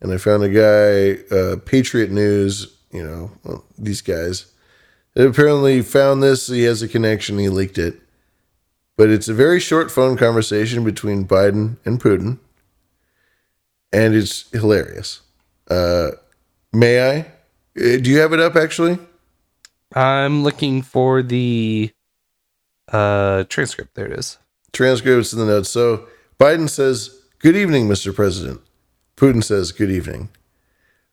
and 0.00 0.12
I 0.12 0.16
found 0.16 0.42
a 0.42 0.48
guy, 0.48 1.34
uh, 1.34 1.56
Patriot 1.56 2.10
News, 2.10 2.76
you 2.92 3.02
know, 3.02 3.32
well, 3.44 3.64
these 3.78 4.02
guys, 4.02 4.52
that 5.14 5.26
apparently 5.26 5.82
found 5.82 6.22
this. 6.22 6.46
He 6.46 6.62
has 6.62 6.82
a 6.82 6.88
connection, 6.88 7.38
he 7.38 7.48
leaked 7.48 7.78
it. 7.78 8.00
But 8.96 9.08
it's 9.10 9.28
a 9.28 9.34
very 9.34 9.60
short 9.60 9.90
phone 9.90 10.16
conversation 10.16 10.84
between 10.84 11.26
Biden 11.26 11.78
and 11.84 12.00
Putin, 12.00 12.38
and 13.92 14.14
it's 14.14 14.50
hilarious. 14.50 15.20
Uh, 15.68 16.10
may 16.72 17.00
I? 17.10 17.18
Uh, 17.80 17.98
Do 17.98 18.10
you 18.10 18.18
have 18.18 18.32
it 18.32 18.40
up 18.40 18.56
actually? 18.56 18.98
I'm 19.94 20.42
looking 20.42 20.82
for 20.82 21.22
the 21.22 21.90
uh 22.92 23.44
transcript. 23.44 23.94
There 23.94 24.06
it 24.06 24.18
is. 24.18 24.38
Transcripts 24.72 25.32
in 25.32 25.38
the 25.38 25.46
notes. 25.46 25.68
So 25.70 26.06
Biden 26.38 26.68
says, 26.68 27.16
Good 27.38 27.56
evening, 27.56 27.88
Mr. 27.88 28.14
President. 28.14 28.60
Putin 29.16 29.42
says, 29.42 29.72
Good 29.72 29.90
evening. 29.90 30.28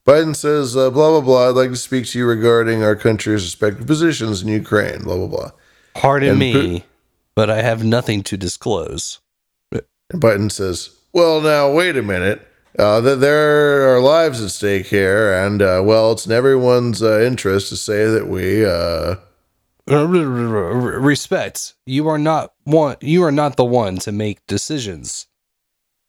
Biden 0.06 0.36
says, 0.36 0.78
uh, 0.78 0.90
blah, 0.90 1.10
blah, 1.12 1.20
blah. 1.22 1.50
I'd 1.50 1.56
like 1.56 1.70
to 1.72 1.76
speak 1.76 2.06
to 2.08 2.18
you 2.20 2.26
regarding 2.26 2.82
our 2.82 2.96
country's 2.96 3.44
respective 3.44 3.86
positions 3.86 4.42
in 4.42 4.48
Ukraine, 4.48 5.04
blah, 5.04 5.18
blah, 5.18 5.28
blah. 5.28 5.52
Pardon 5.96 6.30
And 6.30 6.40
me, 6.40 6.80
Pu- 6.80 6.86
but 7.36 7.50
I 7.50 7.62
have 7.62 7.84
nothing 7.84 8.24
to 8.24 8.38
disclose. 8.38 9.20
Biden 10.14 10.50
says, 10.50 10.92
Well, 11.12 11.42
now, 11.42 11.70
wait 11.72 11.98
a 11.98 12.02
minute. 12.02 12.47
Uh, 12.78 13.02
th- 13.02 13.20
there 13.20 13.96
are 13.96 14.00
lives 14.00 14.42
at 14.44 14.52
stake 14.52 14.86
here, 14.88 15.34
and, 15.34 15.62
uh, 15.62 15.82
well, 15.84 16.12
it's 16.12 16.28
in 16.28 16.32
everyone's 16.32 17.02
uh, 17.02 17.20
interest 17.22 17.70
to 17.70 17.76
say 17.76 18.06
that 18.06 18.28
we. 18.28 18.64
Uh, 18.66 19.16
Respect. 19.88 21.74
You 21.86 22.08
are 22.08 22.20
not 22.20 22.54
one. 22.66 22.98
You 23.02 23.24
are 23.24 23.32
not 23.32 23.56
the 23.56 23.66
one 23.66 23.98
to 24.00 24.12
make 24.12 24.46
decisions. 24.46 25.28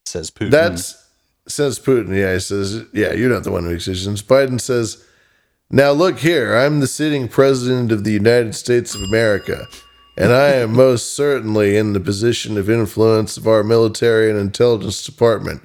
Says 0.05 0.29
Putin. 0.29 0.51
That's 0.51 1.07
says 1.47 1.79
Putin. 1.79 2.15
Yeah, 2.15 2.33
he 2.33 2.39
says, 2.39 2.83
yeah, 2.93 3.13
you're 3.13 3.29
not 3.29 3.43
the 3.43 3.51
one 3.51 3.63
to 3.63 3.69
make 3.69 3.79
decisions. 3.79 4.21
Biden 4.21 4.59
says, 4.61 5.03
now 5.71 5.91
look 5.91 6.19
here, 6.19 6.55
I'm 6.55 6.79
the 6.79 6.87
sitting 6.87 7.27
president 7.27 7.91
of 7.91 8.03
the 8.03 8.11
United 8.11 8.53
States 8.53 8.93
of 8.93 9.01
America, 9.03 9.65
and 10.17 10.33
I 10.33 10.49
am 10.49 10.73
most 10.73 11.15
certainly 11.15 11.77
in 11.77 11.93
the 11.93 11.99
position 11.99 12.57
of 12.57 12.69
influence 12.69 13.37
of 13.37 13.47
our 13.47 13.63
military 13.63 14.29
and 14.29 14.39
intelligence 14.39 15.03
department. 15.03 15.61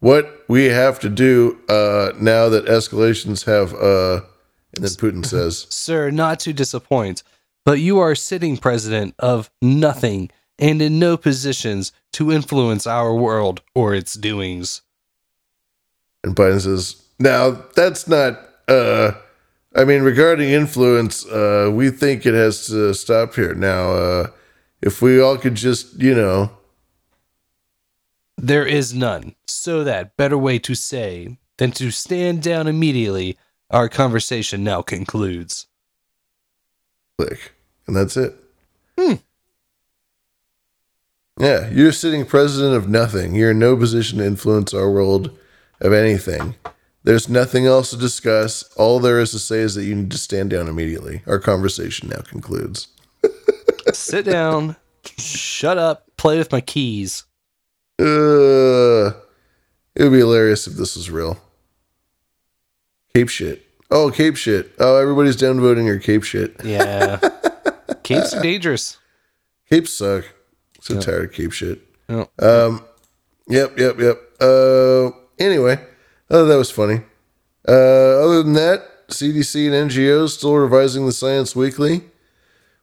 What 0.00 0.44
we 0.48 0.66
have 0.66 1.00
to 1.00 1.08
do 1.08 1.58
uh, 1.68 2.12
now 2.20 2.48
that 2.48 2.66
escalations 2.66 3.44
have, 3.46 3.72
uh, 3.74 4.26
and 4.76 4.84
then 4.84 4.90
Putin 4.90 5.24
says, 5.24 5.66
Sir, 5.70 6.10
not 6.10 6.38
to 6.40 6.52
disappoint, 6.52 7.22
but 7.64 7.80
you 7.80 7.98
are 7.98 8.14
sitting 8.14 8.56
president 8.56 9.14
of 9.18 9.50
nothing 9.62 10.30
and 10.58 10.80
in 10.80 10.98
no 10.98 11.16
positions 11.16 11.92
to 12.12 12.32
influence 12.32 12.86
our 12.86 13.14
world 13.14 13.62
or 13.74 13.94
its 13.94 14.14
doings. 14.14 14.82
And 16.24 16.34
Biden 16.34 16.60
says, 16.60 17.02
now 17.18 17.62
that's 17.74 18.08
not, 18.08 18.38
uh, 18.68 19.12
I 19.74 19.84
mean, 19.84 20.02
regarding 20.02 20.50
influence, 20.50 21.26
uh, 21.26 21.70
we 21.72 21.90
think 21.90 22.26
it 22.26 22.34
has 22.34 22.66
to 22.66 22.94
stop 22.94 23.34
here. 23.34 23.54
Now, 23.54 23.92
uh, 23.92 24.26
if 24.82 25.02
we 25.02 25.20
all 25.20 25.36
could 25.36 25.54
just, 25.54 26.00
you 26.00 26.14
know, 26.14 26.50
There 28.36 28.66
is 28.66 28.92
none. 28.94 29.34
So 29.46 29.84
that 29.84 30.16
better 30.16 30.36
way 30.36 30.58
to 30.60 30.74
say 30.74 31.38
than 31.56 31.72
to 31.72 31.90
stand 31.90 32.42
down 32.42 32.66
immediately, 32.66 33.38
our 33.70 33.88
conversation 33.88 34.62
now 34.62 34.82
concludes. 34.82 35.66
click, 37.18 37.52
and 37.86 37.96
that's 37.96 38.16
it. 38.16 38.34
Hmm. 38.98 39.14
Yeah, 41.38 41.68
you're 41.70 41.92
sitting 41.92 42.24
president 42.24 42.74
of 42.76 42.88
nothing. 42.88 43.34
You're 43.34 43.50
in 43.50 43.58
no 43.58 43.76
position 43.76 44.18
to 44.18 44.26
influence 44.26 44.72
our 44.72 44.90
world 44.90 45.36
of 45.80 45.92
anything. 45.92 46.54
There's 47.04 47.28
nothing 47.28 47.66
else 47.66 47.90
to 47.90 47.96
discuss. 47.96 48.62
All 48.74 49.00
there 49.00 49.20
is 49.20 49.30
to 49.30 49.38
say 49.38 49.60
is 49.60 49.74
that 49.74 49.84
you 49.84 49.94
need 49.94 50.10
to 50.10 50.18
stand 50.18 50.50
down 50.50 50.66
immediately. 50.66 51.22
Our 51.26 51.38
conversation 51.38 52.08
now 52.08 52.22
concludes. 52.22 52.88
Sit 53.92 54.24
down, 54.24 54.76
shut 55.04 55.78
up, 55.78 56.06
play 56.16 56.38
with 56.38 56.50
my 56.50 56.60
keys. 56.60 57.24
Uh, 57.98 59.12
it 59.94 60.02
would 60.02 60.12
be 60.12 60.18
hilarious 60.18 60.66
if 60.66 60.74
this 60.74 60.96
was 60.96 61.10
real. 61.10 61.38
Cape 63.14 63.28
shit. 63.28 63.62
Oh, 63.90 64.10
Cape 64.10 64.36
shit. 64.36 64.72
Oh, 64.78 64.96
everybody's 64.96 65.36
downvoting 65.36 65.86
your 65.86 65.98
Cape 65.98 66.22
shit. 66.24 66.56
Yeah. 66.64 67.18
Capes 68.02 68.34
are 68.34 68.42
dangerous. 68.42 68.98
Capes 69.70 69.92
suck. 69.92 70.24
So 70.80 70.94
Yeah. 70.94 71.00
tired 71.00 71.24
of 71.26 71.32
Cape 71.32 71.52
shit. 71.52 71.80
Yeah. 72.08 72.24
Um, 72.38 72.84
yep, 73.48 73.78
yep, 73.78 73.98
yep. 73.98 74.18
Uh, 74.40 75.10
anyway, 75.38 75.80
oh, 76.30 76.44
that 76.44 76.56
was 76.56 76.70
funny. 76.70 77.00
Uh, 77.66 77.72
other 78.22 78.42
than 78.42 78.52
that, 78.52 79.08
CDC 79.08 79.66
and 79.72 79.90
NGOs 79.90 80.30
still 80.30 80.54
revising 80.54 81.06
the 81.06 81.12
science 81.12 81.56
weekly. 81.56 82.02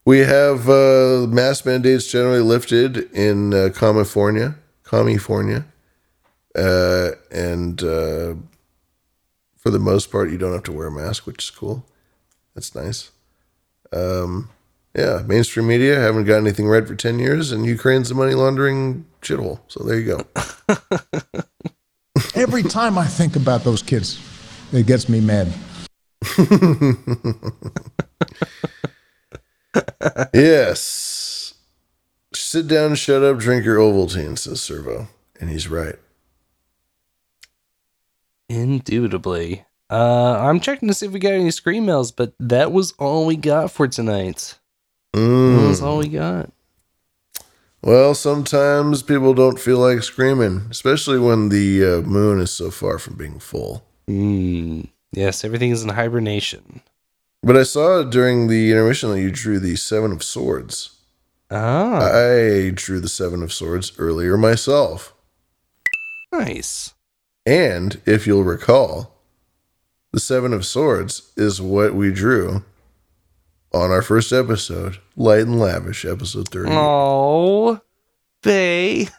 We 0.05 0.19
have 0.19 0.67
uh, 0.69 1.27
mask 1.29 1.65
mandates 1.65 2.07
generally 2.07 2.41
lifted 2.41 2.97
in 3.13 3.53
uh, 3.53 3.69
California, 3.73 4.55
California, 4.93 5.65
uh, 6.55 7.09
and 7.31 7.81
uh, 7.81 8.35
for 9.57 9.71
the 9.71 9.79
most 9.79 10.11
part, 10.11 10.29
you 10.29 10.37
don't 10.37 10.53
have 10.53 10.61
to 10.63 10.71
wear 10.71 10.85
a 10.87 10.91
mask, 10.91 11.25
which 11.25 11.45
is 11.45 11.49
cool. 11.49 11.83
That's 12.53 12.75
nice. 12.75 13.09
Um, 13.91 14.49
yeah, 14.95 15.23
mainstream 15.25 15.65
media 15.65 15.99
haven't 15.99 16.25
got 16.25 16.37
anything 16.37 16.67
right 16.67 16.87
for 16.87 16.93
ten 16.93 17.17
years, 17.17 17.51
and 17.51 17.65
Ukraine's 17.65 18.11
a 18.11 18.13
money 18.13 18.35
laundering 18.35 19.05
shithole. 19.23 19.61
So 19.67 19.83
there 19.83 19.99
you 19.99 20.15
go. 20.15 20.27
Every 22.35 22.61
time 22.61 22.99
I 22.99 23.07
think 23.07 23.35
about 23.35 23.63
those 23.63 23.81
kids, 23.81 24.19
it 24.71 24.85
gets 24.85 25.09
me 25.09 25.21
mad. 25.21 25.51
yes. 30.33 31.12
Sit 32.53 32.67
down, 32.67 32.93
shut 32.93 33.23
up, 33.23 33.39
drink 33.39 33.65
your 33.65 33.77
Ovaltine, 33.77 34.37
says 34.37 34.61
Servo. 34.61 35.07
And 35.41 35.49
he's 35.49 35.67
right. 35.67 35.95
Indubitably. 38.47 39.65
Uh, 39.89 40.37
I'm 40.39 40.59
checking 40.59 40.87
to 40.87 40.93
see 40.93 41.07
if 41.07 41.13
we 41.13 41.19
got 41.19 41.33
any 41.33 41.49
screen 41.49 41.87
mails, 41.87 42.11
but 42.11 42.33
that 42.39 42.71
was 42.71 42.91
all 42.99 43.25
we 43.25 43.37
got 43.37 43.71
for 43.71 43.87
tonight. 43.87 44.59
That 45.13 45.19
was 45.67 45.81
Mm. 45.81 45.83
all 45.83 45.97
we 45.97 46.09
got. 46.09 46.51
Well, 47.81 48.13
sometimes 48.13 49.01
people 49.01 49.33
don't 49.33 49.59
feel 49.59 49.79
like 49.79 50.03
screaming, 50.03 50.67
especially 50.69 51.17
when 51.17 51.49
the 51.49 51.83
uh, 51.83 52.01
moon 52.01 52.39
is 52.39 52.51
so 52.51 52.69
far 52.69 52.99
from 52.99 53.15
being 53.15 53.39
full. 53.39 53.83
Mm. 54.07 54.89
Yes, 55.11 55.43
everything 55.43 55.71
is 55.71 55.81
in 55.81 55.89
hibernation. 55.89 56.81
But 57.41 57.57
I 57.57 57.63
saw 57.63 58.03
during 58.03 58.45
the 58.47 58.69
intermission 58.69 59.09
that 59.09 59.21
you 59.21 59.31
drew 59.31 59.57
the 59.57 59.75
Seven 59.75 60.11
of 60.11 60.21
Swords. 60.21 60.91
Ah, 61.55 61.99
I 62.11 62.71
drew 62.73 62.99
the 62.99 63.07
Seven 63.07 63.43
of 63.43 63.53
Swords 63.53 63.91
earlier 63.99 64.37
myself. 64.37 65.13
nice. 66.31 66.95
And 67.45 68.01
if 68.07 68.25
you'll 68.25 68.43
recall, 68.43 69.19
the 70.11 70.19
Seven 70.19 70.51
of 70.51 70.65
Swords 70.65 71.31
is 71.37 71.61
what 71.61 71.93
we 71.93 72.11
drew 72.11 72.63
on 73.71 73.91
our 73.91 74.01
first 74.01 74.33
episode, 74.33 74.97
Light 75.15 75.41
and 75.41 75.59
Lavish, 75.59 76.05
episode 76.05 76.49
30. 76.49 76.71
Oh, 76.73 77.81
they. 78.41 79.09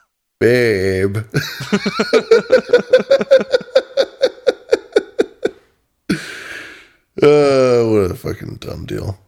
Babe. 0.41 1.17
uh, 1.19 1.23
what 7.23 8.11
a 8.11 8.17
fucking 8.17 8.57
dumb 8.57 8.87
deal. 8.87 9.19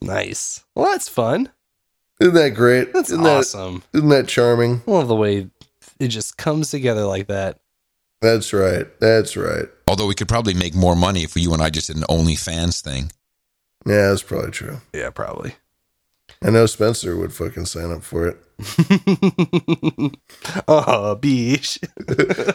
Nice. 0.00 0.64
Well, 0.74 0.90
that's 0.92 1.10
fun. 1.10 1.50
Isn't 2.20 2.34
that 2.34 2.50
great? 2.50 2.92
That's 2.92 3.10
isn't 3.10 3.26
awesome. 3.26 3.82
That, 3.92 3.98
isn't 3.98 4.08
that 4.10 4.28
charming? 4.28 4.82
I 4.86 4.90
love 4.90 5.08
the 5.08 5.16
way 5.16 5.48
it 5.98 6.08
just 6.08 6.36
comes 6.36 6.70
together 6.70 7.04
like 7.04 7.26
that. 7.26 7.60
That's 8.20 8.52
right. 8.52 8.86
That's 9.00 9.36
right. 9.36 9.66
Although 9.88 10.06
we 10.06 10.14
could 10.14 10.28
probably 10.28 10.54
make 10.54 10.74
more 10.74 10.96
money 10.96 11.24
if 11.24 11.36
you 11.36 11.52
and 11.52 11.62
I 11.62 11.70
just 11.70 11.88
did 11.88 11.96
an 11.96 12.04
OnlyFans 12.04 12.80
thing. 12.80 13.10
Yeah, 13.86 14.08
that's 14.08 14.22
probably 14.22 14.50
true. 14.50 14.80
Yeah, 14.92 15.10
probably. 15.10 15.56
I 16.42 16.50
know 16.50 16.66
Spencer 16.66 17.16
would 17.16 17.32
fucking 17.32 17.66
sign 17.66 17.90
up 17.90 18.02
for 18.02 18.28
it. 18.28 18.36
oh, 20.68 21.18
bitch. 21.20 21.78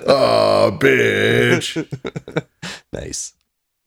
oh, 0.08 0.78
bitch. 0.80 2.46
nice. 2.94 3.34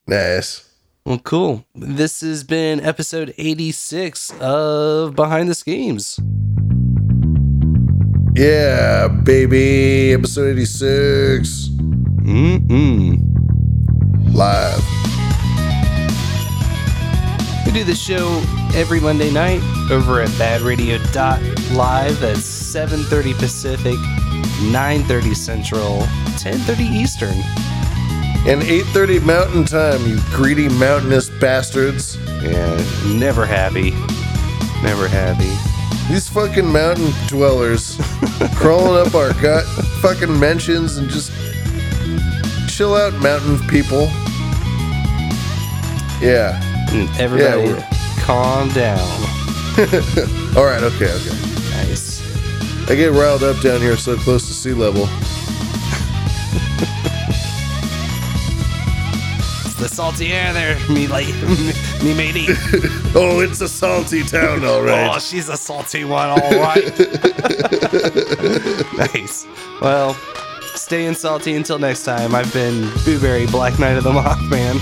Nice. 0.07 0.72
Well, 1.05 1.19
cool. 1.19 1.65
This 1.75 2.21
has 2.21 2.45
been 2.45 2.79
episode 2.81 3.35
86 3.37 4.31
of 4.41 5.17
Behind 5.17 5.49
the 5.49 5.55
Schemes. 5.55 6.21
Yeah, 8.37 9.09
baby. 9.09 10.13
Episode 10.13 10.53
86. 10.53 11.71
Mm-mm. 12.23 13.19
Live. 14.33 14.85
We 17.67 17.73
do 17.73 17.83
the 17.83 17.97
show 17.97 18.41
every 18.75 19.01
Monday 19.01 19.33
night 19.33 19.61
over 19.91 20.21
at 20.21 20.29
badradio.live. 20.31 22.21
That's 22.21 22.75
7.30 22.75 23.39
Pacific, 23.39 23.97
9.30 24.71 25.35
Central, 25.35 25.99
10.30 26.39 26.81
Eastern. 26.81 27.72
And 28.45 28.61
8.30 28.61 29.25
Mountain 29.25 29.65
Time, 29.67 30.05
you 30.05 30.19
greedy 30.33 30.69
mountainous 30.69 31.31
bastards. 31.31 32.17
Yeah, 32.43 32.85
never 33.07 33.47
happy. 33.47 33.93
Never 34.83 35.07
happy. 35.07 35.53
These 36.13 36.29
fucking 36.29 36.67
mountain 36.67 37.13
dwellers 37.29 37.97
crawling 38.57 39.07
up 39.07 39.15
our 39.15 39.33
gut 39.35 39.65
fucking 40.01 40.41
mentions 40.41 40.97
and 40.97 41.09
just 41.09 41.31
chill 42.69 42.97
out, 42.97 43.15
mountain 43.23 43.61
people. 43.69 44.07
Yeah. 46.21 46.61
Mm, 46.91 47.17
everybody, 47.21 47.69
Yeah, 47.69 47.89
calm 48.23 48.71
down. 48.71 48.99
All 50.57 50.65
right, 50.65 50.83
okay, 50.83 51.13
okay. 51.13 51.37
Nice. 51.71 52.21
I 52.91 52.97
get 52.97 53.13
riled 53.13 53.45
up 53.45 53.61
down 53.61 53.81
here 53.81 53.97
so 53.97 54.17
close 54.17 54.49
to 54.49 54.53
sea 54.53 54.73
level. 54.73 55.07
The 59.83 59.89
salty 59.89 60.33
air 60.33 60.53
there, 60.53 60.79
me 60.89 61.09
like 61.09 61.27
me 62.05 62.15
matey. 62.15 62.47
oh, 63.17 63.41
it's 63.41 63.61
a 63.61 63.69
salty 63.69 64.23
town, 64.23 64.65
all 64.65 64.89
Oh, 64.89 65.19
she's 65.19 65.49
a 65.49 65.57
salty 65.57 66.05
one, 66.05 66.29
all 66.31 66.39
right. 66.39 66.85
nice. 68.97 69.45
Well, 69.81 70.15
staying 70.77 71.15
salty 71.15 71.57
until 71.57 71.81
next 71.81 72.05
time. 72.05 72.33
I've 72.33 72.53
been 72.53 72.85
Booberry, 73.03 73.51
Black 73.51 73.81
Knight 73.81 73.97
of 73.97 74.05
the 74.05 74.13
Mothman. 74.13 74.79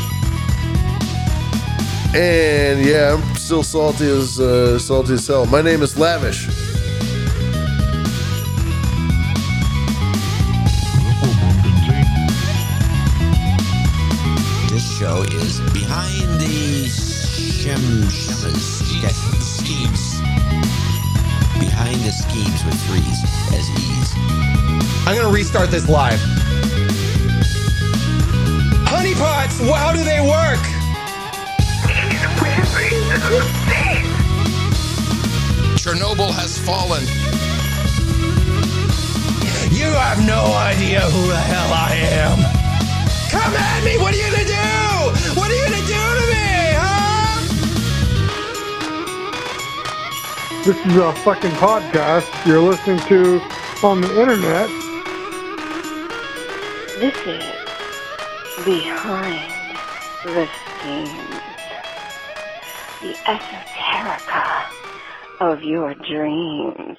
And 2.15 2.85
yeah, 2.85 3.15
I'm 3.15 3.37
still 3.37 3.63
salty 3.63 4.07
as 4.07 4.39
uh, 4.39 4.79
salty 4.79 5.15
as 5.15 5.27
hell. 5.27 5.47
My 5.47 5.63
name 5.63 5.81
is 5.81 5.97
Lavish. 5.97 6.47
This 14.81 14.97
show 14.99 15.23
is 15.25 15.61
behind 15.75 16.41
the 16.41 16.89
shem, 16.89 18.09
schemes. 18.09 20.23
Behind 21.61 22.01
the 22.01 22.11
schemes 22.11 22.65
with 22.65 22.81
threes 22.87 23.21
as 23.53 23.69
ease. 23.77 24.15
I'm 25.07 25.15
gonna 25.15 25.29
restart 25.29 25.71
this 25.71 25.87
live. 25.87 26.19
Honeypots, 28.89 29.61
how 29.71 29.93
do 29.93 30.03
they 30.03 30.23
work? 30.23 30.65
Chernobyl 35.77 36.33
has 36.33 36.59
fallen. 36.59 37.05
You 39.77 39.93
have 39.93 40.25
no 40.27 40.55
idea 40.55 41.01
who 41.01 41.29
the 41.29 41.37
hell 41.37 41.71
I 41.71 41.97
am. 42.13 42.60
Come 43.31 43.55
at 43.55 43.85
me! 43.85 43.97
What 43.97 44.13
are 44.13 44.17
you 44.17 44.25
gonna 44.29 44.45
do? 44.45 44.55
What 45.39 45.49
are 45.53 45.55
you 45.55 45.63
gonna 45.63 45.87
do 45.87 45.95
to 46.19 46.27
me, 46.33 46.75
huh? 46.75 47.39
This 50.65 50.77
is 50.85 50.97
a 50.97 51.13
fucking 51.23 51.53
podcast 51.53 52.27
you're 52.45 52.61
listening 52.61 52.99
to 53.07 53.41
on 53.87 54.01
the 54.01 54.21
internet. 54.21 54.69
This 56.99 57.15
is 57.25 57.45
Behind 58.65 59.79
the 60.25 60.49
Schemes. 60.67 61.41
The 63.01 63.15
esoterica 63.31 64.67
of 65.39 65.63
your 65.63 65.95
dreams. 65.95 66.99